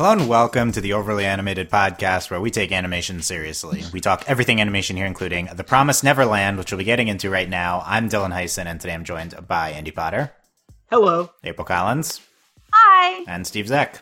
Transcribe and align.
Hello 0.00 0.12
and 0.12 0.30
welcome 0.30 0.72
to 0.72 0.80
the 0.80 0.94
Overly 0.94 1.26
Animated 1.26 1.68
Podcast, 1.68 2.30
where 2.30 2.40
we 2.40 2.50
take 2.50 2.72
animation 2.72 3.20
seriously. 3.20 3.82
We 3.92 4.00
talk 4.00 4.24
everything 4.26 4.58
animation 4.58 4.96
here, 4.96 5.04
including 5.04 5.50
The 5.54 5.62
Promised 5.62 6.02
Neverland, 6.02 6.56
which 6.56 6.72
we'll 6.72 6.78
be 6.78 6.84
getting 6.84 7.08
into 7.08 7.28
right 7.28 7.46
now. 7.46 7.82
I'm 7.84 8.08
Dylan 8.08 8.32
Heisen, 8.32 8.64
and 8.64 8.80
today 8.80 8.94
I'm 8.94 9.04
joined 9.04 9.34
by 9.46 9.72
Andy 9.72 9.90
Potter, 9.90 10.32
Hello. 10.90 11.28
April 11.44 11.66
Collins, 11.66 12.18
Hi. 12.72 13.24
and 13.28 13.46
Steve 13.46 13.66
Zeck. 13.66 14.00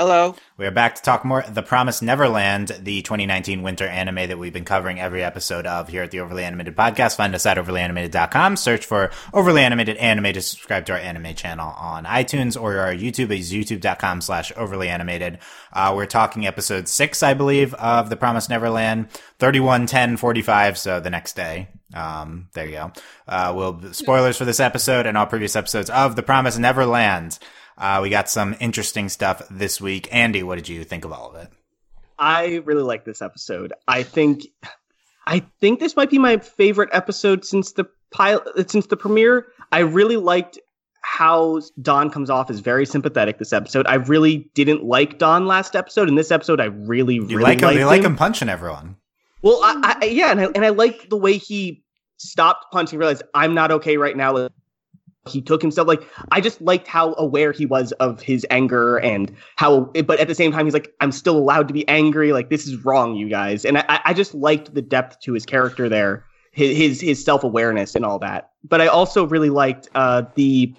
Hello. 0.00 0.34
We 0.56 0.64
are 0.64 0.70
back 0.70 0.94
to 0.94 1.02
talk 1.02 1.26
more 1.26 1.44
The 1.46 1.62
Promised 1.62 2.02
Neverland, 2.02 2.68
the 2.80 3.02
2019 3.02 3.60
winter 3.60 3.86
anime 3.86 4.30
that 4.30 4.38
we've 4.38 4.50
been 4.50 4.64
covering 4.64 4.98
every 4.98 5.22
episode 5.22 5.66
of 5.66 5.88
here 5.88 6.02
at 6.02 6.10
the 6.10 6.20
Overly 6.20 6.42
Animated 6.42 6.74
Podcast. 6.74 7.16
Find 7.16 7.34
us 7.34 7.44
at 7.44 7.58
overlyanimated.com. 7.58 8.56
Search 8.56 8.86
for 8.86 9.10
Overly 9.34 9.60
Animated 9.60 9.98
Anime 9.98 10.32
to 10.32 10.40
subscribe 10.40 10.86
to 10.86 10.94
our 10.94 10.98
anime 10.98 11.34
channel 11.34 11.74
on 11.76 12.06
iTunes 12.06 12.58
or 12.58 12.78
our 12.78 12.94
YouTube 12.94 13.30
is 13.30 13.52
youtube.com 13.52 14.22
slash 14.22 14.50
overly 14.56 14.88
animated. 14.88 15.38
Uh, 15.70 15.92
we're 15.94 16.06
talking 16.06 16.46
episode 16.46 16.88
six, 16.88 17.22
I 17.22 17.34
believe, 17.34 17.74
of 17.74 18.08
The 18.08 18.16
Promised 18.16 18.48
Neverland, 18.48 19.10
31, 19.38 19.84
10, 19.84 20.16
45. 20.16 20.78
So 20.78 21.00
the 21.00 21.10
next 21.10 21.36
day. 21.36 21.68
Um, 21.92 22.48
there 22.54 22.64
you 22.64 22.72
go. 22.72 22.92
Uh, 23.28 23.52
we'll 23.54 23.92
spoilers 23.92 24.38
for 24.38 24.46
this 24.46 24.60
episode 24.60 25.04
and 25.04 25.18
all 25.18 25.26
previous 25.26 25.56
episodes 25.56 25.90
of 25.90 26.16
The 26.16 26.22
Promised 26.22 26.58
Neverland. 26.58 27.38
Uh, 27.80 28.00
we 28.02 28.10
got 28.10 28.28
some 28.28 28.54
interesting 28.60 29.08
stuff 29.08 29.42
this 29.50 29.80
week. 29.80 30.06
Andy, 30.12 30.42
what 30.42 30.56
did 30.56 30.68
you 30.68 30.84
think 30.84 31.06
of 31.06 31.12
all 31.12 31.30
of 31.30 31.36
it? 31.36 31.48
I 32.18 32.56
really 32.66 32.82
like 32.82 33.06
this 33.06 33.22
episode. 33.22 33.72
I 33.88 34.02
think 34.02 34.42
I 35.26 35.40
think 35.60 35.80
this 35.80 35.96
might 35.96 36.10
be 36.10 36.18
my 36.18 36.36
favorite 36.36 36.90
episode 36.92 37.46
since 37.46 37.72
the 37.72 37.86
pilot 38.10 38.70
since 38.70 38.86
the 38.86 38.96
premiere. 38.98 39.46
I 39.72 39.78
really 39.80 40.18
liked 40.18 40.58
how 41.02 41.62
Don 41.80 42.10
comes 42.10 42.28
off 42.28 42.50
as 42.50 42.60
very 42.60 42.84
sympathetic 42.84 43.38
this 43.38 43.54
episode. 43.54 43.86
I 43.86 43.94
really 43.94 44.50
didn't 44.54 44.84
like 44.84 45.18
Don 45.18 45.46
last 45.46 45.74
episode. 45.74 46.08
In 46.08 46.14
this 46.14 46.30
episode, 46.30 46.60
I 46.60 46.66
really, 46.66 47.14
You 47.14 47.22
really 47.22 47.42
like 47.42 47.60
him? 47.60 47.72
You 47.78 47.86
like 47.86 48.02
him 48.02 48.16
punching 48.16 48.50
everyone. 48.50 48.96
Well, 49.40 49.60
I, 49.62 49.96
I, 50.02 50.04
yeah, 50.06 50.30
and 50.30 50.40
I, 50.40 50.44
and 50.54 50.64
I 50.64 50.68
like 50.68 51.08
the 51.08 51.16
way 51.16 51.38
he 51.38 51.82
stopped 52.18 52.66
punching, 52.72 52.98
realized 52.98 53.22
I'm 53.32 53.54
not 53.54 53.70
okay 53.72 53.96
right 53.96 54.14
now. 54.16 54.48
He 55.28 55.42
took 55.42 55.60
himself 55.60 55.86
like 55.86 56.02
I 56.32 56.40
just 56.40 56.60
liked 56.62 56.86
how 56.86 57.14
aware 57.18 57.52
he 57.52 57.66
was 57.66 57.92
of 57.92 58.22
his 58.22 58.46
anger 58.50 58.96
and 58.98 59.34
how, 59.56 59.92
but 60.06 60.18
at 60.18 60.28
the 60.28 60.34
same 60.34 60.50
time 60.50 60.64
he's 60.64 60.72
like 60.72 60.94
I'm 61.00 61.12
still 61.12 61.36
allowed 61.36 61.68
to 61.68 61.74
be 61.74 61.86
angry. 61.88 62.32
Like 62.32 62.48
this 62.48 62.66
is 62.66 62.84
wrong, 62.84 63.14
you 63.16 63.28
guys. 63.28 63.64
And 63.64 63.78
I, 63.78 64.00
I 64.06 64.14
just 64.14 64.34
liked 64.34 64.74
the 64.74 64.82
depth 64.82 65.20
to 65.20 65.34
his 65.34 65.44
character 65.44 65.88
there, 65.88 66.24
his 66.52 66.76
his, 66.76 67.00
his 67.00 67.24
self 67.24 67.44
awareness 67.44 67.94
and 67.94 68.04
all 68.04 68.18
that. 68.20 68.50
But 68.64 68.80
I 68.80 68.86
also 68.86 69.26
really 69.26 69.50
liked 69.50 69.90
uh, 69.94 70.22
the 70.36 70.74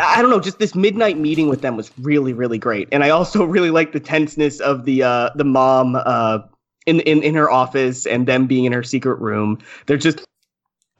I 0.00 0.20
don't 0.22 0.30
know, 0.30 0.40
just 0.40 0.58
this 0.58 0.74
midnight 0.74 1.18
meeting 1.18 1.48
with 1.48 1.62
them 1.62 1.76
was 1.76 1.90
really, 1.98 2.32
really 2.32 2.58
great. 2.58 2.88
And 2.92 3.04
I 3.04 3.10
also 3.10 3.44
really 3.56 3.70
like 3.70 3.92
the 3.92 4.00
tenseness 4.00 4.60
of 4.60 4.84
the 4.84 5.02
uh 5.02 5.30
the 5.34 5.44
mom 5.44 5.96
uh 5.96 6.40
in 6.86 7.00
in 7.00 7.22
in 7.22 7.34
her 7.34 7.50
office 7.50 8.06
and 8.06 8.26
them 8.26 8.46
being 8.46 8.64
in 8.66 8.72
her 8.72 8.82
secret 8.82 9.18
room. 9.20 9.58
They're 9.86 9.96
just 9.96 10.24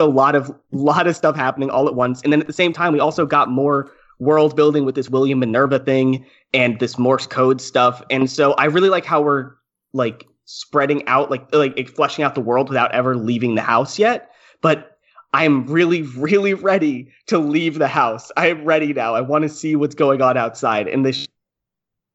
a 0.01 0.07
lot 0.07 0.35
of 0.35 0.55
lot 0.73 1.07
of 1.07 1.17
stuff 1.17 1.37
happening 1.37 1.71
all 1.71 1.89
at 1.89 1.95
once. 1.95 2.23
And 2.23 2.33
then 2.33 2.41
at 2.41 2.47
the 2.47 2.53
same 2.53 2.73
time, 2.73 2.93
we 2.93 3.01
also 3.01 3.27
got 3.27 3.51
more 3.51 3.91
world 4.19 4.57
building 4.57 4.85
with 4.85 4.95
this 4.95 5.09
William 5.09 5.39
Minerva 5.39 5.79
thing 5.79 6.25
and 6.55 6.79
this 6.81 6.99
Morse 6.99 7.27
code 7.27 7.61
stuff. 7.61 8.03
And 8.11 8.31
so 8.31 8.53
I 8.55 8.65
really 8.67 8.89
like 8.89 9.05
how 9.05 9.21
we're 9.23 9.53
like 9.93 10.27
spreading 10.45 11.07
out, 11.07 11.31
like 11.31 11.53
like 11.55 11.89
fleshing 11.89 12.25
out 12.25 12.35
the 12.35 12.41
world 12.41 12.69
without 12.69 12.93
ever 12.93 13.17
leaving 13.17 13.55
the 13.55 13.63
house 13.63 13.99
yet. 13.99 14.31
But 14.61 14.99
I'm 15.33 15.67
really, 15.67 16.03
really 16.03 16.55
ready 16.55 17.13
to 17.27 17.39
leave 17.39 17.79
the 17.79 17.89
house. 17.89 18.33
I 18.37 18.49
am 18.49 18.65
ready 18.65 18.93
now. 18.93 19.15
I 19.15 19.21
want 19.21 19.43
to 19.43 19.49
see 19.49 19.77
what's 19.77 19.95
going 19.95 20.23
on 20.23 20.37
outside. 20.37 20.89
And 20.89 21.05
this 21.05 21.27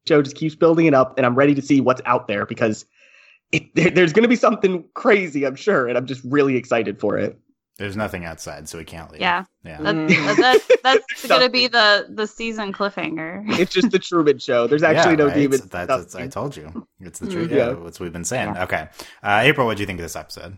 show 0.08 0.22
just 0.22 0.36
keeps 0.36 0.54
building 0.54 0.86
it 0.86 0.94
up, 0.94 1.16
and 1.16 1.24
I'm 1.24 1.36
ready 1.36 1.54
to 1.54 1.62
see 1.62 1.80
what's 1.80 2.00
out 2.04 2.26
there 2.26 2.46
because 2.46 2.84
it, 3.52 3.72
there, 3.76 3.90
there's 3.90 4.12
going 4.12 4.24
to 4.24 4.28
be 4.28 4.36
something 4.36 4.84
crazy, 4.94 5.44
I'm 5.44 5.54
sure, 5.54 5.86
and 5.86 5.96
I'm 5.96 6.06
just 6.06 6.22
really 6.24 6.56
excited 6.56 6.98
for 6.98 7.16
it. 7.16 7.38
There's 7.78 7.96
nothing 7.96 8.24
outside, 8.26 8.68
so 8.68 8.76
we 8.78 8.84
can't 8.84 9.10
leave. 9.10 9.20
Yeah. 9.22 9.44
Yeah. 9.64 9.80
That, 9.82 9.94
Mm. 9.94 10.36
that, 10.36 10.78
that's 10.82 11.26
going 11.28 11.40
to 11.42 11.48
be 11.48 11.68
the 11.68 12.06
the 12.10 12.26
season 12.26 12.72
cliffhanger. 12.72 13.44
It's 13.58 13.72
just 13.72 13.90
the 13.90 13.98
Truman 13.98 14.38
Show. 14.38 14.66
There's 14.66 14.82
actually 14.90 15.12
Yeah, 15.12 15.16
no 15.16 15.26
right? 15.26 15.34
demons. 15.34 15.62
That's, 15.66 15.88
that's, 15.88 16.14
I 16.14 16.28
told 16.28 16.56
you. 16.56 16.86
It's 17.00 17.18
the 17.18 17.26
Mm. 17.26 17.32
truth. 17.32 17.50
Yeah. 17.50 17.56
Yeah, 17.56 17.64
that's 17.82 17.98
what 17.98 18.00
we've 18.00 18.12
been 18.12 18.24
saying. 18.24 18.56
Okay. 18.58 18.88
Uh, 19.22 19.40
April, 19.44 19.66
what 19.66 19.76
do 19.78 19.82
you 19.82 19.86
think 19.86 19.98
of 20.00 20.04
this 20.04 20.16
episode? 20.16 20.54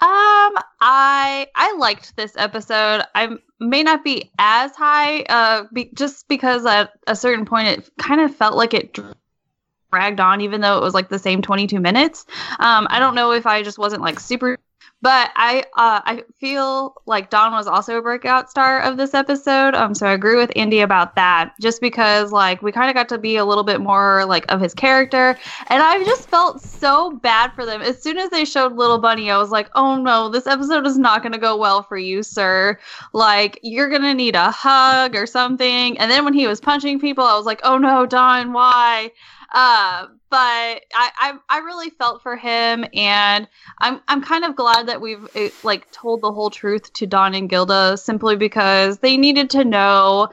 Um, 0.00 0.54
I 0.80 1.48
I 1.56 1.74
liked 1.78 2.14
this 2.14 2.36
episode. 2.36 3.02
I 3.16 3.30
may 3.58 3.82
not 3.82 4.04
be 4.04 4.30
as 4.38 4.70
high, 4.76 5.22
uh, 5.22 5.64
be, 5.72 5.90
just 5.94 6.28
because 6.28 6.64
at 6.66 6.92
a 7.08 7.16
certain 7.16 7.44
point 7.44 7.66
it 7.68 7.90
kind 7.98 8.20
of 8.20 8.32
felt 8.36 8.54
like 8.54 8.74
it 8.74 8.96
dragged 9.90 10.20
on, 10.20 10.40
even 10.42 10.60
though 10.60 10.76
it 10.78 10.82
was 10.82 10.94
like 10.94 11.08
the 11.08 11.18
same 11.18 11.42
22 11.42 11.80
minutes. 11.80 12.26
Um, 12.60 12.86
I 12.90 13.00
don't 13.00 13.16
know 13.16 13.32
if 13.32 13.44
I 13.46 13.62
just 13.64 13.78
wasn't 13.78 14.02
like 14.02 14.20
super, 14.20 14.58
but 15.00 15.30
I 15.36 15.60
uh 15.76 16.00
I 16.04 16.24
feel 16.40 16.94
like 17.06 17.30
Don 17.30 17.52
was 17.52 17.66
also 17.66 17.98
a 17.98 18.02
breakout 18.02 18.50
star 18.50 18.80
of 18.80 18.96
this 18.96 19.14
episode. 19.14 19.74
Um, 19.74 19.94
so 19.94 20.06
I 20.06 20.12
agree 20.12 20.36
with 20.36 20.50
Andy 20.56 20.80
about 20.80 21.14
that, 21.14 21.52
just 21.60 21.80
because 21.80 22.32
like 22.32 22.62
we 22.62 22.72
kind 22.72 22.90
of 22.90 22.94
got 22.94 23.08
to 23.10 23.18
be 23.18 23.36
a 23.36 23.44
little 23.44 23.64
bit 23.64 23.80
more 23.80 24.24
like 24.26 24.44
of 24.50 24.60
his 24.60 24.74
character, 24.74 25.38
and 25.68 25.82
I 25.82 26.02
just 26.04 26.28
felt 26.28 26.60
so 26.60 27.12
bad 27.22 27.52
for 27.54 27.64
them. 27.64 27.82
As 27.82 28.02
soon 28.02 28.18
as 28.18 28.30
they 28.30 28.44
showed 28.44 28.74
Little 28.74 28.98
Bunny, 28.98 29.30
I 29.30 29.38
was 29.38 29.50
like, 29.50 29.68
oh 29.74 29.96
no, 29.96 30.28
this 30.28 30.46
episode 30.46 30.86
is 30.86 30.98
not 30.98 31.22
going 31.22 31.32
to 31.32 31.38
go 31.38 31.56
well 31.56 31.82
for 31.82 31.96
you, 31.96 32.22
sir. 32.22 32.78
Like, 33.12 33.58
you're 33.62 33.88
going 33.88 34.02
to 34.02 34.14
need 34.14 34.34
a 34.34 34.50
hug 34.50 35.14
or 35.14 35.26
something. 35.26 35.98
And 35.98 36.10
then 36.10 36.24
when 36.24 36.34
he 36.34 36.46
was 36.46 36.60
punching 36.60 37.00
people, 37.00 37.24
I 37.24 37.36
was 37.36 37.46
like, 37.46 37.60
oh 37.64 37.78
no, 37.78 38.06
Don, 38.06 38.52
why? 38.52 39.12
Uh, 39.52 40.06
but 40.30 40.38
I, 40.38 40.80
I, 40.94 41.32
I 41.48 41.58
really 41.58 41.90
felt 41.90 42.22
for 42.22 42.36
him, 42.36 42.84
and 42.92 43.48
I'm, 43.78 44.00
I'm 44.08 44.22
kind 44.22 44.44
of 44.44 44.54
glad 44.56 44.88
that 44.88 45.00
we've 45.00 45.26
eh, 45.34 45.50
like 45.62 45.90
told 45.90 46.20
the 46.20 46.32
whole 46.32 46.50
truth 46.50 46.92
to 46.94 47.06
Don 47.06 47.34
and 47.34 47.48
Gilda, 47.48 47.96
simply 47.96 48.36
because 48.36 48.98
they 48.98 49.16
needed 49.16 49.50
to 49.50 49.64
know 49.64 50.28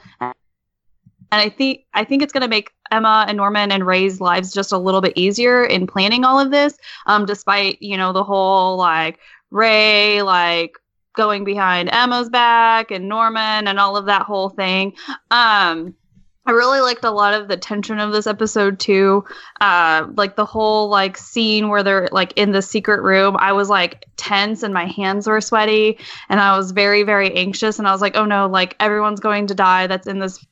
and 1.32 1.42
I 1.42 1.50
think 1.50 1.86
I 1.94 2.04
think 2.04 2.24
it's 2.24 2.32
going 2.32 2.44
to 2.44 2.48
make 2.48 2.72
Emma 2.92 3.26
and 3.28 3.36
Norman 3.36 3.72
and 3.72 3.86
Ray's 3.86 4.22
lives 4.22 4.54
just 4.54 4.72
a 4.72 4.78
little 4.78 5.02
bit 5.02 5.14
easier 5.16 5.66
in 5.66 5.88
planning 5.88 6.24
all 6.24 6.40
of 6.40 6.52
this. 6.52 6.78
Um, 7.08 7.26
despite 7.26 7.82
you 7.82 7.98
know 7.98 8.14
the 8.14 8.24
whole 8.24 8.78
like 8.78 9.20
Ray 9.52 10.22
like 10.22 10.78
going 11.16 11.44
behind 11.44 11.90
Emma's 11.92 12.30
back 12.30 12.92
and 12.92 13.10
Norman 13.10 13.68
and 13.68 13.80
all 13.80 13.98
of 13.98 14.06
that 14.06 14.24
whole 14.24 14.50
thing. 14.50 14.94
Um, 15.32 15.96
I 16.46 16.52
really 16.52 16.80
liked 16.80 17.04
a 17.04 17.12
lot 17.12 17.34
of 17.34 17.48
the 17.48 17.58
tension 17.58 18.00
of 18.00 18.12
this 18.12 18.28
episode 18.28 18.80
too. 18.80 19.26
Uh, 19.60 20.08
like 20.16 20.36
the 20.36 20.46
whole 20.46 20.90
like 20.90 21.18
scene 21.18 21.70
where 21.70 21.84
they're 21.84 22.10
like 22.12 22.34
in 22.36 22.52
the 22.52 22.62
secret 22.62 23.02
room. 23.02 23.36
I 23.38 23.54
was 23.54 23.70
like 23.70 24.06
tense 24.16 24.64
and 24.64 24.74
my 24.74 24.86
hands 24.86 25.28
were 25.28 25.42
sweaty 25.42 25.98
and 26.30 26.40
I 26.40 26.58
was 26.58 26.72
very 26.72 27.04
very 27.04 27.36
anxious 27.36 27.80
and 27.80 27.88
I 27.88 27.92
was 27.92 28.02
like, 28.02 28.16
oh 28.16 28.26
no, 28.26 28.48
like 28.48 28.76
everyone's 28.80 29.20
going 29.20 29.48
to 29.48 29.56
die. 29.56 29.88
That's 29.88 30.08
in 30.08 30.20
this 30.20 30.46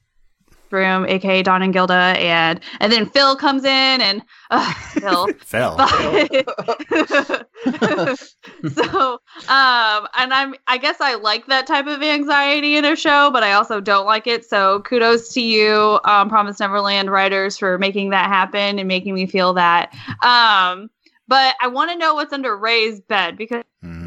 room, 0.73 1.05
aka 1.05 1.41
Don 1.43 1.61
and 1.61 1.71
Gilda, 1.71 1.93
and 1.93 2.59
and 2.81 2.91
then 2.91 3.05
Phil 3.05 3.37
comes 3.37 3.63
in 3.63 4.01
and 4.01 4.21
uh, 4.51 4.73
Phil. 4.89 5.27
Phil. 5.39 5.77
so 8.73 9.19
um 9.49 10.07
and 10.17 10.33
i'm 10.33 10.55
i 10.67 10.77
guess 10.77 11.01
i 11.01 11.15
like 11.15 11.47
that 11.47 11.67
type 11.67 11.85
of 11.85 12.01
anxiety 12.01 12.77
in 12.77 12.85
a 12.85 12.95
show 12.95 13.29
but 13.31 13.43
i 13.43 13.51
also 13.53 13.81
don't 13.81 14.05
like 14.05 14.25
it 14.25 14.45
so 14.45 14.81
kudos 14.81 15.33
to 15.33 15.41
you 15.41 15.99
um 16.05 16.29
promise 16.29 16.59
neverland 16.59 17.11
writers 17.11 17.57
for 17.57 17.77
making 17.77 18.11
that 18.11 18.27
happen 18.27 18.79
and 18.79 18.87
making 18.87 19.13
me 19.13 19.25
feel 19.25 19.53
that 19.53 19.93
um 20.23 20.89
but 21.27 21.55
i 21.61 21.67
want 21.67 21.91
to 21.91 21.97
know 21.97 22.13
what's 22.13 22.31
under 22.31 22.55
ray's 22.55 23.01
bed 23.01 23.37
because 23.37 23.63
Mhm. 23.83 24.02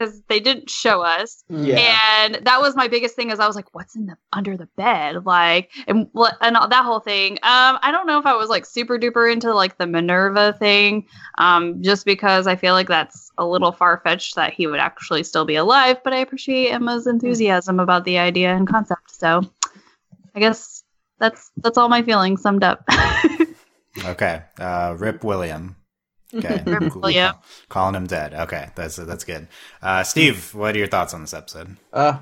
Because 0.00 0.22
they 0.28 0.40
didn't 0.40 0.70
show 0.70 1.02
us 1.02 1.44
Yeah. 1.48 1.98
and 2.24 2.46
that 2.46 2.60
was 2.60 2.74
my 2.74 2.88
biggest 2.88 3.14
thing 3.14 3.30
is 3.30 3.38
i 3.38 3.46
was 3.46 3.54
like 3.54 3.74
what's 3.74 3.94
in 3.94 4.06
the 4.06 4.16
under 4.32 4.56
the 4.56 4.66
bed 4.76 5.26
like 5.26 5.70
and 5.86 6.08
what 6.12 6.36
and 6.40 6.56
all, 6.56 6.68
that 6.68 6.84
whole 6.84 7.00
thing 7.00 7.32
um 7.42 7.78
i 7.82 7.90
don't 7.92 8.06
know 8.06 8.18
if 8.18 8.26
i 8.26 8.34
was 8.34 8.48
like 8.48 8.64
super 8.64 8.98
duper 8.98 9.30
into 9.30 9.52
like 9.54 9.76
the 9.78 9.86
minerva 9.86 10.54
thing 10.54 11.06
um 11.38 11.82
just 11.82 12.04
because 12.06 12.46
i 12.46 12.56
feel 12.56 12.72
like 12.74 12.88
that's 12.88 13.30
a 13.38 13.46
little 13.46 13.72
far-fetched 13.72 14.34
that 14.36 14.52
he 14.54 14.66
would 14.66 14.80
actually 14.80 15.22
still 15.22 15.44
be 15.44 15.56
alive 15.56 16.02
but 16.02 16.12
i 16.12 16.16
appreciate 16.16 16.70
emma's 16.70 17.06
enthusiasm 17.06 17.78
about 17.78 18.04
the 18.04 18.18
idea 18.18 18.54
and 18.54 18.66
concept 18.66 19.10
so 19.10 19.42
i 20.34 20.40
guess 20.40 20.82
that's 21.18 21.50
that's 21.58 21.76
all 21.76 21.88
my 21.88 22.02
feelings 22.02 22.40
summed 22.42 22.64
up 22.64 22.82
Okay. 24.04 24.40
Uh, 24.58 24.94
Rip 24.96 25.24
William. 25.24 25.74
Okay. 26.34 26.62
Rip 26.66 26.92
Cool. 26.92 27.02
William. 27.02 27.34
Calling 27.68 27.94
him 27.94 28.06
dead. 28.06 28.34
Okay. 28.34 28.68
That's 28.76 28.96
that's 28.96 29.24
good. 29.24 29.48
Uh, 29.82 30.02
Steve, 30.04 30.54
what 30.54 30.74
are 30.74 30.78
your 30.78 30.86
thoughts 30.86 31.14
on 31.14 31.20
this 31.22 31.34
episode? 31.34 31.76
Uh, 31.92 32.18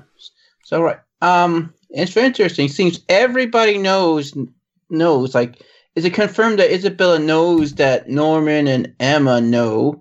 so 0.63 0.81
right. 0.81 0.99
Um, 1.21 1.73
it's 1.89 2.11
very 2.13 2.27
interesting. 2.27 2.67
Seems 2.69 3.01
everybody 3.09 3.77
knows 3.77 4.35
knows. 4.89 5.35
Like, 5.35 5.61
is 5.95 6.05
it 6.05 6.13
confirmed 6.13 6.59
that 6.59 6.71
Isabella 6.73 7.19
knows 7.19 7.75
that 7.75 8.09
Norman 8.09 8.67
and 8.67 8.93
Emma 8.99 9.41
know? 9.41 9.99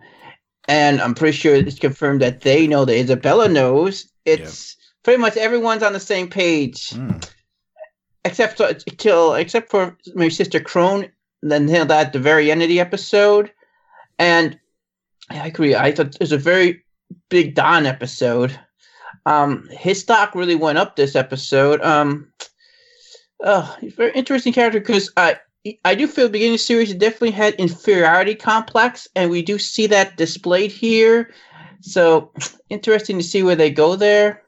And 0.68 1.00
I'm 1.00 1.14
pretty 1.14 1.36
sure 1.36 1.54
it's 1.54 1.78
confirmed 1.78 2.20
that 2.22 2.42
they 2.42 2.66
know 2.66 2.84
that 2.84 2.94
Isabella 2.98 3.48
knows. 3.48 4.06
It's 4.26 4.76
pretty 5.02 5.18
much 5.20 5.36
everyone's 5.38 5.82
on 5.82 5.94
the 5.94 6.00
same 6.00 6.28
page, 6.28 6.90
Hmm. 6.90 7.12
except 8.24 8.58
for, 8.58 8.72
till 8.74 9.34
except 9.34 9.70
for 9.70 9.96
my 10.14 10.28
sister 10.28 10.60
Krone 10.60 11.10
then 11.42 11.68
handled 11.68 11.88
that 11.90 12.06
at 12.08 12.12
the 12.12 12.18
very 12.18 12.50
end 12.50 12.62
of 12.62 12.68
the 12.68 12.80
episode. 12.80 13.50
And 14.18 14.58
I 15.30 15.46
agree. 15.46 15.74
I 15.74 15.92
thought 15.92 16.14
it 16.14 16.20
was 16.20 16.32
a 16.32 16.38
very 16.38 16.84
big 17.28 17.54
Don 17.54 17.86
episode. 17.86 18.58
Um, 19.26 19.68
his 19.70 20.00
stock 20.00 20.34
really 20.34 20.54
went 20.54 20.78
up 20.78 20.96
this 20.96 21.14
episode. 21.14 21.80
Um, 21.82 22.32
uh, 23.42 23.74
he's 23.76 23.94
very 23.94 24.12
interesting 24.12 24.52
character 24.52 24.80
because 24.80 25.12
I 25.16 25.38
I 25.84 25.94
do 25.94 26.06
feel 26.06 26.26
the 26.26 26.32
beginning 26.32 26.54
of 26.54 26.60
the 26.60 26.64
series 26.64 26.90
it 26.90 26.98
definitely 26.98 27.32
had 27.32 27.54
inferiority 27.54 28.34
complex, 28.34 29.06
and 29.14 29.30
we 29.30 29.42
do 29.42 29.58
see 29.58 29.86
that 29.88 30.16
displayed 30.16 30.72
here. 30.72 31.32
So 31.80 32.32
interesting 32.70 33.18
to 33.18 33.24
see 33.24 33.42
where 33.42 33.56
they 33.56 33.70
go 33.70 33.96
there. 33.96 34.42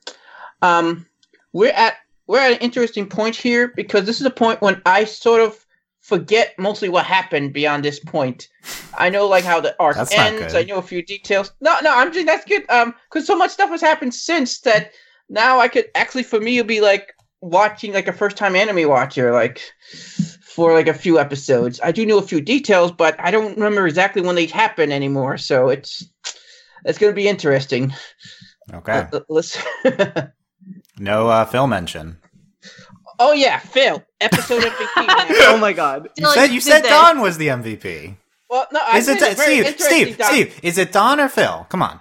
Um, 0.62 1.06
we're 1.52 1.72
at 1.72 1.94
we're 2.26 2.38
at 2.38 2.52
an 2.52 2.58
interesting 2.58 3.08
point 3.08 3.36
here 3.36 3.68
because 3.68 4.04
this 4.04 4.20
is 4.20 4.26
a 4.26 4.30
point 4.30 4.62
when 4.62 4.80
I 4.86 5.04
sort 5.04 5.40
of 5.40 5.59
forget 6.10 6.58
mostly 6.58 6.88
what 6.88 7.06
happened 7.06 7.52
beyond 7.52 7.84
this 7.84 8.00
point. 8.00 8.48
I 8.98 9.10
know 9.10 9.28
like 9.28 9.44
how 9.44 9.60
the 9.60 9.76
arc 9.78 9.94
That's 9.94 10.12
ends. 10.12 10.56
I 10.56 10.64
know 10.64 10.78
a 10.78 10.82
few 10.82 11.04
details. 11.04 11.52
No, 11.60 11.78
no, 11.82 11.96
I'm 11.96 12.12
just 12.12 12.26
that's 12.26 12.44
good. 12.44 12.68
Um, 12.68 12.94
because 13.08 13.28
so 13.28 13.36
much 13.36 13.52
stuff 13.52 13.70
has 13.70 13.80
happened 13.80 14.12
since 14.12 14.60
that 14.62 14.90
now 15.28 15.60
I 15.60 15.68
could 15.68 15.86
actually 15.94 16.24
for 16.24 16.40
me 16.40 16.58
it'll 16.58 16.66
be 16.66 16.80
like 16.80 17.14
watching 17.40 17.92
like 17.92 18.08
a 18.08 18.12
first 18.12 18.36
time 18.36 18.56
anime 18.56 18.88
watcher 18.88 19.32
like 19.32 19.62
for 20.42 20.74
like 20.74 20.88
a 20.88 20.94
few 20.94 21.20
episodes. 21.20 21.80
I 21.80 21.92
do 21.92 22.04
know 22.04 22.18
a 22.18 22.22
few 22.22 22.40
details, 22.40 22.90
but 22.90 23.14
I 23.20 23.30
don't 23.30 23.56
remember 23.56 23.86
exactly 23.86 24.20
when 24.20 24.34
they 24.34 24.46
happen 24.46 24.90
anymore. 24.90 25.38
So 25.38 25.68
it's 25.68 26.04
it's 26.84 26.98
gonna 26.98 27.12
be 27.12 27.28
interesting. 27.28 27.94
Okay. 28.74 29.06
Uh, 29.12 29.20
let's. 29.28 29.56
No 30.98 31.28
uh, 31.28 31.46
Phil 31.46 31.66
mention. 31.66 32.18
Oh 33.20 33.32
yeah, 33.32 33.58
Phil, 33.60 34.02
episode 34.20 34.62
MVP. 34.64 34.96
man. 35.06 35.26
oh 35.42 35.58
my 35.60 35.72
god. 35.72 36.08
You 36.16 36.26
Like, 36.26 36.34
said 36.34 36.50
you 36.50 36.60
said 36.60 36.82
they- 36.82 36.88
Don 36.88 37.20
was 37.20 37.38
the 37.38 37.46
MVP. 37.48 38.16
Well, 38.48 38.66
no, 38.72 38.80
I 38.84 38.98
Is 38.98 39.08
it 39.08 39.20
said 39.20 39.38
Steve? 39.38 39.76
Steve? 39.78 40.18
Doc. 40.18 40.32
Steve? 40.32 40.58
Is 40.64 40.76
it 40.76 40.90
Don 40.90 41.20
or 41.20 41.28
Phil? 41.28 41.66
Come 41.68 41.82
on. 41.82 42.00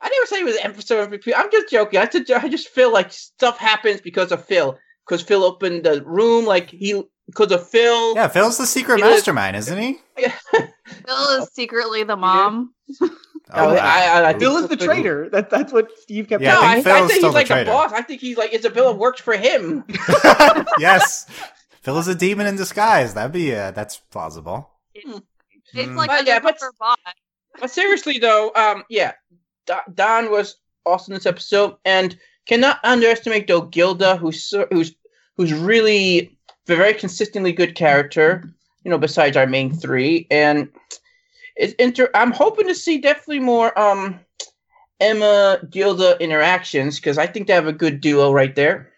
I 0.00 0.08
never 0.08 0.26
said 0.26 0.38
he 0.38 0.44
was 0.44 0.56
episode 0.62 1.10
MVP. 1.10 1.32
I'm 1.36 1.50
just 1.50 1.70
joking. 1.70 2.00
I 2.00 2.06
just, 2.06 2.30
I 2.30 2.48
just 2.48 2.68
feel 2.68 2.90
like 2.92 3.12
stuff 3.12 3.58
happens 3.58 4.00
because 4.00 4.32
of 4.32 4.42
Phil. 4.46 4.78
Because 5.06 5.20
Phil 5.22 5.44
opened 5.44 5.84
the 5.84 6.02
room, 6.04 6.46
like 6.46 6.70
he, 6.70 7.02
because 7.26 7.52
of 7.52 7.68
Phil. 7.68 8.14
Yeah, 8.14 8.28
Phil's 8.28 8.56
the 8.56 8.66
secret 8.66 8.96
He 8.96 9.02
was- 9.02 9.12
mastermind, 9.16 9.56
isn't 9.56 9.78
he? 9.78 9.98
Phil 10.56 11.42
is 11.42 11.48
secretly 11.52 12.02
the 12.04 12.16
mom. 12.16 12.72
Oh, 13.52 13.74
wow. 13.74 13.80
I- 13.80 14.06
I- 14.22 14.28
I- 14.30 14.38
Phil 14.38 14.56
is 14.56 14.68
the 14.68 14.76
traitor. 14.76 15.28
That 15.28 15.50
that's 15.50 15.72
what 15.72 15.88
Steve 16.00 16.28
kept 16.28 16.42
Yeah, 16.42 16.54
no, 16.54 16.62
I 16.62 16.64
I, 16.64 16.74
think 16.76 16.86
I 16.86 16.98
Phil's 16.98 17.08
think 17.10 17.18
still 17.18 17.28
he's 17.28 17.32
the 17.32 17.38
like 17.38 17.48
the 17.48 17.54
traitor. 17.54 17.70
boss. 17.70 17.92
I 17.92 18.02
think 18.02 18.20
he's 18.20 18.36
like 18.38 18.54
Isabella 18.54 18.92
works 18.94 19.20
for 19.20 19.34
him. 19.36 19.84
yes. 20.78 21.26
Phil 21.82 21.98
is 21.98 22.08
a 22.08 22.14
demon 22.14 22.46
in 22.46 22.56
disguise. 22.56 23.12
That'd 23.14 23.32
be 23.32 23.54
uh, 23.54 23.70
that's 23.72 23.98
plausible. 24.10 24.70
It's 24.94 25.20
Mm. 25.74 25.96
like 25.96 26.08
But 26.08 26.22
a 26.22 26.26
yeah, 26.26 26.38
but- 26.40 26.58
bot. 26.78 26.98
But 27.60 27.70
seriously 27.70 28.18
though, 28.18 28.50
um, 28.54 28.84
yeah, 28.88 29.12
Don 29.94 30.30
was 30.30 30.56
awesome 30.86 31.14
this 31.14 31.26
episode, 31.26 31.76
and 31.84 32.16
cannot 32.46 32.78
underestimate 32.84 33.46
though 33.46 33.62
Gilda, 33.62 34.16
who's 34.16 34.52
who's 34.72 34.94
who's 35.36 35.52
really 35.52 36.18
a 36.18 36.30
very 36.66 36.94
consistently 36.94 37.52
good 37.52 37.74
character. 37.74 38.42
You 38.84 38.90
know, 38.90 38.98
besides 38.98 39.36
our 39.36 39.46
main 39.46 39.72
three, 39.72 40.26
and 40.30 40.68
it's 41.56 41.74
inter. 41.74 42.10
I'm 42.14 42.32
hoping 42.32 42.66
to 42.68 42.74
see 42.74 42.98
definitely 42.98 43.40
more 43.40 43.76
um 43.78 44.20
Emma 45.00 45.60
Gilda 45.70 46.16
interactions 46.20 46.96
because 46.96 47.18
I 47.18 47.26
think 47.26 47.46
they 47.46 47.52
have 47.54 47.66
a 47.66 47.72
good 47.72 48.00
duo 48.00 48.32
right 48.32 48.54
there. 48.54 48.90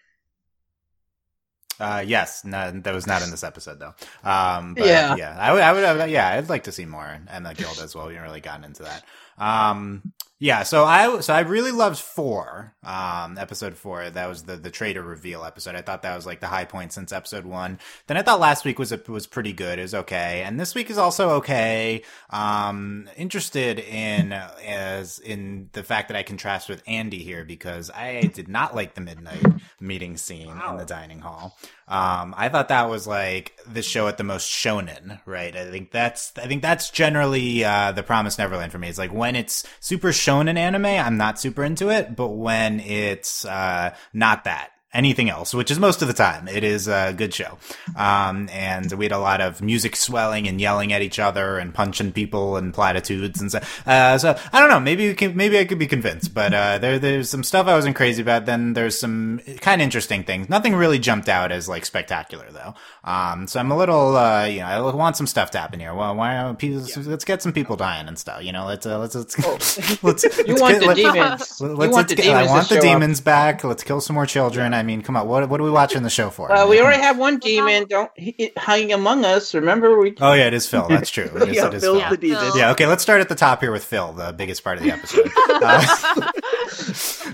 Uh, 1.79 2.03
yes, 2.05 2.43
no, 2.43 2.71
that 2.71 2.93
was 2.93 3.05
not 3.05 3.21
in 3.21 3.29
this 3.29 3.43
episode 3.43 3.79
though. 3.79 3.93
Um, 4.27 4.73
but 4.73 4.85
Yeah. 4.87 5.15
yeah, 5.15 5.37
I 5.37 5.53
would, 5.53 5.61
I 5.61 5.73
would, 5.73 5.83
I 5.83 5.93
would- 5.93 6.09
yeah, 6.09 6.29
I'd 6.29 6.49
like 6.49 6.63
to 6.63 6.71
see 6.71 6.85
more 6.85 7.19
Emma 7.29 7.53
Guild 7.53 7.79
as 7.79 7.93
well. 7.93 8.07
We 8.07 8.15
haven't 8.15 8.29
really 8.29 8.41
gotten 8.41 8.63
into 8.63 8.83
that. 8.83 9.03
Um, 9.37 10.11
yeah, 10.39 10.63
so 10.63 10.85
I, 10.85 11.19
so 11.21 11.33
I 11.33 11.39
really 11.39 11.71
loved 11.71 11.97
four, 11.97 12.75
um, 12.83 13.39
episode 13.39 13.75
four. 13.75 14.09
That 14.09 14.27
was 14.27 14.43
the 14.43 14.55
the 14.55 14.69
traitor 14.69 15.01
reveal 15.01 15.43
episode. 15.43 15.75
I 15.75 15.81
thought 15.81 16.03
that 16.03 16.15
was 16.15 16.27
like 16.27 16.41
the 16.41 16.47
high 16.47 16.65
point 16.65 16.93
since 16.93 17.11
episode 17.11 17.45
one. 17.45 17.79
Then 18.05 18.17
I 18.17 18.21
thought 18.21 18.39
last 18.39 18.63
week 18.63 18.77
was 18.77 18.93
was 19.07 19.25
pretty 19.25 19.51
good. 19.53 19.79
It 19.79 19.83
was 19.83 19.95
okay, 19.95 20.43
and 20.43 20.59
this 20.59 20.75
week 20.75 20.91
is 20.91 20.99
also 20.99 21.29
okay. 21.37 22.03
Um, 22.29 23.09
interested 23.17 23.79
in 23.79 24.31
as 24.31 25.17
in 25.17 25.69
the 25.71 25.83
fact 25.83 26.09
that 26.09 26.17
I 26.17 26.21
contrast 26.21 26.69
with 26.69 26.83
Andy 26.85 27.23
here 27.23 27.43
because 27.43 27.89
I 27.89 28.29
did 28.33 28.47
not 28.47 28.75
like 28.75 28.93
the 28.93 29.01
midnight 29.01 29.45
meeting 29.79 30.17
scene 30.17 30.49
in 30.69 30.77
the 30.77 30.85
dining 30.85 31.19
hall. 31.19 31.57
Um, 31.89 32.35
I 32.37 32.49
thought 32.49 32.67
that 32.67 32.89
was 32.89 33.07
like 33.07 33.57
the 33.65 33.81
show 33.81 34.09
at 34.09 34.17
the 34.17 34.23
most 34.25 34.51
shonen, 34.51 35.21
right? 35.25 35.55
I 35.55 35.71
think 35.71 35.91
that's 35.91 36.33
I 36.37 36.45
think 36.45 36.61
that's 36.61 36.89
generally 36.89 37.63
uh, 37.63 37.93
the 37.93 38.03
Promise 38.03 38.37
Neverland 38.37 38.73
for 38.73 38.77
me. 38.77 38.89
It's 38.89 38.97
like 38.97 39.13
when 39.13 39.37
it's 39.37 39.65
super 39.79 40.09
shonen 40.09 40.57
anime, 40.57 40.85
I'm 40.85 41.15
not 41.15 41.39
super 41.39 41.63
into 41.63 41.89
it, 41.89 42.13
but 42.15 42.29
when 42.29 42.81
it's 42.81 43.45
uh, 43.45 43.95
not 44.13 44.43
that. 44.43 44.71
Anything 44.93 45.29
else, 45.29 45.53
which 45.53 45.69
is 45.69 45.79
most 45.79 46.01
of 46.01 46.07
the 46.07 46.13
time, 46.13 46.47
it 46.47 46.63
is 46.63 46.87
a 46.87 47.13
good 47.15 47.33
show. 47.33 47.57
Um, 47.97 48.47
and 48.51 48.89
we 48.93 49.03
had 49.03 49.11
a 49.11 49.19
lot 49.19 49.41
of 49.41 49.61
music 49.61 49.97
swelling 49.97 50.47
and 50.47 50.61
yelling 50.61 50.93
at 50.93 51.01
each 51.01 51.19
other 51.19 51.57
and 51.59 51.73
punching 51.73 52.13
people 52.13 52.55
and 52.55 52.73
platitudes 52.73 53.41
and 53.41 53.51
so. 53.51 53.59
Uh, 53.85 54.17
so 54.17 54.39
I 54.53 54.59
don't 54.61 54.69
know. 54.69 54.79
Maybe 54.79 55.13
can, 55.13 55.35
maybe 55.35 55.59
I 55.59 55.65
could 55.65 55.77
be 55.77 55.87
convinced, 55.87 56.33
but 56.33 56.53
uh, 56.53 56.77
there 56.77 56.97
there's 56.99 57.29
some 57.29 57.43
stuff 57.43 57.67
I 57.67 57.75
wasn't 57.75 57.97
crazy 57.97 58.21
about. 58.21 58.45
Then 58.45 58.73
there's 58.73 58.97
some 58.97 59.41
kind 59.59 59.81
of 59.81 59.83
interesting 59.83 60.23
things. 60.23 60.47
Nothing 60.47 60.73
really 60.73 60.99
jumped 60.99 61.27
out 61.27 61.51
as 61.51 61.67
like 61.67 61.85
spectacular 61.85 62.47
though. 62.51 62.73
Um, 63.03 63.45
so 63.47 63.59
I'm 63.59 63.71
a 63.71 63.77
little, 63.77 64.15
uh, 64.15 64.45
you 64.45 64.61
know, 64.61 64.67
I 64.67 64.95
want 64.95 65.17
some 65.17 65.27
stuff 65.27 65.51
to 65.51 65.57
happen 65.59 65.81
here. 65.81 65.93
Well, 65.93 66.15
why 66.15 66.33
don't 66.41 66.57
people? 66.57 66.87
Let's 67.03 67.25
get 67.25 67.41
some 67.41 67.51
people 67.51 67.75
dying 67.75 68.07
and 68.07 68.17
stuff. 68.17 68.41
You 68.41 68.53
know, 68.53 68.65
let's 68.65 68.85
uh, 68.85 68.97
let's 68.99 69.15
let's 69.15 69.37
let's. 70.03 70.23
You 70.47 70.53
let's 70.55 70.61
want 70.61 70.73
get- 70.75 70.79
the 70.79 70.87
let- 70.87 70.95
demons. 70.95 71.39
Let's, 71.39 71.59
you 71.61 71.67
let's 71.75 71.93
want 71.93 72.07
the 72.07 72.15
demons 72.15 72.47
I 72.49 72.51
want 72.53 72.69
the 72.69 72.75
show 72.75 72.79
up. 72.79 72.83
demons 72.83 73.21
back. 73.21 73.63
Let's 73.65 73.83
kill 73.83 73.99
some 73.99 74.13
more 74.13 74.25
children. 74.25 74.73
I 74.77 74.83
mean, 74.83 75.01
come 75.01 75.17
on. 75.17 75.27
What 75.27 75.49
what 75.49 75.59
are 75.59 75.63
we 75.63 75.71
watching 75.71 76.03
the 76.03 76.09
show 76.09 76.29
for? 76.29 76.49
Well, 76.49 76.65
I 76.65 76.69
we 76.69 76.77
mean, 76.77 76.85
already 76.85 77.01
have 77.01 77.17
one 77.17 77.39
demon. 77.39 77.85
Don't 77.87 78.11
he, 78.15 78.51
hanging 78.55 78.93
among 78.93 79.25
us. 79.25 79.53
Remember 79.53 79.99
we. 79.99 80.15
Oh 80.21 80.33
yeah, 80.33 80.47
it 80.47 80.53
is 80.53 80.67
Phil. 80.67 80.87
That's 80.87 81.09
true. 81.09 81.29
It 81.37 81.49
is, 81.49 81.55
yeah, 81.55 81.67
it 81.67 81.73
is 81.75 81.83
Phil's 81.83 82.01
Phil. 82.01 82.09
the 82.11 82.17
demon. 82.17 82.51
Yeah, 82.55 82.71
okay, 82.71 82.87
let's 82.87 83.03
start 83.03 83.21
at 83.21 83.29
the 83.29 83.35
top 83.35 83.61
here 83.61 83.71
with 83.71 83.83
Phil, 83.83 84.13
the 84.13 84.33
biggest 84.33 84.63
part 84.63 84.77
of 84.77 84.83
the 84.83 84.91
episode. 84.91 85.29
Uh, 85.49 85.85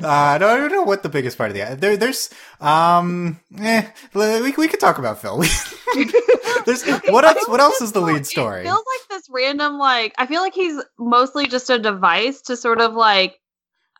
uh, 0.04 0.08
I 0.08 0.38
don't 0.38 0.50
I 0.50 0.58
don't 0.58 0.72
know 0.72 0.84
what 0.84 1.04
the 1.04 1.10
biggest 1.10 1.38
part 1.38 1.52
of 1.52 1.56
the 1.56 1.76
there. 1.76 1.98
There's 1.98 2.30
um, 2.60 3.40
eh, 3.60 3.88
we 4.14 4.52
we 4.52 4.68
could 4.68 4.80
talk 4.80 4.98
about 4.98 5.20
Phil. 5.20 5.38
there's 6.66 6.84
what 7.10 7.26
else? 7.26 7.48
What 7.48 7.60
else 7.60 7.82
is 7.82 7.92
the 7.92 8.02
lead 8.02 8.26
story? 8.26 8.62
It 8.62 8.66
feels 8.66 8.86
like 8.86 9.10
this 9.10 9.30
random, 9.30 9.78
like 9.78 10.14
I 10.18 10.26
feel 10.26 10.42
like 10.42 10.54
he's 10.54 10.82
mostly 10.98 11.48
just 11.48 11.70
a 11.70 11.80
device 11.80 12.42
to 12.44 12.58
sort 12.58 12.82
of 12.82 12.94
like 12.94 13.40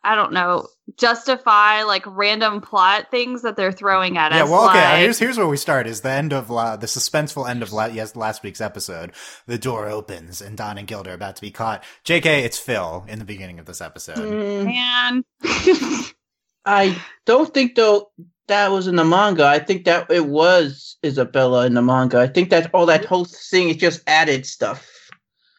I 0.04 0.14
don't 0.14 0.32
know, 0.32 0.68
justify 0.98 1.82
like 1.82 2.02
random 2.06 2.60
plot 2.60 3.10
things 3.10 3.42
that 3.42 3.56
they're 3.56 3.72
throwing 3.72 4.18
at 4.18 4.32
Yeah, 4.32 4.44
us. 4.44 4.48
Yeah, 4.48 4.52
well, 4.56 4.68
okay. 4.70 4.80
like, 4.84 4.98
Here's 5.00 5.18
here's 5.18 5.38
where 5.38 5.48
we 5.48 5.56
start. 5.56 5.86
Is 5.86 6.02
the 6.02 6.10
end 6.10 6.32
of 6.32 6.50
la- 6.50 6.76
the 6.76 6.86
suspenseful 6.86 7.48
end 7.48 7.62
of 7.62 7.72
la- 7.72 7.86
yes 7.86 8.14
last 8.14 8.42
week's 8.42 8.60
episode. 8.60 9.12
The 9.46 9.58
door 9.58 9.88
opens 9.88 10.40
and 10.42 10.56
Don 10.56 10.78
and 10.78 10.86
Gilda 10.86 11.10
are 11.10 11.14
about 11.14 11.36
to 11.36 11.42
be 11.42 11.50
caught. 11.50 11.82
J.K. 12.04 12.44
It's 12.44 12.58
Phil 12.58 13.04
in 13.08 13.18
the 13.18 13.24
beginning 13.24 13.58
of 13.58 13.66
this 13.66 13.80
episode. 13.80 14.18
Mm, 14.18 14.64
man. 14.66 15.24
I 16.66 16.96
don't 17.26 17.52
think 17.52 17.74
though 17.74 18.10
that 18.48 18.70
was 18.70 18.86
in 18.86 18.96
the 18.96 19.04
manga. 19.04 19.46
I 19.46 19.58
think 19.58 19.84
that 19.86 20.10
it 20.10 20.26
was 20.26 20.96
Isabella 21.04 21.66
in 21.66 21.74
the 21.74 21.82
manga. 21.82 22.18
I 22.20 22.26
think 22.26 22.50
that 22.50 22.70
all 22.74 22.86
that 22.86 23.04
whole 23.04 23.24
thing 23.24 23.70
is 23.70 23.76
just 23.76 24.02
added 24.06 24.46
stuff. 24.46 24.86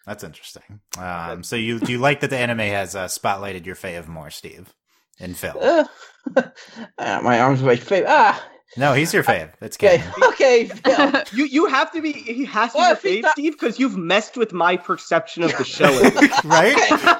That's 0.06 0.24
interesting. 0.24 0.80
Um, 0.98 1.44
so 1.44 1.56
you 1.56 1.80
do 1.80 1.92
you 1.92 1.98
like 1.98 2.20
that 2.22 2.30
the 2.30 2.38
anime 2.38 2.60
has 2.60 2.96
uh, 2.96 3.06
spotlighted 3.06 3.66
your 3.66 3.76
fave 3.76 4.08
more, 4.08 4.30
Steve, 4.30 4.74
and 5.20 5.36
Phil? 5.36 5.58
Uh, 5.60 5.86
ah, 7.00 7.20
my 7.24 7.40
arms 7.40 7.62
are 7.62 7.66
my 7.66 7.76
favorite. 7.76 8.08
Ah, 8.10 8.44
No, 8.78 8.94
he's 8.94 9.14
your 9.14 9.24
fave. 9.24 9.52
It's 9.62 9.78
okay, 9.78 9.98
canon. 9.98 10.14
okay. 10.26 10.66
Phil. 10.86 11.24
You 11.34 11.46
you 11.46 11.66
have 11.68 11.92
to 11.94 12.02
be. 12.02 12.12
He 12.12 12.46
has 12.46 12.74
to 12.74 12.78
Well, 12.78 12.96
be 13.02 13.10
your 13.10 13.18
fave, 13.18 13.22
not- 13.24 13.32
Steve, 13.32 13.54
because 13.54 13.80
you've 13.80 13.98
messed 13.98 14.38
with 14.38 14.54
my 14.54 14.78
perception 14.78 15.42
of 15.44 15.58
the 15.58 15.64
show. 15.64 15.86
right? 16.46 16.76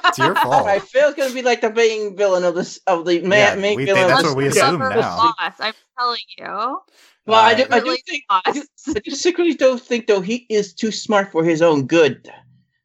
It's 0.06 0.18
your 0.18 0.36
All 0.38 0.44
fault. 0.44 0.66
right, 0.66 0.82
Phil's 0.82 1.14
gonna 1.14 1.34
be 1.34 1.42
like 1.42 1.62
the 1.62 1.72
main 1.72 2.16
villain 2.16 2.44
of 2.44 2.54
this 2.54 2.78
of 2.86 3.04
the 3.04 3.20
ma- 3.22 3.34
Yeah, 3.34 3.54
main 3.56 3.76
we 3.76 3.84
villain. 3.86 4.02
think 4.02 4.04
of 4.04 4.08
that's 4.10 4.22
this- 4.22 4.30
what 4.30 4.36
we 4.38 4.46
assume 4.46 4.78
now. 4.78 5.34
Boss, 5.38 5.54
I'm 5.58 5.74
telling 5.98 6.20
you. 6.38 6.80
Well, 7.26 7.40
I 7.40 7.54
do, 7.54 7.64
I 7.72 7.80
do 7.80 7.86
Really 7.86 8.02
think. 8.06 8.22
I 8.30 8.52
do, 8.52 8.62
I 8.88 9.00
do 9.00 9.10
secretly 9.10 9.54
don't 9.54 9.80
think 9.82 10.06
though 10.06 10.20
he 10.20 10.46
is 10.48 10.72
too 10.72 10.92
smart 10.92 11.32
for 11.32 11.42
his 11.42 11.60
own 11.60 11.88
good, 11.88 12.30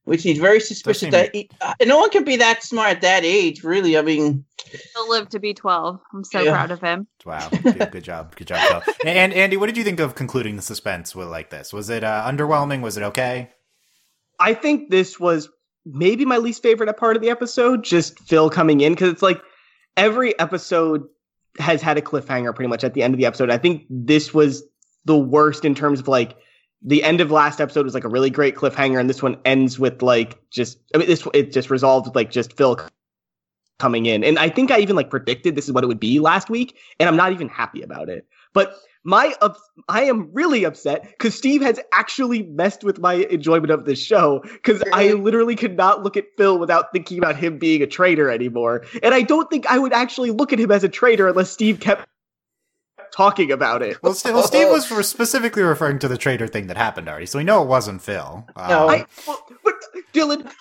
which 0.06 0.24
he's 0.24 0.40
very 0.40 0.60
suspicious 0.60 1.02
seem- 1.02 1.12
that 1.12 1.34
he, 1.36 1.50
uh, 1.62 1.74
no 1.86 1.98
one 2.00 2.10
can 2.10 2.24
be 2.24 2.38
that 2.38 2.64
smart 2.64 2.90
at 2.90 3.02
that 3.02 3.24
age. 3.24 3.64
Really, 3.64 3.98
I 3.98 4.02
mean, 4.02 4.46
He'll 4.96 5.10
live 5.10 5.28
to 5.30 5.40
be 5.40 5.54
12. 5.54 6.00
I'm 6.14 6.24
so 6.24 6.42
Yeah. 6.42 6.52
proud 6.54 6.72
of 6.72 6.80
him. 6.80 7.06
Wow, 7.26 7.50
good, 7.50 7.92
good 7.92 8.04
job, 8.04 8.36
good 8.36 8.48
job, 8.48 8.84
Phil. 8.84 8.94
And 9.06 9.34
Andy, 9.34 9.58
what 9.58 9.66
did 9.66 9.76
you 9.76 9.84
think 9.84 10.00
of 10.00 10.16
concluding 10.16 10.56
the 10.56 10.62
suspense 10.62 11.14
with 11.16 11.28
like 11.28 11.50
this? 11.50 11.74
Was 11.74 11.90
it 11.90 12.04
uh, 12.06 12.24
underwhelming? 12.26 12.82
Was 12.82 12.96
it 12.96 13.04
okay? 13.04 13.50
I 14.40 14.54
think 14.54 14.90
this 14.90 15.20
was 15.20 15.50
maybe 15.86 16.26
my 16.26 16.38
least 16.38 16.62
favorite 16.64 16.96
part 16.96 17.16
of 17.16 17.22
the 17.22 17.30
episode, 17.30 17.84
just 17.84 18.18
Phil 18.20 18.50
coming 18.50 18.82
in, 18.82 18.94
because 18.94 19.12
it's 19.12 19.22
like 19.22 19.42
every 19.98 20.38
episode 20.40 21.04
has 21.60 21.82
had 21.82 21.98
a 21.98 22.02
cliffhanger 22.02 22.56
pretty 22.56 22.70
much 22.70 22.84
at 22.84 22.94
the 22.94 23.04
end 23.04 23.14
of 23.14 23.18
the 23.18 23.26
episode. 23.26 23.50
I 23.50 23.58
think 23.58 23.84
this 23.90 24.34
was 24.34 24.64
the 25.06 25.18
worst 25.18 25.66
in 25.66 25.76
terms 25.76 26.00
of 26.00 26.08
like 26.08 26.38
the 26.82 27.04
end 27.04 27.22
of 27.22 27.32
last 27.32 27.62
episode 27.62 27.86
was 27.86 27.94
like 27.94 28.04
a 28.04 28.10
really 28.10 28.30
great 28.30 28.56
cliffhanger, 28.56 29.00
and 29.00 29.10
this 29.10 29.22
one 29.22 29.38
ends 29.46 29.78
with 29.78 30.02
like 30.02 30.40
just 30.50 30.80
I 30.96 30.98
mean 30.98 31.08
this 31.08 31.28
it 31.34 31.52
just 31.52 31.70
resolved 31.70 32.08
with 32.08 32.16
like 32.16 32.32
just 32.32 32.58
Phil 32.58 32.80
coming 33.80 34.06
in, 34.06 34.24
and 34.24 34.40
I 34.40 34.50
think 34.50 34.72
I 34.72 34.80
even 34.80 34.96
like 34.96 35.10
predicted 35.10 35.56
this 35.56 35.66
is 35.66 35.72
what 35.72 35.84
it 35.84 35.88
would 35.88 36.00
be 36.00 36.20
last 36.20 36.50
week, 36.50 36.78
and 37.00 37.08
I'm 37.08 37.16
not 37.16 37.32
even 37.32 37.50
happy 37.50 37.82
about 37.82 38.10
it. 38.10 38.26
But 38.54 38.76
my 39.04 39.34
ups- 39.42 39.62
I 39.90 40.04
am 40.04 40.30
really 40.34 40.64
upset 40.64 41.04
because 41.04 41.36
Steve 41.36 41.62
has 41.62 41.80
actually 41.94 42.44
messed 42.44 42.84
with 42.84 43.00
my 43.00 43.14
enjoyment 43.14 43.72
of 43.72 43.86
this 43.86 44.00
show 44.00 44.42
because 44.44 44.84
I 44.94 45.14
literally 45.14 45.56
could 45.56 45.76
not 45.76 46.04
look 46.04 46.18
at 46.18 46.26
Phil 46.38 46.60
without 46.60 46.92
thinking 46.92 47.18
about 47.18 47.36
him 47.36 47.58
being 47.58 47.82
a 47.82 47.88
traitor 47.88 48.30
anymore, 48.30 48.86
and 49.04 49.14
I 49.14 49.22
don't 49.22 49.50
think 49.50 49.68
I 49.68 49.78
would 49.78 49.94
actually 49.94 50.32
look 50.32 50.52
at 50.52 50.60
him 50.60 50.72
as 50.72 50.84
a 50.84 50.90
traitor 50.90 51.28
unless 51.28 51.52
Steve 51.52 51.80
kept 51.80 52.08
talking 53.12 53.52
about 53.52 53.82
it. 53.82 54.02
Well, 54.02 54.14
Steve, 54.14 54.34
well, 54.34 54.44
Steve 54.44 54.70
was 54.72 54.88
specifically 55.08 55.64
referring 55.64 56.00
to 56.00 56.08
the 56.08 56.18
traitor 56.18 56.48
thing 56.48 56.68
that 56.68 56.78
happened 56.78 57.08
already, 57.10 57.26
so 57.26 57.38
we 57.38 57.44
know 57.44 57.62
it 57.62 57.68
wasn't 57.68 58.02
Phil. 58.02 58.46
Um, 58.56 58.70
No. 58.70 58.90
I, 58.90 59.06
well, 59.28 59.46
but 59.64 59.74
Dylan, 60.14 60.52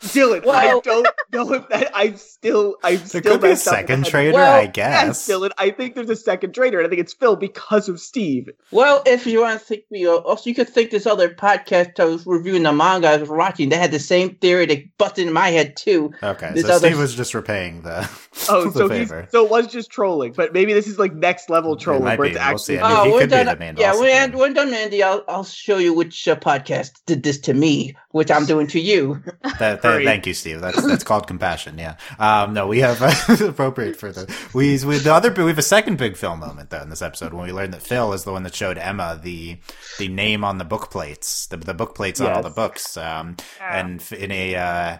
Dylan, 0.00 0.46
I 0.48 0.78
don't 0.80 1.06
know 1.32 1.52
if 1.54 1.68
that. 1.70 1.90
I'm 1.94 2.16
still, 2.16 2.76
I'm 2.84 2.96
there 2.98 3.06
still 3.06 3.20
could 3.22 3.40
be 3.40 3.46
a 3.48 3.50
messed 3.50 3.66
up 3.66 3.72
with 3.72 3.80
second 3.80 4.04
that. 4.04 4.10
traitor, 4.10 4.32
Well, 4.34 4.54
I 4.54 4.62
Yes, 4.62 4.72
guess. 4.72 5.28
Dylan. 5.28 5.50
I 5.58 5.70
think 5.70 5.94
there's 5.96 6.08
a 6.10 6.14
second 6.16 6.54
traitor, 6.54 6.78
and 6.78 6.86
I 6.86 6.88
think 6.88 7.00
it's 7.00 7.12
Phil 7.12 7.34
because 7.36 7.88
of 7.88 7.98
Steve. 7.98 8.48
Well, 8.70 9.02
if 9.06 9.26
you 9.26 9.40
want 9.40 9.58
to 9.58 9.64
think 9.66 9.82
me, 9.90 10.06
also 10.06 10.48
you 10.48 10.54
could 10.54 10.68
think 10.68 10.90
this 10.90 11.06
other 11.06 11.28
podcast 11.28 11.98
I 11.98 12.04
was 12.04 12.24
reviewing 12.26 12.62
the 12.62 12.72
manga 12.72 13.08
I 13.08 13.16
was 13.16 13.28
watching. 13.28 13.70
They 13.70 13.76
had 13.76 13.90
the 13.90 13.98
same 13.98 14.36
theory 14.36 14.66
that 14.66 14.96
busted 14.98 15.26
in 15.26 15.32
my 15.32 15.48
head 15.48 15.76
too. 15.76 16.12
Okay, 16.22 16.52
This 16.54 16.66
so 16.66 16.74
other- 16.74 16.88
Steve 16.88 16.98
was 16.98 17.14
just 17.16 17.34
repaying 17.34 17.82
the, 17.82 18.08
Oh, 18.48 18.66
the 18.70 18.78
so 18.78 18.88
he's, 18.88 19.08
favor. 19.08 19.26
so 19.32 19.44
it 19.44 19.50
was 19.50 19.66
just 19.66 19.90
trolling, 19.90 20.32
but 20.32 20.52
maybe 20.52 20.72
this 20.72 20.86
is 20.86 20.98
like 20.98 21.12
next 21.12 21.50
level 21.50 21.76
trolling, 21.76 22.04
might 22.04 22.18
where 22.20 22.28
be. 22.28 22.36
it's 22.36 22.38
We'll 22.38 22.48
actually. 22.54 22.76
see. 22.76 22.78
I 22.80 22.94
mean, 22.98 23.06
he 23.06 23.12
we're 23.12 23.20
could 23.22 23.30
be 23.30 23.42
the 23.42 23.56
main 23.56 23.76
yeah, 23.76 23.90
boss 23.92 24.00
when, 24.00 24.08
again. 24.30 24.38
when 24.38 24.54
done, 24.54 24.72
Andy, 24.72 25.02
I'll 25.02 25.24
I'll 25.28 25.44
show 25.44 25.78
you 25.78 25.92
which 25.92 26.28
uh, 26.28 26.36
podcast 26.36 26.92
did 27.06 27.24
this 27.24 27.38
to 27.40 27.54
me, 27.54 27.96
which 28.12 28.30
I'm 28.30 28.46
doing 28.46 28.68
to 28.68 28.80
you. 28.80 29.20
That, 29.58 29.82
that, 29.82 29.87
Hurry. 29.94 30.04
thank 30.04 30.26
you, 30.26 30.34
Steve. 30.34 30.60
That's 30.60 30.82
that's 30.86 31.04
called 31.04 31.26
compassion. 31.26 31.78
Yeah. 31.78 31.96
Um, 32.18 32.54
no, 32.54 32.66
we 32.66 32.80
have 32.80 33.00
appropriate 33.40 33.96
for 33.96 34.12
the 34.12 34.32
we 34.54 34.82
we 34.84 34.98
the 34.98 35.12
other 35.12 35.32
we 35.32 35.48
have 35.48 35.58
a 35.58 35.62
second 35.62 35.98
big 35.98 36.16
Phil 36.16 36.36
moment 36.36 36.70
though 36.70 36.82
in 36.82 36.90
this 36.90 37.02
episode 37.02 37.32
when 37.32 37.46
we 37.46 37.52
learned 37.52 37.74
that 37.74 37.82
Phil 37.82 38.12
is 38.12 38.24
the 38.24 38.32
one 38.32 38.42
that 38.44 38.54
showed 38.54 38.78
Emma 38.78 39.18
the 39.22 39.58
the 39.98 40.08
name 40.08 40.44
on 40.44 40.58
the 40.58 40.64
book 40.64 40.90
plates, 40.90 41.46
the 41.46 41.56
the 41.56 41.74
book 41.74 41.94
plates 41.94 42.20
on 42.20 42.32
all 42.32 42.42
the 42.42 42.50
books, 42.50 42.96
um, 42.96 43.36
and 43.60 44.02
in 44.12 44.30
a. 44.30 44.54
Uh, 44.54 44.98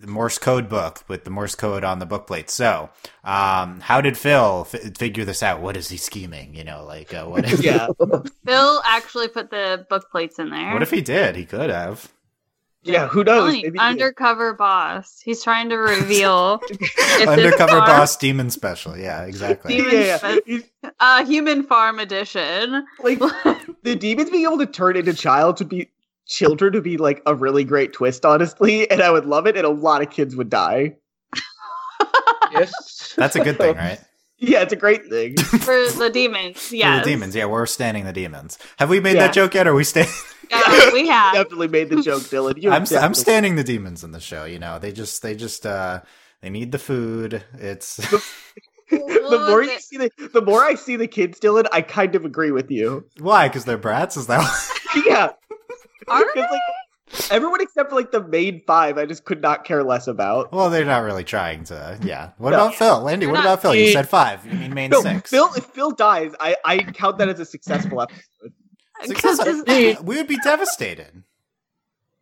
the 0.00 0.06
Morse 0.06 0.38
code 0.38 0.70
book 0.70 1.04
with 1.06 1.24
the 1.24 1.30
Morse 1.30 1.54
code 1.54 1.84
on 1.84 1.98
the 1.98 2.06
book 2.06 2.26
plate. 2.26 2.48
So, 2.48 2.88
um, 3.24 3.80
how 3.80 4.00
did 4.00 4.16
Phil 4.16 4.66
f- 4.72 4.96
figure 4.96 5.24
this 5.26 5.42
out? 5.42 5.60
What 5.60 5.76
is 5.76 5.88
he 5.90 5.98
scheming? 5.98 6.54
You 6.54 6.64
know, 6.64 6.84
like 6.84 7.12
uh, 7.12 7.26
what? 7.26 7.44
If, 7.52 7.62
yeah, 7.62 7.88
Phil 8.46 8.82
actually 8.86 9.28
put 9.28 9.50
the 9.50 9.86
book 9.90 10.10
plates 10.10 10.38
in 10.38 10.48
there. 10.50 10.72
What 10.72 10.82
if 10.82 10.90
he 10.90 11.02
did? 11.02 11.36
He 11.36 11.44
could 11.44 11.68
have. 11.70 12.10
Yeah. 12.86 13.06
Who 13.08 13.24
knows? 13.24 13.52
Fine, 13.52 13.62
Maybe- 13.62 13.78
undercover 13.78 14.54
boss. 14.54 15.20
He's 15.24 15.42
trying 15.42 15.68
to 15.70 15.76
reveal 15.76 16.60
Undercover 17.26 17.72
farm- 17.72 17.86
boss 17.86 18.16
demon 18.16 18.50
special. 18.50 18.96
Yeah, 18.96 19.24
exactly. 19.24 19.76
Demon 19.76 19.92
yeah, 19.92 20.00
yeah. 20.04 20.18
Fe- 20.18 20.40
He's- 20.46 20.62
uh, 21.00 21.24
human 21.24 21.62
farm 21.64 21.98
edition. 21.98 22.84
like 23.02 23.18
the 23.82 23.96
demons 23.96 24.30
being 24.30 24.44
able 24.44 24.58
to 24.58 24.66
turn 24.66 24.96
into 24.96 25.12
child 25.14 25.56
to 25.58 25.64
be 25.64 25.90
children 26.26 26.72
to 26.72 26.80
be 26.80 26.96
like 26.96 27.22
a 27.26 27.34
really 27.34 27.64
great 27.64 27.92
twist, 27.92 28.24
honestly, 28.24 28.90
and 28.90 29.00
I 29.02 29.10
would 29.10 29.26
love 29.26 29.46
it, 29.46 29.56
and 29.56 29.64
a 29.66 29.70
lot 29.70 30.02
of 30.02 30.10
kids 30.10 30.34
would 30.36 30.50
die. 30.50 30.96
yes, 32.52 33.14
That's 33.16 33.36
a 33.36 33.40
good 33.44 33.58
thing, 33.58 33.74
right? 33.76 34.00
Yeah, 34.38 34.62
it's 34.62 34.72
a 34.72 34.76
great 34.76 35.06
thing. 35.06 35.36
for 35.38 35.88
the 35.90 36.10
demons. 36.12 36.70
Yeah. 36.72 36.98
The 36.98 37.04
demons. 37.04 37.34
Yeah, 37.34 37.46
we're 37.46 37.66
standing 37.66 38.04
the 38.04 38.12
demons. 38.12 38.58
Have 38.78 38.90
we 38.90 39.00
made 39.00 39.14
Yeah. 39.14 39.26
that 39.28 39.34
joke 39.34 39.54
yet? 39.54 39.66
Or 39.66 39.70
are 39.70 39.74
we 39.74 39.84
stand? 39.84 40.08
Yeah, 40.48 40.92
we 40.92 41.08
have. 41.08 41.34
definitely 41.34 41.66
made 41.66 41.88
the 41.88 42.00
joke, 42.02 42.22
Dylan. 42.22 42.62
You 42.62 42.70
I'm 42.70 42.84
I'm 42.96 43.14
standing 43.14 43.56
the 43.56 43.64
demons 43.64 44.04
in 44.04 44.12
the 44.12 44.20
show. 44.20 44.44
You 44.44 44.60
know, 44.60 44.78
they 44.78 44.92
just 44.92 45.20
they 45.22 45.34
just 45.34 45.66
uh 45.66 46.02
they 46.40 46.50
need 46.50 46.70
the 46.70 46.78
food. 46.78 47.42
It's 47.54 47.96
the 48.90 49.44
more 49.48 49.64
you 49.64 49.76
see 49.80 49.96
the 49.96 50.10
the 50.32 50.40
more 50.42 50.62
I 50.62 50.74
see 50.76 50.94
the 50.94 51.08
kids, 51.08 51.40
Dylan, 51.40 51.66
I 51.72 51.80
kind 51.82 52.14
of 52.14 52.24
agree 52.24 52.52
with 52.52 52.70
you. 52.70 53.04
why? 53.18 53.48
Because 53.48 53.64
they're 53.64 53.76
brats. 53.76 54.16
Is 54.16 54.28
that? 54.28 54.40
Yeah, 55.04 55.30
Are 56.06 56.22
'Cause, 56.24 56.36
like 56.36 56.60
everyone 57.30 57.60
except 57.60 57.90
for 57.90 57.96
like 57.96 58.10
the 58.10 58.22
main 58.22 58.62
five, 58.66 58.98
I 58.98 59.06
just 59.06 59.24
could 59.24 59.40
not 59.40 59.64
care 59.64 59.82
less 59.84 60.06
about. 60.06 60.52
well, 60.52 60.70
they're 60.70 60.84
not 60.84 61.04
really 61.04 61.24
trying 61.24 61.64
to. 61.64 61.98
Yeah. 62.02 62.30
What 62.38 62.50
No. 62.50 62.56
about 62.56 62.74
Phil? 62.74 63.00
Landy, 63.00 63.26
They're 63.26 63.34
what 63.34 63.40
about 63.42 63.62
Phil? 63.62 63.74
You 63.74 63.92
said 63.92 64.08
five. 64.08 64.44
You 64.46 64.58
mean 64.58 64.74
main 64.74 64.90
No, 64.90 65.00
six? 65.02 65.30
Phil. 65.30 65.48
If 65.56 65.64
Phil 65.66 65.90
dies, 65.92 66.32
I 66.40 66.56
I 66.64 66.78
count 66.78 67.18
that 67.18 67.28
as 67.28 67.40
a 67.40 67.44
successful 67.44 68.00
episode. 68.02 68.52
Success- 69.04 69.38
Because 69.38 69.58
Indeed. 69.60 69.98
we 70.02 70.16
would 70.16 70.26
be 70.26 70.38
devastated. 70.42 71.22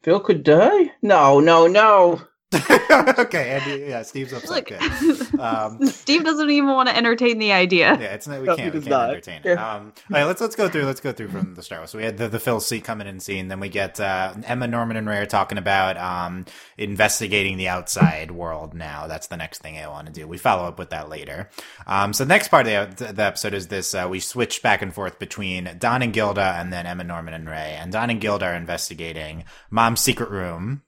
Phil 0.02 0.20
could 0.20 0.42
die. 0.42 0.92
No, 1.02 1.40
no, 1.40 1.66
no. 1.66 2.20
okay, 3.18 3.50
Andy. 3.50 3.84
Yeah, 3.88 4.02
Steve's 4.02 4.32
upset. 4.32 4.50
Look, 4.50 4.66
Good. 4.68 5.40
Um, 5.40 5.84
Steve 5.86 6.24
doesn't 6.24 6.50
even 6.50 6.70
want 6.70 6.88
to 6.88 6.96
entertain 6.96 7.38
the 7.38 7.52
idea. 7.52 7.96
Yeah, 8.00 8.14
it's 8.14 8.26
no, 8.26 8.40
we 8.40 8.46
No, 8.46 8.56
can't, 8.56 8.74
we 8.74 8.80
can't 8.80 8.90
not. 8.90 9.10
entertain 9.10 9.40
it. 9.44 9.46
Yeah. 9.46 9.74
Um, 9.74 9.92
all 10.10 10.18
right, 10.18 10.24
let's 10.24 10.40
let's 10.40 10.56
go 10.56 10.68
through. 10.68 10.84
Let's 10.84 11.00
go 11.00 11.12
through 11.12 11.28
from 11.28 11.54
the 11.54 11.62
start. 11.62 11.88
So 11.88 11.98
we 11.98 12.04
had 12.04 12.16
the, 12.18 12.28
the 12.28 12.38
Phil 12.40 12.60
C 12.60 12.80
coming 12.80 13.06
in 13.06 13.20
scene. 13.20 13.48
Then 13.48 13.60
we 13.60 13.68
get 13.68 13.98
uh, 14.00 14.34
Emma, 14.44 14.66
Norman, 14.66 14.96
and 14.96 15.08
Ray 15.08 15.18
are 15.18 15.26
talking 15.26 15.58
about 15.58 15.96
um, 15.96 16.44
investigating 16.78 17.56
the 17.56 17.68
outside 17.68 18.30
world. 18.30 18.74
Now 18.74 19.06
that's 19.06 19.26
the 19.28 19.36
next 19.36 19.58
thing 19.62 19.78
I 19.78 19.88
want 19.88 20.06
to 20.06 20.12
do. 20.12 20.26
We 20.28 20.38
follow 20.38 20.64
up 20.68 20.78
with 20.78 20.90
that 20.90 21.08
later. 21.08 21.50
Um, 21.86 22.12
so 22.12 22.24
the 22.24 22.28
next 22.28 22.48
part 22.48 22.66
of 22.66 22.96
the, 22.96 23.12
the 23.12 23.22
episode 23.24 23.54
is 23.54 23.68
this: 23.68 23.94
uh, 23.94 24.06
we 24.10 24.20
switch 24.20 24.62
back 24.62 24.82
and 24.82 24.94
forth 24.94 25.18
between 25.18 25.76
Don 25.78 26.02
and 26.02 26.12
Gilda, 26.12 26.56
and 26.58 26.72
then 26.72 26.86
Emma, 26.86 27.04
Norman, 27.04 27.34
and 27.34 27.48
Ray. 27.48 27.76
And 27.78 27.92
Don 27.92 28.10
and 28.10 28.20
Gilda 28.20 28.46
are 28.46 28.54
investigating 28.54 29.44
Mom's 29.70 30.00
secret 30.00 30.30
room. 30.30 30.82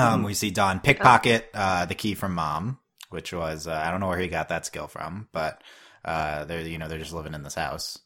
Um, 0.00 0.22
we 0.22 0.34
see 0.34 0.50
Don 0.50 0.80
pickpocket 0.80 1.50
uh, 1.54 1.86
the 1.86 1.94
key 1.94 2.14
from 2.14 2.34
Mom, 2.34 2.78
which 3.10 3.32
was 3.32 3.66
uh, 3.66 3.72
I 3.72 3.90
don't 3.90 4.00
know 4.00 4.08
where 4.08 4.18
he 4.18 4.28
got 4.28 4.48
that 4.48 4.66
skill 4.66 4.86
from, 4.86 5.28
but 5.32 5.62
uh, 6.04 6.44
they're 6.44 6.62
you 6.62 6.78
know 6.78 6.88
they're 6.88 6.98
just 6.98 7.12
living 7.12 7.34
in 7.34 7.42
this 7.42 7.54
house. 7.54 7.98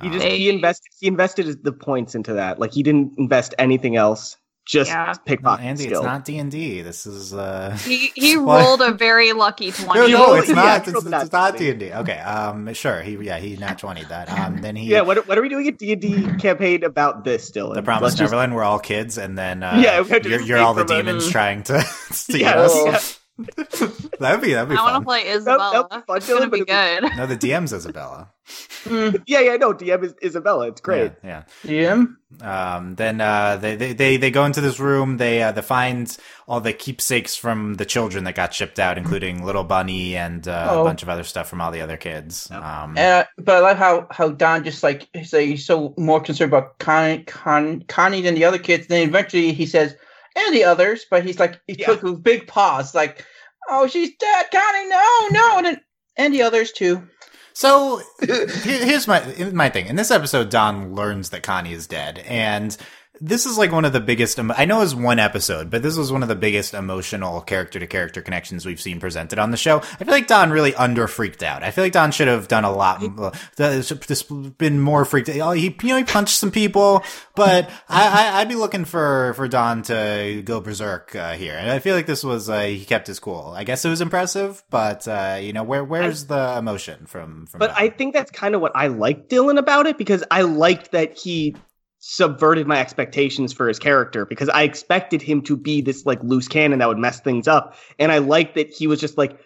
He 0.00 0.08
Um, 0.08 0.12
just 0.14 0.26
he 0.26 0.48
invested 0.48 0.88
he 1.00 1.06
invested 1.06 1.62
the 1.62 1.72
points 1.72 2.14
into 2.14 2.34
that. 2.34 2.58
Like 2.58 2.72
he 2.72 2.82
didn't 2.82 3.18
invest 3.18 3.54
anything 3.58 3.96
else. 3.96 4.36
Just 4.64 4.90
Yeah. 4.90 5.06
well, 5.06 5.14
pickpocket 5.26 5.64
Andy, 5.66 5.82
skill. 5.84 5.98
it's 6.00 6.04
not 6.06 6.24
D 6.24 6.38
and 6.38 6.50
D. 6.50 6.82
This 6.82 7.04
is 7.04 7.34
uh. 7.34 7.76
He 7.84 8.06
he 8.14 8.36
rolled 8.36 8.80
a 8.80 8.92
very 8.92 9.32
lucky 9.32 9.72
twenty. 9.72 10.12
no, 10.12 10.34
it's 10.34 10.48
not. 10.50 10.86
it's 10.86 10.96
It's, 10.96 11.04
not 11.04 11.22
it's 11.24 11.32
not 11.32 11.56
D 11.58 11.72
D&D. 11.72 11.92
Okay, 11.92 12.18
um, 12.20 12.72
sure. 12.72 13.02
He, 13.02 13.16
yeah, 13.16 13.38
he 13.38 13.56
nat 13.56 13.78
twenty 13.78 14.04
that. 14.04 14.30
Um, 14.30 14.60
then 14.62 14.76
he, 14.76 14.86
yeah, 14.88 15.00
what, 15.00 15.26
what 15.26 15.36
are 15.36 15.42
we 15.42 15.48
doing 15.48 15.66
a 15.66 15.72
D&D 15.72 16.34
campain 16.38 16.84
about 16.84 17.24
this 17.24 17.44
still? 17.44 17.72
the 17.74 17.82
Promised 17.82 18.20
Neverland. 18.20 18.54
We're 18.54 18.62
all 18.62 18.78
kids, 18.78 19.18
and 19.18 19.36
then 19.36 19.62
uh, 19.64 19.80
Yeah, 19.82 20.00
we 20.00 20.08
have 20.10 20.24
you're, 20.26 20.40
you're 20.40 20.58
all 20.58 20.74
the 20.74 20.86
from 20.86 20.92
it. 20.98 21.02
demons 21.04 21.28
trying 21.30 21.64
to 21.64 21.80
steal 22.10 22.40
Yeah, 22.40 22.54
us. 22.60 23.18
yeah. 23.38 23.48
that'd 24.20 24.40
be 24.42 24.52
that'd 24.52 24.68
be 24.68 24.76
I 24.76 24.82
want 24.82 24.92
to 24.92 24.92
fun. 24.98 25.04
play 25.04 25.24
that'd 25.24 25.38
Isabella. 25.38 25.88
be 25.90 25.96
fun, 26.06 26.16
it's 26.18 26.28
gonna 26.28 26.48
be 26.48 26.62
but 26.64 26.68
it 26.70 27.00
good. 27.02 27.16
No, 27.16 27.26
the 27.26 27.36
DM's 27.36 27.72
Isabella. 27.72 28.30
Mm, 28.84 29.22
Yeah, 29.26 29.40
yeah, 29.40 29.56
no, 29.56 29.72
DM 29.72 30.02
is 30.04 30.14
Isabella. 30.22 30.68
It's 30.68 30.80
great. 30.80 31.12
Yeah, 31.22 31.44
DM. 31.64 32.16
Um, 32.40 32.94
then 32.96 33.20
uh, 33.20 33.56
they, 33.56 33.76
they 33.76 33.92
they 33.92 34.16
they 34.16 34.30
go 34.30 34.44
into 34.44 34.60
this 34.60 34.80
room. 34.80 35.16
They 35.18 35.42
uh, 35.42 35.52
they 35.52 35.62
find 35.62 36.14
all 36.48 36.60
the 36.60 36.72
keepsakes 36.72 37.36
from 37.36 37.74
the 37.74 37.84
children 37.84 38.24
that 38.24 38.34
got 38.34 38.52
shipped 38.52 38.78
out, 38.78 38.98
including 38.98 39.44
Little 39.44 39.64
Bunny 39.64 40.16
and 40.16 40.46
uh, 40.48 40.68
a 40.70 40.74
Oh. 40.80 40.84
bunch 40.84 41.02
of 41.02 41.08
other 41.08 41.22
stuff 41.24 41.48
from 41.48 41.60
all 41.60 41.70
the 41.70 41.80
other 41.82 41.96
kids. 41.96 42.50
Um, 42.50 42.96
uh, 42.98 43.24
but 43.38 43.56
I 43.56 43.60
like 43.60 43.76
how 43.76 44.06
how 44.10 44.30
Don 44.30 44.64
just 44.64 44.82
like 44.82 45.08
he's, 45.12 45.32
like, 45.32 45.46
he's 45.46 45.64
so 45.66 45.94
more 45.96 46.20
concerned 46.20 46.50
about 46.52 46.78
Conny, 46.78 47.22
Con, 47.24 47.84
Conny 47.88 48.20
than 48.22 48.34
the 48.34 48.44
other 48.44 48.58
kids. 48.58 48.86
Then 48.88 49.08
eventually 49.08 49.52
he 49.52 49.66
says, 49.66 49.94
"And 50.36 50.54
the 50.54 50.64
others," 50.64 51.04
but 51.10 51.24
he's 51.24 51.38
like 51.38 51.60
he 51.68 51.76
Yeah. 51.78 51.86
took 51.86 52.02
a 52.02 52.12
big 52.14 52.46
pause, 52.48 52.94
like, 52.94 53.24
"Oh, 53.70 53.86
she's 53.86 54.16
dead, 54.16 54.46
Conny. 54.50 54.88
No, 54.88 55.28
no," 55.30 55.56
and 55.58 55.66
then 55.66 55.80
and 56.16 56.34
the 56.34 56.42
others 56.42 56.72
too. 56.72 57.06
So 57.54 58.00
here's 58.62 59.06
my 59.06 59.22
my 59.52 59.68
thing. 59.68 59.86
In 59.86 59.96
this 59.96 60.10
episode, 60.10 60.50
Don 60.50 60.94
learns 60.94 61.30
that 61.30 61.42
Conny 61.42 61.72
is 61.72 61.86
dead, 61.86 62.18
and 62.26 62.76
this 63.24 63.46
is 63.46 63.56
like 63.56 63.70
one 63.70 63.84
of 63.84 63.92
the 63.92 64.00
biggest. 64.00 64.38
I 64.38 64.64
know 64.64 64.78
it 64.78 64.80
was 64.80 64.94
one 64.96 65.20
episode, 65.20 65.70
but 65.70 65.80
this 65.82 65.96
was 65.96 66.10
one 66.10 66.22
of 66.24 66.28
the 66.28 66.34
biggest 66.34 66.74
emotional 66.74 67.40
character 67.40 67.78
to 67.78 67.86
character 67.86 68.20
connections 68.20 68.66
we've 68.66 68.80
seen 68.80 68.98
presented 68.98 69.38
on 69.38 69.52
the 69.52 69.56
show. 69.56 69.78
I 69.78 70.04
feel 70.04 70.08
like 70.08 70.26
Don 70.26 70.50
really 70.50 70.74
under 70.74 71.06
freaked 71.06 71.44
out. 71.44 71.62
I 71.62 71.70
feel 71.70 71.84
like 71.84 71.92
Don 71.92 72.10
should 72.10 72.26
have 72.26 72.48
done 72.48 72.64
a 72.64 72.72
lot. 72.72 73.02
uh, 73.18 73.30
This 73.56 74.22
been 74.24 74.80
more 74.80 75.04
freaked. 75.04 75.28
out. 75.28 75.36
Oh, 75.40 75.50
he 75.52 75.76
you 75.82 75.88
know 75.88 75.96
he 75.98 76.04
punched 76.04 76.36
some 76.36 76.50
people, 76.50 77.04
but 77.36 77.70
I, 77.88 78.08
I 78.08 78.40
I'd 78.40 78.48
be 78.48 78.56
looking 78.56 78.84
for 78.84 79.34
for 79.34 79.46
Don 79.46 79.82
to 79.82 80.42
go 80.44 80.60
berserk 80.60 81.14
uh, 81.14 81.34
here. 81.34 81.56
And 81.56 81.70
I 81.70 81.78
feel 81.78 81.94
like 81.94 82.06
this 82.06 82.24
was 82.24 82.50
uh, 82.50 82.62
he 82.62 82.84
kept 82.84 83.06
his 83.06 83.20
cool. 83.20 83.54
I 83.56 83.62
guess 83.62 83.84
it 83.84 83.88
was 83.88 84.00
impressive, 84.00 84.64
but 84.68 85.06
uh, 85.06 85.38
you 85.40 85.52
know 85.52 85.62
where 85.62 85.84
where's 85.84 86.26
the 86.26 86.56
emotion 86.58 87.06
from 87.06 87.46
from? 87.46 87.58
But 87.60 87.68
Don? 87.68 87.76
I 87.78 87.88
think 87.88 88.14
that's 88.14 88.32
kind 88.32 88.56
of 88.56 88.60
what 88.60 88.72
I 88.74 88.88
liked 88.88 89.30
Dylan 89.30 89.58
about 89.58 89.86
it 89.86 89.96
because 89.96 90.24
I 90.30 90.42
liked 90.42 90.90
that 90.90 91.16
he 91.16 91.54
subverted 92.04 92.66
my 92.66 92.80
expectations 92.80 93.52
for 93.52 93.68
his 93.68 93.78
character 93.78 94.26
because 94.26 94.48
I 94.48 94.64
expected 94.64 95.22
him 95.22 95.40
to 95.42 95.56
be 95.56 95.80
this 95.80 96.04
like 96.04 96.20
loose 96.24 96.48
cannon 96.48 96.80
that 96.80 96.88
would 96.88 96.98
mess 96.98 97.20
things 97.20 97.46
up. 97.46 97.76
And 97.96 98.10
I 98.10 98.18
liked 98.18 98.56
that 98.56 98.70
he 98.74 98.88
was 98.88 99.00
just 99.00 99.16
like, 99.16 99.38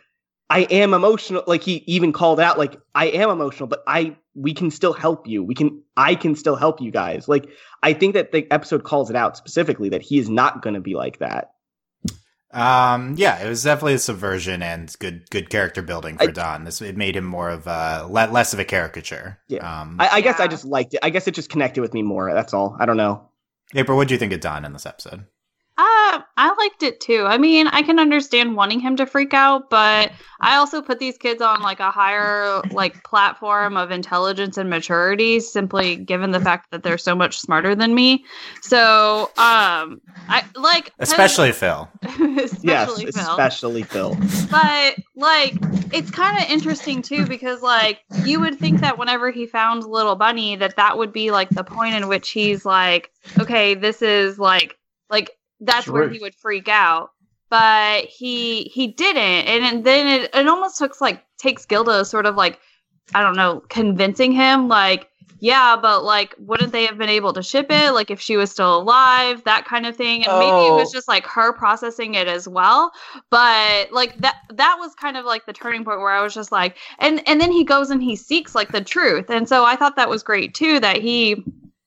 I 0.48 0.60
am 0.70 0.94
emotional. 0.94 1.44
Like 1.46 1.62
he 1.62 1.84
even 1.86 2.14
called 2.14 2.40
out, 2.40 2.56
like 2.56 2.80
I 2.94 3.08
am 3.08 3.28
emotional, 3.28 3.66
but 3.66 3.82
I 3.86 4.16
we 4.34 4.54
can 4.54 4.70
still 4.70 4.94
help 4.94 5.28
you. 5.28 5.44
We 5.44 5.54
can 5.54 5.82
I 5.98 6.14
can 6.14 6.34
still 6.34 6.56
help 6.56 6.80
you 6.80 6.90
guys. 6.90 7.28
Like 7.28 7.50
I 7.82 7.92
think 7.92 8.14
that 8.14 8.32
the 8.32 8.50
episode 8.50 8.84
calls 8.84 9.10
it 9.10 9.16
out 9.16 9.36
specifically 9.36 9.90
that 9.90 10.00
he 10.00 10.18
is 10.18 10.30
not 10.30 10.62
going 10.62 10.74
to 10.74 10.80
be 10.80 10.94
like 10.94 11.18
that. 11.18 11.50
Um, 12.56 13.16
yeah, 13.18 13.44
it 13.44 13.48
was 13.48 13.62
definitely 13.62 13.94
a 13.94 13.98
subversion 13.98 14.62
and 14.62 14.94
good 14.98 15.28
good 15.30 15.50
character 15.50 15.82
building 15.82 16.16
for 16.16 16.24
I- 16.24 16.32
Don. 16.32 16.64
This 16.64 16.80
it 16.80 16.96
made 16.96 17.14
him 17.14 17.24
more 17.26 17.50
of 17.50 17.66
a 17.66 18.06
le- 18.08 18.32
less 18.32 18.54
of 18.54 18.58
a 18.58 18.64
caricature. 18.64 19.38
Yeah. 19.48 19.80
Um, 19.82 19.96
I, 20.00 20.08
I 20.08 20.20
guess 20.22 20.40
I 20.40 20.46
just 20.46 20.64
liked 20.64 20.94
it. 20.94 21.00
I 21.02 21.10
guess 21.10 21.28
it 21.28 21.34
just 21.34 21.50
connected 21.50 21.82
with 21.82 21.92
me 21.92 22.02
more. 22.02 22.32
That's 22.32 22.54
all. 22.54 22.74
I 22.80 22.86
don't 22.86 22.96
know. 22.96 23.28
April, 23.74 23.98
what 23.98 24.08
do 24.08 24.14
you 24.14 24.18
think 24.18 24.32
of 24.32 24.40
Don 24.40 24.64
in 24.64 24.72
this 24.72 24.86
episode? 24.86 25.26
Uh, 25.78 26.22
I 26.38 26.54
liked 26.58 26.82
it 26.82 27.00
too. 27.00 27.24
I 27.26 27.36
mean, 27.36 27.66
I 27.66 27.82
can 27.82 27.98
understand 27.98 28.56
wanting 28.56 28.80
him 28.80 28.96
to 28.96 29.04
freak 29.04 29.34
out, 29.34 29.68
but 29.68 30.10
I 30.40 30.56
also 30.56 30.80
put 30.80 30.98
these 30.98 31.18
kids 31.18 31.42
on 31.42 31.60
like 31.60 31.80
a 31.80 31.90
higher 31.90 32.62
like 32.70 33.04
platform 33.04 33.76
of 33.76 33.90
intelligence 33.90 34.56
and 34.56 34.70
maturity 34.70 35.38
simply 35.40 35.96
given 35.96 36.30
the 36.30 36.40
fact 36.40 36.70
that 36.70 36.82
they're 36.82 36.96
so 36.96 37.14
much 37.14 37.38
smarter 37.38 37.74
than 37.74 37.94
me. 37.94 38.24
So, 38.62 39.30
um 39.36 40.00
I 40.28 40.44
like 40.54 40.92
Especially 40.98 41.52
Phil. 41.52 41.90
especially 42.02 42.62
yes, 42.62 42.94
Phil. 42.96 43.30
especially 43.30 43.82
Phil. 43.82 44.16
but 44.50 44.96
like 45.14 45.56
it's 45.92 46.10
kind 46.10 46.42
of 46.42 46.50
interesting 46.50 47.02
too 47.02 47.26
because 47.26 47.60
like 47.60 48.00
you 48.24 48.40
would 48.40 48.58
think 48.58 48.80
that 48.80 48.96
whenever 48.96 49.30
he 49.30 49.46
found 49.46 49.84
little 49.84 50.16
bunny 50.16 50.56
that 50.56 50.76
that 50.76 50.96
would 50.96 51.12
be 51.12 51.30
like 51.30 51.50
the 51.50 51.64
point 51.64 51.94
in 51.94 52.08
which 52.08 52.30
he's 52.30 52.64
like 52.64 53.10
okay 53.38 53.74
this 53.74 54.00
is 54.00 54.38
like 54.38 54.78
like 55.10 55.30
that's 55.60 55.88
where 55.88 56.08
he 56.08 56.18
would 56.18 56.34
freak 56.34 56.68
out. 56.68 57.10
But 57.48 58.06
he 58.06 58.64
he 58.64 58.88
didn't. 58.88 59.46
And, 59.46 59.64
and 59.64 59.84
then 59.84 60.06
it, 60.22 60.34
it 60.34 60.48
almost 60.48 60.80
looks 60.80 61.00
like 61.00 61.24
takes 61.38 61.64
gilda 61.66 62.04
sort 62.04 62.26
of 62.26 62.34
like 62.34 62.58
i 63.14 63.22
don't 63.22 63.36
know 63.36 63.62
convincing 63.68 64.32
him 64.32 64.66
like 64.68 65.08
yeah 65.38 65.76
but 65.80 66.02
like 66.02 66.34
wouldn't 66.38 66.72
they 66.72 66.86
have 66.86 66.96
been 66.98 67.08
able 67.10 67.32
to 67.32 67.42
ship 67.42 67.66
it? 67.70 67.92
Like 67.92 68.10
if 68.10 68.18
she 68.20 68.36
was 68.36 68.50
still 68.50 68.78
alive 68.78 69.44
that 69.44 69.64
kind 69.66 69.86
of 69.86 69.94
thing. 69.94 70.24
And 70.26 70.38
maybe 70.38 70.66
it 70.66 70.74
was 70.74 70.88
Oh. 70.88 70.92
just 70.92 71.06
like 71.08 71.26
her 71.26 71.52
processing 71.52 72.14
it 72.14 72.26
as 72.26 72.48
well. 72.48 72.90
But 73.30 73.92
like 73.92 74.16
that 74.22 74.36
that 74.54 74.76
was 74.80 74.94
kind 74.94 75.16
of 75.16 75.24
like 75.26 75.46
the 75.46 75.52
turning 75.52 75.84
point 75.84 76.00
where 76.00 76.10
i 76.10 76.22
was 76.22 76.34
just 76.34 76.50
like 76.52 76.78
and 76.98 77.22
and 77.28 77.40
then 77.40 77.52
he 77.52 77.64
goes 77.64 77.90
and 77.90 78.02
he 78.02 78.16
seeks 78.16 78.54
like 78.54 78.72
the 78.72 78.80
truth. 78.82 79.30
And 79.30 79.48
so 79.48 79.64
i 79.64 79.76
thought 79.76 79.94
that 79.96 80.08
was 80.08 80.22
great 80.22 80.54
too 80.54 80.80
that 80.80 80.96
he 80.96 81.44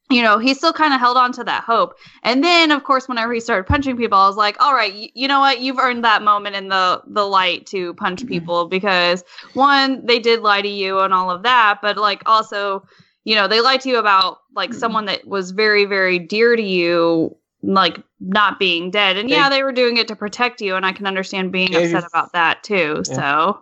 you 0.09 0.21
know 0.23 0.39
he 0.39 0.53
still 0.53 0.73
kind 0.73 0.93
of 0.93 0.99
held 0.99 1.17
on 1.17 1.31
to 1.33 1.43
that 1.43 1.63
hope. 1.63 1.95
And 2.23 2.43
then 2.43 2.71
of 2.71 2.83
course 2.83 3.07
whenever 3.07 3.33
he 3.33 3.39
started 3.39 3.67
punching 3.67 3.95
people 3.97 4.17
i 4.17 4.27
was 4.27 4.35
like 4.37 4.57
all 4.59 4.73
right 4.73 4.93
y- 4.93 5.11
you 5.13 5.27
know 5.27 5.39
what? 5.39 5.61
You've 5.61 5.79
earned 5.79 6.03
that 6.03 6.23
moment 6.23 6.55
in 6.55 6.69
the 6.69 7.01
the 7.07 7.25
light 7.25 7.65
to 7.67 7.93
punch 7.95 8.19
mm-hmm. 8.21 8.29
people 8.29 8.67
because 8.67 9.23
one 9.53 10.05
they 10.05 10.19
did 10.19 10.41
lie 10.41 10.61
to 10.61 10.67
you 10.67 10.99
and 10.99 11.13
all 11.13 11.29
of 11.29 11.43
that 11.43 11.79
but 11.81 11.97
like 11.97 12.23
also 12.25 12.83
you 13.23 13.35
know 13.35 13.47
they 13.47 13.61
lied 13.61 13.81
to 13.81 13.89
you 13.89 13.97
about 13.97 14.39
like 14.55 14.71
mm-hmm. 14.71 14.79
someone 14.79 15.05
that 15.05 15.27
was 15.27 15.51
very 15.51 15.85
very 15.85 16.17
dear 16.19 16.55
to 16.55 16.63
you 16.63 17.35
like 17.61 18.01
not 18.21 18.57
being 18.57 18.89
dead. 18.89 19.17
And 19.17 19.29
They- 19.29 19.33
yeah 19.35 19.49
they 19.49 19.63
were 19.63 19.71
doing 19.73 19.97
it 19.97 20.07
to 20.07 20.15
protect 20.15 20.61
you 20.61 20.75
and 20.75 20.85
i 20.85 20.91
can 20.93 21.05
understand 21.05 21.51
being 21.51 21.67
Gave 21.69 21.91
you- 21.91 21.97
upset 21.97 22.09
about 22.09 22.33
that 22.33 22.63
too 22.63 23.03
Yeah. 23.07 23.15
so. 23.15 23.61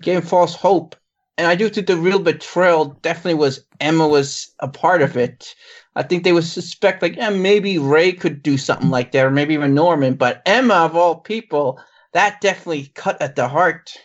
Gave 0.00 0.24
false 0.28 0.54
hope. 0.54 0.94
And 1.38 1.46
I 1.46 1.54
do 1.54 1.68
think 1.68 1.86
the 1.86 1.96
real 1.96 2.18
betrayal 2.18 2.86
definitely 3.00 3.34
was 3.34 3.64
Emma 3.80 4.08
was 4.08 4.52
a 4.58 4.66
part 4.66 5.02
of 5.02 5.16
it. 5.16 5.54
I 5.94 6.02
think 6.02 6.24
they 6.24 6.32
would 6.32 6.44
suspect 6.44 7.00
like, 7.00 7.14
yeah, 7.14 7.30
maybe 7.30 7.78
Ray 7.78 8.12
could 8.12 8.42
do 8.42 8.58
something 8.58 8.90
like 8.90 9.12
that, 9.12 9.24
or 9.24 9.30
maybe 9.30 9.54
even 9.54 9.72
Norman. 9.72 10.14
But 10.14 10.42
Emma, 10.46 10.74
of 10.74 10.96
all 10.96 11.14
people, 11.14 11.80
that 12.12 12.40
definitely 12.40 12.90
cut 12.94 13.22
at 13.22 13.36
the 13.36 13.48
heart. 13.48 13.96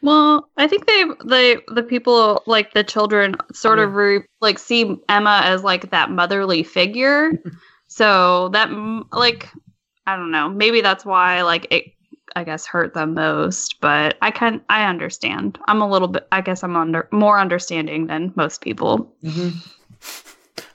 Well, 0.00 0.48
I 0.56 0.68
think 0.68 0.86
they 0.86 1.04
they 1.24 1.58
the 1.74 1.82
people 1.82 2.44
like 2.46 2.72
the 2.72 2.84
children 2.84 3.34
sort 3.52 3.80
of 3.80 3.94
re, 3.94 4.20
like 4.40 4.60
see 4.60 4.96
Emma 5.08 5.40
as 5.42 5.64
like 5.64 5.90
that 5.90 6.10
motherly 6.10 6.62
figure. 6.62 7.32
so 7.88 8.50
that 8.50 8.70
like 9.12 9.48
I 10.06 10.14
don't 10.14 10.30
know, 10.30 10.48
maybe 10.48 10.82
that's 10.82 11.04
why 11.04 11.42
like 11.42 11.66
it 11.72 11.84
I 12.38 12.44
guess 12.44 12.66
hurt 12.66 12.94
them 12.94 13.14
most, 13.14 13.80
but 13.80 14.16
I 14.22 14.30
can 14.30 14.60
I 14.68 14.84
understand. 14.84 15.58
I'm 15.66 15.82
a 15.82 15.88
little 15.88 16.06
bit 16.06 16.28
I 16.30 16.40
guess 16.40 16.62
I'm 16.62 16.76
under 16.76 17.08
more 17.10 17.38
understanding 17.40 18.06
than 18.06 18.32
most 18.36 18.60
people. 18.60 19.12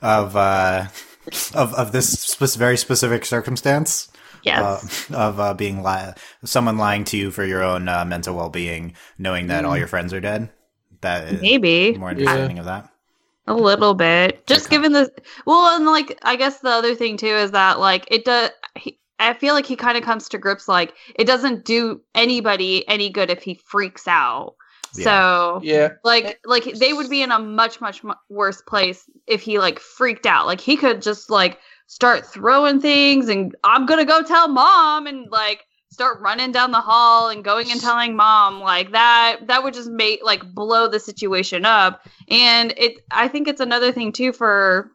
Of 0.02 0.36
uh, 0.36 0.88
of 1.56 1.74
of 1.74 1.92
this 1.94 2.20
spe- 2.20 2.58
very 2.60 2.76
specific 2.76 3.24
circumstance. 3.24 4.10
Yes. 4.44 5.10
uh, 5.10 5.16
of 5.16 5.40
uh, 5.40 5.54
being 5.54 5.84
li- 5.84 6.12
someone 6.44 6.78
lying 6.78 7.06
to 7.06 7.18
you 7.18 7.32
for 7.32 7.46
your 7.46 7.64
own 7.64 7.88
uh, 7.88 8.04
mental 8.04 8.36
well 8.36 8.50
being, 8.50 8.94
knowing 9.18 9.48
that 9.48 9.64
all 9.64 9.78
your 9.78 9.88
friends 9.88 10.12
are 10.14 10.20
dead. 10.20 10.50
That 11.00 11.30
is 11.32 11.42
maybe. 11.42 11.98
more 11.98 12.10
understanding 12.10 12.60
of 12.60 12.66
that. 12.66 12.90
A 13.48 13.54
little 13.54 13.94
bit. 13.94 14.46
Just 14.48 14.66
Okay. 14.66 14.76
given 14.76 14.92
the 14.92 15.10
well, 15.46 15.78
and 15.78 15.86
like 15.86 16.20
I 16.24 16.36
guess 16.36 16.60
the 16.60 16.70
other 16.72 16.94
thing 16.96 17.16
too 17.16 17.28
is 17.28 17.52
that 17.52 17.80
like 17.80 18.06
it 18.12 18.26
does. 18.26 18.50
He, 19.20 19.26
I 19.26 19.34
feel 19.34 19.54
like 19.54 19.66
he 19.66 19.76
kind 19.76 19.98
of 19.98 20.04
comes 20.04 20.30
to 20.30 20.38
grips 20.38 20.68
like 20.68 20.94
it 21.16 21.26
doesn't 21.26 21.66
do 21.66 22.02
anybody 22.16 22.88
any 22.88 23.10
good 23.10 23.30
if 23.30 23.44
he 23.44 23.56
freaks 23.56 24.08
out. 24.08 24.56
Yeah. 24.96 25.04
So 25.04 25.62
Yeah. 25.64 25.90
like 26.04 26.40
like 26.46 26.64
they 26.64 26.94
would 26.94 27.10
be 27.10 27.22
in 27.22 27.32
a 27.32 27.40
much 27.40 27.82
much 27.82 28.04
mu- 28.04 28.14
worse 28.30 28.62
place 28.62 29.04
if 29.28 29.42
he 29.42 29.60
like 29.60 29.80
freaked 29.80 30.26
out. 30.26 30.46
Like 30.46 30.62
he 30.62 30.78
could 30.78 31.02
just 31.02 31.30
like 31.30 31.60
start 31.88 32.26
throwing 32.26 32.80
things 32.82 33.30
and 33.30 33.56
I'm 33.64 33.86
gonna 33.86 34.06
go 34.06 34.24
tell 34.24 34.48
mom 34.48 35.08
and 35.08 35.30
like 35.32 35.66
start 35.92 36.20
running 36.22 36.52
down 36.52 36.72
the 36.72 36.82
hall 36.82 37.30
and 37.30 37.44
going 37.44 37.70
and 37.72 37.80
telling 37.80 38.16
mom 38.16 38.60
like 38.62 38.92
that 38.94 39.38
that 39.46 39.64
would 39.64 39.76
just 39.76 39.90
make 39.92 40.20
like 40.24 40.42
blow 40.56 40.88
the 40.88 41.00
situation 41.00 41.66
up 41.66 42.02
and 42.30 42.74
it 42.78 42.98
i 43.12 43.28
think 43.28 43.48
it's 43.48 43.62
another 43.62 43.92
thing 43.92 44.12
too 44.12 44.34
for 44.34 44.90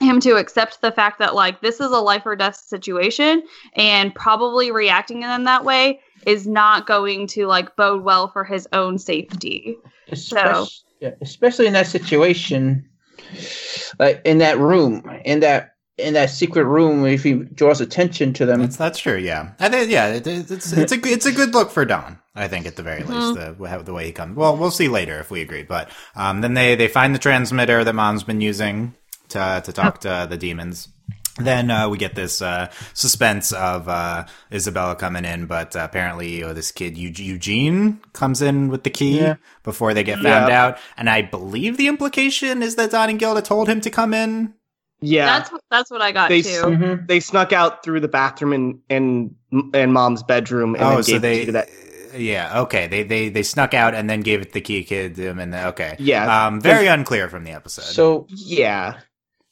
him 0.00 0.20
to 0.20 0.36
accept 0.36 0.80
the 0.80 0.92
fact 0.92 1.18
that 1.18 1.34
like 1.34 1.60
this 1.60 1.80
is 1.80 1.90
a 1.90 1.98
life 1.98 2.22
or 2.24 2.36
death 2.36 2.56
situation 2.56 3.42
and 3.74 4.14
probably 4.14 4.70
reacting 4.70 5.22
in 5.22 5.44
that 5.44 5.64
way 5.64 6.00
is 6.26 6.46
not 6.46 6.86
going 6.86 7.26
to 7.26 7.46
like 7.46 7.74
bode 7.76 8.02
well 8.04 8.28
for 8.28 8.44
his 8.44 8.66
own 8.72 8.98
safety 8.98 9.76
Especially, 10.10 10.68
yeah, 11.00 11.10
especially 11.20 11.66
in 11.66 11.72
that 11.74 11.86
situation, 11.86 12.88
like 13.98 14.22
in 14.24 14.38
that 14.38 14.58
room, 14.58 15.02
in 15.24 15.40
that 15.40 15.74
in 15.98 16.14
that 16.14 16.30
secret 16.30 16.64
room, 16.64 17.04
if 17.04 17.24
he 17.24 17.34
draws 17.34 17.80
attention 17.80 18.32
to 18.34 18.46
them. 18.46 18.60
That's 18.60 18.76
that's 18.76 18.98
true. 18.98 19.16
Yeah, 19.16 19.50
I 19.60 19.68
think 19.68 19.90
yeah, 19.90 20.08
it, 20.14 20.26
it's 20.26 20.50
it's 20.72 20.92
a 20.92 20.96
good- 20.96 21.12
it's 21.12 21.26
a 21.26 21.32
good 21.32 21.52
look 21.52 21.70
for 21.70 21.84
Don. 21.84 22.18
I 22.34 22.48
think 22.48 22.66
at 22.66 22.76
the 22.76 22.82
very 22.82 23.00
least 23.02 23.34
Mm-hmm. 23.36 23.62
the 23.62 23.82
the 23.82 23.92
way 23.92 24.06
he 24.06 24.12
comes. 24.12 24.36
Well, 24.36 24.56
we'll 24.56 24.70
see 24.70 24.88
later 24.88 25.18
if 25.18 25.30
we 25.30 25.40
agree. 25.42 25.64
But 25.64 25.90
um, 26.16 26.40
then 26.40 26.54
they 26.54 26.74
they 26.76 26.88
find 26.88 27.14
the 27.14 27.18
transmitter 27.18 27.84
that 27.84 27.92
Mom's 27.94 28.22
been 28.22 28.40
using 28.40 28.94
to 29.30 29.62
to 29.64 29.72
talk 29.72 30.00
to 30.00 30.26
the 30.28 30.36
demons. 30.36 30.88
Then 31.40 31.70
uh, 31.70 31.88
we 31.88 31.98
get 31.98 32.16
this 32.16 32.42
uh, 32.42 32.68
suspense 32.94 33.52
of 33.52 33.88
uh, 33.88 34.26
Isabella 34.52 34.96
coming 34.96 35.24
in, 35.24 35.46
but 35.46 35.76
uh, 35.76 35.80
apparently 35.80 36.42
oh, 36.42 36.52
this 36.52 36.72
kid 36.72 36.98
Eugene 36.98 38.00
comes 38.12 38.42
in 38.42 38.68
with 38.70 38.82
the 38.82 38.90
key 38.90 39.20
Yeah. 39.20 39.36
before 39.62 39.94
they 39.94 40.02
get 40.02 40.18
found 40.18 40.48
Yeah. 40.48 40.64
out. 40.64 40.78
And 40.96 41.08
I 41.08 41.22
believe 41.22 41.76
the 41.76 41.86
implication 41.86 42.60
is 42.60 42.74
that 42.74 42.90
Don 42.90 43.08
and 43.10 43.20
Gilda 43.20 43.42
told 43.42 43.68
him 43.68 43.80
to 43.82 43.90
come 43.90 44.14
in. 44.14 44.54
Yeah, 45.00 45.26
that's 45.26 45.52
what 45.52 45.62
that's 45.70 45.90
what 45.92 46.02
i 46.02 46.10
got 46.10 46.28
They 46.28 46.42
too 46.42 46.48
s- 46.48 46.64
Mhm. 46.64 47.06
they 47.06 47.20
snuck 47.20 47.52
out 47.52 47.84
through 47.84 48.00
the 48.00 48.08
bathroom 48.08 48.52
and 48.52 48.80
and 48.90 49.36
and 49.72 49.92
mom's 49.92 50.24
bedroom 50.24 50.74
and 50.74 50.82
oh, 50.82 50.94
then 50.96 51.02
so 51.04 51.12
gave 51.12 51.22
the 51.22 51.28
they 51.28 51.38
key 51.38 51.46
to 51.46 51.52
that. 51.52 51.68
yeah 52.16 52.60
okay 52.62 52.88
they 52.88 53.04
they 53.04 53.28
they 53.28 53.44
snuck 53.44 53.74
out 53.74 53.94
and 53.94 54.10
then 54.10 54.22
gave 54.22 54.40
it 54.40 54.52
the 54.54 54.60
key 54.60 54.82
kid 54.82 55.14
to 55.14 55.28
and 55.28 55.38
then, 55.54 55.66
okay 55.68 55.94
Yeah, 56.00 56.46
um 56.48 56.60
very 56.60 56.88
unclear 56.88 57.28
from 57.28 57.44
the 57.44 57.52
episode 57.52 57.84
So 57.84 58.26
yeah. 58.28 58.94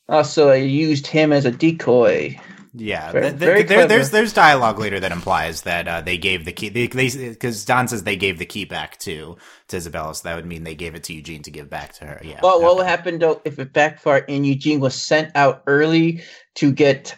Also, 0.09 0.49
I 0.51 0.57
used 0.57 1.07
him 1.07 1.33
as 1.33 1.45
a 1.45 1.51
decoy. 1.51 2.38
yeah 2.75 3.11
Very- 3.12 3.23
th- 3.31 3.38
th- 3.38 3.40
very 3.40 3.62
there, 3.62 3.87
there's 3.87 4.11
there's 4.11 4.33
dialogue 4.35 4.79
later 4.79 5.01
that 5.01 5.11
implies 5.12 5.62
that 5.62 5.88
uh, 5.88 6.01
they 6.03 6.19
gave 6.19 6.45
the 6.45 6.53
key 6.53 6.69
they 6.69 6.87
because 6.88 7.64
Don 7.64 7.88
says 7.88 8.03
they 8.05 8.16
gave 8.16 8.38
the 8.38 8.45
key 8.45 8.66
back 8.66 8.99
to 8.99 9.37
to 9.69 9.77
Isabella 9.79 10.14
so 10.14 10.29
that 10.29 10.37
would 10.37 10.45
mean 10.45 10.62
they 10.64 10.75
gave 10.75 10.95
it 10.95 11.05
to 11.05 11.14
Eugene 11.14 11.42
to 11.45 11.51
give 11.51 11.71
back 11.71 11.95
to 11.95 12.05
her 12.05 12.21
yeah 12.23 12.40
Well, 12.42 12.61
what 12.61 12.77
would 12.77 12.87
happen 12.87 13.19
though 13.19 13.40
if 13.47 13.59
it 13.59 13.73
backfired 13.73 14.27
and 14.29 14.45
Eugene 14.47 14.81
was 14.81 14.95
sent 14.95 15.31
out 15.35 15.62
early 15.66 16.23
to 16.57 16.71
get 16.71 17.16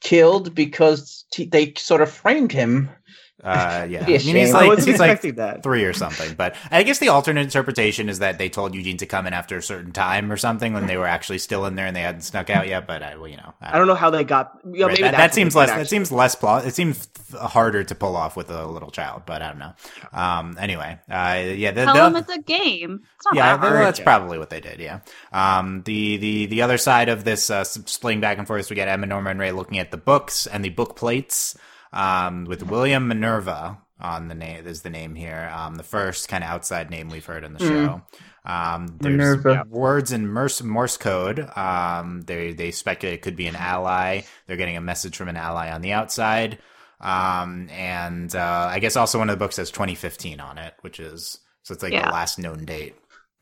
killed 0.00 0.54
because 0.54 1.24
t- 1.32 1.46
they 1.46 1.72
sort 1.76 2.00
of 2.00 2.10
framed 2.10 2.52
him? 2.52 2.88
Uh 3.44 3.86
yeah 3.88 4.04
Be 4.04 4.14
a 4.14 4.18
I 4.20 4.22
mean, 4.24 4.36
he's 4.36 4.48
shame. 4.48 4.56
I 4.56 4.66
like 4.68 4.78
he's 4.84 4.98
like 4.98 5.20
that. 5.36 5.62
three 5.62 5.84
or 5.84 5.92
something. 5.92 6.34
But 6.34 6.56
I 6.70 6.82
guess 6.82 6.98
the 6.98 7.08
alternate 7.10 7.42
interpretation 7.42 8.08
is 8.08 8.20
that 8.20 8.38
they 8.38 8.48
told 8.48 8.74
Eugene 8.74 8.96
to 8.96 9.06
come 9.06 9.26
in 9.26 9.34
after 9.34 9.56
a 9.58 9.62
certain 9.62 9.92
time 9.92 10.32
or 10.32 10.36
something 10.36 10.72
when 10.72 10.86
they 10.86 10.96
were 10.96 11.06
actually 11.06 11.38
still 11.38 11.66
in 11.66 11.74
there 11.74 11.86
and 11.86 11.94
they 11.94 12.00
hadn't 12.00 12.22
snuck 12.22 12.48
out 12.50 12.66
yet. 12.66 12.86
But 12.86 13.02
I, 13.02 13.16
well, 13.16 13.28
you 13.28 13.36
know, 13.36 13.52
I 13.60 13.76
don't 13.78 13.86
know 13.86 13.94
how 13.94 14.10
they 14.10 14.24
got. 14.24 14.58
You 14.64 14.80
know, 14.80 14.86
Right, 14.86 14.92
maybe 14.92 15.02
that, 15.02 15.16
that 15.16 15.34
seems 15.34 15.54
less. 15.54 15.68
did, 15.70 15.78
That 15.78 15.88
seems 15.88 16.10
less. 16.10 16.34
Pl- 16.34 16.56
it 16.58 16.74
seems 16.74 17.06
harder 17.34 17.84
to 17.84 17.94
pull 17.94 18.16
off 18.16 18.36
with 18.36 18.50
a 18.50 18.66
little 18.66 18.90
child, 18.90 19.22
but 19.26 19.42
I 19.42 19.48
don't 19.48 19.58
know. 19.58 19.74
Um. 20.12 20.56
Anyway, 20.58 20.98
uh, 21.10 21.42
yeah. 21.54 21.70
The, 21.72 21.84
tell 21.84 21.94
the- 21.94 22.06
him 22.06 22.16
it's 22.16 22.30
a 22.30 22.38
game 22.40 23.02
it's 23.16 23.26
not 23.26 23.34
yeah, 23.36 23.56
that 23.56 23.60
hard. 23.60 23.74
that's 23.86 24.00
probably 24.00 24.38
what 24.38 24.50
they 24.50 24.60
did. 24.60 24.80
Yeah. 24.80 25.00
Um. 25.32 25.82
The 25.84 26.16
the 26.16 26.46
the 26.46 26.62
other 26.62 26.78
side 26.78 27.08
of 27.08 27.24
this 27.24 27.50
uh, 27.50 27.64
splitting 27.64 28.20
back 28.20 28.38
and 28.38 28.46
forth, 28.46 28.70
we 28.70 28.76
get 28.76 28.88
Emma, 28.88 29.06
Norma, 29.06 29.30
and 29.30 29.40
Ray 29.40 29.52
looking 29.52 29.78
at 29.78 29.90
the 29.90 29.96
books 29.98 30.46
and 30.46 30.64
the 30.64 30.70
book 30.70 30.96
plates. 30.96 31.56
Um, 31.94 32.44
with 32.44 32.62
William 32.64 33.08
Minerva 33.08 33.78
on 34.00 34.28
the 34.28 34.34
name 34.34 34.66
is 34.66 34.82
the 34.82 34.90
name 34.90 35.14
here. 35.14 35.50
Um, 35.56 35.76
the 35.76 35.82
first 35.84 36.28
kind 36.28 36.42
of 36.44 36.50
outside 36.50 36.90
name 36.90 37.08
we've 37.08 37.24
heard 37.24 37.44
in 37.44 37.52
the 37.54 37.60
Mm. 37.60 37.68
show. 37.68 38.02
Um, 38.44 38.98
there's 39.00 39.12
Minerva. 39.38 39.64
words 39.70 40.12
in 40.12 40.30
Morse, 40.30 40.60
Morse 40.62 40.96
code. 40.98 41.38
Um, 41.56 42.22
they 42.22 42.52
they 42.52 42.72
speculate 42.72 43.14
it 43.14 43.22
could 43.22 43.36
be 43.36 43.46
an 43.46 43.56
ally. 43.56 44.22
They're 44.46 44.56
getting 44.58 44.76
a 44.76 44.80
message 44.82 45.16
from 45.16 45.28
an 45.28 45.36
ally 45.36 45.70
on 45.70 45.80
the 45.80 45.92
outside. 45.92 46.58
Um, 47.00 47.68
and 47.70 48.34
uh, 48.34 48.68
I 48.70 48.78
guess 48.80 48.96
also 48.96 49.18
one 49.18 49.30
of 49.30 49.38
the 49.38 49.44
books 49.44 49.56
says 49.56 49.70
2015 49.70 50.40
on 50.40 50.58
it, 50.58 50.74
which 50.82 50.98
is 51.00 51.38
so 51.62 51.72
it's 51.74 51.82
like 51.82 51.92
Yeah. 51.92 52.06
the 52.08 52.12
last 52.12 52.38
known 52.38 52.64
date. 52.64 52.96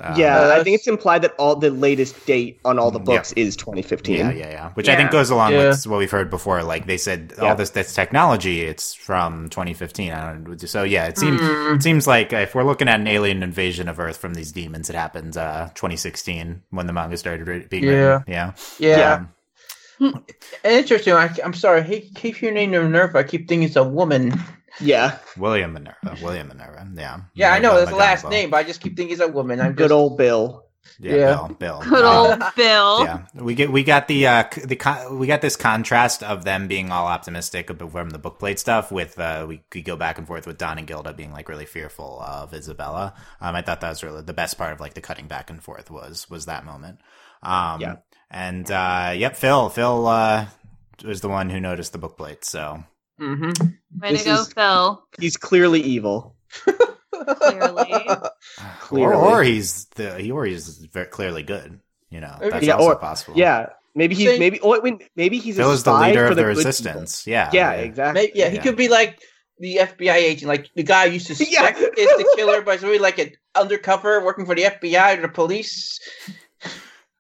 Um, 0.05 0.19
yeah, 0.19 0.55
I 0.59 0.65
think 0.65 0.75
it's 0.75 0.89
implied 0.89 1.23
that 1.23 1.33
all 1.39 1.55
the 1.55 1.71
latest 1.71 2.27
date 2.27 2.59
on 2.65 2.79
all 2.79 2.91
the 2.91 2.99
Yeah. 2.99 3.05
books 3.05 3.33
is 3.35 3.55
2015. 3.57 4.17
Yeah, 4.17 4.31
yeah, 4.33 4.51
yeah. 4.51 4.71
Which 4.75 4.89
I 4.89 4.97
think 4.97 5.11
goes 5.13 5.31
along 5.31 5.53
Yeah. 5.53 5.69
with 5.69 5.87
what 5.87 5.99
we've 5.99 6.11
heard 6.11 6.29
before. 6.29 6.63
Like 6.65 6.87
they 6.87 6.97
said, 6.97 7.33
Yeah. 7.39 7.51
all 7.51 7.55
this 7.55 7.71
this 7.71 7.95
technology, 7.95 8.63
it's 8.63 8.95
from 8.95 9.49
2015. 9.49 10.13
I 10.13 10.33
don't. 10.33 10.61
So 10.69 10.83
yeah, 10.83 11.07
it 11.07 11.19
seems 11.19 11.41
Mm. 11.41 11.77
it 11.77 11.83
seems 11.83 12.07
like 12.09 12.33
if 12.33 12.55
we're 12.55 12.65
looking 12.65 12.89
at 12.89 12.99
an 12.99 13.07
alien 13.07 13.43
invasion 13.43 13.89
of 13.89 14.01
Earth 14.01 14.17
from 14.17 14.35
these 14.35 14.51
demons, 14.51 14.91
it 14.91 14.97
happened 14.97 15.37
uh, 15.37 15.69
2016 15.75 16.63
when 16.71 16.87
the 16.87 16.93
manga 16.93 17.17
started 17.17 17.47
re- 17.47 17.67
being 17.71 17.85
Yeah. 17.85 17.91
written. 17.91 18.25
Yeah, 18.27 18.53
Yeah. 18.79 19.15
Um, 19.15 20.25
Interesting. 20.65 21.13
I, 21.15 21.31
I'm 21.45 21.55
sorry. 21.55 21.85
He 21.85 22.01
keeps 22.01 22.43
your 22.43 22.51
name 22.53 22.73
Minerva. 22.73 23.19
I 23.19 23.23
keep 23.23 23.49
thinking 23.49 23.69
it's 23.69 23.77
a 23.77 23.85
woman. 23.85 24.33
Yeah, 24.81 25.19
William 25.37 25.73
Minerva. 25.75 26.17
William 26.23 26.49
Minerva. 26.49 26.89
Yeah. 26.95 27.21
Yeah, 27.35 27.53
I 27.53 27.59
know 27.59 27.71
Minerva 27.71 27.79
that's 27.81 27.91
the 27.91 27.97
last 27.97 28.29
name, 28.31 28.51
but 28.51 28.57
I 28.59 28.63
just 28.65 28.81
keep 28.81 28.97
thinking 28.97 29.11
he's 29.11 29.21
a 29.21 29.29
woman. 29.29 29.61
I'm 29.61 29.73
good 29.75 29.85
just, 29.85 29.93
old 29.93 30.17
Bill. 30.19 30.65
Yeah, 30.99 31.15
Yeah. 31.15 31.47
Bill. 31.49 31.57
Bill. 31.59 31.83
Good 31.89 32.05
Uh, 32.05 32.19
old 32.21 32.55
Bill. 32.57 33.05
yeah 33.05 33.23
we 33.35 33.55
get 33.55 33.71
we 33.73 33.83
got 33.85 34.09
the 34.09 34.27
uh 34.27 34.45
c- 34.53 34.63
the 34.63 34.77
con- 34.77 35.19
we 35.19 35.27
got 35.27 35.41
this 35.41 35.57
contrast 35.57 36.23
of 36.23 36.45
them 36.45 36.69
being 36.69 36.91
all 36.91 37.07
optimistic 37.07 37.71
from 37.91 38.11
the 38.11 38.19
book 38.19 38.39
plate 38.39 38.59
stuff 38.59 38.91
with 38.93 39.19
uh 39.19 39.45
we 39.49 39.59
could 39.71 39.85
go 39.85 39.97
back 39.97 40.19
and 40.19 40.27
forth 40.27 40.47
with 40.47 40.59
don 40.59 40.79
and 40.79 40.87
gilda 40.87 41.13
being 41.13 41.33
like 41.33 41.49
really 41.49 41.65
fearful 41.67 42.21
of 42.21 42.53
isabella 42.53 43.15
um 43.41 43.55
i 43.55 43.63
thought 43.63 43.81
that 43.81 43.89
was 43.91 44.03
really 44.03 44.23
the 44.23 44.33
best 44.35 44.59
part 44.59 44.73
of 44.73 44.81
like 44.81 44.95
the 44.95 45.01
cutting 45.01 45.29
back 45.29 45.51
and 45.51 45.63
forth 45.63 45.91
was 45.91 46.29
was 46.29 46.47
that 46.47 46.65
moment 46.65 46.99
um 47.43 47.81
Yeah. 47.81 47.97
and 48.31 48.71
uh 48.71 49.15
yep 49.17 49.37
phil 49.37 49.71
phil 49.71 50.07
uh 50.07 50.47
was 51.05 51.21
the 51.21 51.29
one 51.29 51.49
who 51.49 51.61
noticed 51.61 51.93
the 51.93 51.99
book 51.99 52.17
plate 52.17 52.45
so 52.45 52.83
hmm 53.19 53.51
Way 54.01 54.13
This 54.13 54.25
to 54.25 54.29
go, 54.31 54.35
is- 54.43 54.53
Phil. 54.53 55.05
He's 55.21 55.37
clearly 55.37 55.81
evil. 55.83 56.35
Clearly. 57.13 57.93
or, 58.09 58.31
Clearly. 58.81 59.15
or 59.15 59.43
he's 59.43 59.85
the 59.97 60.31
or 60.31 60.45
he's 60.47 60.79
very 60.79 61.07
clearly 61.07 61.43
good 61.43 61.79
you 62.11 62.21
know 62.21 62.37
that's 62.41 62.67
Yeah, 62.67 62.75
also 62.75 62.91
or- 62.93 62.97
possible 62.97 63.39
Yeah, 63.39 63.67
maybe 63.95 64.15
he's 64.15 64.27
Saying- 64.29 64.41
maybe. 64.41 64.61
Oh, 64.61 64.81
wait, 64.81 65.09
maybe 65.17 65.39
he's 65.39 65.57
phil 65.57 65.71
a 65.71 65.75
is 65.75 65.83
the 65.85 65.93
leader 65.95 66.27
of 66.27 66.37
the, 66.37 66.43
good 66.43 66.57
people. 66.57 66.65
resistance 66.71 67.27
yeah 67.27 67.51
Yeah, 67.53 67.73
exactly. 67.73 68.23
Maybe, 68.23 68.33
yeah, 68.39 68.49
he 68.49 68.57
Yeah. 68.57 68.63
could 68.63 68.77
be 68.77 68.89
like 68.89 69.19
the 69.59 69.77
FBI 69.77 70.15
agent, 70.15 70.49
like 70.49 70.69
the 70.75 70.83
guy 70.83 71.05
you 71.05 71.21
suspect 71.21 71.51
Yeah. 71.79 71.87
is 71.97 72.09
the 72.19 72.33
killer, 72.37 72.63
but 72.63 72.75
it's 72.75 72.83
really 72.83 72.99
like 72.99 73.19
an 73.19 73.31
undercover 73.55 74.25
working 74.25 74.45
for 74.45 74.55
the 74.57 74.63
FBI 74.65 75.19
or 75.19 75.23
the 75.23 75.29
police. 75.29 76.01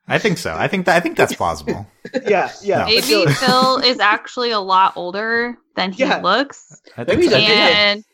I 0.08 0.18
think 0.18 0.36
so 0.38 0.54
i 0.58 0.66
think 0.68 0.86
that 0.86 0.96
i 0.96 1.00
think 1.00 1.16
that's 1.16 1.34
plausible 1.34 1.86
Yeah, 2.26 2.50
yeah. 2.62 2.78
No. 2.80 2.84
Maybe 2.86 3.00
sure. 3.02 3.30
Phil 3.30 3.78
is 3.78 3.98
actually 4.00 4.50
a 4.50 4.58
lot 4.58 4.92
older 4.96 5.56
than 5.76 5.92
he 5.92 6.02
Yeah. 6.02 6.20
looks. 6.20 6.82
I 6.96 7.04
Maybe 7.04 7.22
think 7.22 7.22
he's 7.22 7.30
so. 7.30 7.38
a- 7.38 7.72
And 7.72 8.04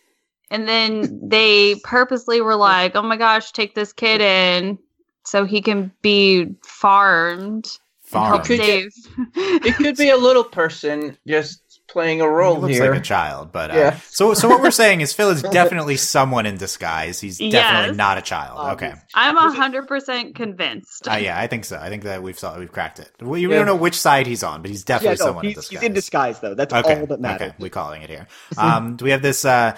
and 0.51 0.69
then 0.69 1.21
they 1.27 1.75
purposely 1.85 2.41
were 2.43 2.55
like, 2.55 2.95
"Oh 2.95 3.03
my 3.03 3.17
gosh, 3.17 3.51
take 3.53 3.75
this 3.75 3.93
kid 3.95 4.21
in 4.21 4.79
so 5.25 5.45
he 5.47 5.63
can 5.63 5.91
be 6.03 6.55
farmed, 6.65 7.67
Farmed. 7.67 7.77
Farm. 8.05 8.27
help 8.29 8.45
Could 8.47 8.59
save." 8.61 8.91
It 9.35 9.75
could 9.77 9.97
be 9.97 10.11
a 10.11 10.17
little 10.17 10.45
person 10.45 11.17
just 11.27 11.63
playing 11.89 12.21
a 12.21 12.29
role 12.29 12.57
he 12.57 12.61
looks 12.63 12.75
here. 12.75 12.91
like 12.93 13.01
a 13.01 13.03
child, 13.05 13.51
but 13.51 13.71
uh, 13.71 13.75
Yeah. 13.75 14.01
so 14.11 14.35
so 14.35 14.49
what 14.49 14.61
we're 14.61 14.71
saying 14.71 15.01
is 15.01 15.13
Phil 15.13 15.31
is 15.31 15.43
definitely 15.61 15.97
someone 15.97 16.45
in 16.47 16.57
disguise. 16.57 17.21
He's 17.21 17.39
definitely 17.39 17.97
not 17.97 18.19
a 18.19 18.23
child. 18.23 18.73
Okay. 18.75 18.93
I'm 19.15 19.37
a 19.37 19.51
hundred 19.53 19.89
percent 19.89 20.35
convinced. 20.35 21.09
Uh, 21.09 21.15
yeah, 21.17 21.39
I 21.39 21.47
think 21.47 21.65
so. 21.65 21.79
I 21.79 21.89
think 21.89 22.03
that 22.05 22.23
we've 22.23 22.39
saw, 22.39 22.59
we've 22.59 22.71
cracked 22.71 22.99
it. 22.99 23.11
We, 23.21 23.47
we 23.47 23.53
Yeah. 23.53 23.59
don't 23.59 23.67
know 23.67 23.77
which 23.77 23.99
side 23.99 24.27
he's 24.27 24.43
on, 24.43 24.61
but 24.63 24.71
he's 24.71 24.83
Yeah, 24.87 24.97
definitely 24.99 25.19
no, 25.19 25.25
someone 25.27 25.45
in 25.45 25.49
he's, 25.51 25.57
disguise. 25.57 25.81
he's 25.81 25.87
in 25.89 25.93
disguise 25.95 26.41
though. 26.41 26.55
That's 26.55 26.75
Okay, 26.75 27.01
all 27.01 27.07
that 27.07 27.21
matters. 27.21 27.49
okay, 27.49 27.57
we're 27.59 27.71
calling 27.71 28.03
it 28.03 28.11
here. 28.11 28.27
Um, 28.59 28.97
do 28.97 29.05
we 29.07 29.11
have 29.13 29.23
this 29.23 29.45
uh, 29.45 29.75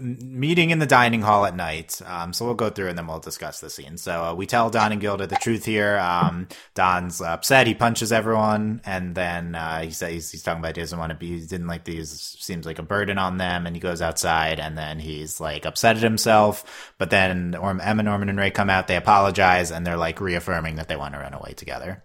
meeting 0.00 0.70
in 0.70 0.78
the 0.78 0.86
dining 0.86 1.22
hall 1.22 1.46
at 1.46 1.54
night? 1.56 2.00
Um, 2.04 2.32
so 2.32 2.44
we'll 2.44 2.54
go 2.54 2.70
through 2.70 2.88
and 2.88 2.98
then 2.98 3.06
we'll 3.06 3.18
discuss 3.20 3.60
the 3.60 3.70
scene. 3.70 3.96
So 3.96 4.24
uh, 4.24 4.34
we 4.34 4.46
tell 4.46 4.70
Don 4.70 4.92
and 4.92 5.00
Gilda 5.00 5.26
the 5.26 5.36
truth 5.36 5.64
here. 5.64 5.98
Um, 5.98 6.48
Don's 6.74 7.20
upset. 7.20 7.66
He 7.66 7.74
punches 7.74 8.12
everyone, 8.12 8.80
and 8.84 9.14
then 9.14 9.54
uh, 9.54 9.82
he 9.82 9.90
says 9.90 10.10
he's, 10.12 10.30
he's 10.32 10.42
talking 10.42 10.60
about 10.60 10.76
he 10.76 10.82
doesn't 10.82 10.98
want 10.98 11.10
to 11.10 11.16
be. 11.16 11.40
Didn't 11.52 11.66
like 11.66 11.84
these. 11.84 12.10
Seems 12.40 12.64
like 12.64 12.78
a 12.78 12.82
burden 12.82 13.18
on 13.18 13.36
them, 13.36 13.66
and 13.66 13.76
he 13.76 13.80
goes 13.80 14.00
outside, 14.00 14.58
and 14.58 14.78
then 14.78 14.98
he's 14.98 15.38
like 15.38 15.66
upset 15.66 15.96
at 15.96 16.02
himself. 16.02 16.94
But 16.96 17.10
then 17.10 17.54
Orm, 17.54 17.78
Emma, 17.78 18.02
Norman, 18.02 18.30
and 18.30 18.38
Ray 18.38 18.50
come 18.50 18.70
out. 18.70 18.88
They 18.88 18.96
apologize, 18.96 19.70
and 19.70 19.86
they're 19.86 19.98
like 19.98 20.18
reaffirming 20.18 20.76
that 20.76 20.88
they 20.88 20.96
want 20.96 21.12
to 21.12 21.20
run 21.20 21.34
away 21.34 21.52
together. 21.52 22.02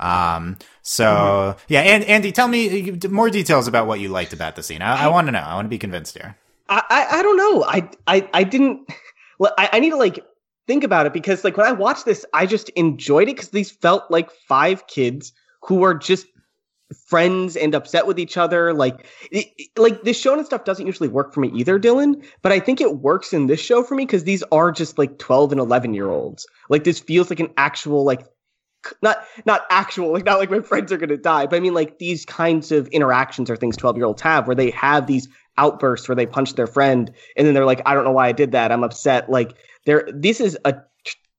Um, 0.00 0.56
so 0.80 1.56
yeah, 1.68 1.82
and 1.82 2.04
Andy, 2.04 2.32
tell 2.32 2.48
me 2.48 2.92
more 3.10 3.28
details 3.28 3.68
about 3.68 3.86
what 3.86 4.00
you 4.00 4.08
liked 4.08 4.32
about 4.32 4.56
the 4.56 4.62
scene. 4.62 4.80
I, 4.80 5.04
I 5.04 5.08
want 5.08 5.26
to 5.26 5.32
know. 5.32 5.40
I 5.40 5.54
want 5.56 5.66
to 5.66 5.70
be 5.70 5.78
convinced 5.78 6.16
here. 6.16 6.38
I, 6.70 6.82
I 6.88 7.18
I 7.18 7.22
don't 7.22 7.36
know. 7.36 7.64
I 7.64 7.90
I 8.06 8.28
I 8.32 8.44
didn't. 8.44 8.90
I, 9.58 9.68
I 9.74 9.80
need 9.80 9.90
to 9.90 9.96
like 9.96 10.24
think 10.66 10.84
about 10.84 11.04
it 11.04 11.12
because 11.12 11.44
like 11.44 11.58
when 11.58 11.66
I 11.66 11.72
watched 11.72 12.06
this, 12.06 12.24
I 12.32 12.46
just 12.46 12.70
enjoyed 12.70 13.28
it 13.28 13.36
because 13.36 13.50
these 13.50 13.70
felt 13.70 14.10
like 14.10 14.30
five 14.48 14.86
kids 14.86 15.34
who 15.60 15.82
are 15.82 15.94
just 15.94 16.26
friends 17.06 17.56
and 17.56 17.74
upset 17.74 18.06
with 18.06 18.18
each 18.18 18.36
other. 18.36 18.72
Like 18.72 19.06
it, 19.30 19.48
like 19.76 20.02
this 20.02 20.22
shonen 20.22 20.44
stuff 20.44 20.64
doesn't 20.64 20.86
usually 20.86 21.08
work 21.08 21.32
for 21.34 21.40
me 21.40 21.50
either, 21.54 21.78
Dylan. 21.78 22.24
But 22.42 22.52
I 22.52 22.60
think 22.60 22.80
it 22.80 22.98
works 22.98 23.32
in 23.32 23.46
this 23.46 23.60
show 23.60 23.82
for 23.82 23.94
me 23.94 24.04
because 24.04 24.24
these 24.24 24.42
are 24.52 24.72
just 24.72 24.98
like 24.98 25.18
twelve 25.18 25.52
and 25.52 25.60
eleven 25.60 25.94
year 25.94 26.10
olds. 26.10 26.46
Like 26.68 26.84
this 26.84 26.98
feels 26.98 27.30
like 27.30 27.40
an 27.40 27.50
actual 27.56 28.04
like 28.04 28.24
not 29.02 29.24
not 29.44 29.62
actual 29.70 30.12
like 30.12 30.24
not 30.24 30.38
like 30.38 30.50
my 30.50 30.60
friends 30.60 30.92
are 30.92 30.96
gonna 30.96 31.16
die 31.16 31.44
but 31.44 31.56
i 31.56 31.60
mean 31.60 31.74
like 31.74 31.98
these 31.98 32.24
kinds 32.24 32.70
of 32.70 32.86
interactions 32.88 33.50
are 33.50 33.56
things 33.56 33.76
12 33.76 33.96
year 33.96 34.06
olds 34.06 34.22
have 34.22 34.46
where 34.46 34.54
they 34.54 34.70
have 34.70 35.08
these 35.08 35.28
outbursts 35.58 36.08
where 36.08 36.14
they 36.14 36.26
punch 36.26 36.54
their 36.54 36.68
friend 36.68 37.10
and 37.36 37.46
then 37.46 37.54
they're 37.54 37.66
like 37.66 37.82
i 37.84 37.94
don't 37.94 38.04
know 38.04 38.12
why 38.12 38.28
i 38.28 38.32
did 38.32 38.52
that 38.52 38.70
i'm 38.70 38.84
upset 38.84 39.28
like 39.28 39.56
there 39.86 40.08
this 40.12 40.40
is 40.40 40.56
a 40.64 40.74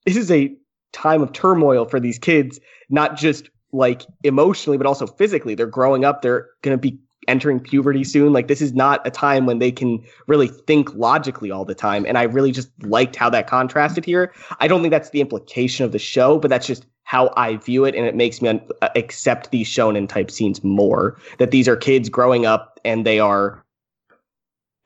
this 0.06 0.18
is 0.18 0.30
a 0.30 0.54
time 0.92 1.22
of 1.22 1.32
turmoil 1.32 1.86
for 1.86 2.00
these 2.00 2.20
kids 2.20 2.60
not 2.90 3.16
just 3.16 3.50
like 3.78 4.06
emotionally 4.24 4.78
but 4.78 4.88
also 4.88 5.08
physically 5.08 5.56
they're 5.56 5.68
growing 5.68 6.04
up 6.04 6.22
they're 6.22 6.50
going 6.62 6.78
to 6.78 6.82
be 6.82 7.00
entering 7.28 7.60
puberty 7.60 8.04
soon. 8.04 8.34
Like 8.34 8.48
this 8.48 8.62
is 8.62 8.74
not 8.74 9.06
a 9.06 9.12
time 9.12 9.46
when 9.46 9.60
they 9.60 9.72
can 9.72 10.04
really 10.28 10.48
think 10.48 10.94
logically 10.96 11.52
all 11.52 11.66
the 11.66 11.76
time 11.76 12.06
and 12.06 12.18
i 12.18 12.24
really 12.24 12.52
just 12.52 12.70
liked 12.84 13.16
how 13.16 13.30
that 13.30 13.48
contrasted 13.48 14.06
here. 14.06 14.34
I 14.60 14.68
don't 14.68 14.82
think 14.82 14.92
that's 14.92 15.10
the 15.12 15.22
implication 15.22 15.86
of 15.86 15.92
the 15.92 16.00
show 16.00 16.40
but 16.40 16.50
that's 16.50 16.68
just 16.68 16.86
how 17.04 17.32
i 17.38 17.56
view 17.58 17.86
it 17.86 17.96
and 17.96 18.06
it 18.06 18.16
makes 18.16 18.42
me 18.42 18.50
un- 18.50 18.62
uh, 18.82 18.90
accept 18.96 19.52
these 19.52 19.68
shonen 19.68 20.10
type 20.10 20.30
scenes 20.30 20.62
more 20.64 21.18
that 21.38 21.52
these 21.52 21.68
are 21.68 21.78
kids 21.78 22.10
growing 22.10 22.46
up 22.46 22.80
and 22.84 23.06
they 23.06 23.20
are 23.20 23.64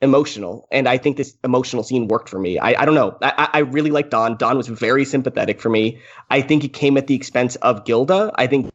emotional 0.02 0.68
and 0.70 0.88
i 0.88 0.96
think 0.96 1.16
this 1.16 1.36
emotional 1.44 1.82
scene 1.82 2.08
worked 2.08 2.28
for 2.28 2.38
me. 2.38 2.58
I, 2.58 2.82
I 2.82 2.84
don't 2.84 2.94
know. 2.94 3.16
I, 3.22 3.32
I 3.38 3.48
I 3.54 3.58
really 3.60 3.90
like 3.90 4.10
don 4.10 4.36
don 4.36 4.56
was 4.56 4.68
very 4.68 5.04
sympathetic 5.04 5.60
for 5.60 5.68
me. 5.68 6.00
I 6.30 6.40
think 6.40 6.64
it 6.64 6.72
came 6.72 6.96
at 6.96 7.06
the 7.06 7.14
expense 7.14 7.56
of 7.56 7.84
gilda. 7.84 8.32
I 8.36 8.46
think 8.46 8.72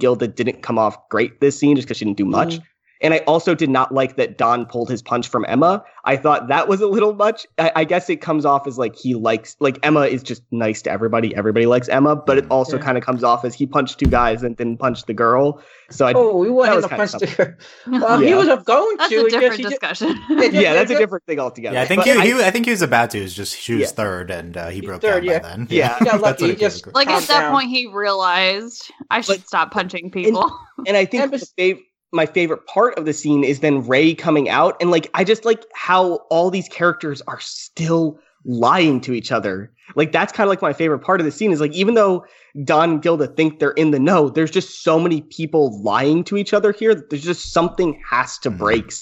gilda 0.00 0.26
didn't 0.26 0.62
come 0.62 0.78
off 0.78 1.08
great 1.08 1.40
this 1.40 1.58
scene 1.58 1.76
just 1.76 1.86
because 1.86 1.98
she 1.98 2.04
didn't 2.04 2.16
do 2.18 2.24
much 2.24 2.54
mm-hmm. 2.54 2.64
And 3.00 3.14
I 3.14 3.18
also 3.26 3.54
did 3.54 3.70
not 3.70 3.92
like 3.94 4.16
that 4.16 4.36
Don 4.38 4.66
pulled 4.66 4.90
his 4.90 5.02
punch 5.02 5.28
from 5.28 5.44
Emma. 5.48 5.82
I 6.04 6.16
thought 6.16 6.48
that 6.48 6.66
was 6.68 6.80
a 6.80 6.86
little 6.86 7.12
much. 7.14 7.46
I, 7.58 7.72
I 7.76 7.84
guess 7.84 8.08
it 8.10 8.16
comes 8.16 8.44
off 8.44 8.66
as 8.66 8.78
like 8.78 8.96
he 8.96 9.14
likes, 9.14 9.56
like 9.60 9.78
Emma 9.82 10.02
is 10.02 10.22
just 10.22 10.42
nice 10.50 10.80
to 10.82 10.90
everybody. 10.90 11.34
Everybody 11.36 11.66
likes 11.66 11.88
Emma, 11.88 12.16
but 12.16 12.38
it 12.38 12.46
also 12.50 12.76
Yeah. 12.78 12.82
kind 12.84 12.98
of 12.98 13.04
comes 13.04 13.22
off 13.24 13.44
as 13.44 13.54
he 13.54 13.66
punched 13.66 13.98
two 13.98 14.06
guys 14.06 14.42
and 14.42 14.56
then 14.56 14.76
punched 14.76 15.06
the 15.06 15.14
girl. 15.14 15.60
So 15.90 16.06
I, 16.06 16.12
Oh, 16.14 16.36
we 16.36 16.50
want 16.50 16.68
That 16.68 16.72
him 16.72 16.98
was 17.00 17.12
to 17.12 17.26
kinda 17.26 17.56
punch 17.56 17.56
the. 17.86 17.98
Well, 18.00 18.18
he 18.20 18.34
was 18.34 18.46
going 18.64 18.96
That's 18.96 19.10
to. 19.10 19.24
a 19.26 19.30
different 19.30 19.54
he 19.56 19.62
just- 19.62 19.70
discussion. 19.80 20.18
yeah, 20.30 20.72
that's 20.74 20.90
a 20.90 20.96
different 20.98 21.24
thing 21.26 21.38
altogether. 21.40 21.74
Yeah, 21.74 21.82
I 21.82 21.86
think 21.86 22.04
he, 22.04 22.10
I- 22.12 22.24
he 22.24 22.32
I 22.34 22.50
think 22.50 22.64
he 22.66 22.70
was 22.70 22.82
about 22.82 23.10
to. 23.10 23.18
It 23.18 23.22
was 23.22 23.34
just 23.34 23.58
she 23.58 23.74
was 23.74 23.82
Yeah. 23.82 23.86
third, 23.88 24.30
and 24.30 24.56
uh, 24.56 24.68
he 24.68 24.80
broke 24.80 25.00
third, 25.02 25.24
down 25.24 25.32
yeah. 25.32 25.38
by 25.40 25.48
then. 25.48 25.66
Yeah. 25.70 25.98
He 25.98 26.04
got 26.04 26.12
That's 26.12 26.22
lucky, 26.22 26.44
what 26.44 26.50
he 26.50 26.56
just- 26.56 26.86
like 26.94 27.08
at 27.08 27.22
that 27.24 27.40
down. 27.40 27.52
point, 27.52 27.68
he 27.70 27.86
realized 27.86 28.90
I 29.10 29.20
should 29.20 29.38
But- 29.38 29.46
stop 29.48 29.70
punching 29.72 30.10
people. 30.10 30.50
and 30.86 30.96
I 30.96 31.04
think 31.04 31.24
And 31.24 31.32
the 31.32 31.38
bes- 31.38 31.52
fav- 31.58 31.82
my 32.12 32.26
favorite 32.26 32.66
part 32.66 32.98
of 32.98 33.04
the 33.04 33.12
scene 33.12 33.44
is 33.44 33.60
then 33.60 33.86
Ray 33.86 34.14
coming 34.14 34.48
out, 34.48 34.76
and 34.80 34.90
like 34.90 35.08
I 35.14 35.24
just 35.24 35.44
like 35.44 35.64
how 35.74 36.14
all 36.30 36.50
these 36.50 36.68
characters 36.68 37.22
are 37.28 37.40
still 37.40 38.18
lying 38.44 39.00
to 39.02 39.12
each 39.12 39.30
other. 39.30 39.70
Like 39.96 40.12
that's 40.12 40.32
kind 40.32 40.46
of 40.46 40.50
like 40.50 40.62
my 40.62 40.72
favorite 40.72 41.00
part 41.00 41.20
of 41.20 41.24
the 41.26 41.30
scene 41.32 41.52
is 41.52 41.60
like 41.60 41.72
even 41.72 41.94
though 41.94 42.24
Don 42.64 42.90
and 42.90 43.02
Gilda 43.02 43.26
think 43.28 43.58
they're 43.58 43.72
in 43.72 43.90
the 43.90 43.98
know, 43.98 44.28
there's 44.28 44.50
just 44.50 44.82
so 44.82 44.98
many 44.98 45.20
people 45.22 45.80
lying 45.82 46.24
to 46.24 46.36
each 46.36 46.52
other 46.54 46.72
here. 46.72 46.94
that 46.94 47.10
There's 47.10 47.22
just 47.22 47.52
something 47.52 48.00
has 48.08 48.38
to 48.38 48.50
Mhm. 48.50 48.58
break. 48.58 48.92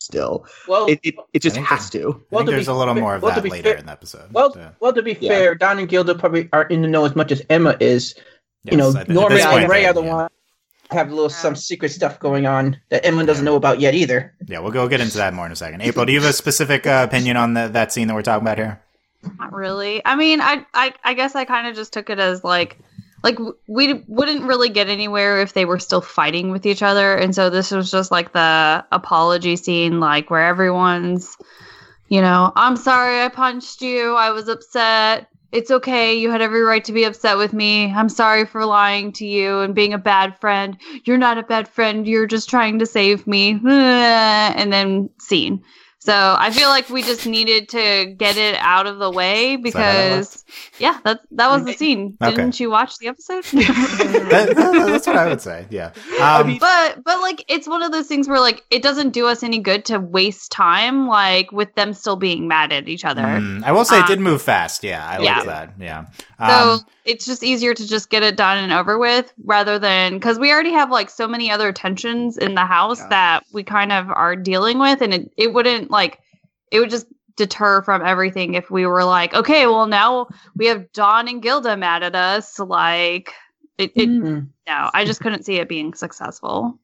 Still, 0.00 0.44
Well, 0.68 0.86
it 0.86 1.00
it, 1.02 1.14
it 1.32 1.40
just 1.40 1.56
has 1.56 1.88
to. 1.90 2.20
I 2.30 2.34
Well, 2.34 2.44
to 2.44 2.50
there's 2.50 2.66
be 2.66 2.72
a 2.72 2.74
little 2.74 2.94
more 2.94 3.14
of 3.14 3.22
well, 3.22 3.34
that 3.34 3.42
later 3.48 3.70
fair- 3.70 3.78
in 3.78 3.86
the 3.86 3.92
episode. 3.92 4.30
well, 4.32 4.52
Yeah. 4.54 4.70
well, 4.80 4.92
to 4.92 5.02
be 5.02 5.16
Yeah. 5.18 5.30
fair, 5.30 5.54
Don 5.54 5.78
and 5.78 5.88
Gilda 5.88 6.14
probably 6.14 6.48
are 6.52 6.64
in 6.64 6.82
the 6.82 6.88
know 6.88 7.06
as 7.06 7.16
much 7.16 7.32
as 7.32 7.40
Emma 7.48 7.74
is. 7.80 8.14
you 8.64 8.78
know, 8.78 8.86
Yes, 8.92 8.96
I 9.10 9.12
Norman 9.12 9.38
point, 9.42 9.60
and 9.64 9.70
Ray 9.70 9.80
they're- 9.82 9.90
are 9.90 9.92
the 9.92 10.02
yeah. 10.02 10.28
One. 10.88 10.98
have 10.98 11.10
a 11.10 11.14
little 11.14 11.30
some 11.30 11.56
secret 11.56 11.90
stuff 11.90 12.18
going 12.20 12.46
on 12.46 12.78
that 12.90 13.04
Emma 13.04 13.24
doesn't 13.24 13.44
know 13.44 13.56
about 13.56 13.80
yet 13.80 13.94
either. 13.94 14.34
Yeah, 14.46 14.60
we'll 14.60 14.72
go 14.72 14.88
get 14.88 15.00
into 15.00 15.18
that 15.18 15.34
more 15.34 15.46
in 15.46 15.52
a 15.52 15.56
second. 15.56 15.82
April, 15.82 16.06
do 16.06 16.12
you 16.12 16.20
have 16.20 16.28
a 16.28 16.32
specific 16.32 16.86
uh, 16.86 17.06
opinion 17.08 17.36
on 17.36 17.54
the, 17.54 17.68
that 17.68 17.92
scene 17.92 18.08
that 18.08 18.14
we're 18.14 18.22
talking 18.22 18.42
about 18.42 18.58
here? 18.58 18.80
Not 19.38 19.52
really. 19.52 20.02
I 20.04 20.16
mean, 20.16 20.40
I 20.40 20.66
I, 20.74 20.92
I 21.02 21.14
guess 21.14 21.34
I 21.34 21.44
kind 21.44 21.66
of 21.66 21.74
just 21.74 21.92
took 21.92 22.10
it 22.10 22.18
as 22.18 22.44
like 22.44 22.78
like 23.22 23.38
we 23.66 24.04
wouldn't 24.06 24.44
really 24.44 24.68
get 24.68 24.88
anywhere 24.88 25.40
if 25.40 25.54
they 25.54 25.64
were 25.64 25.78
still 25.78 26.02
fighting 26.02 26.50
with 26.50 26.66
each 26.66 26.82
other, 26.82 27.14
and 27.16 27.34
so 27.34 27.48
this 27.50 27.70
was 27.70 27.90
just 27.90 28.10
like 28.10 28.32
the 28.32 28.84
apology 28.92 29.56
scene, 29.56 29.98
like 29.98 30.28
where 30.30 30.46
everyone's, 30.46 31.36
you 32.08 32.20
know, 32.20 32.52
I'm 32.54 32.76
sorry 32.76 33.22
I 33.22 33.28
punched 33.28 33.80
you. 33.80 34.14
I 34.14 34.30
was 34.30 34.48
upset. 34.48 35.28
It's 35.54 35.70
okay. 35.70 36.14
You 36.14 36.32
had 36.32 36.42
every 36.42 36.62
right 36.62 36.84
to 36.84 36.92
be 36.92 37.04
upset 37.04 37.38
with 37.38 37.52
me. 37.52 37.92
I'm 37.92 38.08
sorry 38.08 38.44
for 38.44 38.64
lying 38.66 39.12
to 39.12 39.24
you 39.24 39.60
and 39.60 39.72
being 39.72 39.94
a 39.94 39.98
bad 39.98 40.36
friend. 40.40 40.76
You're 41.04 41.16
not 41.16 41.38
a 41.38 41.44
bad 41.44 41.68
friend. 41.68 42.08
You're 42.08 42.26
just 42.26 42.50
trying 42.50 42.80
to 42.80 42.86
save 42.86 43.24
me. 43.26 43.60
And 43.64 44.72
then 44.72 45.10
scene. 45.20 45.62
So 46.04 46.36
I 46.38 46.50
feel 46.50 46.68
like 46.68 46.90
we 46.90 47.02
just 47.02 47.26
needed 47.26 47.70
to 47.70 48.14
get 48.18 48.36
it 48.36 48.56
out 48.60 48.86
of 48.86 48.98
the 48.98 49.10
way 49.10 49.54
Is 49.54 49.72
that 49.72 50.12
because, 50.12 50.44
yeah, 50.78 50.98
that 51.04 51.20
that 51.30 51.48
was 51.48 51.64
the 51.64 51.72
scene. 51.72 52.14
Okay. 52.20 52.30
Didn't 52.36 52.60
you 52.60 52.68
watch 52.70 52.98
the 52.98 53.08
episode? 53.08 53.44
That- 53.54 54.54
that- 54.54 54.86
that's 54.86 55.06
what 55.06 55.16
I 55.16 55.26
would 55.26 55.40
say. 55.40 55.66
Yeah. 55.70 55.92
Um, 56.20 56.58
but 56.58 57.02
but 57.04 57.20
like 57.22 57.42
it's 57.48 57.66
one 57.66 57.82
of 57.82 57.90
those 57.90 58.06
things 58.06 58.28
where 58.28 58.38
like 58.38 58.62
it 58.70 58.82
doesn't 58.82 59.10
do 59.10 59.26
us 59.26 59.42
any 59.42 59.58
good 59.60 59.86
to 59.86 59.98
waste 59.98 60.52
time 60.52 61.08
like 61.08 61.50
with 61.52 61.74
them 61.74 61.94
still 61.94 62.16
being 62.16 62.48
mad 62.48 62.70
at 62.72 62.86
each 62.86 63.04
other. 63.06 63.22
mm, 63.22 63.62
I 63.64 63.72
will 63.72 63.86
say 63.86 63.96
it 63.98 64.02
Um, 64.02 64.08
did 64.08 64.20
move 64.20 64.42
fast. 64.42 64.84
Yeah, 64.84 65.06
I 65.06 65.22
yeah. 65.22 65.36
like 65.38 65.46
that. 65.46 65.70
Yeah. 65.80 66.04
So 66.46 66.70
Um, 66.72 66.80
it's 67.04 67.24
just 67.26 67.42
easier 67.42 67.74
to 67.74 67.86
just 67.86 68.10
get 68.10 68.22
it 68.22 68.36
done 68.36 68.58
and 68.58 68.72
over 68.72 68.98
with 68.98 69.32
rather 69.44 69.78
than 69.78 70.14
because 70.14 70.38
we 70.38 70.52
already 70.52 70.72
have 70.72 70.90
like 70.90 71.10
so 71.10 71.28
many 71.28 71.50
other 71.50 71.72
tensions 71.72 72.36
in 72.36 72.54
the 72.54 72.64
house 72.66 73.00
Yeah. 73.00 73.08
that 73.08 73.44
we 73.52 73.62
kind 73.62 73.92
of 73.92 74.10
are 74.10 74.36
dealing 74.36 74.78
with, 74.78 75.00
and 75.02 75.14
it, 75.14 75.32
it 75.36 75.52
wouldn't 75.54 75.90
like 75.90 76.20
it 76.70 76.80
would 76.80 76.90
just 76.90 77.06
deter 77.36 77.82
from 77.82 78.04
everything 78.04 78.54
if 78.54 78.70
we 78.70 78.86
were 78.86 79.04
like, 79.04 79.34
okay, 79.34 79.66
well 79.66 79.86
now 79.86 80.26
we 80.56 80.66
have 80.66 80.90
Don 80.92 81.28
and 81.28 81.42
Gilda 81.42 81.76
mad 81.76 82.02
at 82.02 82.14
us. 82.14 82.58
Like 82.58 83.32
it, 83.78 83.92
it 83.96 84.08
Mm. 84.08 84.48
no, 84.66 84.90
I 84.94 85.04
just 85.04 85.20
couldn't 85.20 85.44
see 85.44 85.56
it 85.56 85.68
being 85.68 85.94
successful. 85.94 86.78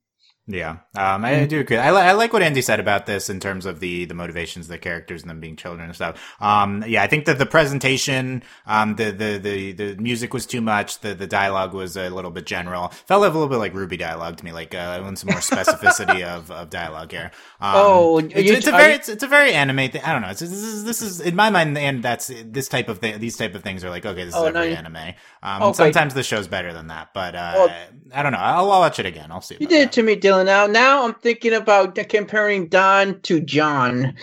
Yeah, 0.52 0.78
um, 0.96 1.24
I 1.24 1.44
do 1.46 1.60
agree. 1.60 1.76
I, 1.76 1.92
li- 1.92 2.00
I 2.00 2.10
like 2.12 2.32
what 2.32 2.42
Andy 2.42 2.60
said 2.60 2.80
about 2.80 3.06
this 3.06 3.30
in 3.30 3.38
terms 3.38 3.66
of 3.66 3.78
the 3.78 4.04
the 4.06 4.14
motivations 4.14 4.66
of 4.66 4.70
the 4.70 4.78
characters 4.78 5.22
and 5.22 5.30
them 5.30 5.38
being 5.38 5.54
children 5.54 5.86
and 5.86 5.94
stuff. 5.94 6.18
Um, 6.40 6.82
yeah, 6.88 7.04
I 7.04 7.06
think 7.06 7.26
that 7.26 7.38
the 7.38 7.46
presentation, 7.46 8.42
um, 8.66 8.96
the, 8.96 9.12
the 9.12 9.38
the 9.38 9.72
the 9.72 9.96
music 10.02 10.34
was 10.34 10.46
too 10.46 10.60
much. 10.60 11.00
The 11.00 11.14
the 11.14 11.28
dialogue 11.28 11.72
was 11.72 11.96
a 11.96 12.10
little 12.10 12.32
bit 12.32 12.46
general. 12.46 12.88
Felt 13.06 13.22
a 13.22 13.28
little 13.28 13.46
bit 13.46 13.58
like 13.58 13.72
RWBY 13.74 13.98
dialogue 13.98 14.38
to 14.38 14.44
me. 14.44 14.50
Like 14.50 14.74
uh, 14.74 14.78
I 14.78 15.00
want 15.00 15.18
some 15.20 15.30
more 15.30 15.40
specificity 15.40 16.24
of, 16.36 16.50
of 16.50 16.68
dialogue 16.68 17.12
here. 17.12 17.30
Um, 17.60 17.70
Oh, 17.76 18.18
it's, 18.18 18.34
you- 18.34 18.54
it's 18.54 18.66
a 18.66 18.72
very 18.72 18.88
you- 18.92 18.96
it's, 18.96 19.08
it's 19.08 19.22
a 19.22 19.28
very 19.28 19.52
anime 19.52 19.88
thing. 19.90 20.02
I 20.02 20.12
don't 20.12 20.22
know. 20.22 20.30
It's, 20.30 20.40
this 20.40 20.50
is 20.52 20.84
this 20.84 21.00
is 21.00 21.20
in 21.20 21.36
my 21.36 21.50
mind, 21.50 21.78
and 21.78 22.02
that's 22.02 22.28
this 22.44 22.68
type 22.68 22.88
of 22.88 22.98
thing. 22.98 23.20
These 23.20 23.36
type 23.36 23.54
of 23.54 23.62
things 23.62 23.84
are 23.84 23.90
like 23.90 24.04
okay, 24.04 24.24
this 24.24 24.34
is 24.34 24.40
Oh, 24.40 24.46
every 24.46 24.70
no, 24.70 24.76
anime. 24.76 25.14
Um, 25.42 25.62
Okay. 25.62 25.76
sometimes 25.76 26.14
the 26.14 26.22
show's 26.24 26.48
better 26.48 26.72
than 26.72 26.88
that, 26.88 27.14
but 27.14 27.34
uh, 27.36 27.52
Well- 27.56 27.76
I 28.12 28.22
don't 28.24 28.32
know. 28.32 28.38
I'll, 28.38 28.70
I'll 28.72 28.80
watch 28.80 28.98
it 28.98 29.06
again. 29.06 29.30
I'll 29.30 29.40
see. 29.40 29.56
You 29.60 29.66
did 29.68 29.78
that. 29.82 29.82
it 29.82 29.92
to 29.92 30.02
me, 30.02 30.16
Dylan. 30.16 30.39
Now, 30.44 30.66
now 30.66 31.05
I'm 31.07 31.14
thinking 31.14 31.53
about 31.55 31.94
comparing 32.09 32.68
Don 32.68 33.20
to 33.22 33.40
Jaune 33.40 34.14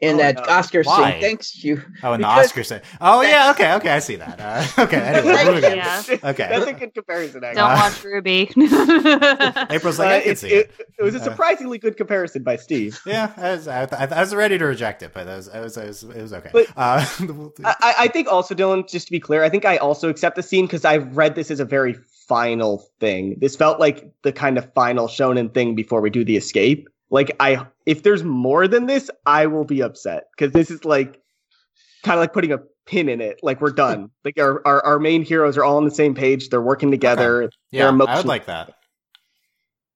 in 0.00 0.14
Oh, 0.14 0.18
that 0.18 0.36
no. 0.36 0.42
Oscar 0.44 0.82
Why? 0.84 1.12
scene. 1.12 1.20
Thanks 1.20 1.64
you. 1.64 1.82
Oh, 2.04 2.12
and 2.12 2.22
the 2.22 2.28
Oscar 2.28 2.62
scene. 2.62 2.80
"Oh 3.00 3.20
yeah, 3.20 3.50
okay, 3.50 3.72
okay, 3.74 3.90
I 3.90 3.98
see 3.98 4.14
that." 4.14 4.38
Uh, 4.38 4.64
okay, 4.84 4.96
anyway, 4.96 5.34
Thank 5.34 5.48
moving 5.50 5.70
on. 5.72 5.76
Yeah. 5.76 6.02
Okay. 6.22 6.46
That's 6.48 6.66
a 6.66 6.72
good 6.72 6.94
comparison, 6.94 7.42
actually. 7.42 7.56
Don't 7.60 7.72
Uh, 7.72 7.74
watch 7.74 8.02
RWBY. 8.04 9.70
April's 9.72 9.98
Uh, 9.98 10.02
like, 10.04 10.12
I 10.12 10.20
can 10.20 10.30
it, 10.32 10.38
see 10.38 10.48
it. 10.50 10.70
it, 10.78 10.86
it 11.00 11.02
was 11.02 11.16
a 11.16 11.20
Uh, 11.20 11.24
surprisingly 11.24 11.78
good 11.78 11.96
comparison 11.96 12.44
by 12.44 12.54
Steve. 12.54 13.00
Yeah, 13.04 13.32
I 13.36 13.50
was, 13.50 13.66
I, 13.66 13.82
I, 13.90 14.04
I 14.06 14.20
was 14.20 14.34
ready 14.36 14.56
to 14.56 14.64
reject 14.66 15.02
it, 15.02 15.10
but 15.12 15.26
I 15.26 15.34
was, 15.36 15.48
I 15.48 15.60
was, 15.60 15.76
I 15.76 15.86
was 15.86 16.04
it 16.04 16.22
was 16.22 16.32
okay. 16.32 16.50
But- 16.52 16.68
uh, 16.76 17.04
I, 17.64 17.74
I- 17.80 17.94
I 17.98 18.06
think 18.08 18.28
also, 18.28 18.54
Dylan, 18.54 18.88
just 18.88 19.06
to 19.08 19.10
be 19.12 19.18
clear, 19.18 19.42
I 19.42 19.48
think 19.48 19.64
I 19.64 19.78
also 19.78 20.08
accept 20.08 20.36
the 20.36 20.42
scene 20.44 20.66
because 20.66 20.84
I've 20.84 21.16
read 21.16 21.34
this 21.34 21.50
as 21.50 21.58
a 21.58 21.64
very 21.64 21.96
final 22.28 22.86
thing. 23.00 23.36
This 23.40 23.56
felt 23.56 23.80
like 23.80 24.08
the 24.22 24.32
kind 24.32 24.58
of 24.58 24.72
final 24.74 25.08
shonen 25.08 25.52
thing 25.52 25.74
before 25.74 26.00
we 26.00 26.10
do 26.10 26.24
the 26.24 26.36
escape. 26.36 26.88
Like, 27.10 27.34
I 27.40 27.66
if 27.86 28.02
there's 28.02 28.22
more 28.22 28.68
than 28.68 28.86
this, 28.86 29.10
I 29.26 29.46
will 29.46 29.64
be 29.64 29.80
upset 29.80 30.24
because 30.36 30.52
this 30.52 30.70
is 30.70 30.84
like 30.84 31.20
kind 32.02 32.18
of 32.18 32.20
like 32.20 32.32
putting 32.32 32.52
a 32.52 32.58
pin 32.86 33.08
in 33.08 33.20
it. 33.20 33.40
Like 33.42 33.60
we're 33.60 33.70
done. 33.70 34.10
like 34.24 34.38
our, 34.38 34.60
our 34.66 34.84
our 34.84 34.98
main 34.98 35.22
heroes 35.22 35.56
are 35.56 35.64
all 35.64 35.78
on 35.78 35.84
the 35.84 35.90
same 35.90 36.14
page. 36.14 36.50
They're 36.50 36.60
working 36.60 36.90
together. 36.90 37.50
Yeah, 37.70 37.88
I 37.88 38.16
would 38.16 38.26
like 38.26 38.46
that. 38.46 38.74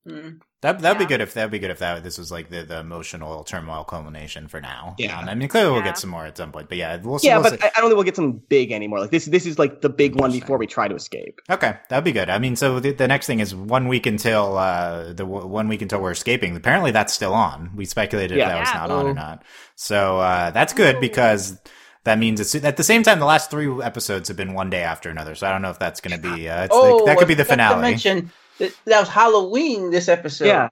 Mm. 0.09 0.41
That 0.63 0.79
that'd 0.81 0.97
be 0.99 1.07
good 1.07 1.21
if 1.21 1.35
that'd 1.35 1.51
be 1.51 1.59
good 1.59 1.71
if 1.73 1.81
that 1.81 2.05
this 2.05 2.19
was 2.19 2.31
like 2.31 2.49
the, 2.49 2.63
the 2.63 2.79
emotional 2.79 3.43
turmoil 3.43 3.83
culmination 3.83 4.47
for 4.47 4.61
now. 4.61 4.95
Yeah. 4.97 5.19
um, 5.19 5.29
I 5.29 5.35
mean 5.35 5.49
clearly 5.49 5.73
we'll 5.73 5.83
get 5.83 5.99
some 5.99 6.11
more 6.11 6.25
at 6.25 6.37
some 6.37 6.53
point, 6.53 6.69
but 6.69 6.79
yeah, 6.79 6.97
we'll. 7.03 7.19
Yeah, 7.21 7.39
we'll 7.39 7.51
but 7.51 7.61
see. 7.61 7.67
I, 7.67 7.73
I 7.77 7.81
don't 7.81 7.91
think 7.91 7.97
we'll 7.97 8.05
get 8.05 8.15
some 8.15 8.33
big 8.49 8.71
anymore. 8.71 9.01
Like 9.01 9.11
this, 9.11 9.25
this 9.27 9.45
is 9.45 9.59
like 9.59 9.81
the 9.81 9.89
big 9.89 10.15
one 10.21 10.31
before 10.31 10.59
we 10.59 10.69
try 10.69 10.87
to 10.87 10.95
escape. 10.95 11.41
Okay, 11.51 11.77
that'd 11.89 12.05
be 12.05 12.13
good. 12.13 12.31
I 12.31 12.39
mean, 12.39 12.55
so 12.55 12.79
the, 12.79 12.93
the 12.93 13.09
next 13.09 13.27
thing 13.27 13.41
is 13.41 13.53
one 13.55 13.89
week 13.89 14.07
until 14.07 14.57
uh, 14.57 15.09
the 15.09 15.25
w- 15.25 15.47
one 15.49 15.67
week 15.67 15.83
until 15.83 16.01
we're 16.01 16.13
escaping. 16.13 16.55
Apparently, 16.55 16.93
that's 16.93 17.13
still 17.13 17.35
on. 17.35 17.73
We 17.75 17.85
speculated 17.85 18.39
Yeah. 18.39 18.45
if 18.45 18.51
that 18.53 18.61
was 18.61 18.69
Yeah. 18.69 18.81
not 18.83 18.91
on 18.93 19.07
or 19.07 19.11
Oh. 19.11 19.13
not. 19.15 19.43
So 19.75 20.21
uh, 20.21 20.53
that's 20.53 20.73
good 20.75 21.01
because 21.01 21.59
that 22.05 22.21
means 22.21 22.39
it's 22.39 22.55
at 22.55 22.77
the 22.77 22.85
same 22.85 23.03
time. 23.03 23.19
The 23.19 23.25
last 23.27 23.51
three 23.51 23.83
episodes 23.83 24.29
have 24.29 24.37
been 24.37 24.55
one 24.55 24.71
day 24.71 24.83
after 24.85 25.11
another. 25.11 25.35
So 25.35 25.49
I 25.49 25.51
don't 25.51 25.63
know 25.63 25.71
if 25.71 25.81
that's 25.81 26.01
going 26.01 26.21
to 26.21 26.35
be. 26.35 26.49
Uh, 26.49 26.65
it's 26.67 26.73
Oh, 26.75 26.99
like, 26.99 27.07
that 27.07 27.19
could 27.19 27.27
be 27.27 27.35
the 27.35 27.45
forgot 27.45 27.71
to 27.71 27.75
finale. 27.75 28.29
Mention 28.63 28.77
that, 28.85 28.91
that 28.91 29.01
was 29.01 29.09
Halloween 29.09 29.91
this 29.91 30.09
episode. 30.09 30.47
yeah, 30.47 30.69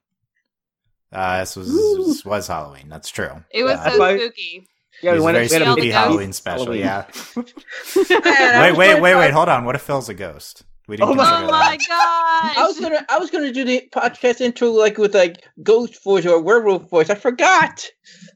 Uh, 1.12 1.40
this 1.40 1.56
was 1.56 1.72
this 1.72 2.24
was 2.24 2.46
Halloween. 2.46 2.88
That's 2.88 3.08
true. 3.08 3.44
it 3.50 3.64
was 3.64 3.72
Yeah. 3.84 3.90
so 3.90 4.16
spooky. 4.16 4.68
yeah. 5.02 5.10
It 5.10 5.12
We 5.14 5.18
was 5.18 5.22
a 5.22 5.24
went 5.24 5.34
very 5.36 5.48
we 5.48 5.62
a 5.62 5.64
spooky 5.66 5.80
big 5.82 5.92
Halloween 5.92 6.32
special. 6.32 6.64
Halloween. 6.66 6.80
Yeah. 6.80 7.06
Man, 8.24 8.62
wait, 8.62 8.76
wait, 8.76 9.00
wait, 9.00 9.14
wait. 9.16 9.30
Hold 9.32 9.48
on. 9.48 9.64
What 9.64 9.74
if 9.74 9.82
Phil's 9.82 10.08
a 10.08 10.14
ghost? 10.14 10.62
We 10.90 10.96
didn't 10.96 11.10
Oh 11.10 11.14
my- 11.14 11.24
consider 11.24 11.46
Oh 11.46 11.50
my 11.52 11.76
that. 11.78 11.78
gosh! 11.88 12.56
I 12.58 12.66
was 12.66 12.80
gonna, 12.80 13.06
I 13.08 13.18
was 13.18 13.30
gonna 13.30 13.52
do 13.52 13.64
the 13.64 13.88
podcast 13.94 14.40
intro 14.40 14.70
like 14.72 14.98
with 14.98 15.14
like 15.14 15.36
ghost 15.62 16.02
voice 16.02 16.26
or 16.26 16.42
werewolf 16.42 16.90
voice. 16.90 17.08
I 17.08 17.14
forgot. 17.14 17.86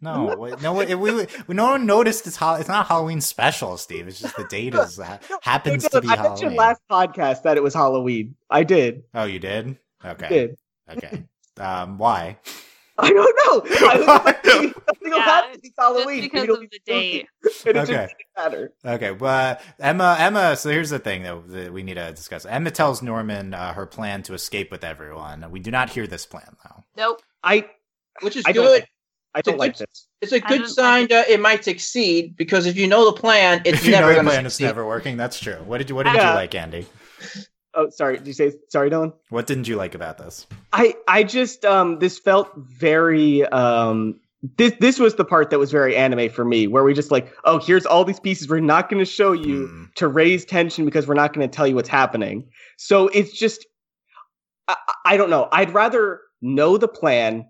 No, 0.01 0.37
wait, 0.39 0.63
no, 0.63 0.73
we, 0.73 0.95
we, 0.95 1.27
we, 1.49 1.55
no 1.55 1.71
one 1.73 1.85
noticed 1.85 2.27
it's 2.29 2.37
Hall- 2.37 2.55
It's 2.55 2.69
not 2.69 2.87
Halloween 2.87 3.21
special, 3.21 3.77
Steve. 3.77 4.07
It's 4.07 4.21
just 4.21 4.37
the 4.37 4.45
date 4.45 4.75
is 4.75 4.99
ha- 4.99 5.19
happens 5.43 5.89
to 5.89 6.01
be 6.01 6.07
I 6.09 6.15
mentioned 6.17 6.53
Halloween. 6.53 6.57
last 6.57 6.81
podcast 6.89 7.43
that 7.43 7.57
it 7.57 7.63
was 7.63 7.75
Halloween. 7.75 8.37
I 8.49 8.63
did. 8.63 9.03
Oh, 9.15 9.25
you 9.25 9.41
did? 9.41 9.77
Okay. 10.05 10.29
Did. 10.29 10.57
Okay. 10.91 11.25
Um, 11.59 11.99
why? 11.99 12.39
I 12.97 13.11
don't 13.11 13.17
know. 13.17 13.77
I 13.89 13.97
was 13.99 14.07
like, 14.07 14.45
maybe 14.45 14.73
something 14.73 15.11
will 15.11 15.19
Yeah, 15.19 15.25
happen. 15.25 15.51
It's 15.55 15.63
Just 15.77 16.21
because 16.23 16.43
it'll 16.45 16.55
of 16.57 16.61
be 16.61 16.67
the 16.69 16.77
spooky. 16.85 17.01
date. 17.01 17.29
It 17.43 17.77
Okay. 17.77 17.79
just 17.79 17.89
didn't 17.89 18.13
matter. 18.37 18.73
Okay. 18.85 19.11
Well, 19.13 19.59
Emma, 19.81 20.17
Emma. 20.19 20.57
So 20.57 20.71
here's 20.71 20.91
the 20.91 20.99
thing 21.01 21.23
that, 21.25 21.49
that 21.49 21.73
we 21.73 21.83
need 21.83 21.95
to 21.95 22.13
discuss. 22.13 22.47
Emma 22.47 22.71
tells 22.71 23.03
Norman 23.03 23.53
uh, 23.53 23.73
her 23.73 23.87
plan 23.87 24.23
to 24.25 24.35
escape 24.35 24.71
with 24.71 24.85
everyone. 24.85 25.51
We 25.51 25.61
do 25.61 25.71
not 25.73 25.91
hear 25.91 26.07
this 26.07 26.25
plan 26.27 26.57
though. 26.65 26.85
Nope. 26.97 27.23
I 27.43 27.67
Which 28.23 28.37
is 28.37 28.45
I 28.47 28.53
don't 28.53 28.65
good. 28.67 28.87
I 29.35 29.41
don't 29.41 29.55
It's 29.55 29.59
like 29.59 29.77
good- 29.79 29.89
this. 29.91 30.09
It's 30.21 30.33
a 30.33 30.37
I 30.37 30.49
good 30.49 30.69
sign 30.69 31.09
that 31.09 31.29
it 31.29 31.41
might 31.41 31.65
succeed 31.65 32.37
because 32.37 32.65
if 32.67 32.77
you 32.77 32.87
know 32.87 33.05
the 33.13 33.21
plan, 33.21 33.61
it's 33.65 33.79
If 33.81 33.85
you 33.87 33.91
never 33.91 34.03
know 34.03 34.09
the 34.11 34.15
going 34.15 34.25
to 34.27 34.31
plan 34.31 34.47
is 34.47 34.53
succeed. 34.55 34.67
never 34.67 34.87
working. 34.87 35.17
That's 35.17 35.39
true. 35.41 35.57
What 35.65 35.79
did 35.79 35.91
you 35.91 35.97
What 35.97 36.05
did 36.07 36.15
Yeah. 36.15 36.31
you 36.31 36.35
like, 36.37 36.55
Andy? 36.55 36.87
Oh, 37.77 37.91
sorry. 37.91 38.19
Did 38.19 38.27
you 38.27 38.33
say 38.33 38.53
sorry, 38.69 38.91
Dylan? 38.91 39.13
What 39.31 39.47
didn't 39.47 39.69
you 39.69 39.77
like 39.77 39.95
about 39.95 40.19
this? 40.19 40.47
I 40.73 40.95
I 41.09 41.25
just 41.25 41.65
um 41.65 41.99
this 41.99 42.19
felt 42.19 42.51
very 42.57 43.45
um 43.47 44.21
this 44.59 44.75
this 44.79 44.99
was 44.99 45.15
the 45.15 45.25
part 45.25 45.51
that 45.51 45.59
was 45.59 45.71
very 45.71 45.97
anime 45.97 46.29
for 46.29 46.45
me 46.45 46.67
where 46.67 46.85
we 46.85 46.93
just 46.93 47.11
like 47.11 47.33
oh 47.45 47.59
here's 47.59 47.87
all 47.87 48.05
these 48.05 48.21
pieces 48.21 48.49
we're 48.49 48.61
not 48.61 48.91
going 48.91 49.03
to 49.03 49.11
show 49.11 49.33
you 49.33 49.67
Hmm. 49.69 49.85
to 49.97 50.07
raise 50.07 50.45
tension 50.45 50.85
because 50.85 51.07
we're 51.07 51.15
not 51.15 51.33
going 51.33 51.49
to 51.49 51.55
tell 51.57 51.67
you 51.67 51.75
what's 51.75 51.89
happening 51.89 52.47
so 52.77 53.09
it's 53.09 53.33
just 53.33 53.67
I, 54.69 54.77
I 55.07 55.17
don't 55.17 55.31
know 55.31 55.49
I'd 55.51 55.73
rather 55.73 56.21
know 56.43 56.77
the 56.77 56.89
plan 56.89 57.47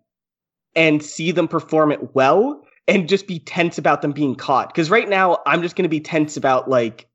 and 0.77 1.03
see 1.03 1.33
them 1.33 1.49
perform 1.49 1.91
it 1.91 2.15
well 2.15 2.63
and 2.87 3.09
just 3.09 3.27
be 3.27 3.41
tense 3.41 3.77
about 3.77 4.01
them 4.03 4.13
being 4.13 4.37
caught 4.37 4.69
because 4.69 4.89
right 4.89 5.09
now 5.09 5.39
I'm 5.47 5.63
just 5.63 5.75
going 5.75 5.83
to 5.85 5.89
be 5.89 6.01
tense 6.01 6.37
about 6.37 6.71
like 6.71 7.09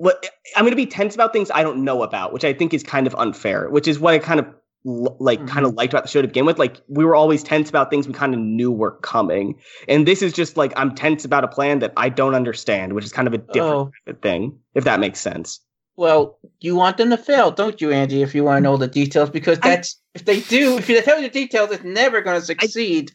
I'm 0.00 0.64
going 0.64 0.70
to 0.70 0.76
be 0.76 0.86
tense 0.86 1.14
about 1.14 1.32
things 1.32 1.50
I 1.50 1.62
don't 1.62 1.84
know 1.84 2.02
about, 2.02 2.32
which 2.32 2.44
I 2.44 2.52
think 2.52 2.74
is 2.74 2.82
kind 2.82 3.06
of 3.06 3.14
unfair. 3.16 3.68
Which 3.70 3.86
is 3.86 3.98
what 3.98 4.14
I 4.14 4.18
kind 4.18 4.40
of 4.40 4.46
like, 4.84 5.38
Mhm. 5.40 5.48
kind 5.48 5.64
of 5.64 5.74
liked 5.74 5.92
about 5.92 6.02
the 6.04 6.08
show 6.08 6.22
to 6.22 6.26
begin 6.26 6.44
with. 6.44 6.58
Like 6.58 6.80
we 6.88 7.04
were 7.04 7.14
always 7.14 7.44
tense 7.44 7.68
about 7.68 7.88
things 7.88 8.08
we 8.08 8.14
kind 8.14 8.34
of 8.34 8.40
knew 8.40 8.72
were 8.72 8.92
coming, 9.02 9.54
and 9.88 10.08
this 10.08 10.22
is 10.22 10.32
just 10.32 10.56
like 10.56 10.72
I'm 10.76 10.92
tense 10.94 11.24
about 11.24 11.44
a 11.44 11.48
plan 11.48 11.78
that 11.80 11.92
I 11.96 12.08
don't 12.08 12.34
understand, 12.34 12.94
which 12.94 13.04
is 13.04 13.12
kind 13.12 13.28
of 13.28 13.34
a 13.34 13.38
different 13.38 13.92
Oh. 14.08 14.12
thing, 14.22 14.58
if 14.74 14.82
that 14.84 14.98
makes 14.98 15.20
sense. 15.20 15.60
Well, 15.94 16.38
you 16.60 16.74
want 16.74 16.96
them 16.96 17.10
to 17.10 17.16
fail, 17.16 17.50
don't 17.52 17.80
you, 17.80 17.92
Andy? 17.92 18.22
If 18.22 18.34
you 18.34 18.42
want 18.42 18.56
to 18.56 18.60
know 18.62 18.76
the 18.76 18.88
details, 18.88 19.30
because 19.30 19.58
I- 19.62 19.68
that's 19.68 20.00
if 20.14 20.24
they 20.24 20.40
do, 20.40 20.78
if 20.78 20.88
you 20.88 21.00
tell 21.02 21.16
you 21.20 21.28
the 21.28 21.32
details, 21.32 21.70
it's 21.70 21.84
never 21.84 22.20
going 22.20 22.40
to 22.40 22.44
succeed. 22.44 23.12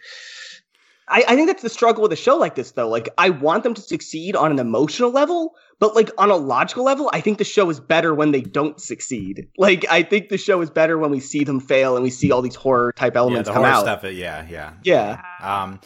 I, 1.09 1.23
I 1.27 1.35
think 1.35 1.47
that's 1.47 1.63
the 1.63 1.69
struggle 1.69 2.01
with 2.03 2.11
a 2.11 2.17
show 2.17 2.35
like 2.37 2.55
this, 2.55 2.71
though. 2.71 2.89
Like, 2.89 3.09
I 3.17 3.29
want 3.29 3.63
them 3.63 3.73
to 3.73 3.81
succeed 3.81 4.35
on 4.35 4.51
an 4.51 4.59
emotional 4.59 5.09
level, 5.11 5.55
but 5.79 5.95
like 5.95 6.09
on 6.17 6.29
a 6.31 6.35
logical 6.35 6.83
level, 6.83 7.09
I 7.13 7.21
think 7.21 7.37
the 7.37 7.43
show 7.43 7.69
is 7.69 7.79
better 7.79 8.13
when 8.13 8.31
they 8.31 8.41
don't 8.41 8.79
succeed. 8.81 9.47
Like, 9.57 9.85
I 9.89 10.03
think 10.03 10.29
the 10.29 10.37
show 10.37 10.61
is 10.61 10.69
better 10.69 10.97
when 10.97 11.11
we 11.11 11.19
see 11.19 11.43
them 11.43 11.59
fail 11.59 11.95
and 11.95 12.03
we 12.03 12.09
see 12.09 12.31
all 12.31 12.41
these 12.41 12.55
horror 12.55 12.91
type 12.93 13.13
Yeah, 13.13 13.19
elements 13.19 13.49
the 13.49 13.53
come 13.53 13.63
horror 13.63 13.73
out. 13.75 13.81
stuff. 13.83 14.03
uh, 14.03 14.07
Yeah, 14.07 14.45
yeah. 14.49 14.73
Yeah, 14.83 15.21
Um, 15.41 15.79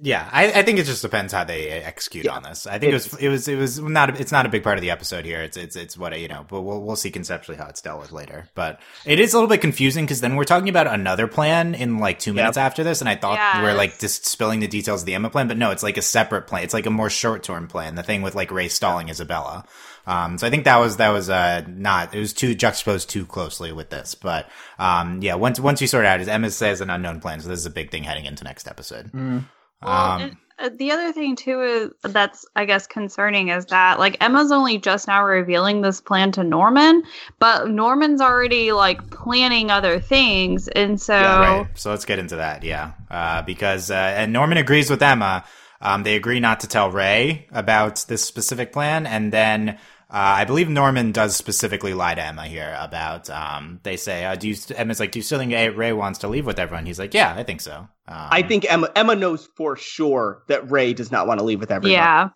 yeah, 0.00 0.28
I, 0.32 0.52
I 0.52 0.62
think 0.62 0.78
it 0.78 0.84
just 0.86 1.02
depends 1.02 1.32
how 1.32 1.44
they 1.44 1.68
execute 1.70 2.24
Yeah. 2.24 2.32
on 2.36 2.42
this. 2.42 2.66
I 2.66 2.78
think 2.78 2.90
it 2.90 2.94
was 2.94 3.14
it 3.14 3.28
was 3.28 3.48
it 3.48 3.56
was 3.56 3.78
not 3.80 4.10
a, 4.10 4.20
it's 4.20 4.30
not 4.32 4.46
a 4.46 4.48
big 4.48 4.62
part 4.62 4.78
of 4.78 4.82
the 4.82 4.90
episode 4.90 5.24
here. 5.24 5.40
It's 5.42 5.56
it's 5.56 5.74
it's 5.76 5.96
what 5.98 6.12
I- 6.12 6.16
you 6.16 6.28
know, 6.28 6.46
but 6.48 6.60
we'll 6.62 6.80
we'll 6.82 6.96
see 6.96 7.10
conceptually 7.10 7.58
how 7.58 7.66
it's 7.66 7.80
dealt 7.80 8.00
with 8.00 8.12
later. 8.12 8.48
But 8.54 8.80
it 9.04 9.18
is 9.20 9.32
a 9.32 9.36
little 9.36 9.48
bit 9.48 9.60
confusing 9.60 10.04
because 10.04 10.20
then 10.20 10.36
we're 10.36 10.44
talking 10.44 10.68
about 10.68 10.86
another 10.86 11.26
plan 11.26 11.74
in 11.74 11.98
like 11.98 12.18
two 12.18 12.32
minutes 12.32 12.56
after 12.56 12.84
this, 12.84 13.00
and 13.00 13.08
I 13.08 13.16
thought 13.16 13.62
we're 13.62 13.74
like 13.74 13.98
just 13.98 14.26
spilling 14.26 14.60
the 14.60 14.68
details 14.68 15.02
of 15.02 15.06
the 15.06 15.14
Emma 15.14 15.30
plan, 15.30 15.48
but 15.48 15.56
no, 15.58 15.70
it's 15.70 15.82
like 15.82 15.96
a 15.96 16.02
separate 16.02 16.46
plan. 16.46 16.62
It's 16.64 16.74
like 16.74 16.86
a 16.86 16.90
more 16.90 17.10
short 17.10 17.42
term 17.42 17.66
plan. 17.68 17.94
The 17.94 18.02
thing 18.02 18.22
with 18.22 18.34
like 18.34 18.50
Ray 18.50 18.68
stalling 18.68 19.08
Isabella. 19.08 19.64
Um, 20.06 20.38
so 20.38 20.46
I 20.46 20.50
think 20.50 20.64
that 20.64 20.78
was 20.78 20.96
that 20.98 21.10
was 21.10 21.28
uh 21.28 21.62
not 21.66 22.14
it 22.14 22.18
was 22.18 22.32
too 22.32 22.54
juxtaposed 22.54 23.10
too 23.10 23.26
closely 23.26 23.72
with 23.72 23.90
this, 23.90 24.14
but 24.14 24.48
um 24.78 25.20
yeah 25.22 25.34
once 25.34 25.60
once 25.60 25.80
you 25.82 25.86
sort 25.86 26.06
out, 26.06 26.20
as 26.20 26.28
Emma 26.28 26.50
says, 26.50 26.80
an 26.80 26.88
unknown 26.88 27.20
plan. 27.20 27.40
So 27.40 27.48
this 27.48 27.58
is 27.58 27.66
a 27.66 27.70
big 27.70 27.90
thing 27.90 28.04
heading 28.04 28.24
into 28.24 28.44
next 28.44 28.66
episode. 28.68 29.12
Mm. 29.12 29.44
Well, 29.82 30.10
Um, 30.10 30.22
and, 30.22 30.36
uh, 30.58 30.70
the 30.76 30.90
other 30.90 31.12
thing 31.12 31.36
too 31.36 31.62
is 31.62 32.12
that's 32.12 32.44
I 32.56 32.64
guess 32.64 32.86
concerning 32.86 33.48
is 33.48 33.66
that 33.66 33.98
like 33.98 34.16
Emma's 34.20 34.50
only 34.50 34.78
just 34.78 35.06
now 35.06 35.24
revealing 35.24 35.82
this 35.82 36.00
plan 36.00 36.32
to 36.32 36.42
Norman, 36.42 37.04
but 37.38 37.70
Norman's 37.70 38.20
already 38.20 38.72
like 38.72 39.10
planning 39.10 39.70
other 39.70 40.00
things, 40.00 40.66
and 40.68 41.00
so 41.00 41.14
Right. 41.14 41.68
So 41.74 41.90
let's 41.90 42.04
get 42.04 42.18
into 42.18 42.36
that. 42.36 42.64
Yeah. 42.64 42.92
Uh, 43.10 43.42
because, 43.42 43.90
uh, 43.90 43.94
and 43.94 44.32
Norman 44.32 44.58
agrees 44.58 44.90
with 44.90 45.02
Emma. 45.02 45.44
Um, 45.80 46.02
they 46.02 46.16
agree 46.16 46.40
not 46.40 46.58
to 46.60 46.66
tell 46.66 46.90
Ray 46.90 47.46
about 47.52 48.04
this 48.08 48.24
specific 48.24 48.72
plan. 48.72 49.06
And 49.06 49.32
then, 49.32 49.78
uh, 50.10 50.40
I 50.40 50.44
believe 50.44 50.68
Norman 50.68 51.12
does 51.12 51.36
specifically 51.36 51.92
lie 51.94 52.14
to 52.14 52.22
Emma 52.24 52.46
here 52.46 52.74
about, 52.80 53.28
um, 53.28 53.80
they 53.82 53.96
say, 53.96 54.24
uh, 54.24 54.34
do 54.36 54.48
you, 54.48 54.56
Emma's 54.74 55.00
like, 55.00 55.12
do 55.12 55.18
you 55.18 55.22
still 55.22 55.38
think 55.38 55.52
Ray 55.76 55.92
wants 55.92 56.20
to 56.20 56.28
leave 56.28 56.46
with 56.46 56.58
everyone? 56.58 56.86
He's 56.86 56.98
like, 56.98 57.12
yeah, 57.12 57.34
I 57.36 57.42
think 57.42 57.60
so. 57.60 57.74
Um, 57.76 57.88
I 58.08 58.40
think 58.42 58.64
Emma 58.70 58.88
Emma 58.96 59.14
knows 59.14 59.48
for 59.56 59.76
sure 59.76 60.42
that 60.48 60.70
Ray 60.70 60.94
does 60.94 61.10
not 61.12 61.26
want 61.26 61.40
to 61.40 61.44
leave 61.44 61.60
with 61.60 61.70
everyone. 61.70 61.92
yeah, 61.92 62.28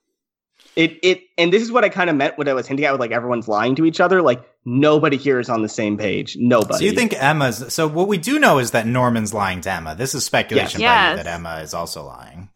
It 0.76 0.98
it 1.02 1.20
and 1.38 1.50
this 1.50 1.62
is 1.62 1.72
what 1.72 1.82
I 1.82 1.88
kind 1.88 2.10
of 2.10 2.16
meant 2.16 2.36
when 2.36 2.46
I 2.46 2.52
was 2.52 2.66
hinting 2.66 2.84
at 2.84 2.92
with 2.92 3.00
like 3.00 3.10
everyone's 3.10 3.48
lying 3.48 3.74
to 3.76 3.86
each 3.86 4.00
other. 4.00 4.20
Like 4.20 4.44
nobody 4.66 5.16
here 5.16 5.40
is 5.40 5.48
on 5.48 5.62
the 5.62 5.68
same 5.68 5.96
page. 5.96 6.36
Nobody. 6.38 6.74
So 6.78 6.84
you 6.84 6.92
think 6.92 7.14
Emma's, 7.14 7.72
so 7.74 7.88
what 7.88 8.06
we 8.06 8.18
do 8.18 8.38
know 8.38 8.58
is 8.58 8.72
that 8.72 8.86
Norman's 8.86 9.32
lying 9.32 9.62
to 9.62 9.72
Emma. 9.72 9.94
This 9.94 10.14
is 10.14 10.24
speculation 10.24 10.80
Yes. 10.82 10.90
by 10.90 11.10
you 11.10 11.16
Yes. 11.16 11.24
that 11.24 11.34
Emma 11.34 11.60
is 11.62 11.72
also 11.74 12.04
lying. 12.04 12.48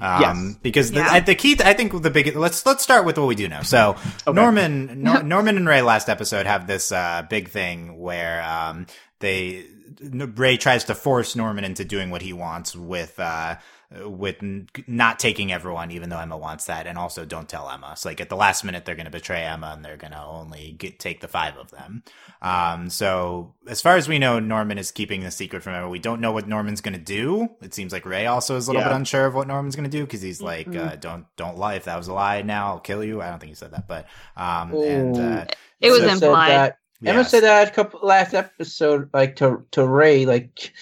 Um, 0.00 0.20
Yes. 0.20 0.56
because 0.62 0.90
the, 0.92 1.00
Yeah. 1.00 1.20
The 1.20 1.34
key, 1.34 1.56
I 1.64 1.72
think 1.74 2.02
the 2.02 2.10
big, 2.10 2.36
let's, 2.36 2.64
let's 2.64 2.82
start 2.82 3.04
with 3.04 3.18
what 3.18 3.26
we 3.26 3.34
do 3.34 3.48
know. 3.48 3.62
So 3.62 3.96
Okay. 4.26 4.32
Norman, 4.32 5.02
Nor, 5.02 5.22
Norman 5.22 5.56
and 5.56 5.68
Ray 5.68 5.82
last 5.82 6.08
episode 6.08 6.46
have 6.46 6.66
this, 6.66 6.92
uh, 6.92 7.22
big 7.28 7.48
thing 7.48 7.98
where, 7.98 8.42
um, 8.42 8.86
they, 9.20 9.64
Ray 10.00 10.56
tries 10.56 10.84
to 10.84 10.94
force 10.94 11.34
Norman 11.34 11.64
into 11.64 11.84
doing 11.84 12.10
what 12.10 12.22
he 12.22 12.32
wants 12.32 12.76
with, 12.76 13.18
uh, 13.18 13.56
with 14.04 14.36
n- 14.42 14.68
not 14.86 15.18
taking 15.18 15.50
everyone, 15.50 15.90
even 15.90 16.10
though 16.10 16.18
Emma 16.18 16.36
wants 16.36 16.66
that, 16.66 16.86
and 16.86 16.98
also 16.98 17.24
don't 17.24 17.48
tell 17.48 17.70
Emma. 17.70 17.94
So 17.96 18.10
like 18.10 18.20
at 18.20 18.28
the 18.28 18.36
last 18.36 18.62
minute, 18.64 18.84
they're 18.84 18.94
going 18.94 19.06
to 19.06 19.10
betray 19.10 19.42
Emma, 19.44 19.72
and 19.74 19.82
they're 19.84 19.96
going 19.96 20.12
to 20.12 20.22
only 20.22 20.72
get, 20.78 20.98
take 20.98 21.20
the 21.20 21.28
five 21.28 21.56
of 21.56 21.70
them. 21.70 22.02
Um, 22.42 22.90
so 22.90 23.54
as 23.66 23.80
far 23.80 23.96
as 23.96 24.06
we 24.06 24.18
know, 24.18 24.40
Norman 24.40 24.76
is 24.76 24.90
keeping 24.90 25.22
the 25.22 25.30
secret 25.30 25.62
from 25.62 25.74
Emma. 25.74 25.88
We 25.88 25.98
don't 25.98 26.20
know 26.20 26.32
what 26.32 26.46
Norman's 26.46 26.82
going 26.82 26.92
to 26.92 27.00
do. 27.00 27.48
It 27.62 27.72
seems 27.72 27.92
like 27.92 28.04
Ray 28.04 28.26
also 28.26 28.56
is 28.56 28.68
a 28.68 28.70
little 28.70 28.82
Yeah. 28.82 28.88
bit 28.88 28.96
unsure 28.96 29.24
of 29.26 29.34
what 29.34 29.46
Norman's 29.48 29.74
going 29.74 29.90
to 29.90 29.96
do 29.96 30.04
because 30.04 30.20
he's 30.20 30.42
like, 30.42 30.66
Mhm. 30.66 30.92
uh, 30.92 30.96
"Don't 30.96 31.24
don't 31.36 31.56
lie. 31.56 31.74
If 31.76 31.84
that 31.84 31.96
was 31.96 32.08
a 32.08 32.12
lie, 32.12 32.42
now 32.42 32.66
I'll 32.68 32.80
kill 32.80 33.02
you." 33.02 33.22
I 33.22 33.30
don't 33.30 33.38
think 33.38 33.50
he 33.50 33.54
said 33.56 33.70
that, 33.72 33.88
but 33.88 34.06
um, 34.36 34.74
and 34.74 35.16
uh, 35.18 35.44
it 35.80 35.90
was 35.90 36.00
so- 36.00 36.04
Emma 36.08 36.16
said 36.18 36.26
implied. 36.26 36.50
that- 36.50 36.78
Emma 37.04 37.18
yes. 37.20 37.30
said 37.30 37.44
that 37.44 37.68
a 37.68 37.70
couple 37.70 38.00
last 38.02 38.34
episode, 38.34 39.08
like 39.14 39.36
to 39.36 39.64
to 39.70 39.86
Ray, 39.86 40.26
like 40.26 40.72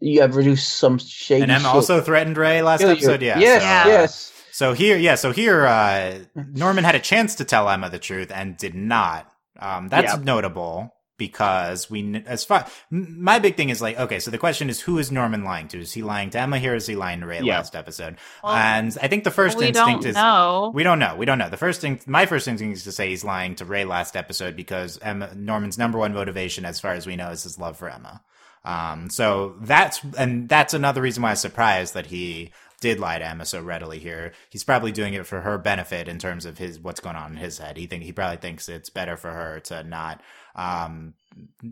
you 0.00 0.20
have 0.20 0.36
reduced 0.36 0.74
some 0.74 0.98
shady. 0.98 1.42
and 1.42 1.50
Emma 1.52 1.60
shit. 1.60 1.74
also 1.74 2.00
threatened 2.00 2.36
Ray 2.36 2.62
last 2.62 2.80
Kill 2.80 2.90
you. 2.90 2.96
episode. 2.96 3.22
Yeah, 3.22 3.38
Yes. 3.38 3.60
so, 3.62 3.66
Yeah. 3.68 3.82
uh, 3.82 3.88
Yes. 4.00 4.32
So 4.52 4.72
here, 4.72 4.96
yeah, 4.96 5.14
so 5.14 5.30
here, 5.32 5.66
uh, 5.66 6.18
Norman 6.34 6.82
had 6.84 6.94
a 6.96 7.00
chance 7.00 7.36
to 7.36 7.44
tell 7.44 7.68
Emma 7.68 7.90
the 7.90 7.98
truth 7.98 8.30
and 8.34 8.56
did 8.56 8.74
not. 8.74 9.30
Um, 9.58 9.88
that's 9.88 10.14
Yeah. 10.14 10.20
notable 10.22 10.94
because 11.16 11.90
we, 11.90 12.22
as 12.26 12.44
far, 12.44 12.64
my 12.90 13.40
big 13.40 13.56
thing 13.56 13.70
is 13.70 13.82
like, 13.82 13.98
okay, 13.98 14.20
so 14.20 14.30
the 14.30 14.38
question 14.38 14.70
is, 14.70 14.80
who 14.80 14.98
is 14.98 15.10
Norman 15.10 15.42
lying 15.42 15.66
to? 15.68 15.80
Is 15.80 15.92
he 15.92 16.02
lying 16.02 16.30
to 16.30 16.38
Emma 16.38 16.58
here? 16.60 16.76
Is 16.76 16.86
he 16.86 16.94
lying 16.94 17.20
to 17.20 17.26
Ray 17.26 17.40
Yeah. 17.40 17.56
last 17.56 17.74
episode? 17.74 18.18
Well, 18.42 18.52
and 18.54 18.96
I 19.02 19.08
think 19.08 19.24
the 19.24 19.32
first 19.32 19.58
we 19.58 19.66
instinct 19.66 20.02
don't 20.02 20.06
is, 20.10 20.14
know. 20.14 20.70
we 20.74 20.84
don't 20.84 21.00
know. 21.00 21.16
We 21.16 21.26
don't 21.26 21.38
know. 21.38 21.48
The 21.50 21.56
first 21.56 21.80
thing, 21.80 22.00
my 22.06 22.26
first 22.26 22.46
instinct 22.46 22.76
is 22.78 22.84
to 22.84 22.92
say 22.92 23.08
he's 23.08 23.24
lying 23.24 23.56
to 23.56 23.64
Ray 23.64 23.84
last 23.84 24.16
episode 24.16 24.54
because 24.54 24.96
Emma, 25.02 25.30
Norman's 25.34 25.76
number 25.76 25.98
one 25.98 26.14
motivation, 26.14 26.64
as 26.64 26.78
far 26.78 26.92
as 26.94 27.04
we 27.06 27.16
know, 27.16 27.30
is 27.30 27.42
his 27.42 27.58
love 27.58 27.76
for 27.76 27.88
Emma. 27.88 28.22
Um, 28.68 29.08
so 29.10 29.56
that's, 29.62 30.00
and 30.18 30.48
that's 30.48 30.74
another 30.74 31.00
reason 31.02 31.22
why 31.22 31.30
I 31.30 31.32
was 31.32 31.40
surprised 31.40 31.94
that 31.94 32.06
he 32.06 32.52
did 32.80 33.00
lie 33.00 33.18
to 33.18 33.26
Emma 33.26 33.46
so 33.46 33.62
readily 33.62 33.98
here. 33.98 34.32
He's 34.50 34.64
probably 34.64 34.92
doing 34.92 35.14
it 35.14 35.26
for 35.26 35.40
her 35.40 35.58
benefit 35.58 36.06
in 36.08 36.18
terms 36.18 36.44
of 36.44 36.58
his, 36.58 36.78
what's 36.78 37.00
going 37.00 37.16
on 37.16 37.32
in 37.32 37.38
his 37.38 37.58
head. 37.58 37.76
He 37.78 37.86
think, 37.86 38.02
he 38.04 38.12
probably 38.12 38.36
thinks 38.36 38.68
it's 38.68 38.90
better 38.90 39.16
for 39.16 39.30
her 39.32 39.60
to 39.60 39.82
not, 39.84 40.20
um, 40.54 41.14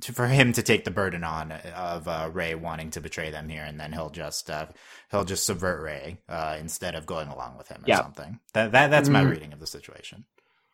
to, 0.01 0.13
for 0.13 0.27
him 0.27 0.53
to 0.55 0.63
take 0.63 0.85
the 0.85 0.91
burden 0.91 1.23
on 1.23 1.53
of, 1.53 2.09
uh, 2.09 2.31
Ray 2.33 2.55
wanting 2.55 2.91
to 2.93 3.01
betray 3.03 3.31
them 3.31 3.49
here 3.49 3.65
and 3.65 3.79
then 3.79 3.93
he'll 3.93 4.11
just, 4.11 4.51
uh, 4.51 4.67
he'll 5.11 5.25
just 5.25 5.45
subvert 5.47 5.83
Ray, 5.83 6.19
uh, 6.29 6.57
instead 6.59 6.95
of 6.95 7.07
going 7.07 7.29
along 7.29 7.59
with 7.59 7.69
him 7.69 7.85
or 7.85 7.89
Yeah. 7.89 8.03
something. 8.03 8.41
That, 8.55 8.73
that, 8.73 8.91
that's 8.91 9.11
my 9.11 9.23
Mhm. 9.23 9.31
reading 9.31 9.53
of 9.53 9.61
the 9.61 9.67
situation. 9.67 10.25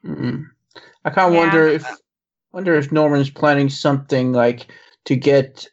Mm-mm. 0.07 0.47
I 1.05 1.11
kind 1.11 1.29
of 1.29 1.35
Yeah. 1.35 1.41
wonder 1.41 1.67
if 1.67 1.85
wonder 2.53 2.75
if 2.77 2.93
Norman's 2.93 3.31
planning 3.31 3.69
something 3.71 4.33
like 4.33 4.69
to 5.07 5.17
get 5.17 5.69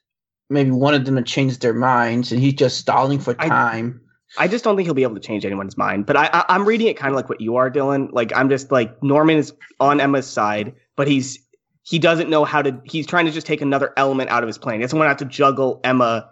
maybe 0.49 0.71
one 0.71 0.93
of 0.93 1.05
them 1.05 1.15
to 1.15 1.23
change 1.23 1.59
their 1.59 1.73
minds, 1.73 2.31
and 2.31 2.41
he's 2.41 2.53
just 2.53 2.77
stalling 2.77 3.19
for 3.19 3.35
I- 3.39 3.47
time. 3.47 4.01
I 4.37 4.47
just 4.47 4.63
don't 4.63 4.75
think 4.75 4.85
he'll 4.85 4.93
be 4.93 5.01
able 5.01 5.15
to 5.15 5.21
change 5.21 5.43
anyone's 5.43 5.75
mind. 5.75 6.05
But 6.05 6.15
I, 6.15 6.29
I 6.31 6.45
I'm 6.49 6.63
reading 6.63 6.85
it 6.85 6.97
kind 6.97 7.11
of 7.11 7.15
like 7.15 7.29
what 7.29 7.41
you 7.41 7.55
are, 7.55 7.69
Dylan. 7.71 8.09
Like 8.11 8.31
I'm 8.35 8.47
just 8.47 8.71
like 8.71 9.01
Norman 9.01 9.37
is 9.37 9.53
on 9.79 9.99
Emma's 9.99 10.27
side, 10.27 10.75
but 10.95 11.07
he's 11.07 11.39
he 11.81 11.97
doesn't 11.97 12.29
know 12.29 12.45
how 12.45 12.61
to. 12.61 12.79
He's 12.83 13.07
trying 13.07 13.25
to 13.25 13.31
just 13.31 13.47
take 13.47 13.61
another 13.61 13.91
element 13.97 14.29
out 14.29 14.43
of 14.43 14.47
his 14.47 14.59
plan. 14.59 14.75
He 14.75 14.81
doesn't 14.81 14.97
want 14.97 15.07
to 15.07 15.09
have 15.09 15.17
to 15.17 15.25
juggle 15.25 15.79
Emma 15.83 16.29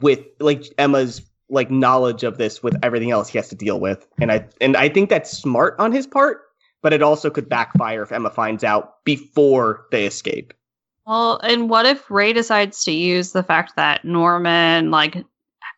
with 0.00 0.20
like 0.38 0.64
Emma's 0.78 1.22
like 1.48 1.70
knowledge 1.70 2.22
of 2.22 2.38
this 2.38 2.62
with 2.62 2.76
everything 2.82 3.10
else 3.10 3.28
he 3.28 3.38
has 3.38 3.48
to 3.48 3.56
deal 3.56 3.80
with. 3.80 4.06
And 4.20 4.30
I 4.30 4.46
and 4.60 4.76
I 4.76 4.88
think 4.88 5.10
that's 5.10 5.30
smart 5.30 5.74
on 5.78 5.90
his 5.92 6.06
part, 6.06 6.42
but 6.82 6.92
it 6.92 7.02
also 7.02 7.30
could 7.30 7.48
backfire 7.48 8.02
if 8.02 8.12
Emma 8.12 8.30
finds 8.30 8.62
out 8.62 9.04
before 9.04 9.86
they 9.90 10.06
escape. 10.06 10.54
Well, 11.06 11.38
and 11.42 11.68
what 11.68 11.86
if 11.86 12.10
Ray 12.10 12.32
decides 12.32 12.84
to 12.84 12.92
use 12.92 13.32
the 13.32 13.42
fact 13.42 13.76
that 13.76 14.04
Norman 14.04 14.90
like 14.90 15.24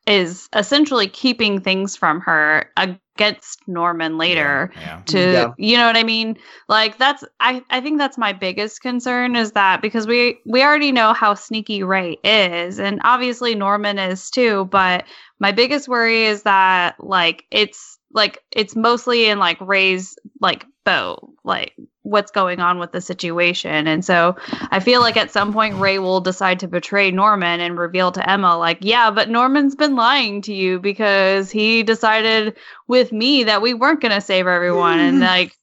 is 0.07 0.49
essentially 0.55 1.09
keeping 1.09 1.61
things 1.61 1.97
from 1.97 2.21
her 2.21 2.71
against 2.77 3.67
Norman 3.67 4.19
later 4.19 4.71
Yeah. 4.77 5.03
to 5.07 5.19
Yeah. 5.19 5.53
you 5.59 5.77
know 5.77 5.87
what 5.87 5.97
I 5.97 6.05
mean? 6.05 6.37
Like 6.69 6.97
that's 6.99 7.25
I 7.41 7.63
I 7.71 7.81
think 7.81 7.99
that's 7.99 8.17
my 8.17 8.33
biggest 8.33 8.83
concern 8.83 9.35
is 9.35 9.53
that 9.53 9.83
because 9.83 10.07
we 10.07 10.39
we 10.47 10.63
already 10.63 10.93
know 10.93 11.13
how 11.13 11.35
sneaky 11.35 11.83
Ray 11.83 12.19
is 12.23 12.79
and 12.79 13.01
obviously 13.03 13.57
Norman 13.57 13.99
is 13.99 14.31
too, 14.31 14.67
but 14.67 15.05
my 15.41 15.51
biggest 15.51 15.89
worry 15.89 16.25
is 16.25 16.45
that 16.45 17.03
like 17.03 17.45
it's 17.51 17.99
like 18.13 18.43
it's 18.53 18.77
mostly 18.77 19.27
in 19.29 19.41
like 19.41 19.61
Ray's 19.61 20.17
like 20.41 20.67
bow, 20.85 21.33
like 21.43 21.75
what's 22.07 22.31
going 22.31 22.61
on 22.61 22.79
with 22.79 22.93
the 22.93 23.01
situation. 23.01 23.89
And 23.89 24.05
so 24.05 24.37
I 24.71 24.79
feel 24.79 25.01
like 25.01 25.17
at 25.17 25.31
some 25.31 25.53
point 25.53 25.75
Ray 25.77 25.99
will 25.99 26.21
decide 26.21 26.61
to 26.61 26.69
betray 26.69 27.11
Norman 27.11 27.61
and 27.61 27.77
reveal 27.77 28.13
to 28.13 28.31
Emma, 28.31 28.57
like, 28.57 28.79
yeah, 28.81 29.11
but 29.11 29.29
Norman's 29.29 29.75
been 29.75 29.97
lying 29.97 30.41
to 30.43 30.55
you 30.55 30.79
because 30.79 31.51
he 31.51 31.83
decided 31.83 32.57
with 32.87 33.13
me 33.13 33.45
that 33.45 33.61
we 33.61 33.75
weren't 33.75 34.01
gonna 34.01 34.21
save 34.21 34.47
everyone 34.47 35.01
and 35.01 35.17
hmm. 35.17 35.23
like 35.23 35.57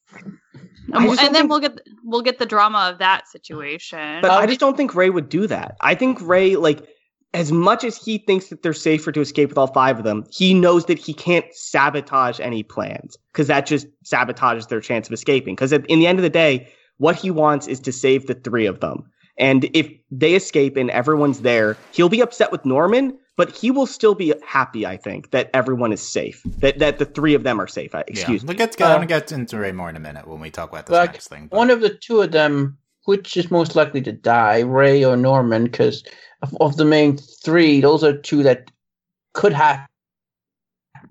I 0.92 1.06
and 1.06 1.18
then 1.18 1.32
think- 1.32 1.50
we'll 1.50 1.60
get 1.60 1.80
we'll 2.04 2.22
get 2.22 2.38
the 2.38 2.46
drama 2.46 2.90
of 2.92 2.98
that 2.98 3.26
situation. 3.26 4.20
But 4.20 4.30
I 4.30 4.46
just 4.46 4.60
don't 4.60 4.76
think 4.76 4.94
Ray 4.94 5.10
would 5.10 5.28
do 5.28 5.46
that. 5.46 5.76
I 5.80 5.94
think 5.94 6.20
Ray, 6.20 6.56
like, 6.56 6.86
as 7.34 7.52
much 7.52 7.84
as 7.84 7.96
he 7.96 8.18
thinks 8.18 8.48
that 8.48 8.62
they're 8.62 8.72
safer 8.72 9.12
to 9.12 9.20
escape 9.20 9.48
with 9.50 9.58
all 9.58 9.66
five 9.66 9.98
of 9.98 10.04
them, 10.04 10.24
he 10.30 10.54
knows 10.54 10.86
that 10.86 10.98
he 10.98 11.12
can't 11.12 11.44
sabotage 11.52 12.38
any 12.40 12.62
plans 12.62 13.18
because 13.32 13.48
that 13.48 13.66
just 13.66 13.86
sabotages 14.04 14.68
their 14.68 14.80
chance 14.80 15.08
of 15.08 15.12
escaping. 15.12 15.54
Because 15.54 15.72
in 15.72 15.98
the 15.98 16.06
end 16.06 16.18
of 16.18 16.22
the 16.22 16.30
day, 16.30 16.68
what 16.98 17.16
he 17.16 17.30
wants 17.30 17.66
is 17.66 17.80
to 17.80 17.92
save 17.92 18.26
the 18.28 18.34
three 18.34 18.66
of 18.66 18.80
them. 18.80 19.10
And 19.36 19.68
if 19.74 19.90
they 20.12 20.34
escape 20.34 20.76
and 20.76 20.90
everyone's 20.90 21.40
there, 21.40 21.76
he'll 21.90 22.08
be 22.08 22.20
upset 22.20 22.52
with 22.52 22.64
Norman, 22.64 23.18
but 23.36 23.50
he 23.50 23.72
will 23.72 23.86
still 23.86 24.14
be 24.14 24.32
happy, 24.46 24.86
I 24.86 24.96
think, 24.96 25.32
that 25.32 25.50
everyone 25.52 25.92
is 25.92 26.00
safe. 26.00 26.40
That 26.58 26.78
that 26.78 27.00
the 27.00 27.04
three 27.04 27.34
of 27.34 27.42
them 27.42 27.60
are 27.60 27.66
safe. 27.66 27.96
Uh, 27.96 28.04
Excuse 28.06 28.42
yeah. 28.42 28.46
me. 28.46 28.54
We'll 28.56 28.56
get, 28.68 28.80
I 28.80 28.90
want 28.90 29.02
to 29.02 29.06
get 29.08 29.32
into 29.32 29.58
Ray 29.58 29.72
more 29.72 29.90
in 29.90 29.96
a 29.96 30.00
minute 30.00 30.28
when 30.28 30.38
we 30.38 30.50
talk 30.52 30.70
about 30.70 30.86
this 30.86 30.92
Like, 30.94 31.12
next 31.14 31.28
thing. 31.28 31.48
but- 31.48 31.56
One 31.56 31.70
of 31.70 31.80
the 31.80 31.90
two 31.90 32.22
of 32.22 32.30
them, 32.30 32.78
which 33.06 33.36
is 33.36 33.50
most 33.50 33.74
likely 33.74 34.00
to 34.02 34.12
die, 34.12 34.60
Ray 34.60 35.04
or 35.04 35.16
Norman? 35.16 35.64
Because 35.64 36.04
of, 36.44 36.56
of 36.60 36.76
the 36.76 36.84
main 36.84 37.16
three, 37.16 37.80
those 37.80 38.04
are 38.04 38.16
two 38.16 38.42
that 38.44 38.70
could 39.32 39.52
have 39.52 39.86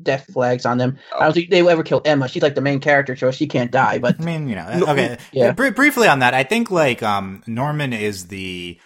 death 0.01 0.25
flags 0.31 0.65
on 0.65 0.77
them. 0.77 0.97
I 1.17 1.25
don't 1.25 1.33
think 1.33 1.49
they 1.49 1.61
will 1.61 1.69
ever 1.69 1.83
kill 1.83 2.01
Emma. 2.03 2.27
She's 2.27 2.43
like 2.43 2.55
the 2.55 2.61
main 2.61 2.79
character, 2.79 3.15
so 3.15 3.31
she 3.31 3.47
can't 3.47 3.71
die. 3.71 3.99
But 3.99 4.19
I 4.19 4.23
mean, 4.23 4.47
you 4.47 4.55
know, 4.55 4.67
okay. 4.89 5.17
yeah. 5.31 5.51
Br- 5.51 5.71
briefly 5.71 6.07
on 6.07 6.19
that, 6.19 6.33
I 6.33 6.43
think 6.43 6.71
like 6.71 7.03
um 7.03 7.43
Norman 7.47 7.93
is 7.93 8.27
the 8.27 8.79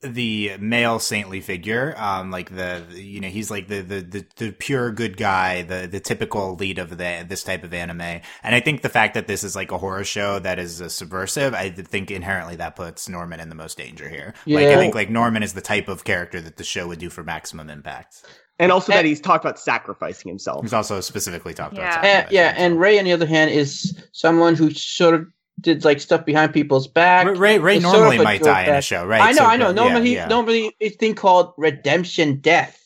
the 0.00 0.52
male 0.58 0.98
saintly 0.98 1.40
figure 1.40 1.94
um 1.96 2.30
like 2.30 2.50
the, 2.54 2.84
the- 2.90 3.02
you 3.02 3.20
know 3.20 3.28
he's 3.28 3.50
like 3.50 3.68
the, 3.68 3.80
the 3.80 4.00
the 4.00 4.26
the 4.36 4.52
pure 4.52 4.90
good 4.92 5.16
guy 5.16 5.62
the 5.62 5.86
the 5.90 6.00
typical 6.00 6.54
lead 6.56 6.78
of 6.78 6.90
the 6.90 7.24
this 7.28 7.42
type 7.42 7.64
of 7.64 7.72
anime 7.74 8.00
and 8.00 8.22
i 8.54 8.60
think 8.60 8.82
the 8.82 8.88
fact 8.88 9.14
that 9.14 9.26
this 9.26 9.42
is 9.44 9.54
like 9.56 9.70
a 9.72 9.78
horror 9.78 10.04
show 10.04 10.38
that 10.38 10.58
is 10.58 10.82
subversive 10.92 11.54
i 11.54 11.68
think 11.70 12.10
inherently 12.10 12.56
that 12.56 12.76
puts 12.76 13.08
norman 13.08 13.40
in 13.40 13.48
the 13.48 13.54
most 13.54 13.76
danger 13.78 14.08
here 14.08 14.34
like 14.46 14.66
i 14.66 14.76
think 14.76 14.94
like 14.94 15.10
norman 15.10 15.42
is 15.42 15.52
the 15.54 15.60
type 15.60 15.88
of 15.88 16.04
character 16.04 16.40
that 16.40 16.56
the 16.56 16.64
show 16.64 16.86
would 16.88 16.98
do 16.98 17.10
for 17.10 17.22
maximum 17.24 17.68
impact 17.70 18.22
And 18.60 18.70
also 18.70 18.92
Eh. 18.92 18.96
that 18.96 19.04
he's 19.04 19.20
talked 19.20 19.44
about 19.44 19.58
sacrificing 19.58 20.28
himself. 20.28 20.62
he's 20.62 20.72
also 20.72 21.00
specifically 21.00 21.54
talked 21.54 21.74
Yeah. 21.74 21.80
about 21.88 22.04
and, 22.04 22.04
sacrifice. 22.04 22.32
yeah, 22.32 22.54
and 22.56 22.78
Ray 22.78 22.98
on 23.00 23.04
the 23.04 23.12
other 23.12 23.26
hand 23.26 23.50
is 23.50 24.00
someone 24.12 24.54
who 24.54 24.70
sort 24.70 25.14
of 25.14 25.26
did 25.60 25.84
like 25.84 26.00
stuff 26.00 26.24
behind 26.24 26.52
people's 26.52 26.88
back. 26.88 27.26
ray 27.38 27.58
ray 27.58 27.76
It's 27.76 27.84
sort 27.84 27.94
of 27.94 28.00
normally 28.02 28.24
might 28.24 28.42
die 28.42 28.64
in 28.64 28.74
a 28.74 28.82
show 28.82 29.04
right 29.04 29.20
I 29.20 29.30
know, 29.32 29.38
So, 29.38 29.44
I 29.44 29.56
know. 29.56 29.72
Normally, 29.72 30.14
yeah, 30.14 30.22
yeah. 30.22 30.28
normally 30.28 30.76
it's 30.80 30.96
thing 30.96 31.14
called 31.14 31.54
redemption 31.56 32.40
death. 32.40 32.80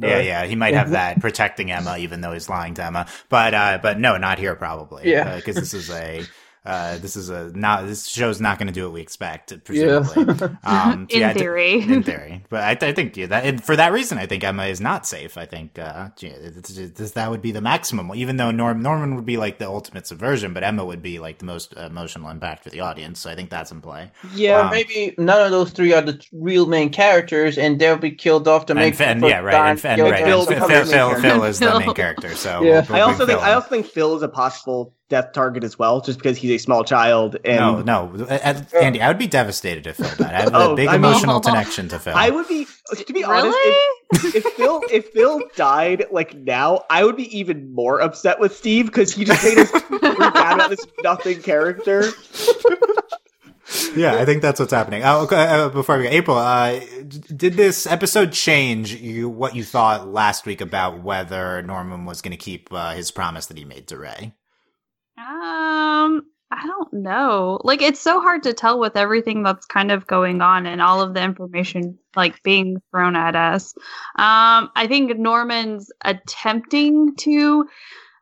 Yeah, 0.00 0.16
Uh, 0.16 0.20
yeah, 0.20 0.44
he 0.46 0.54
might 0.54 0.74
have 0.74 0.90
that 0.90 1.20
protecting 1.20 1.72
Emma, 1.72 1.98
even 1.98 2.20
though 2.20 2.32
he's 2.32 2.48
lying 2.48 2.74
to 2.74 2.84
Emma. 2.84 3.06
But, 3.28 3.52
uh, 3.54 3.78
but 3.82 3.98
no, 3.98 4.16
not 4.16 4.38
here 4.38 4.54
probably. 4.54 5.10
Yeah. 5.10 5.36
because 5.36 5.56
this 5.56 5.74
is 5.74 5.90
a, 5.90 6.22
uh, 6.66 6.98
this 6.98 7.16
is 7.16 7.28
a 7.30 7.50
not. 7.54 7.86
This 7.86 8.06
show's 8.06 8.40
not 8.40 8.58
going 8.58 8.66
to 8.66 8.72
do 8.72 8.84
what 8.84 8.92
we 8.92 9.00
expect, 9.00 9.52
presumably. 9.64 10.48
Um, 10.64 11.06
so 11.10 11.14
In 11.16 11.20
yeah, 11.22 11.30
I 11.30 11.32
d- 11.32 11.38
theory. 11.40 11.80
in 11.80 12.02
theory, 12.02 12.44
but 12.50 12.62
I, 12.82 12.88
I 12.88 12.92
think 12.92 13.16
yeah, 13.16 13.26
that, 13.26 13.44
and 13.44 13.62
for 13.64 13.76
that 13.76 13.92
reason, 13.92 14.18
I 14.18 14.26
think 14.26 14.44
Emma 14.44 14.64
is 14.66 14.80
not 14.80 15.06
safe. 15.06 15.38
I 15.38 15.46
think 15.46 15.78
uh, 15.78 16.08
yeah, 16.20 16.30
it's- 16.30 16.76
it's- 16.76 17.12
that 17.12 17.30
would 17.30 17.40
be 17.42 17.52
the 17.52 17.60
maximum. 17.60 18.10
Even 18.14 18.36
though 18.36 18.50
Norm 18.50 18.82
Norman 18.82 19.14
would 19.16 19.24
be 19.24 19.36
like 19.36 19.58
the 19.58 19.66
ultimate 19.66 20.06
subversion, 20.06 20.52
but 20.52 20.62
Emma 20.62 20.84
would 20.84 21.02
be 21.02 21.18
like 21.18 21.38
the 21.38 21.44
most 21.46 21.72
emotional 21.74 22.28
impact 22.30 22.64
for 22.64 22.70
the 22.70 22.80
audience. 22.80 23.20
So 23.20 23.30
I 23.30 23.34
think 23.34 23.50
that's 23.50 23.70
in 23.72 23.80
play. 23.80 24.10
Yeah, 24.34 24.60
Um, 24.60 24.70
Maybe 24.70 25.14
none 25.18 25.42
of 25.44 25.50
those 25.50 25.70
three 25.70 25.92
are 25.94 26.02
the 26.02 26.20
real 26.32 26.66
main 26.66 26.90
characters, 26.90 27.56
and 27.56 27.78
they'll 27.80 27.96
be 27.96 28.10
killed 28.10 28.46
off 28.48 28.66
to 28.66 28.72
And, 28.72 28.80
make. 28.80 29.00
and 29.00 29.20
for 29.20 29.28
yeah, 29.28 29.38
right, 29.38 29.52
Don 29.52 29.66
and, 29.70 29.84
and, 29.84 29.96
Gilda 29.96 30.10
right, 30.12 30.24
Phil 30.24 30.38
and 30.40 30.48
Phil, 30.48 30.54
becomes 30.68 30.90
Phil, 30.90 31.08
the 31.08 31.12
main 31.14 31.22
Phil. 31.22 31.32
Phil 31.34 31.44
is 31.44 31.58
the 31.60 31.78
main 31.80 31.94
character. 31.94 32.34
So 32.34 32.62
Yeah. 32.62 32.72
we'll- 32.80 32.82
we'll 32.88 32.96
I 32.96 33.00
also 33.00 33.26
think 33.26 33.38
Phil 33.40 33.48
I 33.48 33.52
also 33.54 33.68
think 33.68 33.86
Phil 33.86 34.16
is 34.16 34.22
a 34.22 34.28
possible 34.28 34.94
death 35.08 35.32
target 35.32 35.64
as 35.64 35.78
well, 35.78 36.00
just 36.00 36.18
because 36.18 36.36
he's 36.36 36.50
a 36.50 36.58
small 36.58 36.84
child. 36.84 37.36
And 37.44 37.84
no, 37.86 38.08
no, 38.12 38.24
Uh, 38.26 38.60
Andy, 38.80 39.00
I 39.00 39.08
would 39.08 39.18
be 39.18 39.26
devastated 39.26 39.86
if 39.86 39.96
Phil 39.96 40.08
died. 40.16 40.34
I 40.34 40.40
have 40.42 40.54
a 40.54 40.56
Oh, 40.58 40.76
big 40.76 40.88
I 40.88 40.92
mean- 40.92 41.04
emotional 41.04 41.40
connection 41.48 41.88
to 41.88 41.98
Phil. 41.98 42.14
I 42.16 42.30
would 42.30 42.46
be, 42.48 42.66
to 42.94 43.12
be 43.12 43.24
honest, 43.24 43.56
if, 44.12 44.34
if 44.36 44.44
Phil 44.54 44.82
if 44.90 45.08
Phil 45.10 45.40
died 45.56 46.04
like 46.10 46.34
now, 46.34 46.84
I 46.90 47.04
would 47.04 47.16
be 47.16 47.38
even 47.38 47.72
more 47.74 48.00
upset 48.00 48.38
with 48.40 48.54
Steve 48.56 48.86
because 48.86 49.12
he 49.14 49.24
just 49.24 49.42
made 49.44 49.58
us 49.58 49.70
freak 49.70 50.02
out 50.04 50.16
about 50.56 50.70
this 50.70 50.86
nothing 51.02 51.40
character. 51.42 52.10
yeah, 53.94 54.14
I 54.16 54.24
think 54.24 54.40
that's 54.42 54.58
what's 54.60 54.72
happening. 54.72 55.02
Oh, 55.04 55.22
okay, 55.24 55.46
uh, 55.46 55.68
before 55.68 55.98
we 55.98 56.04
go, 56.04 56.10
April, 56.10 56.36
uh, 56.38 56.80
did 57.34 57.54
this 57.54 57.86
episode 57.86 58.32
change 58.32 58.94
you 58.94 59.28
what 59.28 59.54
you 59.54 59.62
thought 59.64 60.08
last 60.08 60.46
week 60.46 60.60
about 60.60 61.02
whether 61.02 61.62
Norman 61.62 62.04
was 62.06 62.22
going 62.22 62.30
to 62.32 62.36
keep 62.38 62.68
uh, 62.72 62.92
his 62.92 63.10
promise 63.10 63.46
that 63.46 63.58
he 63.58 63.64
made 63.64 63.86
to 63.88 63.98
Ray? 63.98 64.32
Um, 65.18 66.22
I 66.50 66.66
don't 66.66 66.92
know. 66.92 67.60
Like 67.62 67.82
it's 67.82 68.00
so 68.00 68.20
hard 68.20 68.44
to 68.44 68.54
tell 68.54 68.78
with 68.78 68.96
everything 68.96 69.42
that's 69.42 69.66
kind 69.66 69.90
of 69.90 70.06
going 70.06 70.40
on 70.40 70.64
and 70.66 70.80
all 70.80 71.00
of 71.00 71.12
the 71.12 71.22
information 71.22 71.98
like 72.16 72.42
being 72.42 72.80
thrown 72.90 73.16
at 73.16 73.36
us. 73.36 73.74
Um, 74.16 74.70
I 74.74 74.86
think 74.88 75.18
Norman's 75.18 75.90
attempting 76.04 77.16
to 77.16 77.68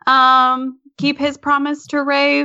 um 0.06 0.78
keep 0.98 1.18
his 1.18 1.36
promise 1.36 1.86
to 1.88 2.02
Ray. 2.02 2.44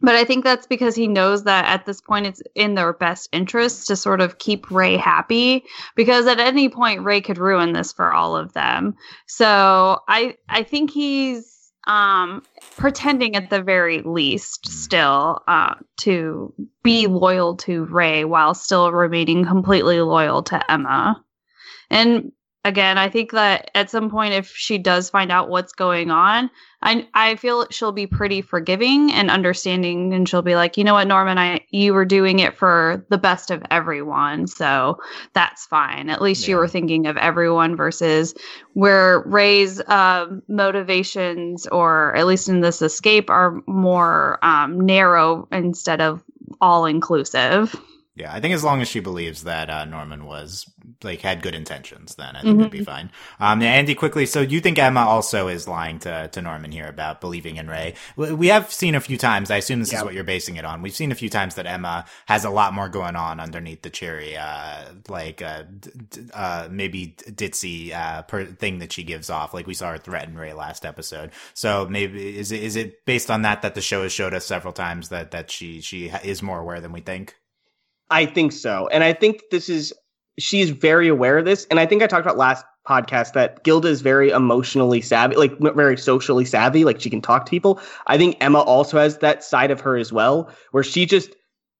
But 0.00 0.16
I 0.16 0.24
think 0.24 0.44
that's 0.44 0.66
because 0.66 0.94
he 0.94 1.08
knows 1.08 1.44
that 1.44 1.66
at 1.66 1.86
this 1.86 2.00
point 2.00 2.26
it's 2.26 2.42
in 2.54 2.74
their 2.74 2.92
best 2.92 3.28
interest 3.32 3.86
to 3.86 3.96
sort 3.96 4.20
of 4.20 4.38
keep 4.38 4.70
Ray 4.70 4.96
happy 4.96 5.64
because 5.96 6.26
at 6.26 6.40
any 6.40 6.68
point 6.68 7.04
Ray 7.04 7.20
could 7.20 7.38
ruin 7.38 7.72
this 7.72 7.92
for 7.92 8.12
all 8.12 8.36
of 8.36 8.52
them. 8.52 8.96
So 9.26 10.00
I 10.08 10.36
I 10.48 10.62
think 10.62 10.90
he's 10.90 11.53
um 11.86 12.42
pretending 12.76 13.36
at 13.36 13.50
the 13.50 13.62
very 13.62 14.00
least 14.02 14.66
still 14.66 15.42
uh 15.48 15.74
to 15.96 16.52
be 16.82 17.06
loyal 17.06 17.56
to 17.56 17.84
Ray 17.84 18.24
while 18.24 18.54
still 18.54 18.90
remaining 18.92 19.44
completely 19.44 20.00
loyal 20.00 20.42
to 20.44 20.70
Emma. 20.70 21.22
And 21.90 22.32
again, 22.64 22.98
I 22.98 23.08
think 23.08 23.32
that 23.32 23.70
at 23.74 23.90
some 23.90 24.10
point 24.10 24.34
if 24.34 24.48
she 24.48 24.78
does 24.78 25.10
find 25.10 25.30
out 25.30 25.50
what's 25.50 25.72
going 25.72 26.10
on, 26.10 26.50
I 26.84 27.08
I 27.14 27.36
feel 27.36 27.66
she'll 27.70 27.92
be 27.92 28.06
pretty 28.06 28.42
forgiving 28.42 29.10
and 29.10 29.30
understanding 29.30 30.12
and 30.12 30.28
she'll 30.28 30.42
be 30.42 30.54
like, 30.54 30.76
"You 30.76 30.84
know 30.84 30.94
what, 30.94 31.08
Norman, 31.08 31.38
I 31.38 31.60
you 31.70 31.94
were 31.94 32.04
doing 32.04 32.38
it 32.38 32.56
for 32.56 33.04
the 33.08 33.18
best 33.18 33.50
of 33.50 33.62
everyone, 33.70 34.46
so 34.46 34.98
that's 35.32 35.66
fine. 35.66 36.10
At 36.10 36.22
least 36.22 36.46
you 36.46 36.56
were 36.56 36.68
thinking 36.68 37.06
of 37.06 37.16
everyone 37.16 37.74
versus 37.74 38.34
where 38.74 39.20
Ray's 39.20 39.80
um, 39.88 40.42
motivations, 40.48 41.66
or 41.68 42.14
at 42.14 42.26
least 42.26 42.48
in 42.48 42.60
this 42.60 42.82
escape, 42.82 43.30
are 43.30 43.62
more 43.66 44.38
um, 44.42 44.78
narrow 44.80 45.48
instead 45.50 46.00
of 46.00 46.22
all 46.60 46.84
inclusive. 46.84 47.74
Yeah, 48.16 48.32
I 48.32 48.38
think 48.40 48.54
as 48.54 48.62
long 48.62 48.80
as 48.80 48.86
she 48.86 49.00
believes 49.00 49.42
that 49.42 49.68
uh, 49.68 49.84
Norman 49.86 50.24
was 50.24 50.70
like 51.02 51.20
had 51.20 51.42
good 51.42 51.56
intentions, 51.56 52.14
then 52.14 52.36
I 52.36 52.44
think 52.44 52.60
it'd 52.60 52.70
be 52.70 52.78
fine. 52.78 53.10
Um, 53.40 53.60
Andy, 53.60 53.96
quickly. 53.96 54.24
So 54.24 54.40
you 54.40 54.60
think 54.60 54.78
Emma 54.78 55.00
also 55.00 55.48
is 55.48 55.66
lying 55.66 55.98
to 56.00 56.28
to 56.28 56.40
Norman 56.40 56.70
here 56.70 56.86
about 56.86 57.20
believing 57.20 57.56
in 57.56 57.66
Ray? 57.66 57.94
We 58.16 58.46
have 58.48 58.72
seen 58.72 58.94
a 58.94 59.00
few 59.00 59.18
times. 59.18 59.50
I 59.50 59.56
assume 59.56 59.80
this 59.80 59.92
is 59.92 60.04
what 60.04 60.14
you're 60.14 60.22
basing 60.22 60.54
it 60.54 60.64
on. 60.64 60.80
We've 60.80 60.94
seen 60.94 61.10
a 61.10 61.16
few 61.16 61.28
times 61.28 61.56
that 61.56 61.66
Emma 61.66 62.04
has 62.26 62.44
a 62.44 62.50
lot 62.50 62.72
more 62.72 62.88
going 62.88 63.16
on 63.16 63.40
underneath 63.40 63.82
the 63.82 63.90
cherry, 63.90 64.36
uh, 64.36 64.84
like 65.08 65.42
uh, 65.42 65.64
d- 65.80 65.90
d- 66.10 66.22
uh, 66.32 66.68
maybe 66.70 67.16
ditzy 67.18 67.92
uh, 67.92 68.22
per- 68.22 68.44
thing 68.46 68.78
that 68.78 68.92
she 68.92 69.02
gives 69.02 69.28
off. 69.28 69.54
Like 69.54 69.66
we 69.66 69.74
saw 69.74 69.90
her 69.90 69.98
threaten 69.98 70.38
Ray 70.38 70.52
last 70.52 70.86
episode. 70.86 71.32
So 71.54 71.88
maybe 71.90 72.38
is 72.38 72.52
it 72.52 72.62
is 72.62 72.76
it 72.76 73.04
based 73.06 73.28
on 73.28 73.42
that 73.42 73.62
that 73.62 73.74
the 73.74 73.80
show 73.80 74.04
has 74.04 74.12
showed 74.12 74.34
us 74.34 74.46
several 74.46 74.72
times 74.72 75.08
that 75.08 75.32
that 75.32 75.50
she 75.50 75.80
she 75.80 76.10
is 76.22 76.42
more 76.44 76.60
aware 76.60 76.80
than 76.80 76.92
we 76.92 77.00
think? 77.00 77.34
I 78.10 78.26
think 78.26 78.52
so. 78.52 78.88
And 78.88 79.02
I 79.02 79.12
think 79.12 79.42
this 79.50 79.68
is 79.68 79.92
she 80.38 80.60
is 80.60 80.70
very 80.70 81.08
aware 81.08 81.38
of 81.38 81.44
this. 81.44 81.66
And 81.70 81.78
I 81.78 81.86
think 81.86 82.02
I 82.02 82.06
talked 82.06 82.26
about 82.26 82.36
last 82.36 82.64
podcast 82.86 83.32
that 83.32 83.62
Gilda 83.64 83.88
is 83.88 84.02
very 84.02 84.30
emotionally 84.30 85.00
savvy, 85.00 85.36
like 85.36 85.58
very 85.58 85.96
socially 85.96 86.44
savvy, 86.44 86.84
like 86.84 87.00
she 87.00 87.10
can 87.10 87.22
talk 87.22 87.46
to 87.46 87.50
people. 87.50 87.80
I 88.06 88.18
think 88.18 88.36
Emma 88.40 88.60
also 88.60 88.98
has 88.98 89.18
that 89.18 89.42
side 89.42 89.70
of 89.70 89.80
her 89.80 89.96
as 89.96 90.12
well, 90.12 90.50
where 90.72 90.82
she 90.82 91.06
just 91.06 91.34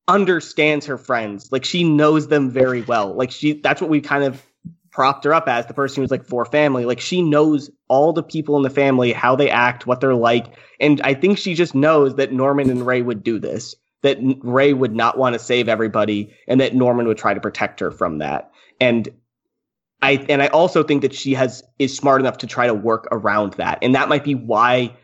understands 0.08 0.86
her 0.86 0.98
friends. 0.98 1.50
Like 1.50 1.64
she 1.64 1.84
knows 1.84 2.28
them 2.28 2.50
very 2.50 2.82
well. 2.82 3.14
Like 3.14 3.30
she 3.30 3.54
that's 3.54 3.80
what 3.80 3.90
we 3.90 4.00
kind 4.00 4.24
of 4.24 4.42
propped 4.90 5.24
her 5.24 5.34
up 5.34 5.48
as 5.48 5.66
the 5.66 5.74
person 5.74 6.02
who's 6.02 6.10
like 6.10 6.24
for 6.24 6.44
family. 6.44 6.84
Like 6.84 7.00
she 7.00 7.20
knows 7.20 7.68
all 7.88 8.12
the 8.12 8.22
people 8.22 8.56
in 8.56 8.62
the 8.62 8.70
family, 8.70 9.12
how 9.12 9.34
they 9.34 9.50
act, 9.50 9.86
what 9.86 10.00
they're 10.00 10.14
like. 10.14 10.46
And 10.80 11.00
I 11.02 11.14
think 11.14 11.36
she 11.36 11.54
just 11.54 11.74
knows 11.74 12.14
that 12.14 12.32
Norman 12.32 12.70
and 12.70 12.86
Ray 12.86 13.02
would 13.02 13.24
do 13.24 13.38
this 13.38 13.74
that 14.04 14.18
Ray 14.42 14.74
would 14.74 14.94
not 14.94 15.16
want 15.16 15.32
to 15.32 15.38
save 15.38 15.66
everybody 15.66 16.30
and 16.46 16.60
that 16.60 16.74
Norman 16.74 17.08
would 17.08 17.16
try 17.16 17.32
to 17.32 17.40
protect 17.40 17.80
her 17.80 17.90
from 17.90 18.18
that. 18.18 18.50
And 18.78 19.08
I 20.02 20.26
and 20.28 20.42
I 20.42 20.48
also 20.48 20.82
think 20.82 21.00
that 21.00 21.14
she 21.14 21.32
has 21.32 21.64
is 21.78 21.96
smart 21.96 22.20
enough 22.20 22.36
to 22.38 22.46
try 22.46 22.66
to 22.66 22.74
work 22.74 23.08
around 23.10 23.54
that. 23.54 23.78
And 23.80 23.94
that 23.94 24.10
might 24.10 24.22
be 24.22 24.34
why 24.34 24.94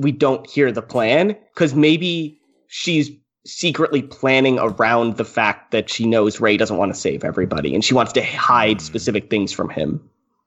we 0.00 0.12
don't 0.12 0.48
hear 0.48 0.72
the 0.72 0.80
plan 0.80 1.36
cuz 1.54 1.74
maybe 1.74 2.40
she's 2.68 3.10
secretly 3.44 4.00
planning 4.00 4.58
around 4.58 5.18
the 5.18 5.26
fact 5.26 5.70
that 5.72 5.90
she 5.90 6.06
knows 6.06 6.40
Ray 6.40 6.56
doesn't 6.56 6.78
want 6.78 6.94
to 6.94 6.98
save 6.98 7.24
everybody 7.24 7.74
and 7.74 7.84
she 7.84 7.92
wants 7.92 8.14
to 8.14 8.24
hide 8.24 8.78
mm. 8.78 8.80
specific 8.80 9.28
things 9.28 9.52
from 9.52 9.68
him. 9.68 10.00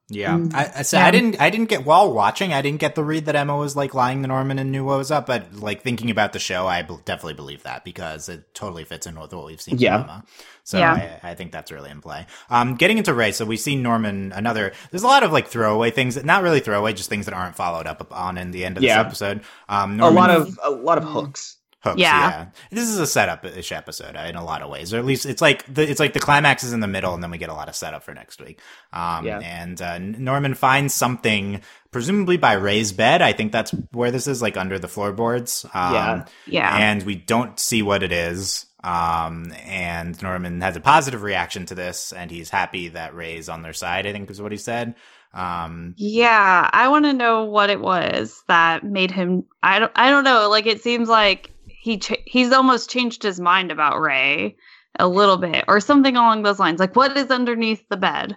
Yeah, 0.08 0.34
Mm. 0.36 0.54
I, 0.54 0.72
I, 0.76 0.82
so 0.82 0.98
Yeah. 0.98 1.06
I 1.06 1.10
didn't. 1.10 1.40
I 1.40 1.50
didn't 1.50 1.68
get 1.68 1.84
while 1.84 2.12
watching. 2.12 2.52
I 2.52 2.62
didn't 2.62 2.78
get 2.78 2.94
the 2.94 3.02
read 3.02 3.24
that 3.26 3.34
Emma 3.34 3.56
was 3.56 3.74
like 3.74 3.92
lying 3.92 4.22
to 4.22 4.28
Norman 4.28 4.58
and 4.60 4.70
knew 4.70 4.84
what 4.84 4.98
was 4.98 5.10
up. 5.10 5.26
But 5.26 5.54
like 5.56 5.82
thinking 5.82 6.10
about 6.10 6.32
the 6.32 6.38
show, 6.38 6.66
I 6.68 6.82
definitely 6.82 7.34
believe 7.34 7.64
that 7.64 7.84
because 7.84 8.28
it 8.28 8.54
totally 8.54 8.84
fits 8.84 9.08
in 9.08 9.18
with 9.18 9.32
what 9.32 9.46
we've 9.46 9.60
seen 9.60 9.78
Yeah. 9.78 10.00
from 10.02 10.10
Emma. 10.10 10.24
So 10.62 10.78
Yeah. 10.78 11.18
I, 11.24 11.30
I 11.30 11.34
think 11.34 11.50
that's 11.50 11.72
really 11.72 11.90
in 11.90 12.00
play. 12.00 12.26
Um, 12.50 12.76
getting 12.76 12.98
into 12.98 13.14
Ray, 13.14 13.32
so 13.32 13.44
we've 13.44 13.58
seen 13.58 13.82
Norman. 13.82 14.30
Another. 14.32 14.72
There's 14.92 15.02
a 15.02 15.08
lot 15.08 15.24
of 15.24 15.32
like 15.32 15.48
throwaway 15.48 15.90
things, 15.90 16.14
that 16.14 16.24
not 16.24 16.44
really 16.44 16.60
throwaway, 16.60 16.92
just 16.92 17.08
things 17.08 17.24
that 17.26 17.34
aren't 17.34 17.56
followed 17.56 17.88
up 17.88 18.06
on 18.12 18.38
in 18.38 18.52
the 18.52 18.64
end 18.64 18.76
of 18.76 18.84
Yeah. 18.84 18.98
this 19.02 19.06
episode. 19.06 19.40
Um, 19.68 19.98
A 19.98 20.08
lot 20.08 20.30
of 20.30 20.56
a 20.62 20.70
lot 20.70 20.98
of 20.98 21.04
hooks. 21.04 21.56
Hooks. 21.80 22.00
Yeah. 22.00 22.28
Yeah. 22.28 22.46
this 22.70 22.88
is 22.88 22.98
a 22.98 23.06
setup-ish 23.06 23.70
episode 23.72 24.16
uh, 24.16 24.20
in 24.28 24.36
a 24.36 24.44
lot 24.44 24.62
of 24.62 24.70
ways, 24.70 24.92
or 24.92 24.98
at 24.98 25.04
least 25.04 25.26
it's 25.26 25.40
like 25.42 25.64
the 25.72 25.88
it's 25.88 26.00
like 26.00 26.12
the 26.12 26.20
climax 26.20 26.64
is 26.64 26.72
in 26.72 26.80
the 26.80 26.86
middle, 26.88 27.14
and 27.14 27.22
then 27.22 27.30
we 27.30 27.38
get 27.38 27.48
a 27.48 27.54
lot 27.54 27.68
of 27.68 27.76
setup 27.76 28.02
for 28.02 28.12
next 28.14 28.40
week. 28.40 28.60
Um, 28.92 29.24
Yeah. 29.26 29.38
and 29.40 29.80
uh, 29.80 29.98
Norman 29.98 30.54
finds 30.54 30.94
something, 30.94 31.60
presumably 31.90 32.36
by 32.36 32.54
Ray's 32.54 32.92
bed. 32.92 33.22
I 33.22 33.32
think 33.32 33.52
that's 33.52 33.70
where 33.92 34.10
this 34.10 34.26
is, 34.26 34.42
like 34.42 34.56
under 34.56 34.78
the 34.78 34.88
floorboards. 34.88 35.64
Um, 35.74 35.92
Yeah. 35.94 36.24
Yeah. 36.46 36.76
and 36.76 37.02
we 37.04 37.14
don't 37.14 37.58
see 37.60 37.82
what 37.82 38.02
it 38.02 38.12
is. 38.12 38.66
Um, 38.84 39.52
and 39.64 40.20
Norman 40.22 40.60
has 40.60 40.76
a 40.76 40.80
positive 40.80 41.22
reaction 41.22 41.66
to 41.66 41.74
this, 41.74 42.12
and 42.12 42.30
he's 42.30 42.50
happy 42.50 42.88
that 42.88 43.14
Ray's 43.16 43.48
on 43.48 43.62
their 43.62 43.72
side. 43.72 44.06
I 44.06 44.12
think 44.12 44.30
is 44.30 44.40
what 44.40 44.52
he 44.52 44.58
said. 44.58 44.94
Um, 45.34 45.94
Yeah, 45.96 46.70
I 46.72 46.88
want 46.88 47.04
to 47.04 47.12
know 47.12 47.44
what 47.44 47.68
it 47.68 47.80
was 47.80 48.42
that 48.46 48.84
made 48.84 49.10
him. 49.10 49.44
I 49.62 49.80
don't. 49.80 49.92
I 49.96 50.10
don't 50.10 50.22
know. 50.24 50.48
Like 50.48 50.66
it 50.66 50.82
seems 50.82 51.08
like 51.08 51.50
he 51.86 51.98
ch- 51.98 52.24
he's 52.26 52.50
almost 52.50 52.90
changed 52.90 53.22
his 53.22 53.38
mind 53.38 53.70
about 53.70 54.00
Ray 54.00 54.56
a 54.98 55.06
little 55.06 55.36
bit, 55.36 55.64
or 55.68 55.78
something 55.78 56.16
along 56.16 56.42
those 56.42 56.58
lines. 56.58 56.80
Like 56.80 56.96
what 56.96 57.16
is 57.16 57.30
underneath 57.30 57.88
the 57.88 57.96
bed 57.96 58.36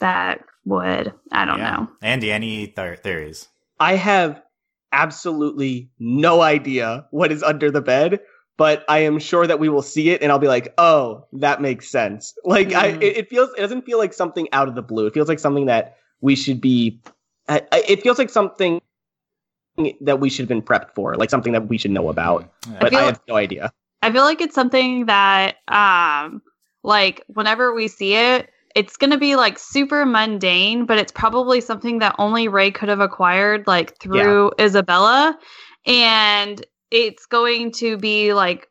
that 0.00 0.40
would 0.64 1.12
I 1.32 1.44
don't 1.44 1.58
yeah. 1.58 1.70
know. 1.72 1.88
Andy, 2.00 2.32
any 2.32 2.68
th- 2.68 3.00
theories? 3.00 3.48
I 3.78 3.96
have 3.96 4.40
absolutely 4.90 5.90
no 5.98 6.40
idea 6.40 7.06
what 7.10 7.30
is 7.30 7.42
under 7.42 7.70
the 7.70 7.82
bed, 7.82 8.20
but 8.56 8.86
I 8.88 9.00
am 9.00 9.18
sure 9.18 9.46
that 9.46 9.60
we 9.60 9.68
will 9.68 9.82
see 9.82 10.08
it 10.08 10.22
and 10.22 10.32
I'll 10.32 10.38
be 10.38 10.48
like, 10.48 10.72
"Oh, 10.78 11.26
that 11.34 11.60
makes 11.60 11.90
sense." 11.90 12.32
Like 12.46 12.72
I 12.72 12.92
Mm. 12.92 13.02
it, 13.02 13.16
it 13.18 13.28
feels 13.28 13.50
it 13.58 13.60
doesn't 13.60 13.84
feel 13.84 13.98
like 13.98 14.14
something 14.14 14.48
out 14.52 14.66
of 14.66 14.74
the 14.76 14.82
blue. 14.82 15.06
It 15.06 15.12
feels 15.12 15.28
like 15.28 15.38
something 15.38 15.66
that 15.66 15.96
we 16.22 16.36
should 16.36 16.62
be 16.62 17.02
I, 17.50 17.60
I- 17.70 17.84
it 17.86 18.02
feels 18.02 18.16
like 18.18 18.30
something 18.30 18.80
that 20.00 20.20
we 20.20 20.30
should 20.30 20.42
have 20.44 20.48
been 20.48 20.62
prepped 20.62 20.94
for, 20.94 21.14
like 21.16 21.30
something 21.30 21.52
that 21.52 21.68
we 21.68 21.78
should 21.78 21.90
know 21.90 22.08
about, 22.08 22.50
but 22.80 22.90
feel- 22.90 22.98
I 22.98 23.02
have 23.04 23.20
no 23.28 23.36
idea. 23.36 23.72
I 24.02 24.10
feel 24.10 24.22
like 24.22 24.40
it's 24.40 24.54
something 24.54 25.06
that, 25.06 25.56
um, 25.68 26.40
like 26.82 27.22
whenever 27.28 27.74
we 27.74 27.86
see 27.88 28.14
it, 28.14 28.48
it's 28.74 28.96
gonna 28.96 29.18
be 29.18 29.36
like 29.36 29.58
super 29.58 30.06
mundane, 30.06 30.86
but 30.86 30.96
it's 30.96 31.12
probably 31.12 31.60
something 31.60 31.98
that 31.98 32.14
only 32.18 32.48
Ray 32.48 32.70
could 32.70 32.88
have 32.88 33.00
acquired, 33.00 33.66
like 33.66 33.98
through 33.98 34.52
Isabella, 34.58 35.36
and 35.86 36.64
it's 36.90 37.26
going 37.26 37.72
to 37.72 37.96
be 37.98 38.32
like, 38.32 38.68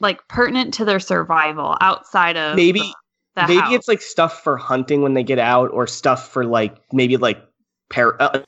like 0.00 0.26
pertinent 0.28 0.74
to 0.74 0.84
their 0.84 1.00
survival 1.00 1.76
outside 1.80 2.36
of 2.36 2.56
Maybe 2.56 2.80
the, 2.80 2.94
the 3.42 3.48
maybe 3.48 3.60
house. 3.60 3.74
it's 3.74 3.88
like 3.88 4.02
stuff 4.02 4.42
for 4.42 4.56
hunting 4.56 5.02
when 5.02 5.14
they 5.14 5.22
get 5.22 5.38
out 5.38 5.70
or 5.72 5.86
stuff 5.86 6.28
for 6.30 6.44
like 6.44 6.76
maybe 6.92 7.16
like 7.16 7.42
per- 7.88 8.16
uh, 8.18 8.42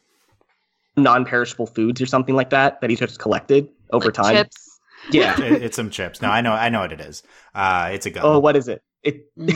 non-perishable 0.97 1.67
foods 1.67 2.01
or 2.01 2.07
something 2.07 2.35
like 2.35 2.51
that 2.51 2.81
that 2.81 2.91
he's 2.91 2.99
just 2.99 3.19
collected 3.19 3.69
over 3.93 4.07
like 4.07 4.15
time. 4.15 4.35
chips. 4.37 4.81
Yeah. 5.11 5.41
It- 5.41 5.63
it's 5.63 5.77
some 5.77 5.91
chips. 5.91 6.21
No, 6.23 6.29
I 6.31 6.41
know. 6.41 6.53
I 6.53 6.69
know 6.69 6.81
what 6.81 6.93
it 6.93 7.01
is. 7.01 7.23
Uh, 7.55 7.91
it's 7.93 8.07
a 8.07 8.11
gun. 8.11 8.25
oh, 8.25 8.39
what 8.39 8.57
is 8.57 8.69
it? 8.69 8.83
It 9.03 9.27
mm. 9.39 9.53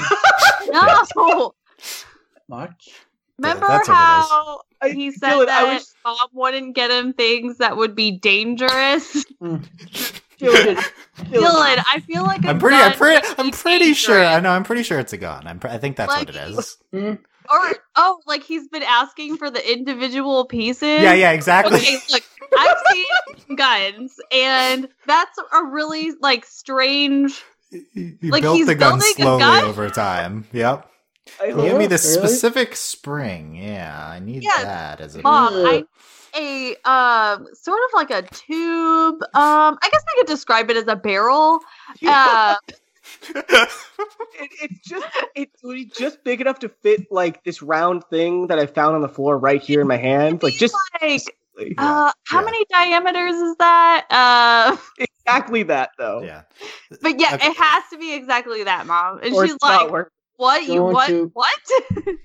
No, 0.73 1.53
Much. 2.49 2.89
remember 3.39 3.67
that's 3.67 3.89
what 3.89 3.97
how 3.97 4.61
he 4.87 5.11
said 5.11 5.31
Dylan, 5.33 5.47
that 5.47 5.73
was 5.75 5.95
Bob 6.05 6.31
wouldn't 6.33 6.75
get 6.75 6.91
him 6.91 7.13
things 7.13 7.59
that 7.59 7.77
would 7.77 7.95
be 7.97 8.13
dangerous. 8.13 9.25
Mm. 9.43 9.65
Dylan, 10.41 10.77
Dylan, 11.17 11.83
I 11.93 12.01
feel 12.07 12.23
like 12.23 12.45
a 12.45 12.49
I'm 12.49 12.59
pretty. 12.59 12.77
I'm 12.77 12.93
pretty. 12.93 13.27
I'm 13.39 13.47
be 13.47 13.53
pretty 13.53 13.93
sure. 13.93 14.25
I 14.25 14.41
know. 14.41 14.51
I'm 14.51 14.65
pretty 14.65 14.83
sure 14.85 14.99
it's 14.99 15.13
a 15.13 15.19
gun. 15.19 15.47
I'm. 15.47 15.59
Pr- 15.59 15.69
I 15.69 15.77
think 15.79 15.97
that's 15.97 16.15
what 16.17 16.29
it 16.31 16.35
Like- 16.35 16.59
is. 16.59 16.77
Mm. 16.95 17.19
Or 17.51 17.77
oh, 17.97 18.21
like 18.27 18.43
he's 18.45 18.69
been 18.69 18.83
asking 18.83 19.37
for 19.37 19.51
the 19.51 19.73
individual 19.73 20.45
pieces. 20.45 21.03
Yeah. 21.03 21.15
Yeah. 21.15 21.33
Exactly. 21.33 21.79
Okay, 21.79 21.99
look, 22.11 22.23
I've 22.59 22.77
seen 22.93 23.57
guns, 23.57 24.15
and 24.33 24.89
that's 25.07 25.39
a 25.39 25.65
really 25.65 26.13
like 26.21 26.45
strange. 26.47 27.43
You 27.71 28.17
Like, 28.23 28.43
built 28.43 28.57
he's 28.57 28.67
the 28.67 28.75
gun 28.75 28.99
building 28.99 29.15
a 29.19 29.23
slowly 29.23 29.41
gun? 29.41 29.65
over 29.65 29.89
time. 29.91 30.47
Yep. 30.53 30.87
I 31.41 31.47
Give 31.47 31.55
hope- 31.55 31.65
me 31.65 31.71
really? 31.73 31.87
the 31.87 31.99
specific 31.99 32.75
spring. 32.75 33.55
Yeah, 33.55 34.09
I 34.13 34.19
need 34.19 34.43
Yeah. 34.43 34.63
that 34.65 35.01
as 35.01 35.15
a. 35.17 35.21
Bob, 35.23 35.53
Ugh. 35.55 35.67
I 35.67 35.85
a 36.37 36.77
um 36.89 37.47
sort 37.55 37.81
of 37.89 37.91
like 37.95 38.11
a 38.11 38.23
tube. 38.23 39.23
Um, 39.35 39.79
I 39.83 39.89
guess 39.91 40.03
I 40.09 40.19
could 40.19 40.27
describe 40.29 40.71
it 40.71 40.77
as 40.77 40.87
a 40.87 40.97
barrel. 40.97 41.61
Uh, 42.07 42.55
it, 43.35 44.51
it's 44.63 44.89
just 44.89 45.07
it's 45.35 45.63
really 45.65 45.85
just 45.87 46.23
big 46.25 46.41
enough 46.41 46.59
to 46.61 46.69
fit 46.69 47.07
like 47.11 47.45
this 47.45 47.63
round 47.63 48.05
thing 48.05 48.47
that 48.49 48.59
I 48.59 48.67
found 48.67 48.97
on 48.97 49.03
the 49.03 49.09
floor 49.09 49.39
right 49.39 49.61
here 49.63 49.81
in 49.81 49.87
my 49.89 49.97
hand. 49.97 50.43
Like 50.43 50.55
just 50.55 50.75
like 51.01 51.23
like, 51.57 51.75
uh, 51.79 52.13
how 52.25 52.39
yeah. 52.41 52.45
many 52.45 52.65
diameters 52.71 53.35
is 53.35 53.57
that? 53.57 54.07
Uh, 54.11 54.77
exactly 55.27 55.65
that 55.65 55.91
though. 55.99 56.23
yeah. 56.23 56.43
but 57.03 57.21
yeah, 57.21 57.35
Okay. 57.35 57.49
it 57.49 57.57
has 57.57 57.83
to 57.93 57.99
be 57.99 58.15
exactly 58.15 58.65
that, 58.65 58.87
mom. 58.87 59.21
And 59.23 59.35
Or 59.35 59.45
she's 59.45 59.55
it's 59.55 59.63
not 59.65 59.85
like, 59.85 59.93
working. 59.93 60.11
"What? 60.37 60.67
You 60.67 60.83
what? 60.85 61.09
to- 61.09 61.31
What?" 61.35 61.59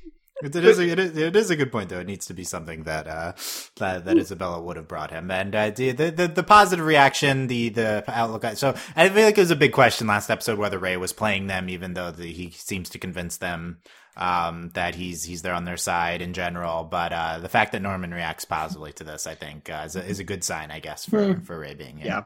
It 0.43 0.53
is, 0.53 0.79
a, 0.79 0.87
it, 0.89 0.99
is, 0.99 1.17
it 1.17 1.35
is 1.35 1.49
a 1.49 1.55
good 1.55 1.71
point, 1.71 1.89
though. 1.89 1.99
It 1.99 2.07
needs 2.07 2.25
to 2.25 2.33
be 2.33 2.43
something 2.43 2.83
that 2.83 3.07
uh, 3.07 3.33
that, 3.77 4.03
that 4.03 4.17
Isabella 4.17 4.61
would 4.61 4.75
have 4.75 4.87
brought 4.87 5.09
him, 5.09 5.31
and 5.31 5.55
uh, 5.55 5.69
the, 5.69 5.91
the 5.91 6.11
the 6.11 6.43
positive 6.43 6.85
reaction, 6.85 7.47
the 7.47 7.69
the 7.69 8.03
outlook. 8.07 8.43
So 8.57 8.75
I 8.97 9.07
feel 9.07 9.23
like 9.23 9.37
it 9.37 9.41
was 9.41 9.51
a 9.51 9.55
big 9.55 9.71
question 9.71 10.07
last 10.07 10.29
episode 10.29 10.59
whether 10.59 10.77
Ray 10.77 10.97
was 10.97 11.13
playing 11.13 11.47
them, 11.47 11.69
even 11.69 11.93
though 11.93 12.11
the, 12.11 12.27
he 12.27 12.51
seems 12.51 12.89
to 12.89 12.99
convince 12.99 13.37
them 13.37 13.77
um, 14.17 14.71
that 14.73 14.95
he's 14.95 15.23
he's 15.23 15.41
there 15.41 15.53
on 15.53 15.63
their 15.63 15.77
side 15.77 16.21
in 16.21 16.33
general. 16.33 16.83
But 16.83 17.13
uh, 17.13 17.39
the 17.39 17.49
fact 17.49 17.71
that 17.71 17.81
Norman 17.81 18.13
reacts 18.13 18.43
positively 18.43 18.91
to 18.93 19.05
this, 19.05 19.27
I 19.27 19.35
think, 19.35 19.69
uh, 19.69 19.83
is, 19.85 19.95
a, 19.95 20.05
is 20.05 20.19
a 20.19 20.25
good 20.25 20.43
sign, 20.43 20.69
I 20.69 20.79
guess, 20.79 21.05
for, 21.05 21.39
for 21.41 21.57
Ray 21.57 21.75
being 21.75 21.97
here. 21.97 22.07
Yeah. 22.07 22.23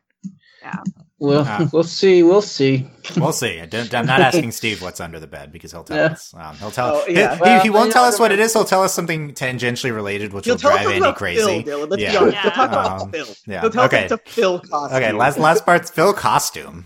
Well, 1.21 1.43
Ah. 1.45 1.67
we'll 1.73 1.83
see. 1.83 2.23
We'll 2.23 2.41
see. 2.41 2.89
We'll 3.17 3.33
see. 3.33 3.59
I 3.59 3.65
don't, 3.65 3.93
I'm 3.93 4.05
not 4.05 4.21
asking 4.21 4.51
Steve 4.51 4.81
what's 4.81 5.01
under 5.01 5.19
the 5.19 5.27
bed 5.27 5.51
because 5.51 5.71
he'll 5.71 5.83
tell 5.83 5.97
Yeah. 5.97 6.05
us. 6.13 6.33
Um, 6.37 6.55
he'll 6.57 6.71
tell. 6.71 6.95
Oh, 6.95 7.03
he- 7.05 7.15
yeah. 7.15 7.35
he, 7.35 7.41
Well, 7.41 7.61
he 7.63 7.69
won't 7.69 7.91
tell 7.91 8.05
us 8.05 8.19
what 8.19 8.31
it 8.31 8.39
is. 8.39 8.53
He'll 8.53 8.63
tell 8.63 8.83
us 8.83 8.93
something 8.93 9.33
tangentially 9.33 9.93
related, 9.93 10.31
which 10.31 10.45
He'll 10.45 10.53
will 10.55 10.67
us 10.69 10.81
drive 10.83 10.87
Andy 10.87 11.11
crazy. 11.13 11.63
Phil, 11.63 11.85
Let's 11.87 12.01
Yeah. 12.01 12.11
be 12.11 12.17
honest. 12.17 12.35
Yeah. 12.35 12.41
He'll 12.43 12.51
talk 12.51 12.71
Um, 12.71 12.73
about 12.73 13.11
Phil. 13.11 13.25
yeah. 13.47 13.61
He'll 13.61 13.69
tell 13.69 13.83
Okay. 13.85 14.05
us 14.05 14.11
it's 14.11 14.29
a 14.29 14.31
Phil 14.31 14.59
costume. 14.59 14.97
Okay, 14.97 15.11
last 15.11 15.39
last 15.39 15.65
part's 15.65 15.89
Phil 15.89 16.13
costume. 16.13 16.85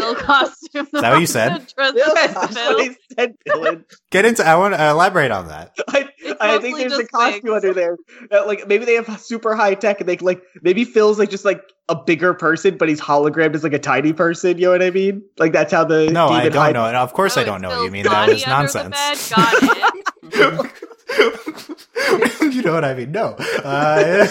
Phil 0.00 0.14
costume. 0.16 0.86
Is 0.92 1.00
that 1.00 1.10
what 1.12 1.20
you 1.20 1.26
said? 1.26 1.72
Phil, 1.76 1.92
that's 2.14 2.54
what 2.54 2.82
he 2.84 2.96
said, 3.18 3.34
Dylan. 3.48 3.84
Get 4.10 4.24
into. 4.24 4.46
I 4.46 4.56
want 4.56 4.74
to 4.74 4.88
elaborate 4.90 5.30
on 5.30 5.48
that. 5.48 5.76
I, 5.88 6.08
I 6.40 6.58
think 6.58 6.76
there's 6.78 6.92
a 6.98 7.06
costume 7.06 7.40
wigs. 7.44 7.64
under 7.64 7.74
there. 7.74 7.96
That, 8.30 8.46
like 8.46 8.66
maybe 8.66 8.84
they 8.84 8.94
have 8.94 9.20
super 9.20 9.54
high 9.54 9.74
tech, 9.74 10.00
and 10.00 10.08
they 10.08 10.16
like 10.18 10.42
maybe 10.62 10.84
Phil's 10.84 11.18
like 11.18 11.30
just 11.30 11.44
like 11.44 11.62
a 11.88 11.94
bigger 11.96 12.34
person, 12.34 12.76
but 12.78 12.88
he's 12.88 13.00
hologrammed 13.00 13.54
as 13.54 13.62
like 13.62 13.72
a 13.72 13.78
tiny 13.78 14.12
person. 14.12 14.58
You 14.58 14.66
know 14.66 14.70
what 14.72 14.82
I 14.82 14.90
mean? 14.90 15.22
Like 15.38 15.52
that's 15.52 15.72
how 15.72 15.84
the 15.84 16.10
No, 16.10 16.28
I 16.28 16.48
don't 16.48 16.54
hide- 16.54 16.74
know. 16.74 16.84
And 16.86 16.96
of 16.96 17.12
course, 17.12 17.36
I 17.36 17.44
don't 17.44 17.60
know 17.62 17.68
what 17.70 17.84
you 17.84 17.90
mean. 17.90 18.04
That 18.04 18.28
is 18.28 18.46
nonsense. 18.46 19.30
Got 19.30 19.54
it. 19.62 20.72
you 22.54 22.62
know 22.62 22.72
what 22.74 22.84
I 22.84 22.94
mean? 22.94 23.12
No. 23.12 23.36
Uh, 23.64 24.26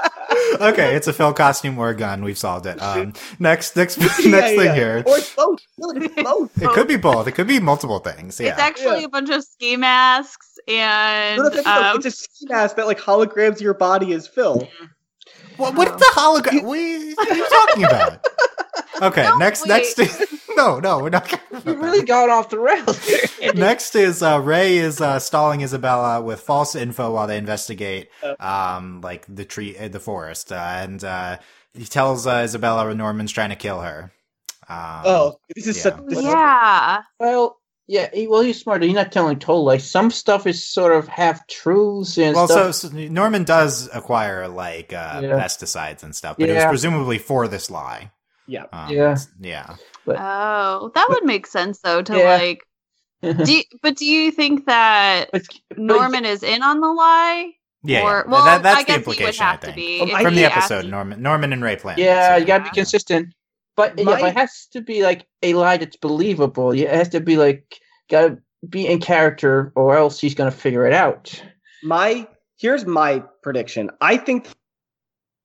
okay, 0.60 0.94
it's 0.96 1.06
a 1.06 1.12
Phil 1.12 1.32
costume 1.32 1.78
or 1.78 1.90
a 1.90 1.96
gun. 1.96 2.22
We've 2.24 2.38
solved 2.38 2.66
it. 2.66 2.80
Um, 2.80 3.12
next, 3.38 3.76
next, 3.76 3.98
next 4.00 4.24
Yeah, 4.24 4.40
thing 4.48 4.58
yeah. 4.60 4.74
here. 4.74 5.04
Or 5.06 5.18
both. 5.36 5.60
Both. 6.22 6.62
It 6.62 6.70
could 6.70 6.86
be 6.88 6.96
both. 6.96 7.26
It 7.26 7.32
could 7.32 7.48
be 7.48 7.58
multiple 7.58 7.98
things. 7.98 8.38
Yeah. 8.40 8.50
It's 8.50 8.60
actually 8.60 9.00
Yeah. 9.00 9.06
a 9.06 9.08
bunch 9.08 9.30
of 9.30 9.42
ski 9.42 9.76
masks 9.76 10.58
and 10.68 11.38
No, 11.38 11.48
no, 11.48 11.54
no, 11.56 11.62
no, 11.62 11.90
um, 11.90 11.96
it's 11.96 12.06
a 12.06 12.10
ski 12.12 12.46
mask 12.48 12.76
that 12.76 12.86
like 12.86 13.00
holograms 13.00 13.60
your 13.60 13.74
body 13.74 14.12
as 14.12 14.28
Phil. 14.28 14.68
What, 15.62 15.74
what 15.76 15.98
the 15.98 16.10
hologram? 16.14 16.64
What 16.64 17.30
are 17.30 17.34
you 17.36 17.48
talking 17.48 17.84
about? 17.84 18.26
Okay, 19.00 19.24
No, 19.24 19.36
next, 19.36 19.62
wait. 19.62 19.68
next. 19.68 19.98
Is, 19.98 20.40
no, 20.56 20.78
no, 20.78 21.00
we're 21.00 21.10
not. 21.10 21.30
You 21.32 21.38
Gonna, 21.60 21.78
really 21.78 22.04
got 22.04 22.28
off 22.30 22.50
the 22.50 22.58
rails. 22.58 23.04
here. 23.38 23.52
Next 23.52 23.96
is 23.96 24.22
uh, 24.22 24.38
Ray 24.40 24.76
is 24.78 25.00
uh, 25.00 25.18
stalling 25.18 25.60
Isabella 25.62 26.20
with 26.22 26.40
false 26.40 26.76
info 26.76 27.12
while 27.12 27.26
they 27.26 27.36
investigate, 27.36 28.10
um, 28.38 29.00
like 29.00 29.24
the 29.28 29.44
tree, 29.44 29.76
uh, 29.76 29.88
the 29.88 29.98
forest, 29.98 30.52
uh, 30.52 30.56
and 30.56 31.02
uh, 31.02 31.38
he 31.74 31.84
tells 31.84 32.26
uh, 32.28 32.42
Isabella 32.44 32.94
Norman's 32.94 33.32
trying 33.32 33.50
to 33.50 33.56
kill 33.56 33.80
her. 33.80 34.12
Um, 34.68 35.02
Oh, 35.04 35.40
this 35.56 35.66
is 35.66 35.76
yeah. 35.78 35.82
such. 35.82 36.06
This 36.06 36.18
is- 36.18 36.24
yeah. 36.24 37.02
well, 37.18 37.58
yeah. 37.92 38.08
He, 38.12 38.26
well, 38.26 38.40
he's 38.40 38.60
smart. 38.60 38.82
He's 38.82 38.94
not 38.94 39.12
telling 39.12 39.38
total 39.38 39.64
lies. 39.64 39.88
Some 39.88 40.10
stuff 40.10 40.46
is 40.46 40.64
sort 40.66 40.92
of 40.96 41.06
half 41.08 41.46
truths 41.46 42.16
and 42.18 42.34
Well, 42.34 42.48
so, 42.48 42.72
stuff. 42.72 42.92
so 42.92 42.98
Norman 43.08 43.44
does 43.44 43.88
acquire 43.94 44.48
like 44.48 44.92
uh, 44.92 45.20
Yeah. 45.22 45.38
pesticides 45.38 46.02
and 46.02 46.14
stuff, 46.14 46.36
but 46.38 46.48
it 46.48 46.54
was 46.54 46.64
presumably 46.64 47.18
for 47.18 47.48
this 47.48 47.70
lie. 47.70 48.10
Yeah. 48.46 48.64
Um, 48.72 48.90
Yeah. 48.90 49.16
yeah. 49.40 49.76
Oh, 50.08 50.90
that 50.94 51.06
would 51.10 51.24
make 51.24 51.46
sense 51.46 51.80
though. 51.80 52.02
To 52.02 52.16
Yeah. 52.16 52.36
like, 52.36 52.60
do 53.44 53.52
you, 53.58 53.62
but 53.82 53.96
do 53.96 54.04
you 54.06 54.30
think 54.32 54.66
that 54.66 55.28
But- 55.32 55.42
but- 55.68 55.78
Norman 55.78 56.24
is 56.24 56.42
in 56.42 56.62
on 56.62 56.80
the 56.80 56.88
lie? 56.88 57.52
Yeah, 57.84 58.02
or 58.02 58.24
yeah. 58.26 58.30
well, 58.30 58.44
that, 58.44 58.62
that's 58.62 58.78
I 58.78 58.82
the 58.82 58.86
guess 58.86 58.96
he 58.96 58.98
would 59.00 59.08
implication. 59.18 59.44
have 59.44 59.54
I 59.54 59.56
to 59.58 59.66
think 59.66 59.76
be 59.76 60.00
Um, 60.00 60.14
I- 60.14 60.22
from 60.22 60.34
the 60.34 60.44
episode. 60.44 60.84
you. 60.84 60.90
Norman, 60.90 61.20
Norman 61.22 61.52
and 61.52 61.62
Ray 61.62 61.76
plan. 61.76 61.96
Yeah, 61.98 62.34
this, 62.34 62.40
you 62.40 62.46
gotta 62.46 62.64
be 62.64 62.70
consistent. 62.70 63.34
But 63.76 63.98
yeah, 63.98 64.04
but 64.04 64.20
it 64.22 64.36
has 64.36 64.66
to 64.72 64.80
be 64.82 65.02
like 65.02 65.26
a 65.42 65.54
lie 65.54 65.78
that's 65.78 65.96
believable. 65.96 66.72
It 66.72 66.88
has 66.90 67.08
to 67.10 67.20
be 67.20 67.36
like 67.36 67.64
gotta 68.12 68.38
be 68.68 68.86
in 68.86 69.00
character, 69.00 69.72
or 69.74 69.96
else 69.96 70.20
he's 70.20 70.34
gonna 70.34 70.50
figure 70.52 70.86
it 70.86 70.92
out. 70.92 71.42
my 71.82 72.28
here's 72.58 72.86
my 72.86 73.22
prediction. 73.42 73.90
I 74.00 74.16
think 74.16 74.46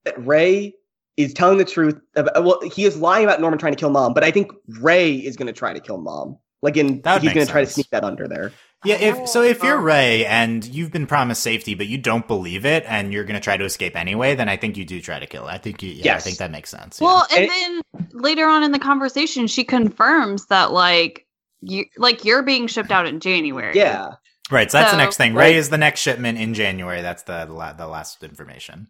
that 0.05 0.23
Ray 0.25 0.75
is 1.17 1.33
telling 1.33 1.57
the 1.57 1.65
truth. 1.65 1.99
About, 2.15 2.43
well, 2.43 2.61
he 2.61 2.85
is 2.85 2.95
lying 2.97 3.23
about 3.25 3.41
Norman 3.41 3.57
trying 3.59 3.73
to 3.73 3.79
kill 3.79 3.89
mom, 3.89 4.13
but 4.13 4.23
I 4.23 4.31
think 4.31 4.51
Ray 4.67 5.15
is 5.15 5.35
going 5.35 5.47
to 5.47 5.53
try 5.53 5.73
to 5.73 5.79
kill 5.79 5.97
mom. 5.97 6.37
Like 6.61 6.77
in 6.77 7.01
That 7.01 7.21
he's 7.21 7.33
going 7.33 7.45
to 7.45 7.51
try 7.51 7.63
to 7.65 7.69
sneak 7.69 7.89
that 7.91 8.03
under 8.03 8.27
there. 8.27 8.51
Yeah, 8.83 8.95
if 8.95 9.15
oh, 9.15 9.25
so, 9.25 9.41
if 9.43 9.61
you're 9.63 9.77
Oh. 9.77 9.81
Ray 9.83 10.25
and 10.25 10.65
you've 10.65 10.91
been 10.91 11.05
promised 11.07 11.43
safety, 11.43 11.75
but 11.75 11.87
you 11.87 11.97
don't 11.99 12.27
believe 12.27 12.65
it, 12.65 12.83
and 12.87 13.13
you're 13.13 13.25
going 13.25 13.35
to 13.35 13.39
try 13.39 13.57
to 13.57 13.65
escape 13.65 13.95
anyway, 13.95 14.33
then 14.35 14.49
I 14.49 14.57
think 14.57 14.77
you 14.77 14.85
do 14.85 15.01
try 15.01 15.19
to 15.19 15.27
kill. 15.27 15.47
It. 15.47 15.51
I 15.51 15.57
think 15.59 15.83
you. 15.83 15.91
Yeah, 15.91 16.15
I 16.15 16.19
think 16.19 16.37
that 16.37 16.49
makes 16.51 16.69
sense. 16.69 16.99
Well, 17.01 17.27
and 17.31 17.45
It- 17.45 17.49
then 17.49 17.81
later 18.13 18.47
on 18.47 18.63
in 18.63 18.71
the 18.71 18.79
conversation, 18.79 19.45
she 19.47 19.63
confirms 19.63 20.47
that 20.47 20.71
like 20.71 21.26
you 21.61 21.85
like 21.97 22.25
you're 22.25 22.43
being 22.43 22.67
shipped 22.67 22.91
out 22.91 23.07
in 23.07 23.19
January. 23.19 23.75
Yeah, 23.75 24.13
Right, 24.49 24.71
so 24.71 24.77
that's 24.77 24.91
the 24.91 24.97
next 24.97 25.17
thing. 25.17 25.33
Right. 25.33 25.49
Ray 25.49 25.55
is 25.55 25.69
the 25.69 25.77
next 25.77 25.99
shipment 25.99 26.37
in 26.37 26.53
January. 26.53 27.01
That's 27.01 27.23
the 27.23 27.45
the, 27.45 27.53
la- 27.53 27.73
the 27.73 27.87
last 27.87 28.23
information. 28.23 28.87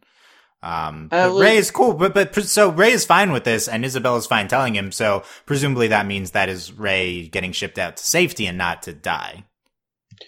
Um, 0.61 1.09
Uh, 1.11 1.29
but 1.29 1.39
Ray 1.39 1.57
is 1.57 1.71
cool, 1.71 1.93
but 1.93 2.13
but 2.13 2.35
so 2.43 2.69
Ray 2.69 2.91
is 2.91 3.05
fine 3.05 3.31
with 3.31 3.43
this, 3.43 3.67
and 3.67 3.83
Isabella's 3.83 4.27
fine 4.27 4.47
telling 4.47 4.75
him. 4.75 4.91
So 4.91 5.23
presumably 5.45 5.87
that 5.87 6.05
means 6.05 6.31
that 6.31 6.49
is 6.49 6.71
Ray 6.71 7.27
getting 7.27 7.51
shipped 7.51 7.79
out 7.79 7.97
to 7.97 8.03
safety 8.03 8.45
and 8.45 8.57
not 8.57 8.83
to 8.83 8.93
die. 8.93 9.45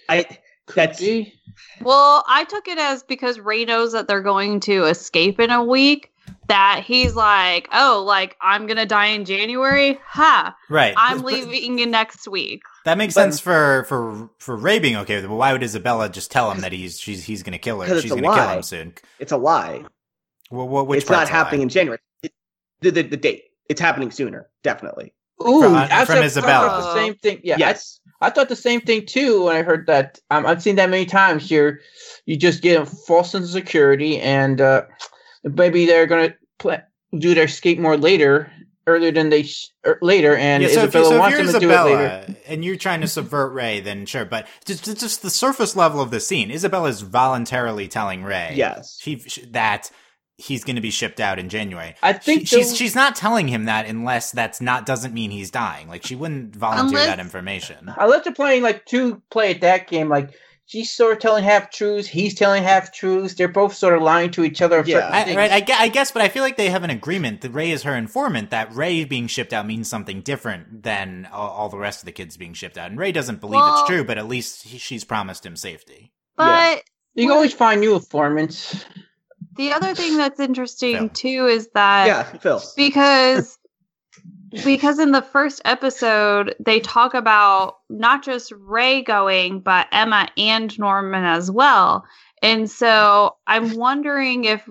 I 0.08 0.38
that's 0.74 0.98
Gee. 0.98 1.34
Well, 1.80 2.24
I 2.28 2.44
took 2.44 2.68
it 2.68 2.78
as 2.78 3.02
because 3.02 3.38
Ray 3.38 3.64
knows 3.64 3.92
that 3.92 4.08
they're 4.08 4.22
going 4.22 4.60
to 4.60 4.84
escape 4.84 5.38
in 5.40 5.50
a 5.50 5.64
week. 5.64 6.09
That 6.48 6.82
he's 6.86 7.14
like, 7.14 7.68
oh, 7.72 8.02
like 8.06 8.36
I'm 8.40 8.66
gonna 8.66 8.86
die 8.86 9.06
in 9.06 9.24
January. 9.24 9.98
Ha! 10.06 10.56
Right, 10.68 10.94
I'm 10.96 11.18
But- 11.18 11.22
but 11.24 11.32
leaving 11.32 11.78
in 11.78 11.90
next 11.90 12.26
week. 12.28 12.62
That 12.84 12.96
makes 12.98 13.14
But- 13.14 13.22
sense 13.22 13.40
for 13.40 13.84
for 13.88 14.28
for 14.38 14.56
Ray 14.56 14.78
being 14.78 14.96
okay 14.96 15.16
with 15.16 15.24
it. 15.24 15.28
But 15.28 15.34
why 15.36 15.52
would 15.52 15.62
Isabella 15.62 16.08
just 16.08 16.30
tell 16.30 16.50
him 16.50 16.60
that 16.62 16.72
he's 16.72 16.98
she's 16.98 17.24
he's 17.24 17.42
going 17.42 17.52
to 17.52 17.58
kill 17.58 17.80
her? 17.80 17.86
'Cause 17.86 17.96
it's 17.98 18.02
She's 18.02 18.12
a 18.12 18.14
going 18.14 18.24
to 18.24 18.36
kill 18.36 18.46
lie. 18.46 18.56
him 18.56 18.62
soon. 18.62 18.94
it's 19.18 19.32
a 19.32 19.36
lie. 19.36 19.84
Well, 20.50 20.68
well, 20.68 20.86
which 20.86 21.02
it's 21.02 21.10
not 21.10 21.16
part's 21.18 21.30
a 21.30 21.32
lie? 21.34 21.38
happening 21.38 21.62
in 21.62 21.68
January. 21.68 21.98
It, 22.22 22.32
the, 22.80 22.90
the 22.90 23.02
the 23.02 23.16
date. 23.16 23.44
It's 23.68 23.80
happening 23.80 24.10
sooner, 24.10 24.48
definitely. 24.64 25.12
Ooh, 25.46 25.62
From- 25.62 25.74
I 25.76 26.04
from 26.04 26.16
thought- 26.16 26.24
Isabella. 26.24 26.68
thought 26.68 26.94
the 26.94 27.00
same 27.00 27.14
thing. 27.14 27.40
Yeah, 27.44 27.56
yes. 27.58 28.00
I, 28.20 28.26
I 28.26 28.30
thought 28.30 28.48
the 28.50 28.56
same 28.56 28.80
thing 28.80 29.06
too 29.06 29.44
when 29.44 29.56
I 29.56 29.62
heard 29.62 29.86
that. 29.86 30.18
Um, 30.30 30.44
I've 30.44 30.60
seen 30.62 30.76
that 30.76 30.90
many 30.90 31.06
times 31.06 31.48
here. 31.48 31.80
You 32.26 32.36
just 32.36 32.62
get 32.62 32.80
a 32.82 32.84
false 32.86 33.30
sense 33.32 33.46
of 33.46 33.50
security, 33.52 34.18
and 34.20 34.60
uh, 34.60 34.82
maybe 35.44 35.86
they're 35.86 36.06
gonna 36.06 36.34
pla 36.58 36.78
do 37.16 37.34
their 37.34 37.44
escape 37.44 37.78
more 37.78 37.96
later, 37.96 38.52
earlier 38.86 39.10
than 39.12 39.30
they 39.30 39.42
sh- 39.42 39.68
er, 39.86 39.98
later, 40.00 40.36
and 40.36 40.62
yeah, 40.62 40.68
so 40.68 40.84
if, 40.84 40.94
you, 40.94 41.00
Isabella 41.00 41.04
so 41.06 41.14
if 41.14 41.18
wants 41.20 41.36
you're 41.36 41.44
them 41.46 41.54
to 41.54 41.60
do 41.60 41.70
it 41.70 41.82
later. 41.84 42.36
And 42.46 42.64
you're 42.64 42.76
trying 42.76 43.00
to 43.02 43.08
subvert 43.08 43.52
Ray, 43.52 43.80
then 43.80 44.06
sure. 44.06 44.24
But 44.24 44.46
just 44.64 44.84
just- 44.84 45.00
just 45.00 45.22
the 45.22 45.30
surface 45.30 45.74
level 45.76 46.00
of 46.00 46.10
the 46.10 46.20
scene, 46.20 46.50
Isabella 46.50 46.88
is 46.88 47.00
voluntarily 47.02 47.88
telling 47.88 48.22
Ray, 48.24 48.52
Yes. 48.56 48.98
she, 49.00 49.18
she- 49.20 49.46
that 49.46 49.90
he's 50.36 50.64
going 50.64 50.76
to 50.76 50.82
be 50.82 50.90
shipped 50.90 51.20
out 51.20 51.38
in 51.38 51.48
January. 51.50 51.94
I 52.02 52.14
think 52.14 52.48
She- 52.48 52.56
she's 52.56 52.70
the- 52.70 52.76
she's 52.76 52.94
not 52.94 53.14
telling 53.16 53.48
him 53.48 53.64
that 53.66 53.86
unless 53.86 54.30
that's 54.32 54.60
not 54.60 54.86
doesn't 54.86 55.12
mean 55.12 55.30
he's 55.30 55.50
dying. 55.50 55.86
Like 55.88 56.04
she 56.06 56.14
wouldn't 56.16 56.56
volunteer 56.56 56.98
Unless- 57.00 57.06
that 57.06 57.20
information. 57.20 57.92
Unless 57.98 58.24
they're 58.24 58.32
playing 58.32 58.62
like 58.62 58.86
two 58.86 59.20
play 59.30 59.50
at 59.50 59.60
that 59.60 59.86
game, 59.88 60.08
like 60.08 60.30
she's 60.70 60.88
sort 60.88 61.12
of 61.12 61.18
telling 61.18 61.42
half 61.42 61.72
truths, 61.72 62.06
he's 62.06 62.32
telling 62.32 62.62
half 62.62 62.92
truths. 62.92 63.34
They're 63.34 63.48
both 63.48 63.74
sort 63.74 63.94
of 63.94 64.02
lying 64.02 64.30
to 64.32 64.44
each 64.44 64.62
other. 64.62 64.84
Yeah. 64.86 65.10
I, 65.12 65.34
right, 65.34 65.50
I, 65.50 65.82
I 65.84 65.88
guess, 65.88 66.12
but 66.12 66.22
I 66.22 66.28
feel 66.28 66.44
like 66.44 66.56
they 66.56 66.70
have 66.70 66.84
an 66.84 66.90
agreement 66.90 67.40
that 67.40 67.50
Ray 67.50 67.72
is 67.72 67.82
her 67.82 67.96
informant. 67.96 68.50
That 68.50 68.72
Ray 68.72 69.04
being 69.04 69.26
shipped 69.26 69.52
out 69.52 69.66
means 69.66 69.90
something 69.90 70.20
different 70.20 70.84
than 70.84 71.28
all, 71.32 71.50
all 71.50 71.68
the 71.70 71.76
rest 71.76 72.02
of 72.02 72.06
the 72.06 72.12
kids 72.12 72.36
being 72.36 72.54
shipped 72.54 72.78
out. 72.78 72.88
And 72.88 73.00
Ray 73.00 73.10
doesn't 73.10 73.40
believe 73.40 73.56
Well- 73.60 73.80
it's 73.80 73.88
true, 73.88 74.04
but 74.04 74.16
at 74.16 74.28
least 74.28 74.62
he, 74.62 74.78
she's 74.78 75.02
promised 75.02 75.44
him 75.44 75.56
safety. 75.56 76.12
But 76.36 76.84
you 77.14 77.24
can 77.24 77.32
always 77.32 77.52
find 77.52 77.80
new 77.80 77.96
informants. 77.96 78.84
the 79.56 79.72
other 79.72 79.92
thing 79.96 80.16
that's 80.18 80.38
interesting 80.38 80.96
Phil. 80.96 81.08
too 81.08 81.46
is 81.46 81.68
that 81.74 82.06
yeah, 82.06 82.22
Phil. 82.22 82.62
because 82.76 83.58
because 84.64 84.98
in 84.98 85.12
the 85.12 85.22
first 85.22 85.60
episode 85.64 86.54
they 86.60 86.80
talk 86.80 87.14
about 87.14 87.78
not 87.88 88.22
just 88.24 88.52
Ray 88.56 89.02
going 89.02 89.60
but 89.60 89.86
Emma 89.92 90.28
and 90.36 90.76
Norman 90.78 91.24
as 91.24 91.50
well. 91.50 92.04
And 92.42 92.70
so 92.70 93.36
I'm 93.46 93.76
wondering 93.76 94.44
if 94.44 94.68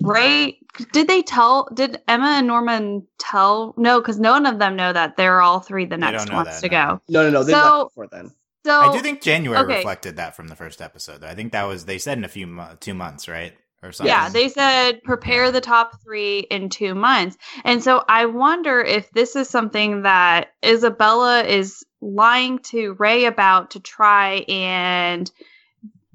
Ray 0.00 0.58
did 0.92 1.08
they 1.08 1.22
tell 1.22 1.68
did 1.72 2.00
Emma 2.08 2.36
and 2.38 2.46
Norman 2.46 3.06
tell 3.18 3.74
no 3.76 4.00
cuz 4.00 4.18
none 4.18 4.46
of 4.46 4.58
them 4.58 4.76
know 4.76 4.92
that 4.92 5.16
they're 5.16 5.40
all 5.40 5.60
three 5.60 5.84
the 5.86 5.96
next 5.96 6.32
ones 6.32 6.48
that, 6.48 6.60
to 6.62 6.68
no. 6.68 6.86
go. 6.86 7.00
No, 7.08 7.22
no, 7.24 7.30
no. 7.30 7.42
They 7.44 7.52
So- 7.52 7.58
left 7.58 7.90
before 7.90 8.08
then. 8.08 8.32
So 8.64 8.80
I 8.80 8.92
do 8.92 8.98
think 8.98 9.22
January 9.22 9.62
okay. 9.62 9.76
reflected 9.76 10.16
that 10.16 10.34
from 10.34 10.48
the 10.48 10.56
first 10.56 10.82
episode. 10.82 11.20
Though. 11.20 11.28
I 11.28 11.36
think 11.36 11.52
that 11.52 11.68
was 11.68 11.84
they 11.84 11.98
said 11.98 12.18
in 12.18 12.24
a 12.24 12.28
few 12.28 12.48
mo- 12.48 12.76
two 12.80 12.94
months, 12.94 13.28
right, 13.28 13.56
or 13.82 13.92
something. 13.92 14.12
Yeah, 14.12 14.28
they 14.28 14.48
said 14.48 15.02
prepare 15.02 15.50
the 15.50 15.60
top 15.60 16.00
three 16.02 16.40
in 16.50 16.68
two 16.68 16.94
months. 16.94 17.36
And 17.64 17.82
so 17.82 18.04
I 18.08 18.26
wonder 18.26 18.80
if 18.80 19.10
this 19.10 19.36
is 19.36 19.48
something 19.48 20.02
that 20.02 20.52
Isabella 20.64 21.42
is 21.44 21.84
lying 22.00 22.58
to 22.60 22.94
Ray 22.94 23.24
about 23.24 23.70
to 23.72 23.80
try 23.80 24.44
and, 24.48 25.30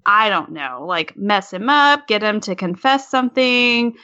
I 0.05 0.29
don't 0.29 0.51
know, 0.51 0.85
like 0.87 1.15
mess 1.15 1.51
him 1.53 1.69
up, 1.69 2.07
get 2.07 2.23
him 2.23 2.39
to 2.41 2.55
confess 2.55 3.09
something, 3.09 3.95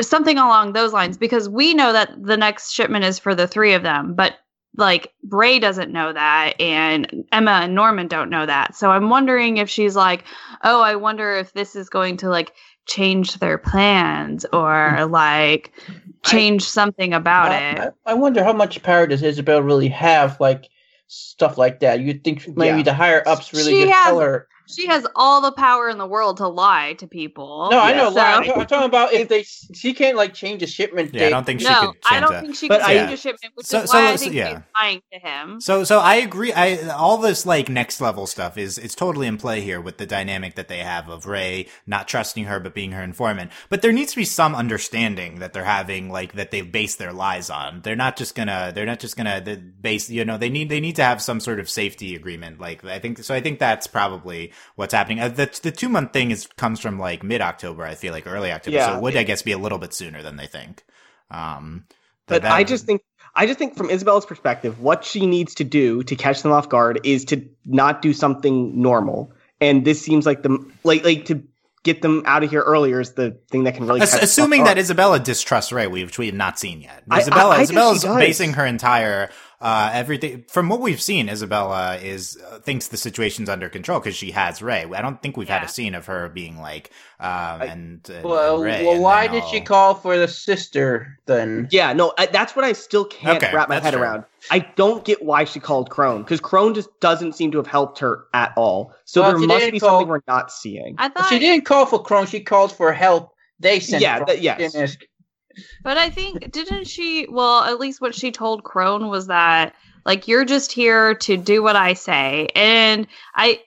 something 0.00 0.38
along 0.38 0.72
those 0.72 0.92
lines. 0.92 1.16
Because 1.16 1.48
we 1.48 1.74
know 1.74 1.92
that 1.92 2.10
the 2.22 2.36
next 2.36 2.72
shipment 2.72 3.04
is 3.04 3.18
for 3.18 3.34
the 3.34 3.46
three 3.46 3.74
of 3.74 3.82
them, 3.82 4.14
but 4.14 4.38
like 4.76 5.12
Ray 5.28 5.60
doesn't 5.60 5.92
know 5.92 6.12
that, 6.12 6.60
and 6.60 7.24
Emma 7.30 7.60
and 7.62 7.76
Norman 7.76 8.08
don't 8.08 8.28
know 8.28 8.44
that. 8.44 8.74
So 8.74 8.90
I'm 8.90 9.08
wondering 9.08 9.58
if 9.58 9.70
she's 9.70 9.94
like, 9.94 10.24
oh, 10.64 10.82
I 10.82 10.96
wonder 10.96 11.32
if 11.34 11.52
this 11.52 11.76
is 11.76 11.88
going 11.88 12.16
to 12.18 12.28
like 12.28 12.52
change 12.86 13.38
their 13.38 13.58
plans 13.58 14.44
or 14.52 14.96
hmm. 14.96 15.10
like 15.10 15.72
change 16.24 16.62
something 16.62 17.12
about 17.12 17.52
I, 17.52 17.70
it. 17.70 17.94
I, 18.06 18.10
I 18.12 18.14
wonder 18.14 18.42
how 18.42 18.52
much 18.52 18.82
power 18.82 19.06
does 19.06 19.22
Isabel 19.22 19.62
really 19.62 19.88
have, 19.88 20.38
like 20.40 20.68
stuff 21.06 21.58
like 21.58 21.80
that. 21.80 22.00
You'd 22.00 22.24
think 22.24 22.46
maybe 22.56 22.78
Yeah. 22.78 22.82
the 22.84 22.94
higher 22.94 23.22
ups 23.26 23.52
really 23.52 23.72
She 23.72 23.80
just 23.82 23.92
has- 23.92 24.06
tell 24.06 24.20
her. 24.20 24.48
She 24.66 24.86
has 24.86 25.06
all 25.14 25.40
the 25.40 25.52
power 25.52 25.88
in 25.88 25.98
the 25.98 26.06
world 26.06 26.38
to 26.38 26.48
lie 26.48 26.94
to 26.94 27.06
people. 27.06 27.68
No, 27.70 27.78
I 27.78 27.92
know. 27.92 28.08
So- 28.10 28.16
lie. 28.16 28.32
I'm, 28.34 28.50
I'm 28.60 28.66
talking 28.66 28.86
about 28.86 29.12
if 29.12 29.28
they. 29.28 29.42
She 29.42 29.92
can't 29.94 30.16
like 30.16 30.34
change 30.34 30.62
a 30.62 30.66
shipment 30.66 31.12
Yeah, 31.14 31.26
I 31.26 31.30
don't 31.30 31.44
think 31.44 31.60
she 31.60 31.66
no, 31.68 31.80
could 31.92 31.96
I 32.10 32.20
don't 32.20 32.32
that. 32.32 32.42
think 32.42 32.54
she 32.56 32.68
But 32.68 32.80
can 32.80 32.90
I- 32.90 32.94
change 32.94 33.12
a 33.12 33.16
shipment, 33.16 33.52
which 33.56 33.66
So- 33.66 33.82
is 33.82 33.90
so 33.90 33.98
why 33.98 34.12
I 34.12 34.16
think 34.16 34.32
yeah. 34.34 34.48
she's 34.48 34.58
lying 34.80 35.02
to 35.12 35.18
him. 35.18 35.60
So, 35.60 35.84
so 35.84 35.98
I 35.98 36.16
agree. 36.16 36.52
I 36.52 36.88
all 36.88 37.18
this 37.18 37.44
like 37.44 37.68
next 37.68 38.00
level 38.00 38.26
stuff 38.26 38.56
is 38.56 38.78
it's 38.78 38.94
totally 38.94 39.26
in 39.26 39.36
play 39.36 39.60
here 39.60 39.80
with 39.80 39.98
the 39.98 40.06
dynamic 40.06 40.54
that 40.54 40.68
they 40.68 40.78
have 40.78 41.08
of 41.08 41.26
Ray 41.26 41.66
not 41.86 42.08
trusting 42.08 42.44
her 42.44 42.58
but 42.60 42.74
being 42.74 42.92
her 42.92 43.02
informant. 43.02 43.50
But 43.68 43.82
there 43.82 43.92
needs 43.92 44.12
to 44.12 44.16
be 44.16 44.24
some 44.24 44.54
understanding 44.54 45.40
that 45.40 45.52
they're 45.52 45.64
having, 45.64 46.10
like 46.10 46.32
that 46.34 46.50
they 46.50 46.62
base 46.62 46.96
their 46.96 47.12
lies 47.12 47.50
on. 47.50 47.82
They're 47.82 47.96
not 47.96 48.16
just 48.16 48.34
gonna. 48.34 48.72
They're 48.74 48.86
not 48.86 48.98
just 49.00 49.16
gonna 49.16 49.40
base. 49.80 50.08
You 50.10 50.24
know, 50.24 50.38
they 50.38 50.48
need 50.50 50.68
they 50.70 50.80
need 50.80 50.96
to 50.96 51.04
have 51.04 51.20
some 51.20 51.40
sort 51.40 51.60
of 51.60 51.68
safety 51.68 52.14
agreement. 52.14 52.60
Like 52.60 52.84
I 52.84 52.98
think 52.98 53.18
so. 53.22 53.34
I 53.34 53.40
think 53.40 53.58
that's 53.58 53.86
probably 53.86 54.52
what's 54.76 54.94
happening. 54.94 55.20
Uh, 55.20 55.28
the 55.28 55.58
the 55.62 55.70
two 55.70 55.88
month 55.88 56.12
thing 56.12 56.30
is 56.30 56.46
comes 56.56 56.80
from 56.80 56.98
like 56.98 57.22
mid 57.22 57.40
October. 57.40 57.84
I 57.84 57.94
feel 57.94 58.12
like 58.12 58.26
early 58.26 58.50
October. 58.52 58.78
so 58.80 58.96
it 58.96 59.02
would 59.02 59.16
I 59.16 59.22
guess 59.22 59.42
be 59.42 59.52
a 59.52 59.58
little 59.58 59.78
bit 59.78 59.92
sooner 59.92 60.22
than 60.22 60.36
they 60.36 60.46
think. 60.46 60.84
Um, 61.30 61.84
But 62.26 62.42
that- 62.42 62.52
I 62.52 62.64
just 62.64 62.86
think 62.86 63.02
I 63.36 63.46
just 63.46 63.58
think 63.58 63.76
from 63.76 63.90
Isabella's 63.90 64.26
perspective, 64.26 64.80
what 64.80 65.04
she 65.04 65.26
needs 65.26 65.54
to 65.56 65.64
do 65.64 66.02
to 66.04 66.14
catch 66.14 66.42
them 66.42 66.52
off 66.52 66.68
guard 66.68 67.00
is 67.04 67.24
to 67.26 67.44
not 67.64 68.00
do 68.00 68.12
something 68.12 68.80
normal. 68.80 69.32
And 69.60 69.84
this 69.84 70.00
seems 70.00 70.24
like 70.26 70.42
the 70.42 70.58
like 70.84 71.04
like 71.04 71.24
to 71.26 71.42
get 71.82 72.00
them 72.00 72.22
out 72.26 72.42
of 72.42 72.50
here 72.50 72.62
earlier 72.62 72.98
is 73.00 73.12
the 73.12 73.38
thing 73.50 73.64
that 73.64 73.74
can 73.74 73.86
really 73.86 74.00
Ass- 74.00 74.12
catch 74.12 74.20
them 74.20 74.24
off 74.24 74.30
assuming 74.30 74.64
that 74.64 74.78
Isabella 74.78 75.20
distrusts 75.20 75.70
Ray, 75.72 75.86
which 75.86 76.16
we 76.18 76.26
have 76.26 76.34
not 76.34 76.58
seen 76.58 76.80
yet. 76.80 77.02
I- 77.10 77.16
I- 77.16 77.20
Isabella, 77.20 77.50
I 77.50 77.56
think 77.66 77.78
Isabella's 77.78 78.04
basing 78.04 78.52
her 78.54 78.64
entire 78.64 79.30
uh, 79.64 79.90
everything 79.92 80.44
from 80.48 80.68
what 80.68 80.80
we've 80.80 81.00
seen. 81.00 81.28
Isabella 81.28 81.96
is 81.96 82.38
uh, 82.50 82.58
thinks 82.60 82.88
the 82.88 82.96
situation's 82.98 83.48
under 83.48 83.68
control 83.68 83.98
because 83.98 84.14
she 84.14 84.30
has 84.32 84.60
Ray. 84.62 84.84
I 84.84 85.00
don't 85.02 85.20
think 85.22 85.36
we've 85.36 85.48
had 85.48 85.64
a 85.64 85.68
scene 85.68 85.94
of 85.94 86.06
her 86.06 86.28
being 86.28 86.58
like 86.60 86.90
um, 87.18 87.62
and, 87.62 88.10
and 88.10 88.24
well, 88.24 88.58
Ray, 88.60 88.84
well, 88.84 88.94
and 88.94 89.02
why 89.02 89.26
then 89.26 89.40
did 89.40 89.48
she 89.48 89.60
call 89.62 89.94
for 89.94 90.18
the 90.18 90.28
sister 90.28 91.18
then? 91.26 91.68
Yeah, 91.70 91.94
no, 91.94 92.12
I, 92.18 92.26
that's 92.26 92.54
what 92.54 92.64
I 92.64 92.74
still 92.74 93.06
can't 93.06 93.42
Okay, 93.42 93.54
wrap 93.54 93.68
my 93.70 93.80
head 93.80 93.94
fair. 93.94 94.02
around. 94.02 94.24
I 94.50 94.58
don't 94.76 95.02
get 95.04 95.24
why 95.24 95.44
she 95.44 95.58
called 95.60 95.88
Krone 95.88 96.18
because 96.22 96.40
Krone 96.42 96.74
just 96.74 96.90
doesn't 97.00 97.32
seem 97.34 97.50
to 97.52 97.56
have 97.58 97.66
helped 97.66 98.00
her 98.00 98.26
at 98.34 98.52
all. 98.58 98.94
So 99.06 99.22
Well, 99.22 99.38
there 99.38 99.46
must 99.48 99.72
be 99.72 99.80
call- 99.80 99.88
something 100.00 100.08
we're 100.08 100.20
not 100.28 100.52
seeing. 100.52 100.96
I 100.98 101.08
thought 101.08 101.30
She 101.30 101.38
didn't 101.38 101.64
call 101.64 101.86
for 101.86 102.02
Krone. 102.02 102.26
She 102.28 102.40
called 102.40 102.70
for 102.70 102.92
help. 102.92 103.30
They 103.60 103.80
sent. 103.80 104.02
Yeah, 104.02 104.18
Krone. 104.18 104.26
that- 104.26 104.42
yes. 104.42 104.96
She 105.56 105.62
didn't 105.62 105.66
ask- 105.66 105.82
But 105.84 105.96
I 105.98 106.10
think 106.10 106.50
didn't 106.52 106.86
she? 106.86 107.26
Well, 107.30 107.64
at 107.64 107.78
least 107.80 108.00
what 108.00 108.14
she 108.14 108.30
told 108.32 108.64
Krone 108.64 109.08
was 109.08 109.26
that 109.28 109.74
like 110.06 110.28
you're 110.28 110.44
just 110.44 110.72
here 110.72 111.14
to 111.14 111.36
do 111.36 111.62
what 111.62 111.76
I 111.76 111.94
say. 111.94 112.48
And 112.54 113.06
I, 113.34 113.60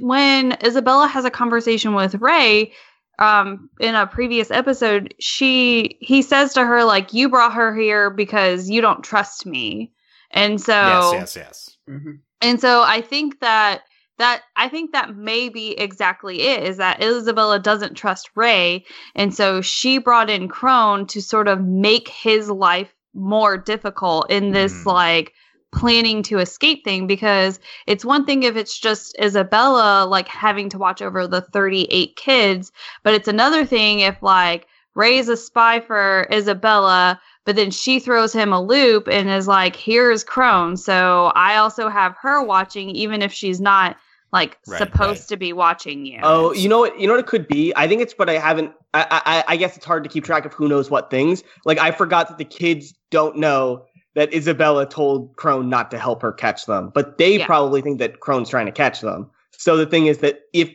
when 0.00 0.56
Isabella 0.64 1.06
has 1.08 1.24
a 1.24 1.30
conversation 1.30 1.94
with 1.94 2.14
Ray, 2.16 2.72
um, 3.18 3.68
in 3.80 3.94
a 3.94 4.06
previous 4.06 4.50
episode, 4.50 5.14
she 5.20 5.98
he 6.00 6.22
says 6.22 6.52
to 6.54 6.64
her 6.64 6.84
like 6.84 7.12
you 7.12 7.28
brought 7.28 7.54
her 7.54 7.74
here 7.76 8.10
because 8.10 8.68
you 8.70 8.80
don't 8.80 9.04
trust 9.04 9.46
me, 9.46 9.92
and 10.30 10.60
so 10.60 10.72
Yes, 10.72 11.12
yes, 11.12 11.36
yes. 11.36 11.76
Mhm. 11.88 12.18
and 12.40 12.60
so 12.60 12.82
I 12.82 13.00
think 13.00 13.38
that 13.40 13.82
that 14.18 14.42
I 14.56 14.68
think 14.68 14.92
that 14.92 15.16
may 15.16 15.48
be 15.48 15.72
exactly 15.72 16.42
it 16.42 16.62
is 16.62 16.76
that 16.76 17.02
Isabella 17.02 17.58
doesn't 17.58 17.94
trust 17.94 18.30
Ray 18.34 18.84
and 19.14 19.34
so 19.34 19.60
she 19.60 19.98
brought 19.98 20.30
in 20.30 20.48
Krone 20.48 21.06
to 21.08 21.20
sort 21.20 21.48
of 21.48 21.60
make 21.62 22.08
his 22.08 22.48
life 22.50 22.94
more 23.14 23.56
difficult 23.56 24.30
in 24.30 24.50
this 24.52 24.72
Mhm. 24.72 24.86
like 24.86 25.32
planning 25.72 26.22
to 26.22 26.38
escape 26.38 26.84
thing 26.84 27.08
because 27.08 27.58
it's 27.86 28.04
one 28.04 28.24
thing 28.24 28.44
if 28.44 28.56
it's 28.56 28.78
just 28.78 29.16
Isabella 29.20 30.04
like 30.06 30.28
having 30.28 30.68
to 30.70 30.78
watch 30.78 31.02
over 31.02 31.26
the 31.26 31.40
38 31.40 32.14
kids 32.16 32.70
but 33.02 33.14
it's 33.14 33.28
another 33.28 33.64
thing 33.64 34.00
if 34.00 34.22
like 34.22 34.68
Ray's 34.94 35.28
a 35.28 35.36
spy 35.36 35.80
for 35.80 36.28
Isabella 36.32 37.20
but 37.44 37.56
then 37.56 37.70
she 37.70 37.98
throws 38.00 38.32
him 38.32 38.52
a 38.52 38.62
loop 38.62 39.06
and 39.06 39.28
is 39.28 39.46
like, 39.46 39.76
here's 39.76 40.24
Krone. 40.24 40.78
So 40.78 41.30
I 41.34 41.56
also 41.56 41.90
have 41.90 42.16
her 42.22 42.42
watching, 42.42 42.88
even 42.90 43.20
if 43.20 43.34
she's 43.34 43.60
not 43.60 43.96
like 44.34 44.58
Right, 44.66 44.78
supposed 44.78 45.20
right. 45.20 45.28
to 45.28 45.36
be 45.38 45.52
watching 45.54 46.04
you. 46.04 46.18
Oh, 46.22 46.52
you 46.52 46.68
know 46.68 46.80
what? 46.80 46.98
You 47.00 47.06
know 47.06 47.14
what 47.14 47.20
it 47.20 47.26
could 47.26 47.48
be. 47.48 47.72
I 47.76 47.88
think 47.88 48.02
it's, 48.02 48.12
but 48.12 48.28
I 48.28 48.34
haven't. 48.34 48.72
I, 48.92 49.06
I, 49.24 49.44
I 49.54 49.56
guess 49.56 49.76
it's 49.76 49.86
hard 49.86 50.04
to 50.04 50.10
keep 50.10 50.24
track 50.24 50.44
of 50.44 50.52
who 50.52 50.68
knows 50.68 50.90
what 50.90 51.10
things. 51.10 51.42
Like 51.64 51.78
I 51.78 51.90
forgot 51.92 52.28
that 52.28 52.38
the 52.38 52.44
kids 52.44 52.92
don't 53.10 53.36
know 53.36 53.84
that 54.14 54.32
Isabella 54.34 54.86
told 54.86 55.34
Krone 55.36 55.68
not 55.68 55.90
to 55.92 55.98
help 55.98 56.20
her 56.22 56.32
catch 56.32 56.66
them, 56.66 56.90
but 56.94 57.16
they 57.18 57.38
Yeah. 57.38 57.46
probably 57.46 57.80
think 57.80 57.98
that 58.00 58.20
Krone's 58.20 58.48
trying 58.50 58.66
to 58.66 58.72
catch 58.72 59.00
them. 59.00 59.30
So 59.56 59.76
the 59.76 59.86
thing 59.86 60.06
is 60.06 60.18
that 60.18 60.40
if 60.52 60.72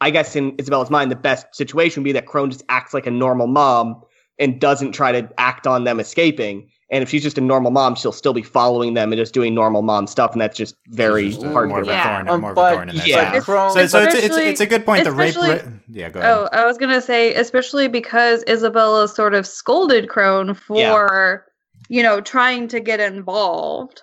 I 0.00 0.10
guess 0.10 0.36
in 0.36 0.54
Isabella's 0.60 0.90
mind, 0.90 1.10
the 1.10 1.16
best 1.16 1.46
situation 1.54 2.02
would 2.02 2.04
be 2.06 2.12
that 2.12 2.26
Krone 2.26 2.50
just 2.50 2.64
acts 2.68 2.92
like 2.92 3.06
a 3.06 3.10
normal 3.10 3.46
mom 3.46 4.02
and 4.38 4.60
doesn't 4.60 4.92
try 4.92 5.12
to 5.12 5.28
act 5.38 5.66
on 5.66 5.84
them 5.84 5.98
escaping. 6.00 6.68
And 6.88 7.02
if 7.02 7.08
she's 7.08 7.22
just 7.24 7.36
a 7.36 7.40
normal 7.40 7.72
mom, 7.72 7.96
she'll 7.96 8.12
still 8.12 8.32
be 8.32 8.42
following 8.42 8.94
them 8.94 9.12
and 9.12 9.18
just 9.18 9.34
doing 9.34 9.54
normal 9.54 9.82
mom 9.82 10.06
stuff, 10.06 10.32
and 10.32 10.40
that's 10.40 10.56
just 10.56 10.76
very 10.86 11.30
Just, 11.30 11.42
hard 11.42 11.68
more 11.68 11.78
to 11.78 11.82
of 11.82 11.88
a 11.88 11.90
Yeah. 11.92 12.16
thorn, 12.16 12.28
Um, 12.28 12.40
more 12.42 12.50
of 12.52 12.56
a 12.56 12.60
but- 12.60 12.74
thorn 12.74 12.88
in 12.90 12.96
their 12.96 13.06
yeah. 13.08 13.32
side. 13.32 13.42
So, 13.42 13.86
so 13.86 14.02
it's, 14.02 14.14
it's, 14.14 14.36
it's 14.36 14.60
a 14.60 14.66
good 14.66 14.86
point. 14.86 15.02
The 15.02 15.10
rape, 15.10 15.30
especially- 15.30 15.56
ra- 15.56 15.72
yeah, 15.88 16.08
go 16.10 16.20
ahead. 16.20 16.32
Oh, 16.32 16.48
I 16.52 16.64
was 16.64 16.78
gonna 16.78 17.00
say, 17.00 17.34
especially 17.34 17.88
because 17.88 18.44
Isabella 18.48 19.08
sort 19.08 19.34
of 19.34 19.48
scolded 19.48 20.08
Krone 20.08 20.54
for, 20.56 21.46
you 21.88 22.04
know, 22.04 22.20
trying 22.20 22.68
to 22.68 22.78
get 22.78 23.00
involved. 23.00 24.02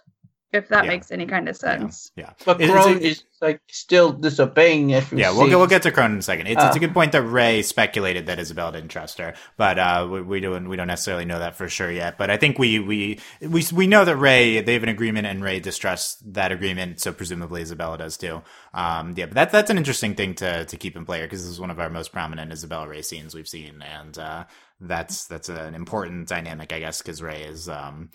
If 0.54 0.68
that 0.70 0.84
Yeah. 0.84 0.90
makes 0.92 1.12
any 1.12 1.26
kind 1.26 1.50
of 1.50 1.58
sense. 1.58 2.12
yeah. 2.16 2.32
But 2.46 2.62
Is- 2.62 2.70
is 2.70 2.72
Krone 2.76 2.98
it- 2.98 3.04
is 3.04 3.24
like 3.42 3.60
still 3.70 4.14
disobeying. 4.14 4.92
If 4.92 5.12
you 5.12 5.18
Yeah, 5.18 5.32
we'll 5.32 5.50
get, 5.50 5.58
we'll 5.58 5.68
get 5.68 5.82
to 5.84 5.92
Cronin 5.92 6.14
in 6.14 6.20
a 6.20 6.22
second. 6.22 6.48
It's, 6.48 6.64
it's 6.64 6.76
a 6.76 6.78
Uh. 6.78 6.80
good 6.80 6.94
point 6.94 7.12
that 7.12 7.24
Ray 7.24 7.62
speculated 7.64 8.28
that 8.28 8.40
Isabella 8.40 8.72
didn't 8.74 8.90
trust 8.90 9.18
her, 9.18 9.34
but 9.58 9.78
uh, 9.80 10.08
we, 10.10 10.22
we 10.22 10.40
don't 10.40 10.70
we 10.70 10.78
don't 10.78 10.88
necessarily 10.88 11.26
know 11.26 11.40
that 11.40 11.56
for 11.56 11.68
sure 11.68 11.92
yet. 11.92 12.18
But 12.18 12.30
I 12.30 12.38
think 12.38 12.58
we 12.60 12.80
we 12.80 13.20
we 13.42 13.66
we 13.74 13.88
know 13.88 14.06
that 14.06 14.16
Ray 14.16 14.62
they 14.62 14.74
have 14.74 14.84
an 14.84 14.90
agreement 14.90 15.28
and 15.28 15.44
Ray 15.44 15.60
distrusts 15.60 16.22
that 16.28 16.52
agreement, 16.52 17.02
so 17.02 17.12
presumably 17.12 17.62
Isabella 17.64 17.98
does 17.98 18.16
too. 18.16 18.44
Um, 18.74 19.14
yeah, 19.18 19.26
but 19.26 19.34
that's 19.36 19.52
that's 19.52 19.70
an 19.72 19.78
interesting 19.78 20.14
thing 20.16 20.36
to 20.36 20.66
to 20.66 20.78
keep 20.78 20.96
in 20.96 21.04
play 21.06 21.22
because 21.24 21.42
this 21.42 21.52
is 21.52 21.60
one 21.60 21.72
of 21.72 21.80
our 21.80 21.90
most 21.90 22.12
prominent 22.14 22.52
Isabella 22.52 22.88
Ray 22.88 23.02
scenes 23.02 23.34
we've 23.36 23.48
seen, 23.48 23.82
and 23.82 24.18
uh, 24.18 24.44
that's 24.80 25.26
that's 25.26 25.50
an 25.50 25.74
important 25.76 26.28
dynamic, 26.30 26.72
I 26.72 26.80
guess, 26.80 27.02
because 27.02 27.22
Ray 27.22 27.42
is. 27.44 27.68
Um, 27.68 28.10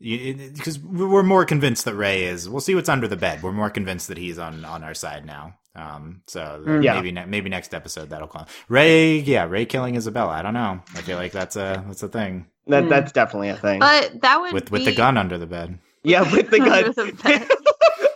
because 0.00 0.78
we're 0.78 1.22
more 1.22 1.44
convinced 1.44 1.84
that 1.86 1.94
Ray 1.94 2.24
is. 2.24 2.48
We'll 2.48 2.60
see 2.60 2.74
what's 2.74 2.88
under 2.88 3.08
the 3.08 3.16
bed. 3.16 3.42
We're 3.42 3.52
more 3.52 3.70
convinced 3.70 4.08
that 4.08 4.18
he's 4.18 4.38
on 4.38 4.64
on 4.64 4.82
our 4.84 4.94
side 4.94 5.24
now. 5.26 5.54
Um, 5.76 6.22
so 6.26 6.62
Mm. 6.64 6.84
Yeah. 6.84 6.94
maybe 6.94 7.10
ne- 7.12 7.26
maybe 7.26 7.48
next 7.50 7.74
episode 7.74 8.10
that'll 8.10 8.28
come. 8.28 8.46
Ray, 8.68 9.18
yeah, 9.18 9.44
Ray 9.44 9.66
killing 9.66 9.96
Isabella. 9.96 10.30
I 10.32 10.42
don't 10.42 10.54
know. 10.54 10.80
I 10.94 11.00
feel 11.02 11.16
like 11.16 11.32
that's 11.32 11.56
a 11.56 11.82
that's 11.88 12.02
a 12.02 12.08
thing 12.08 12.46
That 12.68 12.84
Hmm. 12.84 12.88
that's 12.90 13.12
definitely 13.12 13.48
a 13.48 13.56
thing. 13.56 13.80
But 13.80 14.20
that 14.22 14.40
would 14.40 14.52
with 14.52 14.66
be 14.66 14.72
with 14.72 14.84
the 14.84 14.94
gun 14.94 15.16
under 15.16 15.36
the 15.38 15.46
bed. 15.46 15.78
yeah, 16.04 16.22
with 16.30 16.50
the 16.50 16.60
Under 16.62 16.92
gun. 17.02 17.48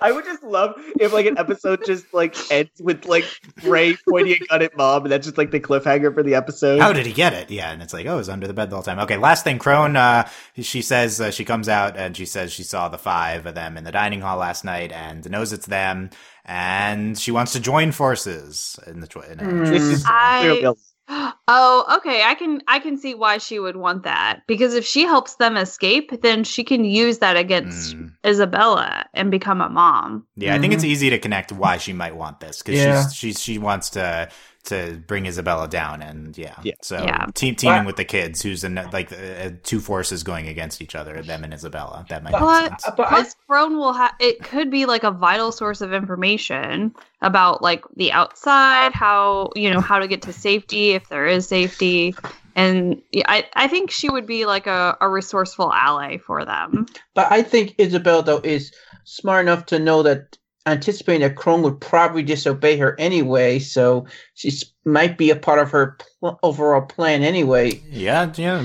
The 0.01 0.05
bed. 0.05 0.09
I 0.09 0.13
would 0.13 0.25
just 0.25 0.43
love 0.43 0.75
if 1.01 1.13
like 1.13 1.27
an 1.27 1.39
episode 1.39 1.85
just 1.87 2.13
like 2.15 2.37
ends 2.51 2.71
with 2.81 3.05
like 3.07 3.25
Ray 3.65 3.97
pointing 4.09 4.35
a 4.43 4.47
gun 4.47 4.63
at 4.63 4.77
mom, 4.77 5.03
and 5.05 5.13
that's 5.13 5.27
just 5.27 5.39
like 5.39 5.51
the 5.51 5.61
cliffhanger 5.61 6.13
for 6.15 6.23
the 6.23 6.35
episode. 6.35 6.81
How 6.81 6.93
did 6.93 7.07
he 7.07 7.13
get 7.13 7.33
it? 7.33 7.51
Yeah, 7.51 7.71
and 7.71 7.83
it's 7.83 7.93
like, 7.93 8.07
oh, 8.07 8.15
it 8.15 8.19
was 8.19 8.29
under 8.29 8.47
the 8.47 8.55
bed 8.55 8.71
the 8.71 8.77
whole 8.77 8.83
time. 8.83 8.99
Okay, 9.01 9.17
last 9.17 9.45
thing, 9.45 9.59
Krone. 9.59 9.97
Uh, 9.97 10.29
she 10.61 10.83
says 10.83 11.21
uh, 11.21 11.31
she 11.31 11.45
comes 11.45 11.69
out 11.69 11.97
and 11.97 12.17
she 12.17 12.27
says 12.27 12.53
she 12.53 12.63
saw 12.63 12.89
the 12.89 12.99
five 12.99 13.47
of 13.47 13.55
them 13.55 13.77
in 13.77 13.85
the 13.85 13.93
dining 13.93 14.21
hall 14.21 14.39
last 14.39 14.65
night 14.65 14.93
and 14.93 15.29
knows 15.31 15.53
it's 15.53 15.67
them, 15.67 16.11
and 16.45 17.19
she 17.19 17.31
wants 17.31 17.53
to 17.53 17.61
join 17.61 17.93
forces 17.93 18.79
in 18.87 19.01
the. 19.01 19.07
Tw- 19.07 19.25
in 19.31 19.41
a-. 19.41 19.71
This 19.71 19.83
is 19.83 20.05
I- 20.07 20.41
clearly- 20.41 20.75
Oh, 21.11 21.97
okay. 21.97 22.23
I 22.23 22.35
can 22.35 22.61
I 22.69 22.79
can 22.79 22.99
see 22.99 23.15
why 23.15 23.39
she 23.39 23.59
would 23.59 23.77
want 23.77 24.03
that 24.03 24.41
because 24.47 24.75
if 24.75 24.85
she 24.85 25.03
helps 25.05 25.37
them 25.37 25.57
escape, 25.57 26.21
then 26.23 26.45
she 26.45 26.63
can 26.65 26.85
use 26.85 27.19
that 27.19 27.37
against 27.37 27.97
Mm. 27.97 28.13
Isabella 28.27 29.07
and 29.15 29.31
become 29.31 29.61
a 29.63 29.69
mom. 29.71 30.27
Yeah, 30.37 30.55
I 30.55 30.59
think 30.59 30.75
it's 30.75 30.85
easy 30.85 31.09
to 31.11 31.19
connect 31.19 31.51
why 31.53 31.79
she 31.79 31.93
might 31.95 32.15
want 32.17 32.41
this 32.41 32.63
because 32.63 32.79
Yeah. 32.79 33.03
she's 33.05 33.15
she's 33.15 33.41
she 33.41 33.59
wants 33.59 33.91
to 33.91 34.29
to 34.69 35.03
bring 35.07 35.27
Isabella 35.27 35.69
down, 35.69 36.01
and 36.03 36.37
yeah, 36.39 36.55
Yeah. 36.63 36.75
so 36.83 36.97
Yeah. 37.03 37.27
Team, 37.35 37.55
teaming 37.57 37.81
But- 37.81 37.87
with 37.87 37.97
the 37.97 38.05
kids, 38.05 38.43
who's 38.43 38.65
in 38.65 38.75
like 38.93 39.13
uh, 39.13 39.51
two 39.63 39.81
forces 39.81 40.23
going 40.23 40.49
against 40.49 40.81
each 40.81 40.95
other, 40.95 41.21
them 41.23 41.45
and 41.45 41.53
Isabella. 41.53 42.07
That 42.09 42.23
might 42.23 42.33
But- 42.33 42.41
make 42.41 42.71
But 42.71 42.81
sense. 42.83 42.95
But 42.97 43.09
plus, 43.09 43.37
Krone 43.49 43.77
will 43.77 43.93
have 43.93 44.13
it 44.21 44.43
could 44.43 44.71
be 44.71 44.87
like 44.87 45.05
a 45.05 45.11
vital 45.11 45.53
source 45.53 45.81
of 45.81 45.93
information 45.93 46.95
about 47.21 47.61
like 47.63 47.83
the 47.97 48.13
outside, 48.13 48.93
how 48.93 49.51
you 49.55 49.71
know 49.71 49.81
how 49.81 49.99
to 49.99 50.07
get 50.09 50.23
to 50.23 50.33
safety 50.33 50.93
if 50.93 51.09
there 51.09 51.27
is 51.27 51.47
safety, 51.49 52.15
and 52.55 53.01
yeah, 53.13 53.25
I 53.29 53.47
I 53.55 53.69
think 53.69 53.91
she 53.91 54.09
would 54.09 54.27
be 54.27 54.47
like 54.47 54.67
a, 54.67 54.97
a 55.01 55.09
resourceful 55.09 55.73
ally 55.73 56.19
for 56.19 56.45
them. 56.45 56.87
but 57.15 57.31
I 57.33 57.43
think 57.43 57.75
Isabella 57.81 58.23
though 58.23 58.41
is 58.45 58.73
smart 59.05 59.43
enough 59.47 59.67
to 59.67 59.79
know 59.79 60.03
that 60.03 60.37
anticipating 60.67 61.23
that 61.23 61.35
Krone 61.37 61.63
would 61.63 61.81
probably 61.81 62.23
disobey 62.23 62.77
her 62.77 62.95
anyway, 62.99 63.59
so 63.59 64.07
she 64.35 64.51
might 64.85 65.17
be 65.17 65.31
a 65.31 65.37
part 65.37 65.59
of 65.59 65.71
her 65.71 65.97
pl- 66.21 66.39
overall 66.43 66.83
plan 66.83 67.23
anyway. 67.23 67.81
yeah, 67.91 68.31
yeah. 68.37 68.61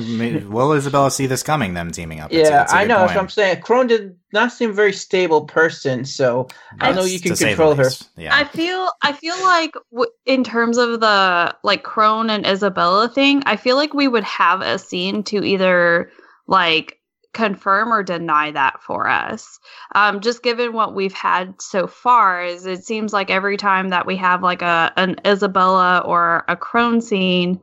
Will 0.47 0.73
Isabella 0.73 1.11
see 1.11 1.27
this 1.27 1.43
coming? 1.43 1.73
Them 1.73 1.91
teaming 1.91 2.19
up. 2.19 2.31
It's 2.31 2.49
a- 2.49 2.51
yeah, 2.51 2.61
it's 2.63 2.73
a 2.73 2.75
I 2.75 2.83
good 2.83 2.89
know. 2.89 2.99
That's 2.99 3.15
what 3.15 3.21
I'm 3.21 3.29
saying. 3.29 3.61
Krone 3.61 3.87
did 3.87 4.15
not 4.33 4.51
seem 4.51 4.71
a 4.71 4.73
very 4.73 4.93
stable 4.93 5.45
person, 5.45 6.03
so 6.05 6.47
I 6.79 6.91
know 6.91 7.03
you 7.03 7.19
can 7.19 7.31
to 7.31 7.35
say 7.37 7.45
the 7.45 7.49
control 7.51 7.75
her. 7.75 7.89
Yeah, 8.17 8.35
I 8.35 8.43
feel 8.45 8.89
I 9.01 9.13
feel 9.13 9.39
like 9.41 9.73
w- 9.91 10.11
in 10.25 10.43
terms 10.43 10.77
of 10.77 10.99
the 10.99 11.55
like 11.63 11.83
Krone 11.83 12.29
and 12.29 12.45
Isabella 12.45 13.07
thing, 13.07 13.43
I 13.45 13.55
feel 13.55 13.75
like 13.77 13.93
we 13.93 14.07
would 14.07 14.23
have 14.25 14.61
a 14.61 14.77
scene 14.79 15.23
to 15.25 15.43
either 15.43 16.09
like 16.47 16.99
confirm 17.33 17.91
or 17.91 18.03
deny 18.03 18.51
that 18.51 18.81
for 18.81 19.07
us. 19.07 19.59
Um, 19.95 20.21
just 20.21 20.43
given 20.43 20.73
what 20.73 20.93
we've 20.93 21.13
had 21.13 21.61
so 21.61 21.87
far, 21.87 22.43
is 22.43 22.65
it 22.65 22.85
seems 22.85 23.11
like 23.11 23.29
every 23.29 23.57
time 23.57 23.89
that 23.89 24.05
we 24.05 24.15
have 24.17 24.43
like 24.43 24.61
a 24.61 24.93
an 24.95 25.17
Isabella 25.25 26.03
or 26.05 26.45
a 26.47 26.55
Krone 26.55 27.01
scene 27.01 27.59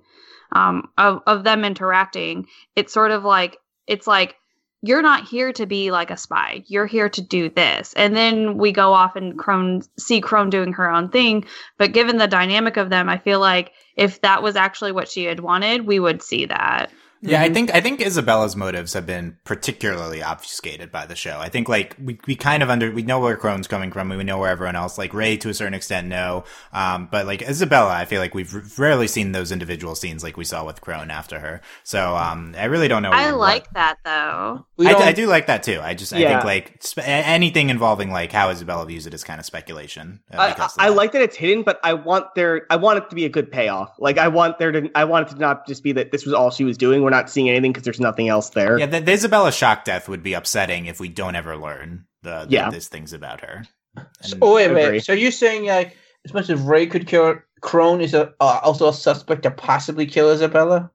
um, 0.53 0.89
of 0.99 1.23
of 1.27 1.45
them 1.45 1.65
interacting, 1.65 2.47
it's 2.77 2.93
sort 2.93 3.13
of 3.13 3.25
like 3.25 3.59
it's 3.87 4.07
like 4.07 4.37
you're 4.83 5.03
not 5.03 5.29
here 5.29 5.53
to 5.53 5.67
be 5.67 5.91
like 5.91 6.11
a 6.11 6.17
spy. 6.17 6.65
You're 6.67 6.87
here 6.87 7.09
to 7.11 7.21
do 7.21 7.51
this. 7.51 7.93
And 7.95 8.17
then 8.17 8.57
we 8.57 8.73
go 8.73 8.95
off 8.95 9.15
and 9.15 9.39
Krone 9.39 9.87
see 9.99 10.21
Krone 10.23 10.49
doing 10.51 10.73
her 10.73 10.91
own 10.91 11.11
thing. 11.11 11.45
But 11.77 11.93
given 11.93 12.17
the 12.17 12.27
dynamic 12.27 12.79
of 12.79 12.89
them, 12.89 13.09
I 13.09 13.19
feel 13.19 13.41
like 13.41 13.73
if 13.97 14.23
that 14.23 14.43
was 14.43 14.57
actually 14.57 14.93
what 14.93 15.09
she 15.09 15.25
had 15.25 15.41
wanted, 15.41 15.87
we 15.87 16.01
would 16.01 16.23
see 16.23 16.47
that. 16.47 16.91
Yeah, 17.23 17.43
I 17.43 17.53
think 17.53 17.75
I 17.75 17.81
think 17.83 18.01
Isabella's 18.01 18.57
motives 18.57 18.95
have 18.95 19.05
been 19.05 19.37
particularly 19.45 20.23
obfuscated 20.23 20.91
by 20.91 21.05
the 21.05 21.15
show. 21.15 21.39
I 21.39 21.51
think 21.51 21.69
like 21.69 21.95
we, 22.03 22.19
we 22.27 22.35
kind 22.35 22.63
of 22.63 22.71
under 22.71 22.91
we 22.91 23.03
know 23.03 23.21
where 23.21 23.37
Krone's 23.37 23.67
coming 23.67 23.93
from, 23.93 24.09
we 24.09 24.25
know 24.25 24.39
where 24.39 24.51
everyone 24.51 24.75
else 24.75 24.97
like 24.97 25.13
Ray 25.13 25.37
to 25.37 25.51
a 25.51 25.55
certain 25.55 25.75
extent 25.75 26.09
know, 26.09 26.45
um, 26.73 27.09
but 27.13 27.27
like 27.27 27.43
Isabella, 27.43 27.93
I 27.93 28.07
feel 28.07 28.21
like 28.21 28.35
we've 28.35 28.79
rarely 28.79 29.07
seen 29.07 29.33
those 29.33 29.53
individual 29.53 29.95
scenes 29.95 30.23
like 30.23 30.39
we 30.39 30.45
saw 30.45 30.65
with 30.65 30.81
Krone 30.81 31.11
after 31.11 31.39
her. 31.41 31.61
So 31.85 32.17
um, 32.17 32.55
I 32.57 32.65
really 32.65 32.89
don't 32.89 33.03
know. 33.03 33.11
I 33.11 33.33
what- 33.33 33.39
like 33.39 33.71
that 33.75 33.99
though. 34.05 34.65
I, 34.81 34.93
don't- 34.93 35.03
I 35.03 35.13
do 35.13 35.27
like 35.27 35.47
that 35.49 35.63
too. 35.63 35.79
I 35.83 35.93
just 35.93 36.15
I 36.15 36.21
think 36.25 36.45
like 36.45 36.83
spe- 36.83 37.01
anything 37.07 37.69
involving 37.69 38.11
like 38.11 38.33
how 38.33 38.49
Isabella 38.49 38.87
views 38.87 39.07
it 39.07 39.13
is 39.13 39.25
kind 39.25 39.39
of 39.39 39.45
speculation. 39.45 40.21
uh, 40.33 40.39
I, 40.41 40.49
because 40.55 40.75
of 40.75 40.83
I, 40.83 40.87
I 40.87 40.89
like 40.89 41.13
that 41.13 41.21
it's 41.21 41.37
hidden, 41.37 41.65
but 41.65 41.79
I 41.85 41.93
want 41.93 42.35
there. 42.35 42.67
I 42.71 42.77
want 42.77 42.97
it 42.99 43.11
to 43.11 43.15
be 43.15 43.27
a 43.27 43.29
good 43.29 43.53
payoff. 43.53 43.93
Like 43.99 44.17
I 44.17 44.29
want 44.29 44.59
there 44.59 44.73
to. 44.73 44.91
I 44.95 45.05
want 45.05 45.29
it 45.29 45.35
to 45.35 45.39
not 45.39 45.67
just 45.67 45.83
be 45.83 45.93
that 45.93 46.13
this 46.13 46.25
was 46.25 46.33
all 46.33 46.51
she 46.51 46.65
was 46.65 46.79
doing. 46.79 47.03
We're 47.11 47.17
not 47.17 47.31
seeing 47.31 47.49
anything 47.49 47.73
because 47.73 47.85
there's 47.85 48.01
nothing 48.01 48.29
else 48.29 48.51
there. 48.51 48.79
Yeah, 48.79 48.87
the, 48.87 49.01
the 49.01 49.13
Isabella 49.13 49.51
shock 49.53 49.85
death 49.85 50.09
would 50.09 50.23
be 50.23 50.35
upsetting 50.35 50.87
if 50.87 51.01
we 51.01 51.09
don't 51.09 51.35
ever 51.35 51.57
learn 51.57 52.07
the, 52.23 52.45
the 52.45 52.51
Yeah. 52.51 52.71
these 52.71 52.89
things 52.89 53.13
about 53.13 53.41
her. 53.41 53.65
So, 54.23 54.39
oh 54.41 54.55
wait, 54.55 54.67
Agree. 54.67 54.83
wait. 54.85 55.05
So 55.05 55.13
you're 55.13 55.33
saying 55.33 55.67
like 55.67 55.97
as 56.25 56.33
much 56.33 56.49
as 56.51 56.61
Ray 56.61 56.87
could 56.87 57.07
kill 57.09 57.41
Krone 57.61 58.01
is 58.01 58.15
a, 58.15 58.33
uh, 58.41 58.61
also 58.63 58.89
a 58.89 58.93
suspect 58.95 59.43
to 59.43 59.51
possibly 59.51 60.07
kill 60.07 60.31
Isabella? 60.31 60.91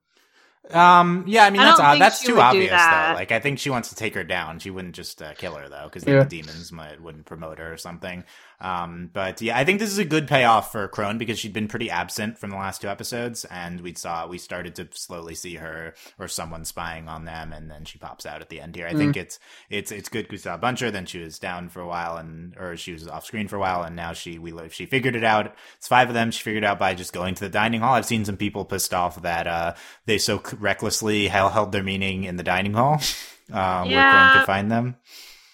Um. 0.70 1.24
Yeah. 1.28 1.44
I 1.44 1.50
mean, 1.50 1.60
that's 1.62 1.78
don't 1.78 1.98
That's 1.98 2.24
too 2.24 2.40
obvious, 2.40 2.70
that. 2.70 3.12
though. 3.12 3.14
Like, 3.18 3.30
I 3.30 3.38
think 3.38 3.58
she 3.60 3.70
wants 3.70 3.90
to 3.90 3.94
take 3.94 4.14
her 4.14 4.24
down. 4.24 4.58
She 4.58 4.70
wouldn't 4.70 4.94
just 4.96 5.22
uh, 5.22 5.34
kill 5.34 5.54
her 5.54 5.68
though, 5.68 5.84
because 5.84 6.04
Yeah. 6.04 6.24
the 6.24 6.28
demons 6.28 6.72
might 6.72 7.00
wouldn't 7.00 7.26
promote 7.26 7.58
her 7.58 7.72
or 7.72 7.76
something. 7.76 8.24
Um. 8.60 9.10
But 9.12 9.40
yeah, 9.42 9.56
I 9.58 9.64
think 9.64 9.80
this 9.80 9.90
is 9.90 9.98
a 9.98 10.04
good 10.04 10.26
payoff 10.28 10.72
for 10.72 10.88
Krone 10.88 11.18
because 11.18 11.38
she'd 11.38 11.52
been 11.52 11.68
pretty 11.68 11.90
absent 11.90 12.38
from 12.38 12.50
the 12.50 12.56
last 12.56 12.80
two 12.80 12.88
episodes, 12.88 13.44
and 13.46 13.80
we 13.80 13.94
saw 13.94 14.26
we 14.26 14.38
started 14.38 14.74
to 14.76 14.88
slowly 14.92 15.34
see 15.34 15.56
her 15.56 15.94
or 16.18 16.28
someone 16.28 16.64
spying 16.64 17.08
on 17.08 17.24
them, 17.24 17.52
and 17.52 17.70
then 17.70 17.84
she 17.84 17.98
pops 17.98 18.24
out 18.26 18.40
at 18.40 18.48
the 18.48 18.60
end 18.60 18.74
here. 18.76 18.86
I 18.86 18.92
Mm. 18.94 18.98
think 18.98 19.16
it's 19.16 19.38
it's 19.70 19.92
it's 19.92 20.08
good. 20.08 20.30
We 20.30 20.38
saw 20.38 20.56
Buncher, 20.58 20.90
then 20.90 21.06
she 21.06 21.18
was 21.20 21.38
down 21.38 21.68
for 21.68 21.80
a 21.80 21.86
while, 21.86 22.16
and 22.16 22.56
or 22.56 22.76
she 22.76 22.92
was 22.92 23.06
off 23.06 23.26
screen 23.26 23.48
for 23.48 23.56
a 23.56 23.60
while, 23.60 23.82
and 23.82 23.94
now 23.96 24.12
she 24.12 24.38
we 24.38 24.52
she 24.70 24.86
figured 24.86 25.16
it 25.16 25.24
out. 25.24 25.54
It's 25.76 25.88
five 25.88 26.08
of 26.08 26.14
them. 26.14 26.30
She 26.30 26.42
figured 26.42 26.64
it 26.64 26.66
out 26.66 26.78
by 26.78 26.94
just 26.94 27.12
going 27.12 27.34
to 27.34 27.44
the 27.44 27.50
dining 27.50 27.80
hall. 27.80 27.94
I've 27.94 28.06
seen 28.06 28.24
some 28.24 28.36
people 28.36 28.64
pissed 28.64 28.94
off 28.94 29.20
that 29.22 29.46
uh 29.46 29.74
they 30.06 30.18
so 30.18 30.42
recklessly 30.58 31.28
held, 31.28 31.52
held 31.52 31.72
their 31.72 31.82
meaning 31.82 32.24
in 32.24 32.36
the 32.36 32.42
dining 32.42 32.72
hall, 32.74 32.94
uh, 33.52 33.82
where 33.84 33.92
Yeah. 33.92 34.30
Krone 34.30 34.32
could 34.38 34.46
find 34.46 34.70
them. 34.70 34.96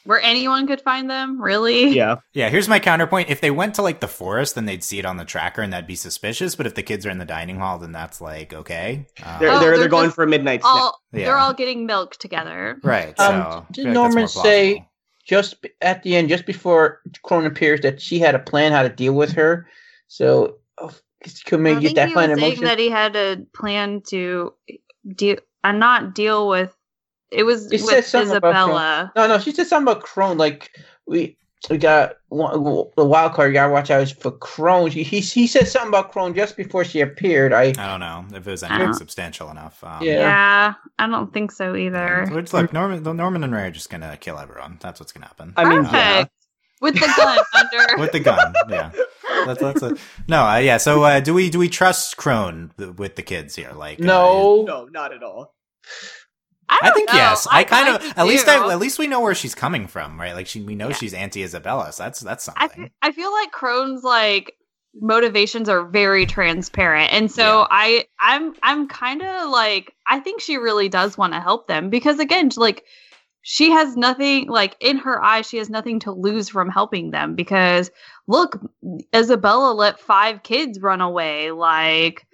Where 0.05 0.20
anyone 0.20 0.66
could 0.66 0.80
find 0.80 1.09
them, 1.09 1.40
really? 1.40 1.90
Yeah. 1.94 2.16
Yeah, 2.32 2.48
here's 2.48 2.68
my 2.68 2.78
counterpoint. 2.80 3.30
If 3.30 3.40
they 3.40 3.50
went 3.50 3.74
to 3.76 3.82
like 3.82 4.00
the 4.00 4.09
forest, 4.09 4.55
then 4.57 4.64
they'd 4.66 4.82
see 4.82 4.98
it 4.98 5.05
on 5.05 5.16
the 5.16 5.24
tracker, 5.24 5.62
and 5.62 5.72
that'd 5.72 5.86
be 5.86 5.94
suspicious. 5.94 6.55
But 6.57 6.66
if 6.66 6.74
the 6.74 6.82
kids 6.82 7.07
are 7.07 7.11
in 7.11 7.18
the 7.18 7.24
dining 7.24 7.59
hall, 7.59 7.78
then 7.78 7.92
that's 7.92 8.20
like 8.20 8.53
okay. 8.53 9.07
Uh, 9.22 9.38
They're 9.38 9.50
Oh, 9.50 9.59
they're, 9.59 9.70
they're 9.70 9.78
they're 9.80 9.88
going 9.88 10.11
for 10.11 10.24
a 10.24 10.26
midnight 10.26 10.62
snack. 10.62 10.74
All 10.74 10.98
Yeah. 11.12 11.26
they're 11.26 11.36
all 11.38 11.55
getting 11.55 11.86
milk 11.86 12.16
together. 12.16 12.78
right. 12.82 13.18
Um, 13.20 13.66
did 13.72 13.84
like 13.86 13.94
Norman 13.94 14.28
say- 14.28 14.88
just 15.24 15.64
at 15.80 16.03
the 16.03 16.16
end, 16.16 16.28
just 16.28 16.46
before 16.46 17.00
Krone 17.24 17.46
appears, 17.46 17.80
that 17.82 18.00
she 18.03 18.18
had 18.18 18.34
a 18.34 18.40
plan 18.40 18.72
how 18.72 18.82
to 18.82 18.88
deal 18.88 19.12
with 19.14 19.32
her. 19.34 19.68
So 20.09 20.57
oh, 20.78 20.90
could 21.46 21.61
I 21.61 21.62
maybe 21.62 21.80
get 21.82 21.86
think 21.86 21.96
that 21.96 22.09
he 22.09 22.14
kind 22.14 22.30
was 22.32 22.38
of 22.38 22.40
saying 22.40 22.53
emotion. 22.55 22.64
that 22.64 22.78
he 22.80 22.90
had 22.90 23.14
a 23.14 23.36
plan 23.55 24.03
to 24.09 24.53
deal 25.14 25.36
and 25.62 25.78
not 25.78 26.14
deal 26.16 26.48
with. 26.48 26.74
It 27.33 27.45
was 27.45 27.70
He 27.70 27.78
said 27.78 27.97
with 27.97 28.07
something 28.07 28.37
about 28.37 28.55
Isabella. 28.55 29.12
No, 29.16 29.26
no, 29.26 29.39
she 29.39 29.53
said 29.53 29.66
something 29.66 29.91
about 29.93 30.05
Krone. 30.05 30.37
Like 30.39 30.70
we 31.07 31.37
we 31.70 31.78
got 31.78 32.16
one, 32.28 32.53
the 32.97 33.05
wild 33.05 33.33
card. 33.35 33.49
You 33.51 33.55
gotta 33.55 33.72
watch 33.72 33.91
out 33.91 34.09
for 34.20 34.33
Krone. 34.33 34.91
He, 34.91 35.03
he 35.03 35.20
he 35.20 35.47
said 35.47 35.68
something 35.68 35.89
about 35.89 36.12
Krone 36.12 36.35
just 36.35 36.57
before 36.57 36.85
she 36.85 37.01
appeared. 37.01 37.53
I 37.53 37.62
I 37.62 37.72
don't 37.72 38.01
know 38.01 38.24
if 38.37 38.47
it 38.47 38.51
was 38.51 38.62
anything 38.62 38.89
Uh. 38.89 38.93
substantial 38.93 39.51
enough. 39.51 39.83
Um, 39.83 40.03
Yeah. 40.03 40.12
Yeah. 40.20 40.74
I 40.99 41.07
don't 41.07 41.33
think 41.33 41.53
so 41.53 41.74
either. 41.76 42.26
Which, 42.33 42.53
like 42.53 42.72
Norman, 42.72 43.03
Norman 43.16 43.45
and 43.45 43.55
Ray 43.55 43.68
are 43.68 43.70
just 43.70 43.91
gonna 43.91 44.16
kill 44.18 44.39
everyone. 44.39 44.78
That's 44.80 45.01
what's 45.01 45.12
gonna 45.12 45.26
happen. 45.26 45.55
I 45.57 45.64
mean, 45.64 45.85
Perfect. 45.85 45.95
yeah. 45.95 46.24
With 46.80 46.95
the 46.95 47.12
gun 47.16 47.39
under. 47.55 48.01
with 48.03 48.12
the 48.12 48.20
gun. 48.20 48.55
Yeah, 48.68 48.91
that's 49.47 49.61
that's 49.61 49.83
a, 49.83 49.97
no. 50.26 50.43
Uh, 50.45 50.57
yeah. 50.59 50.78
So 50.78 51.05
uh, 51.05 51.20
do 51.20 51.33
we 51.33 51.49
do 51.49 51.61
we 51.61 51.68
trust 51.68 52.16
Krone 52.16 52.70
th- 52.76 52.97
with 52.97 53.14
the 53.14 53.22
kids 53.22 53.55
here? 53.55 53.70
Like 53.72 54.01
uh, 54.01 54.05
no. 54.05 54.64
No, 54.64 54.87
not 54.87 55.14
at 55.14 55.22
all. 55.22 55.55
I 56.80 56.86
don't 56.86 56.94
think 56.94 57.08
know. 57.10 57.14
yes. 57.16 57.46
I 57.50 57.64
kind 57.64 57.88
of 57.96 58.02
at 58.16 58.26
least. 58.26 58.48
I, 58.48 58.72
at 58.72 58.78
least 58.78 58.98
we 58.98 59.06
know 59.06 59.20
where 59.20 59.34
she's 59.34 59.54
coming 59.54 59.86
from, 59.86 60.20
right? 60.20 60.34
Like 60.34 60.46
she 60.46 60.62
we 60.62 60.74
know 60.74 60.88
Yeah. 60.88 60.94
she's 60.94 61.14
anti 61.14 61.42
Isabella. 61.42 61.92
So 61.92 62.02
that's 62.04 62.20
that's 62.20 62.44
something. 62.44 62.90
I 63.02 63.12
feel 63.12 63.32
like 63.32 63.50
Krone's 63.52 64.02
like 64.04 64.54
motivations 65.00 65.68
are 65.70 65.86
very 65.86 66.26
transparent 66.26 67.10
and 67.14 67.32
so 67.32 67.60
Yeah. 67.60 67.66
i 67.70 68.04
i'm 68.20 68.52
i'm 68.62 68.86
kind 68.88 69.22
of 69.22 69.48
like 69.48 69.94
i 70.06 70.20
think 70.20 70.42
she 70.42 70.56
really 70.58 70.90
does 70.90 71.16
want 71.16 71.32
to 71.32 71.40
help 71.40 71.66
them 71.66 71.88
because 71.88 72.18
again 72.18 72.50
like 72.58 72.84
she 73.40 73.70
has 73.70 73.96
nothing 73.96 74.48
like 74.50 74.76
in 74.80 74.98
her 74.98 75.24
eyes 75.24 75.48
she 75.48 75.56
has 75.56 75.70
nothing 75.70 75.98
to 76.00 76.12
lose 76.12 76.50
from 76.50 76.68
helping 76.68 77.10
them 77.10 77.34
because 77.34 77.90
look 78.28 78.60
isabella 79.14 79.72
let 79.72 79.98
five 79.98 80.42
kids 80.42 80.78
run 80.78 81.00
away 81.00 81.52
like 81.52 82.26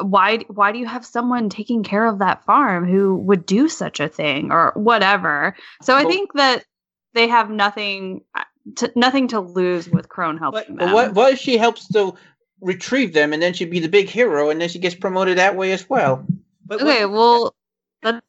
why 0.00 0.38
why 0.48 0.72
do 0.72 0.78
you 0.78 0.86
have 0.86 1.04
someone 1.04 1.48
taking 1.48 1.82
care 1.82 2.06
of 2.06 2.18
that 2.18 2.44
farm 2.44 2.88
who 2.88 3.16
would 3.16 3.44
do 3.44 3.68
such 3.68 4.00
a 4.00 4.08
thing 4.08 4.50
or 4.50 4.72
whatever 4.74 5.54
so 5.82 5.94
i 5.94 6.04
think 6.04 6.32
that 6.34 6.64
they 7.12 7.28
have 7.28 7.50
nothing 7.50 8.22
uh, 8.34 8.42
to, 8.76 8.90
nothing 8.96 9.28
to 9.28 9.40
lose 9.40 9.88
with 9.88 10.08
krone 10.08 10.38
helping 10.38 10.76
But 10.76 10.84
them 10.86 10.92
what 10.92 11.14
what 11.14 11.32
if 11.34 11.38
she 11.38 11.58
helps 11.58 11.88
to 11.88 12.14
retrieve 12.62 13.12
them, 13.12 13.34
and 13.34 13.42
then 13.42 13.52
she'd 13.52 13.70
be 13.70 13.80
the 13.80 13.88
big 13.88 14.08
hero, 14.08 14.48
and 14.48 14.58
then 14.58 14.70
she 14.70 14.78
gets 14.78 14.94
promoted 14.94 15.36
that 15.36 15.56
way 15.56 15.72
as 15.72 15.88
well? 15.90 16.26
But 16.64 16.80
okay 16.80 17.04
what- 17.04 17.12
well 17.12 17.54
that, 18.02 18.24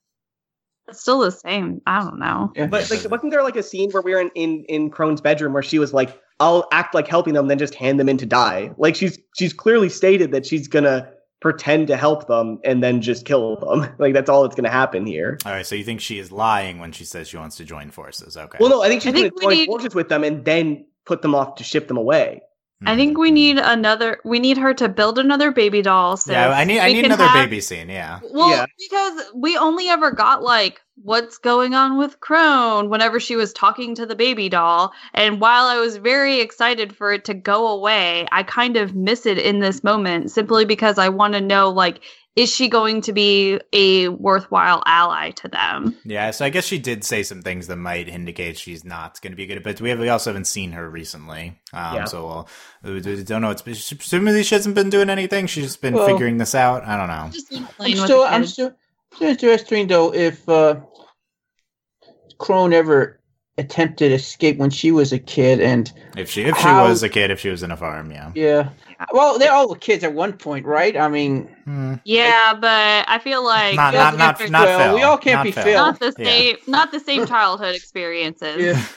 that's 0.85 0.99
still 0.99 1.19
the 1.19 1.31
same 1.31 1.81
i 1.87 1.99
don't 1.99 2.19
know 2.19 2.51
Yeah. 2.55 2.67
But 2.67 2.89
like, 2.91 3.09
wasn't 3.09 3.31
there 3.31 3.43
like 3.43 3.55
a 3.55 3.63
scene 3.63 3.89
where 3.91 4.01
we 4.01 4.13
were 4.13 4.21
in, 4.21 4.31
in 4.35 4.65
in 4.65 4.89
Krone's 4.89 5.21
bedroom 5.21 5.53
where 5.53 5.63
she 5.63 5.79
was 5.79 5.93
like, 5.93 6.19
"I'll 6.41 6.67
act 6.73 6.93
like 6.93 7.07
helping 7.07 7.33
them, 7.33 7.47
then 7.47 7.57
just 7.57 7.73
hand 7.73 7.99
them 7.99 8.09
in 8.09 8.17
to 8.17 8.25
die." 8.25 8.71
Like 8.77 8.95
she's 8.95 9.17
she's 9.37 9.53
clearly 9.53 9.89
stated 9.89 10.31
that 10.33 10.45
she's 10.45 10.67
gonna 10.67 11.09
pretend 11.39 11.87
to 11.87 11.95
help 11.97 12.27
them 12.27 12.59
and 12.63 12.81
then 12.83 13.01
just 13.01 13.25
kill 13.25 13.55
them. 13.57 13.93
Like 13.99 14.13
that's 14.13 14.29
all 14.29 14.43
that's 14.43 14.55
gonna 14.55 14.69
happen 14.69 15.05
here. 15.05 15.37
All 15.45 15.51
right. 15.51 15.65
So 15.65 15.75
you 15.75 15.83
think 15.83 16.01
she 16.01 16.19
is 16.19 16.31
lying 16.31 16.79
when 16.79 16.91
she 16.91 17.05
says 17.05 17.27
she 17.27 17.37
wants 17.37 17.57
to 17.57 17.65
join 17.65 17.91
forces? 17.91 18.37
Okay. 18.37 18.57
Well, 18.59 18.69
no, 18.69 18.81
I 18.81 18.87
think 18.87 19.01
she's 19.01 19.13
gonna 19.13 19.31
join 19.41 19.53
need- 19.53 19.65
forces 19.67 19.93
with 19.95 20.09
them 20.09 20.23
and 20.23 20.43
then 20.45 20.85
put 21.05 21.21
them 21.21 21.35
off 21.35 21.55
to 21.55 21.63
ship 21.63 21.87
them 21.87 21.97
away. 21.97 22.41
I 22.85 22.91
hmm. 22.91 22.97
think 22.97 23.17
we 23.17 23.31
need 23.31 23.57
another 23.57 24.19
we 24.23 24.39
need 24.39 24.57
her 24.57 24.73
to 24.75 24.87
build 24.87 25.17
another 25.17 25.51
baby 25.51 25.81
doll 25.81 26.15
so 26.15 26.31
Yeah, 26.31 26.49
I 26.49 26.63
need 26.63 26.79
I 26.79 26.93
need 26.93 27.05
another 27.05 27.25
have- 27.25 27.49
baby 27.49 27.59
scene. 27.59 27.89
Yeah. 27.89 28.19
Well, 28.31 28.49
Yeah. 28.49 28.65
because 28.77 29.31
we 29.33 29.57
only 29.57 29.89
ever 29.89 30.11
got 30.11 30.43
like 30.43 30.81
what's 31.01 31.37
going 31.37 31.73
on 31.73 31.97
with 31.97 32.19
Krone 32.19 32.89
whenever 32.89 33.19
she 33.19 33.35
was 33.35 33.53
talking 33.53 33.95
to 33.95 34.05
the 34.05 34.15
baby 34.15 34.49
doll. 34.49 34.93
And 35.13 35.39
while 35.39 35.65
I 35.65 35.77
was 35.77 35.97
very 35.97 36.39
excited 36.39 36.95
for 36.95 37.11
it 37.11 37.25
to 37.25 37.33
go 37.33 37.67
away, 37.67 38.27
I 38.31 38.43
kind 38.43 38.77
of 38.77 38.95
miss 38.95 39.25
it 39.25 39.37
in 39.37 39.59
this 39.59 39.83
moment 39.83 40.31
simply 40.31 40.65
because 40.65 40.97
I 40.97 41.09
want 41.09 41.33
to 41.33 41.41
know 41.41 41.69
like 41.69 42.01
is 42.37 42.53
she 42.55 42.69
going 42.69 43.01
to 43.01 43.11
be 43.13 43.59
a 43.73 44.07
worthwhile 44.09 44.83
ally 44.85 45.31
to 45.31 45.47
them? 45.47 45.97
Yeah, 46.05 46.29
so 46.31 46.45
I 46.45 46.49
guess 46.49 46.65
she 46.65 46.77
did 46.77 47.03
say 47.03 47.23
some 47.23 47.41
things 47.41 47.65
that 47.67 47.77
might 47.77 48.07
indicate 48.07 48.57
she's 48.59 48.85
not 48.85 49.19
going 49.21 49.31
to 49.31 49.35
be 49.35 49.47
good. 49.47 49.63
But 49.63 49.81
we 49.81 49.89
have 49.89 49.99
we 49.99 50.07
also 50.07 50.29
haven't 50.29 50.45
seen 50.45 50.71
her 50.73 50.87
recently, 50.89 51.59
um, 51.73 51.95
Yeah. 51.95 52.03
so 52.05 52.47
we'll, 52.83 52.93
we 52.93 53.01
we 53.01 53.23
don't 53.23 53.41
know. 53.41 53.49
It's 53.49 53.63
presumably 53.63 54.43
she 54.43 54.53
hasn't 54.55 54.75
been 54.75 54.89
doing 54.91 55.09
anything. 55.09 55.47
She's 55.47 55.65
just 55.65 55.81
been 55.81 55.95
Well- 55.95 56.05
figuring 56.07 56.37
this 56.37 56.53
out. 56.55 56.85
I 56.85 56.95
don't 56.95 57.07
know. 57.07 57.29
Just 57.33 57.51
I'm 57.79 57.95
still, 57.95 58.23
I'm 58.23 58.45
still, 58.45 58.71
still 59.15 59.29
interesting 59.29 59.87
though 59.87 60.13
if 60.13 60.47
uh, 60.47 60.75
Krone 62.39 62.73
ever 62.73 63.19
attempted 63.57 64.11
escape 64.11 64.57
when 64.57 64.69
she 64.69 64.91
was 64.91 65.11
a 65.11 65.17
kid, 65.17 65.59
and 65.59 65.91
If 66.15 66.29
she 66.29 66.43
if 66.43 66.55
she 66.57 66.61
How- 66.61 66.87
was 66.87 67.01
a 67.01 67.09
kid, 67.09 67.31
if 67.31 67.39
she 67.39 67.49
was 67.49 67.63
in 67.63 67.71
a 67.71 67.77
farm, 67.77 68.11
yeah. 68.11 68.31
yeah, 68.35 68.69
well, 69.13 69.37
they're 69.39 69.51
all 69.51 69.73
kids 69.75 70.03
at 70.03 70.13
one 70.13 70.33
point, 70.33 70.65
right? 70.65 70.95
I 70.97 71.07
mean, 71.07 71.47
Hmm. 71.65 71.95
Yeah, 72.05 72.53
but 72.53 73.05
I 73.09 73.19
feel 73.19 73.43
like 73.43 73.75
Not 73.75 73.93
we 73.93 73.99
all 73.99 74.05
not 74.11 74.17
not 74.17 74.37
can't 74.37 74.47
be 74.47 74.51
not 74.51 74.67
Phil. 74.67 74.79
Phil. 74.79 74.95
We 74.95 75.01
all 75.03 75.17
can't 75.17 75.35
Not 75.37 75.43
be 75.43 75.51
Phil. 75.51 75.63
Phil. 75.63 75.75
not 75.85 75.99
the 75.99 76.15
Yeah. 76.17 76.25
same 76.25 76.57
not 76.67 76.91
the 76.91 76.99
same 76.99 77.25
childhood 77.27 77.75
experiences. 77.75 78.57
Yeah. 78.63 78.85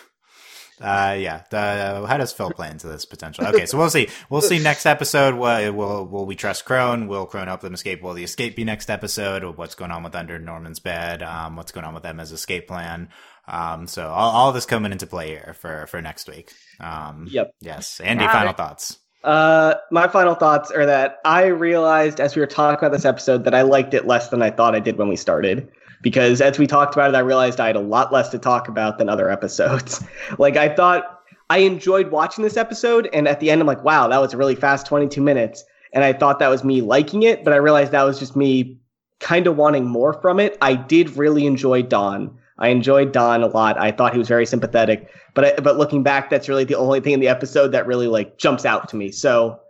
Uh, 0.82 1.14
yeah. 1.20 1.42
Uh, 1.52 2.06
how 2.06 2.16
does 2.16 2.32
Phil 2.32 2.50
play 2.52 2.70
into 2.70 2.88
this 2.88 3.04
potential? 3.04 3.46
Okay, 3.48 3.66
so 3.66 3.76
we'll 3.76 3.90
see. 3.90 4.08
We'll 4.30 4.40
see 4.40 4.58
next 4.58 4.86
episode. 4.86 5.34
Will, 5.34 5.72
will 5.74 6.06
will 6.06 6.24
we 6.24 6.34
trust 6.34 6.64
Krone? 6.64 7.06
Will 7.06 7.26
Krone 7.26 7.48
help 7.48 7.60
them 7.60 7.74
escape? 7.74 8.00
Will 8.00 8.14
the 8.14 8.24
escape 8.24 8.56
be 8.56 8.64
next 8.64 8.88
episode? 8.88 9.44
What's 9.58 9.74
going 9.74 9.90
on 9.90 10.02
with 10.02 10.14
Under 10.14 10.38
Norman's 10.38 10.78
bed? 10.78 11.22
Um, 11.22 11.56
what's 11.56 11.70
going 11.70 11.84
on 11.84 11.92
with 11.92 12.06
Emma's 12.06 12.32
escape 12.32 12.66
plan? 12.66 13.10
Um, 13.46 13.86
so 13.88 14.08
all, 14.08 14.30
all 14.30 14.52
this 14.52 14.64
coming 14.64 14.90
into 14.90 15.06
play 15.06 15.28
here 15.28 15.54
for 15.60 15.86
for 15.86 16.00
next 16.00 16.26
week. 16.30 16.50
Um, 16.80 17.26
Yep. 17.30 17.50
Yes. 17.60 18.00
Andy, 18.00 18.24
Got 18.24 18.32
final 18.32 18.50
it. 18.52 18.56
thoughts. 18.56 18.96
Uh, 19.22 19.74
my 19.90 20.08
final 20.08 20.34
thoughts 20.34 20.70
are 20.70 20.86
that 20.86 21.20
I 21.24 21.46
realized 21.46 22.20
as 22.20 22.34
we 22.34 22.40
were 22.40 22.46
talking 22.46 22.78
about 22.78 22.92
this 22.92 23.04
episode 23.04 23.44
that 23.44 23.54
I 23.54 23.62
liked 23.62 23.92
it 23.92 24.06
less 24.06 24.28
than 24.28 24.42
I 24.42 24.50
thought 24.50 24.74
I 24.74 24.80
did 24.80 24.96
when 24.96 25.08
we 25.08 25.16
started. 25.16 25.70
Because 26.02 26.40
as 26.40 26.58
we 26.58 26.66
talked 26.66 26.94
about 26.94 27.10
it, 27.10 27.16
I 27.16 27.20
realized 27.20 27.60
I 27.60 27.66
had 27.66 27.76
a 27.76 27.80
lot 27.80 28.12
less 28.12 28.30
to 28.30 28.38
talk 28.38 28.68
about 28.68 28.96
than 28.96 29.10
other 29.10 29.30
episodes. 29.30 30.02
like 30.38 30.56
I 30.56 30.74
thought 30.74 31.20
I 31.50 31.58
enjoyed 31.58 32.10
watching 32.10 32.42
this 32.42 32.56
episode, 32.56 33.10
and 33.12 33.28
at 33.28 33.40
the 33.40 33.50
end 33.50 33.60
I'm 33.60 33.66
like, 33.66 33.84
wow, 33.84 34.08
that 34.08 34.18
was 34.18 34.32
a 34.32 34.38
really 34.38 34.54
fast 34.54 34.86
22 34.86 35.20
minutes. 35.20 35.64
And 35.92 36.04
I 36.04 36.12
thought 36.12 36.38
that 36.38 36.48
was 36.48 36.64
me 36.64 36.80
liking 36.80 37.24
it, 37.24 37.44
but 37.44 37.52
I 37.52 37.56
realized 37.56 37.92
that 37.92 38.04
was 38.04 38.18
just 38.18 38.36
me 38.36 38.78
kind 39.18 39.46
of 39.46 39.56
wanting 39.56 39.84
more 39.84 40.14
from 40.14 40.40
it. 40.40 40.56
I 40.62 40.74
did 40.74 41.16
really 41.16 41.46
enjoy 41.46 41.82
Don. 41.82 42.38
I 42.60 42.68
enjoyed 42.68 43.12
Don 43.12 43.42
a 43.42 43.46
lot. 43.46 43.78
I 43.78 43.90
thought 43.90 44.12
he 44.12 44.18
was 44.18 44.28
very 44.28 44.46
sympathetic. 44.46 45.10
But 45.34 45.44
I, 45.44 45.60
but 45.60 45.78
looking 45.78 46.02
back, 46.02 46.30
that's 46.30 46.48
really 46.48 46.64
the 46.64 46.76
only 46.76 47.00
thing 47.00 47.14
in 47.14 47.20
the 47.20 47.28
episode 47.28 47.68
that 47.68 47.86
really 47.86 48.06
like 48.06 48.38
jumps 48.38 48.64
out 48.64 48.88
to 48.90 48.96
me. 48.96 49.10
So 49.10 49.60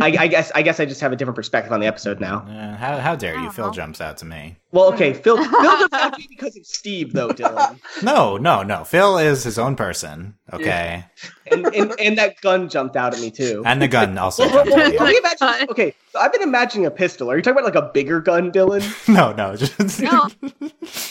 I, 0.00 0.06
I 0.18 0.26
guess 0.26 0.50
I 0.54 0.62
guess 0.62 0.80
I 0.80 0.86
just 0.86 1.00
have 1.00 1.12
a 1.12 1.16
different 1.16 1.36
perspective 1.36 1.72
on 1.72 1.80
the 1.80 1.86
episode 1.86 2.20
now. 2.20 2.38
Uh, 2.38 2.76
how 2.76 2.98
how 2.98 3.16
dare 3.16 3.38
you? 3.38 3.50
Phil 3.50 3.70
jumps 3.70 4.00
out 4.00 4.16
to 4.18 4.24
me. 4.24 4.56
Well, 4.74 4.92
okay, 4.92 5.14
Phil 5.14 5.36
Phil 5.36 5.46
jumps 5.62 5.94
out 5.94 6.12
to 6.14 6.18
me 6.18 6.26
because 6.28 6.56
of 6.56 6.66
Steve 6.66 7.12
though, 7.12 7.28
Dylan, 7.28 7.78
No, 8.02 8.36
no, 8.36 8.62
no. 8.64 8.82
Phil 8.82 9.18
is 9.18 9.44
his 9.44 9.56
own 9.58 9.76
person. 9.76 10.34
Okay, 10.52 11.04
and, 11.50 11.66
and 11.74 11.94
and 12.00 12.18
that 12.18 12.40
gun 12.40 12.68
jumped 12.68 12.96
out 12.96 13.14
at 13.14 13.20
me 13.20 13.30
too. 13.30 13.62
and 13.64 13.80
the 13.80 13.86
gun 13.88 14.18
also. 14.18 14.42
Well, 14.46 14.64
jumped 14.64 14.70
well, 14.70 14.80
out, 14.80 14.82
well, 14.82 14.92
yeah. 14.92 14.98
can 14.98 15.08
you 15.08 15.18
imagine- 15.20 15.70
okay, 15.70 15.94
so 16.12 16.18
I've 16.18 16.32
been 16.32 16.42
imagining 16.42 16.86
a 16.86 16.90
pistol. 16.90 17.30
Are 17.30 17.36
you 17.36 17.42
talking 17.42 17.60
about 17.62 17.72
like 17.74 17.82
a 17.82 17.90
bigger 17.94 18.20
gun, 18.20 18.50
Dylan? 18.50 18.82
No, 19.14 19.32
no. 19.32 19.54
Just, 19.56 20.00
No. 20.02 20.28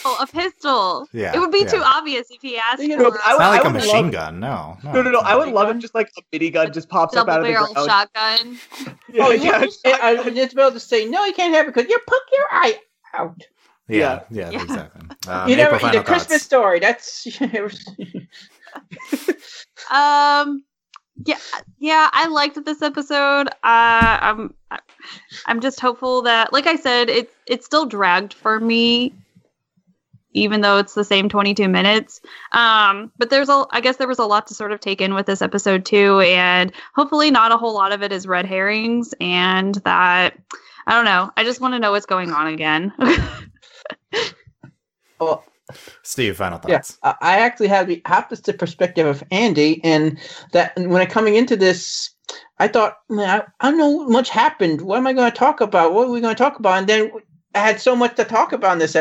Oh, 0.04 0.18
a 0.20 0.26
pistol. 0.26 1.08
Yeah, 1.12 1.34
It 1.34 1.40
would 1.40 1.50
be 1.50 1.60
yeah. 1.60 1.66
too 1.68 1.82
obvious 1.82 2.26
if 2.30 2.42
he 2.42 2.58
asked 2.58 2.82
You 2.82 2.96
for 2.96 3.02
know, 3.04 3.08
a 3.08 3.12
I 3.24 3.30
It's 3.30 3.38
not 3.40 3.50
like 3.50 3.64
a 3.64 3.70
machine 3.70 4.04
love- 4.04 4.12
gun. 4.12 4.40
No, 4.40 4.76
no. 4.84 4.92
No, 4.92 5.02
no, 5.02 5.10
no. 5.10 5.18
I 5.20 5.36
would 5.36 5.48
no. 5.48 5.54
love 5.54 5.74
if 5.74 5.80
just 5.80 5.94
like 5.94 6.10
a 6.18 6.22
mini 6.32 6.50
gun 6.50 6.70
just 6.72 6.88
pops 6.90 7.16
up 7.16 7.28
out 7.28 7.40
of 7.40 7.46
the 7.46 7.52
barrel 7.52 7.72
ground. 7.72 7.88
shotgun. 7.88 8.58
Yeah, 9.12 9.24
oh, 9.26 9.30
yeah, 9.30 9.64
yeah, 9.84 9.98
I, 10.02 10.16
I 10.18 10.30
just 10.30 10.52
about 10.52 10.74
to 10.74 10.80
say 10.80 11.06
no, 11.06 11.24
you 11.24 11.32
can't 11.32 11.54
have 11.54 11.66
it 11.66 11.74
because 11.74 11.88
you 11.90 11.98
poke 12.06 12.22
your 12.32 12.46
eye 12.50 12.78
out. 13.14 13.40
Yeah, 13.88 14.22
yeah, 14.30 14.50
Yeah. 14.50 14.62
exactly. 14.62 15.08
Um, 15.28 15.48
you 15.48 15.56
April, 15.56 15.78
never 15.80 15.98
the 15.98 16.04
Christmas 16.04 16.42
story. 16.42 16.80
That's 16.80 17.26
Um, 19.90 20.64
yeah, 21.24 21.38
yeah, 21.78 22.08
I 22.12 22.28
liked 22.28 22.62
this 22.64 22.82
episode. 22.82 23.48
Uh, 23.48 23.52
I'm, 23.62 24.54
I'm 25.46 25.60
just 25.60 25.78
hopeful 25.80 26.22
that, 26.22 26.52
like 26.52 26.66
I 26.66 26.76
said, 26.76 27.08
it's 27.08 27.32
it's 27.46 27.66
still 27.66 27.86
dragged 27.86 28.32
for 28.34 28.58
me, 28.58 29.12
even 30.32 30.60
though 30.60 30.78
it's 30.78 30.94
the 30.94 31.04
same 31.04 31.28
22 31.28 31.68
minutes. 31.68 32.20
Um, 32.52 33.12
but 33.18 33.30
there's 33.30 33.48
a, 33.48 33.64
I 33.70 33.80
guess 33.80 33.96
there 33.96 34.08
was 34.08 34.18
a 34.18 34.24
lot 34.24 34.46
to 34.48 34.54
sort 34.54 34.72
of 34.72 34.80
take 34.80 35.00
in 35.00 35.14
with 35.14 35.26
this 35.26 35.42
episode 35.42 35.84
too, 35.84 36.20
and 36.20 36.72
hopefully 36.94 37.30
not 37.30 37.52
a 37.52 37.56
whole 37.56 37.74
lot 37.74 37.92
of 37.92 38.02
it 38.02 38.10
is 38.10 38.26
red 38.26 38.46
herrings, 38.46 39.14
and 39.20 39.76
that 39.84 40.38
I 40.86 40.94
don't 40.94 41.04
know. 41.04 41.30
I 41.36 41.44
just 41.44 41.60
want 41.60 41.74
to 41.74 41.78
know 41.78 41.92
what's 41.92 42.06
going 42.06 42.32
on 42.32 42.48
again. 42.48 42.92
well, 45.24 45.44
Steve, 46.02 46.36
final 46.36 46.60
Yeah, 46.68 46.76
thoughts. 46.76 46.98
I 47.02 47.14
I 47.20 47.38
actually 47.38 47.68
have 47.68 47.86
the 47.86 48.02
opposite 48.06 48.58
perspective 48.58 49.06
of 49.06 49.22
Andy, 49.30 49.80
and 49.84 50.18
that 50.52 50.72
when 50.76 51.00
I 51.00 51.06
coming 51.06 51.34
into 51.36 51.56
this, 51.56 52.10
I 52.58 52.68
thought, 52.68 52.98
man, 53.08 53.28
I, 53.28 53.66
I 53.66 53.70
don't 53.70 53.78
know 53.78 54.06
much 54.08 54.28
happened. 54.30 54.82
What 54.82 54.98
am 54.98 55.06
I 55.06 55.12
going 55.12 55.30
to 55.30 55.36
talk 55.36 55.60
about? 55.60 55.94
What 55.94 56.08
are 56.08 56.10
we 56.10 56.20
going 56.20 56.34
to 56.34 56.38
talk 56.42 56.58
about? 56.58 56.78
And 56.78 56.86
then 56.86 57.10
I 57.54 57.58
had 57.60 57.80
so 57.80 57.96
much 57.96 58.16
to 58.16 58.24
talk 58.24 58.52
about 58.52 58.72
in 58.74 58.78
this 58.78 58.96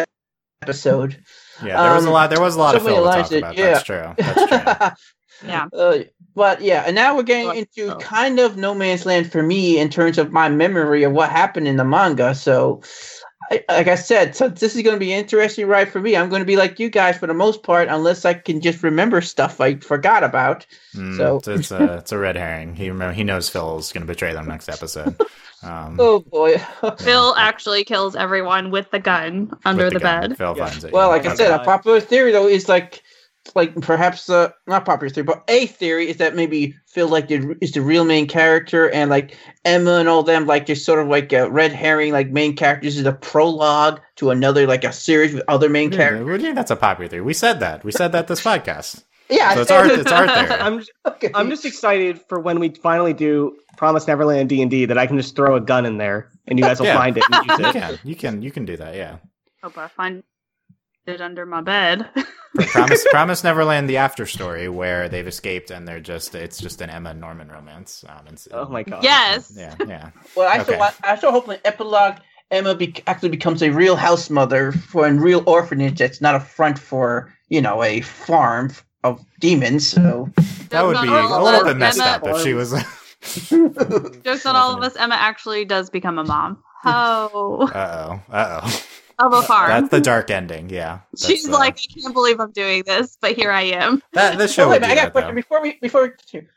episode. 0.61 1.21
Yeah, 1.63 1.82
there 1.84 1.95
was 1.95 2.05
a 2.05 2.07
Um, 2.07 2.13
lot. 2.13 2.30
There 2.30 2.41
was 2.41 2.55
a 2.55 2.59
lot 2.59 2.71
so 2.71 2.78
of 2.78 2.84
many 2.86 2.95
Phil 2.95 3.05
to 3.05 3.11
talk 3.11 3.30
that- 3.30 3.38
about. 3.38 3.57
yeah. 3.57 3.65
That's 3.74 3.84
true. 3.84 4.13
That's 4.17 4.47
true. 4.47 4.89
Yeah. 5.45 5.65
Uh, 5.74 5.97
but 6.36 6.61
yeah, 6.61 6.84
and 6.86 6.95
now 6.95 7.17
we're 7.17 7.24
getting 7.24 7.47
But- 7.47 7.57
into 7.57 7.95
oh. 7.95 7.97
kind 7.99 8.39
of 8.39 8.55
no 8.55 8.74
man's 8.74 9.05
land 9.05 9.30
for 9.30 9.43
me 9.43 9.78
in 9.78 9.89
terms 9.89 10.17
of 10.17 10.32
my 10.32 10.47
memory 10.47 11.03
of 11.03 11.11
what 11.11 11.30
happened 11.32 11.67
in 11.67 11.76
the 11.76 11.84
manga. 11.84 12.34
So, 12.34 12.82
I, 13.70 13.74
like 13.78 13.88
I 13.88 13.95
said, 13.95 14.36
so 14.36 14.47
this 14.49 14.76
is 14.76 14.82
going 14.82 14.95
to 14.95 14.99
be 14.99 15.14
interesting 15.14 15.68
ride 15.68 15.89
for 15.91 15.99
me. 15.99 16.16
I'm 16.16 16.30
going 16.30 16.41
to 16.41 16.45
be 16.45 16.56
like 16.58 16.80
you 16.80 16.89
guys 16.89 17.18
for 17.18 17.28
the 17.28 17.34
most 17.34 17.64
part, 17.64 17.88
unless 17.89 18.26
I 18.26 18.34
can 18.34 18.62
just 18.62 18.84
remember 18.84 19.22
stuff 19.22 19.62
I 19.62 19.76
forgot 19.76 20.24
about. 20.24 20.66
Mm, 20.95 21.18
So- 21.18 21.38
it's, 21.38 21.47
it's 21.47 21.72
a 21.72 21.97
it's 21.97 22.12
a 22.12 22.18
red 22.18 22.36
herring. 22.36 22.76
He 22.76 22.89
remember 22.89 23.14
he 23.14 23.24
knows 23.24 23.49
Phil's 23.49 23.91
going 23.91 24.01
to 24.06 24.08
betray 24.12 24.34
them 24.34 24.47
next 24.47 24.70
episode. 24.70 25.16
Um, 25.64 25.97
Oh 25.99 26.20
boy. 26.20 26.58
Phil 26.99 27.36
actually 27.38 27.86
kills 27.86 28.16
everyone 28.18 28.70
with 28.70 28.91
the 28.91 28.99
gun 28.99 29.51
under 29.64 29.86
with 29.86 29.93
the, 29.93 29.99
gun. 29.99 30.30
bed. 30.32 30.38
Phil 30.38 30.56
Yeah. 30.58 30.66
finds 30.68 30.84
it. 30.84 30.91
well, 30.91 31.08
yeah. 31.10 31.16
like 31.16 31.26
I 31.26 31.36
said, 31.36 31.51
a 31.51 31.64
popular 31.64 31.99
theory 32.01 32.32
though 32.34 32.47
is 32.47 32.68
like. 32.68 33.01
Like 33.56 33.76
perhaps 33.82 34.30
uh, 34.30 34.52
not 34.68 34.86
popular 34.86 35.10
theory, 35.10 35.26
but 35.26 35.44
a 35.50 35.66
theory 35.68 36.08
is 36.10 36.18
that 36.18 36.34
maybe 36.34 36.76
Phil 36.88 37.10
like 37.10 37.28
the, 37.28 37.58
is 37.62 37.74
the 37.74 37.82
real 37.82 38.06
main 38.06 38.26
character, 38.26 38.89
and 38.91 39.10
like 39.10 39.36
Emma 39.66 39.96
and 39.96 40.08
all 40.08 40.24
them 40.24 40.46
like 40.48 40.66
just 40.66 40.86
sort 40.86 41.00
of 41.00 41.08
like 41.10 41.34
a 41.34 41.50
red 41.50 41.74
herring 41.74 42.14
like 42.14 42.30
main 42.32 42.56
characters 42.56 42.98
is 42.98 43.06
a 43.06 43.12
prologue 43.12 44.00
to 44.16 44.30
another 44.30 44.66
like 44.66 44.86
a 44.86 44.94
series 44.94 45.34
with 45.34 45.44
other 45.50 45.68
main 45.70 45.91
Yeah, 45.91 45.98
characters. 45.98 46.26
what 46.26 46.38
do 46.38 46.41
you 46.44 46.50
mean 46.50 46.56
that's 46.56 46.72
a 46.72 46.78
popular 46.78 47.10
theory? 47.10 47.22
We 47.22 47.34
said 47.34 47.60
that. 47.60 47.84
We 47.84 47.91
said 47.91 48.14
that 48.14 48.28
this 48.28 48.41
podcast. 48.41 49.04
Yeah, 49.30 49.54
So 49.54 49.60
I 49.60 49.62
it's 49.62 49.72
art. 49.72 49.88
said- 49.89 50.00
It's 50.00 50.12
art 50.12 50.30
theory. 50.30 50.50
I'm 50.62 50.80
just, 50.80 50.91
okay. 51.08 51.32
I'm 51.34 51.50
just 51.50 51.66
excited 51.66 52.22
for 52.28 52.39
when 52.41 52.60
we 52.60 52.70
finally 52.70 53.14
do 53.14 53.58
Promise 53.78 54.06
Neverland 54.08 54.50
D 54.50 54.62
and 54.62 54.70
D 54.70 54.86
that 54.86 54.98
I 54.98 55.08
can 55.08 55.18
just 55.18 55.36
throw 55.36 55.56
a 55.56 55.62
gun 55.62 55.86
in 55.86 55.98
there 55.98 56.30
and 56.48 56.60
you 56.60 56.64
guys 56.66 56.80
will 56.80 56.88
Yeah. 56.88 56.98
find 56.98 57.18
it 57.18 57.24
and 57.32 57.46
use 57.48 57.58
You 57.60 57.72
can. 57.74 58.00
You 58.04 58.16
can. 58.16 58.41
You 58.41 58.52
can 58.52 58.66
do 58.66 58.78
that. 58.78 58.96
Yeah. 58.96 59.18
Hope 59.64 59.78
I 59.78 59.88
find 59.88 60.24
it 61.06 61.22
under 61.22 61.45
my 61.45 61.62
bed. 61.62 62.10
Promise, 62.68 63.06
Promise 63.12 63.43
Neverland, 63.43 63.89
the 63.89 63.97
after 63.97 64.26
story 64.26 64.70
where 64.70 65.10
they've 65.10 65.28
escaped 65.28 65.72
and 65.72 65.88
they're 65.88 65.99
just 65.99 66.36
it's 66.36 66.60
just 66.60 66.82
an 66.82 66.89
Emma 66.89 67.12
and 67.12 67.20
Norman 67.22 67.49
romance. 67.49 68.04
Um, 68.08 68.28
it's, 68.28 68.47
Oh 68.51 68.68
my 68.70 68.84
god. 68.84 69.04
yes. 69.04 69.54
Yeah, 69.56 69.76
yeah. 69.88 70.10
well, 70.36 70.47
I 70.47 70.62
okay. 70.62 70.74
still 70.74 70.89
I 71.04 71.16
still 71.18 71.32
hope 71.32 71.49
in 71.49 71.58
epilogue 71.66 72.18
Emma 72.51 72.76
be- 72.76 72.95
actually 73.08 73.30
becomes 73.30 73.64
a 73.64 73.70
real 73.72 73.95
house 73.95 74.30
mother 74.30 74.72
for 74.72 75.08
a 75.08 75.14
real 75.14 75.43
orphanage 75.47 75.97
that's 75.97 76.22
not 76.22 76.36
a 76.36 76.39
front 76.39 76.78
for 76.78 77.34
you 77.49 77.62
know 77.62 77.82
a 77.84 78.01
farm 78.01 78.72
of 79.04 79.20
demons. 79.39 79.88
So 79.88 80.30
That 80.70 80.84
would 80.86 81.01
be 81.01 81.08
on 81.10 81.32
all 81.32 81.41
a 81.41 81.43
little 81.43 81.64
bit 81.66 81.78
messed 81.78 81.99
Emma- 81.99 82.12
up 82.12 82.22
if 82.28 82.41
she 82.43 82.54
was. 82.54 82.72
Jokes 84.24 84.45
on 84.45 84.56
all 84.56 84.76
of 84.78 84.84
us. 84.84 84.95
Emma 84.99 85.16
actually 85.16 85.66
does 85.66 85.89
become 85.89 86.20
a 86.20 86.24
mom. 86.24 86.62
Oh, 86.86 87.70
Uh 87.74 88.20
oh. 88.30 88.34
Uh 88.34 88.62
oh. 88.64 88.84
Of 89.20 89.34
a 89.34 89.41
farm. 89.43 89.70
That's 89.70 89.89
the 89.89 90.01
dark 90.01 90.30
ending. 90.32 90.70
Yeah. 90.70 90.99
That's 91.11 91.26
She's 91.28 91.43
the- 91.45 91.51
like, 91.51 91.78
I 91.78 91.99
can't 92.01 92.14
believe 92.14 92.39
I'm 92.39 92.51
doing 92.51 92.84
this, 92.86 93.18
but 93.22 93.34
here 93.34 93.51
I 93.51 93.61
am. 93.64 94.01
that. 94.14 94.38
This 94.38 94.53
show 94.53 94.66
Oh, 94.66 94.70
wait, 94.70 94.82
would 94.82 94.84
a 94.84 94.86
do 94.86 94.89
minute, 94.89 95.01
I 95.01 95.03
got 95.03 95.07
a 95.07 95.11
question 95.11 95.30
though. 95.36 95.41
before 95.41 95.61
we 95.61 95.78
before 95.82 96.01
we 96.03 96.09
continue. 96.09 96.47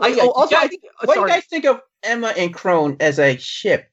I, 0.00 0.18
oh, 0.20 0.30
also, 0.32 0.54
you 0.54 0.56
I 0.58 0.60
guys- 0.62 0.70
think. 0.70 0.82
what 1.04 1.14
do 1.14 1.20
you 1.20 1.28
guys 1.28 1.44
think 1.46 1.64
of 1.64 1.80
Emma 2.02 2.32
and 2.36 2.52
Krone 2.54 2.96
as 3.00 3.18
a 3.18 3.36
ship? 3.38 3.88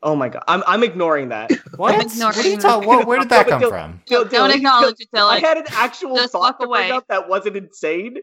Oh 0.00 0.14
my 0.14 0.28
god. 0.28 0.44
I'm 0.46 0.62
I'm 0.66 0.84
ignoring 0.84 1.30
that. 1.30 1.50
What? 1.76 1.94
I'm 1.94 2.02
ignoring 2.02 2.36
What 2.36 2.46
are 2.46 2.48
you 2.48 2.56
talking? 2.58 2.88
What, 2.88 3.06
where 3.06 3.18
did 3.18 3.30
that 3.30 3.48
come 3.48 3.60
Don't- 3.60 3.70
from? 3.70 4.02
Dylan, 4.08 4.30
Don't 4.30 4.50
acknowledge 4.52 4.94
it 5.00 5.08
till 5.12 5.26
I 5.26 5.40
had 5.40 5.56
an 5.58 5.64
actual 5.70 6.14
Just 6.16 6.32
thought 6.32 6.40
walk 6.40 6.60
to 6.60 6.66
bring 6.68 6.90
away. 6.90 6.90
up 6.92 7.04
that 7.08 7.28
wasn't 7.28 7.56
insane. 7.56 8.18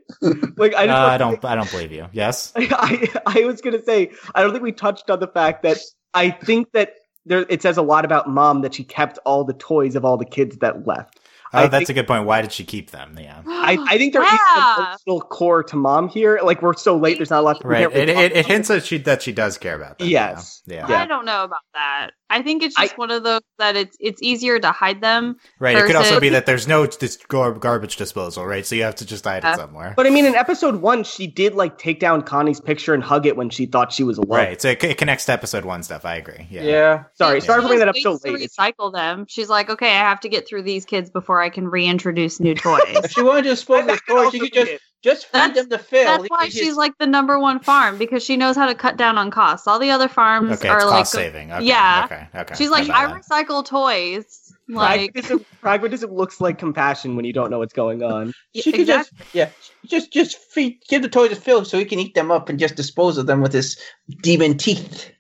Like 0.55 0.73
I 0.73 0.87
Uh, 0.87 1.07
I 1.07 1.17
don't. 1.17 1.43
I 1.43 1.55
don't 1.55 1.69
believe 1.69 1.91
you. 1.91 2.07
Yes. 2.13 2.53
I, 2.55 3.09
I 3.25 3.43
was 3.43 3.59
gonna 3.61 3.83
say 3.83 4.11
I 4.33 4.41
don't 4.41 4.51
think 4.51 4.63
we 4.63 4.71
touched 4.71 5.09
on 5.09 5.19
the 5.19 5.27
fact 5.27 5.63
that 5.63 5.77
I 6.13 6.29
think 6.31 6.71
that 6.71 6.93
there 7.25 7.45
it 7.49 7.61
says 7.61 7.77
a 7.77 7.81
lot 7.81 8.05
about 8.05 8.29
mom 8.29 8.61
that 8.61 8.73
she 8.73 8.83
kept 8.83 9.19
all 9.25 9.43
the 9.43 9.53
toys 9.53 9.95
of 9.95 10.05
all 10.05 10.17
the 10.17 10.25
kids 10.25 10.57
that 10.57 10.85
left. 10.87 11.19
Oh, 11.55 11.63
I 11.63 11.67
that's 11.67 11.87
think- 11.87 11.89
a 11.89 11.93
good 12.01 12.07
point. 12.07 12.25
Why 12.25 12.41
did 12.41 12.51
she 12.51 12.63
keep 12.63 12.91
them? 12.91 13.17
Yeah. 13.19 13.41
I, 13.47 13.77
I 13.87 13.97
think 13.97 14.13
there 14.13 14.23
is 14.23 14.31
Yeah. 14.31 14.75
an 14.75 14.81
emotional 14.87 15.21
core 15.21 15.63
to 15.63 15.75
mom 15.75 16.09
here. 16.09 16.39
Like 16.43 16.61
we're 16.61 16.73
so 16.75 16.97
late, 16.97 17.17
there's 17.17 17.29
not 17.29 17.39
a 17.39 17.41
lot. 17.41 17.61
To, 17.61 17.67
Right. 17.67 17.89
really 17.93 18.01
It, 18.01 18.09
it, 18.09 18.31
it 18.37 18.45
hints 18.45 18.67
that 18.69 18.85
she 18.85 18.97
that 18.99 19.21
she 19.21 19.31
does 19.31 19.57
care 19.57 19.75
about 19.75 19.99
them. 19.99 20.07
Yes. 20.07 20.61
Yeah. 20.65 20.87
Yeah. 20.87 21.01
I 21.01 21.05
don't 21.07 21.25
know 21.25 21.43
about 21.43 21.61
that. 21.73 22.11
I 22.29 22.41
think 22.41 22.63
it's 22.63 22.75
I- 22.77 22.85
just 22.85 22.97
one 22.97 23.11
of 23.11 23.23
those 23.23 23.41
that 23.59 23.75
it's 23.75 23.95
it's 23.99 24.21
easier 24.21 24.59
to 24.59 24.71
hide 24.71 25.01
them. 25.01 25.37
Right. 25.59 25.77
It 25.77 25.85
could 25.85 25.95
also 25.95 26.19
be 26.19 26.29
that 26.29 26.45
there's 26.45 26.67
no 26.67 26.85
dis- 26.87 27.17
gar- 27.27 27.53
garbage 27.53 27.97
disposal, 27.97 28.45
right? 28.45 28.65
So 28.65 28.75
you 28.75 28.83
have 28.83 28.95
to 28.95 29.05
just 29.05 29.23
hide 29.25 29.43
Yeah. 29.43 29.53
it 29.53 29.57
somewhere. 29.57 29.93
But 29.95 30.07
I 30.07 30.09
mean, 30.09 30.25
in 30.25 30.33
episode 30.35 30.77
one, 30.77 31.03
she 31.03 31.27
did 31.27 31.53
like 31.55 31.77
take 31.77 31.99
down 31.99 32.23
Conny's 32.23 32.59
picture 32.59 32.93
and 32.93 33.03
hug 33.03 33.25
it 33.25 33.37
when 33.37 33.49
she 33.49 33.65
thought 33.67 33.93
she 33.93 34.03
was 34.03 34.17
alone. 34.17 34.37
Right. 34.39 34.61
So 34.61 34.69
it, 34.69 34.83
it 34.83 34.97
connects 34.97 35.25
to 35.25 35.33
episode 35.33 35.65
one 35.65 35.83
stuff. 35.83 36.03
I 36.05 36.15
agree. 36.15 36.47
Yeah. 36.49 36.63
Yeah. 36.63 37.03
Sorry, 37.13 37.39
She 37.41 37.45
sorry 37.47 37.61
for 37.61 37.67
bringing 37.67 37.79
that 37.85 37.89
up 37.89 37.95
so 37.97 38.13
late. 38.23 38.41
It's- 38.41 38.55
recycle 38.57 38.91
them. 38.91 39.25
She's 39.29 39.49
like, 39.49 39.69
okay, 39.69 39.89
I 39.89 39.99
have 39.99 40.19
to 40.21 40.29
get 40.29 40.47
through 40.47 40.63
these 40.63 40.85
kids 40.85 41.09
before 41.11 41.41
I 41.41 41.44
can 41.49 41.67
reintroduce 41.67 42.39
new 42.39 42.55
toys. 42.55 42.81
If 42.87 43.11
she 43.13 43.21
wanted 43.21 43.43
to 43.43 43.49
dispose 43.49 43.81
of 43.81 43.87
the 43.87 43.99
toys, 44.07 44.31
she 44.31 44.39
could 44.39 44.53
just 44.53 44.71
it. 44.71 44.81
just 45.03 45.25
feed 45.27 45.33
That's- 45.39 45.55
them 45.57 45.69
to 45.69 45.77
Phil. 45.77 46.03
That's 46.05 46.25
why 46.29 46.45
could 46.45 46.53
she's 46.53 46.65
just- 46.67 46.77
like 46.77 46.97
the 46.99 47.07
number 47.07 47.39
one 47.39 47.59
farm 47.59 47.97
because 47.97 48.23
she 48.23 48.37
knows 48.37 48.55
how 48.55 48.65
to 48.67 48.75
cut 48.75 48.97
down 48.97 49.17
on 49.17 49.31
costs. 49.31 49.67
All 49.67 49.79
the 49.79 49.91
other 49.91 50.07
farms 50.07 50.51
Okay. 50.59 50.69
are 50.69 50.77
It's 50.77 50.85
like, 50.85 50.93
cost 50.99 51.11
saving. 51.13 51.51
Okay. 51.51 51.65
yeah. 51.65 52.03
Okay. 52.05 52.27
Okay. 52.41 52.55
she's 52.55 52.69
like, 52.69 52.87
How 52.87 53.01
I 53.01 53.05
about 53.05 53.23
that? 53.27 53.47
recycle 53.47 53.65
toys. 53.65 54.41
Like, 54.67 55.13
pragmatism, 55.13 55.45
pragmatism 55.61 56.11
looks 56.11 56.41
like 56.41 56.57
compassion 56.57 57.15
when 57.15 57.23
you 57.23 57.33
don't 57.33 57.51
know 57.51 57.59
what's 57.59 57.73
going 57.73 58.01
on. 58.01 58.33
she 58.55 58.71
could 58.71 58.87
just 58.87 59.11
yeah, 59.31 59.49
just 59.85 60.11
just 60.11 60.39
feed 60.39 60.79
give 60.89 61.03
the 61.03 61.07
toys 61.07 61.29
to 61.29 61.35
Phil 61.35 61.63
so 61.65 61.77
he 61.77 61.85
can 61.85 61.99
eat 61.99 62.15
them 62.15 62.31
up 62.31 62.49
and 62.49 62.57
just 62.57 62.75
dispose 62.75 63.19
of 63.19 63.27
them 63.27 63.41
with 63.41 63.53
his 63.53 63.79
demon 64.23 64.57
teeth. 64.57 65.11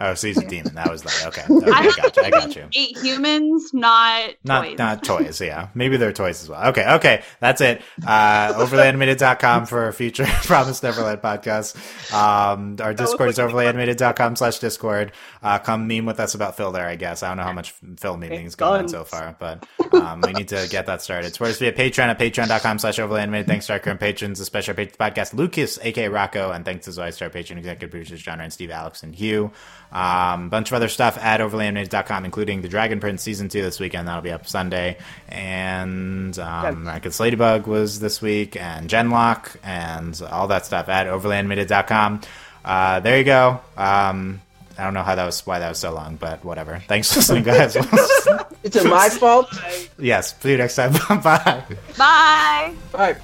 Oh, 0.00 0.14
so 0.14 0.26
he's 0.28 0.38
a 0.38 0.46
demon. 0.46 0.74
That 0.74 0.90
was 0.90 1.04
like 1.04 1.26
Okay. 1.26 1.42
Okay. 1.50 1.70
I 1.70 1.90
got 1.96 2.16
you. 2.16 2.22
I 2.22 2.30
got 2.30 2.54
you. 2.56 2.68
Ate 2.74 2.96
humans, 2.98 3.70
not, 3.74 4.30
Not 4.44 4.64
toys. 4.64 4.78
not 4.78 5.02
toys, 5.10 5.40
yeah. 5.40 5.68
Maybe 5.74 5.96
they're 5.96 6.12
toys 6.12 6.42
as 6.42 6.48
well. 6.48 6.68
Okay, 6.68 6.88
okay. 6.94 7.22
That's 7.40 7.60
it. 7.60 7.82
Uh 8.06 8.52
overlyanimated.com 8.54 9.66
for 9.66 9.90
future 9.92 10.24
Promise 10.44 10.82
Neverland 10.82 11.20
podcast. 11.20 11.74
Um 12.14 12.76
our 12.80 12.94
Discord 12.94 13.30
is 13.30 13.38
overlyanimated.com 13.38 14.36
slash 14.36 14.58
Discord. 14.58 15.12
Uh 15.42 15.58
come 15.58 15.86
meme 15.88 16.06
with 16.06 16.20
us 16.20 16.34
about 16.34 16.56
Phil 16.56 16.72
there, 16.72 16.86
I 16.86 16.96
guess. 16.96 17.22
I 17.22 17.28
don't 17.28 17.36
know 17.38 17.42
how 17.44 17.52
much 17.52 17.72
Phil 17.72 18.16
memeing 18.16 18.46
is 18.46 18.54
going 18.54 18.82
on 18.82 18.88
so 18.88 19.04
far, 19.04 19.36
but 19.38 19.66
um 19.92 20.20
we 20.20 20.32
need 20.32 20.48
to 20.48 20.66
get 20.70 20.86
that 20.86 21.02
started. 21.02 21.32
Support 21.32 21.50
us 21.50 21.58
via 21.58 21.72
Patreon 21.72 22.06
at 22.08 22.18
patreon.com 22.18 22.78
slash 22.78 22.98
overlyanimated. 22.98 23.46
Thanks 23.46 23.66
to 23.66 23.72
our 23.74 23.78
current 23.78 24.00
patrons, 24.00 24.40
especially 24.40 24.74
our 24.78 25.10
podcast, 25.10 25.34
Lucas, 25.34 25.78
aka 25.82 26.08
Rocco, 26.08 26.50
and 26.52 26.64
thanks 26.64 26.86
as 26.88 26.98
always 26.98 27.16
to 27.18 27.24
our 27.24 27.30
patron 27.30 27.58
executive 27.58 27.90
producers, 27.90 28.20
John 28.22 28.40
and 28.40 28.52
Steve, 28.52 28.70
Alex, 28.70 29.02
and 29.02 29.14
Hugh. 29.14 29.50
Um, 29.92 30.50
bunch 30.50 30.70
of 30.70 30.74
other 30.74 30.88
stuff 30.88 31.16
at 31.18 31.40
overlyanimated.com, 31.40 32.24
including 32.24 32.62
the 32.62 32.68
Dragon 32.68 33.00
Prince 33.00 33.22
season 33.22 33.48
two 33.48 33.62
this 33.62 33.80
weekend. 33.80 34.06
That'll 34.08 34.22
be 34.22 34.30
up 34.32 34.46
Sunday. 34.46 34.98
And 35.28 36.38
um, 36.38 36.86
Rackets 36.86 37.18
Ladybug 37.20 37.66
was 37.66 38.00
this 38.00 38.20
week, 38.20 38.56
and 38.56 38.88
Genlock, 38.88 39.56
and 39.62 40.20
all 40.30 40.48
that 40.48 40.66
stuff 40.66 40.88
at 40.88 41.06
overlyanimated.com. 41.06 42.20
Uh, 42.64 43.00
there 43.00 43.18
you 43.18 43.24
go. 43.24 43.60
Um, 43.76 44.42
I 44.78 44.84
don't 44.84 44.94
know 44.94 45.02
how 45.02 45.14
that 45.16 45.24
was, 45.24 45.44
why 45.46 45.58
that 45.58 45.68
was 45.70 45.78
so 45.78 45.92
long, 45.92 46.16
but 46.16 46.44
whatever. 46.44 46.80
Thanks 46.86 47.12
for 47.12 47.18
listening, 47.18 47.42
guys. 47.44 47.76
It's 48.62 48.84
my 48.84 49.08
fault. 49.08 49.48
yes, 49.98 50.38
see 50.40 50.52
you 50.52 50.58
next 50.58 50.76
time. 50.76 50.92
Bye. 51.22 51.64
Bye. 51.96 52.74
All 52.94 53.00
right. 53.00 53.16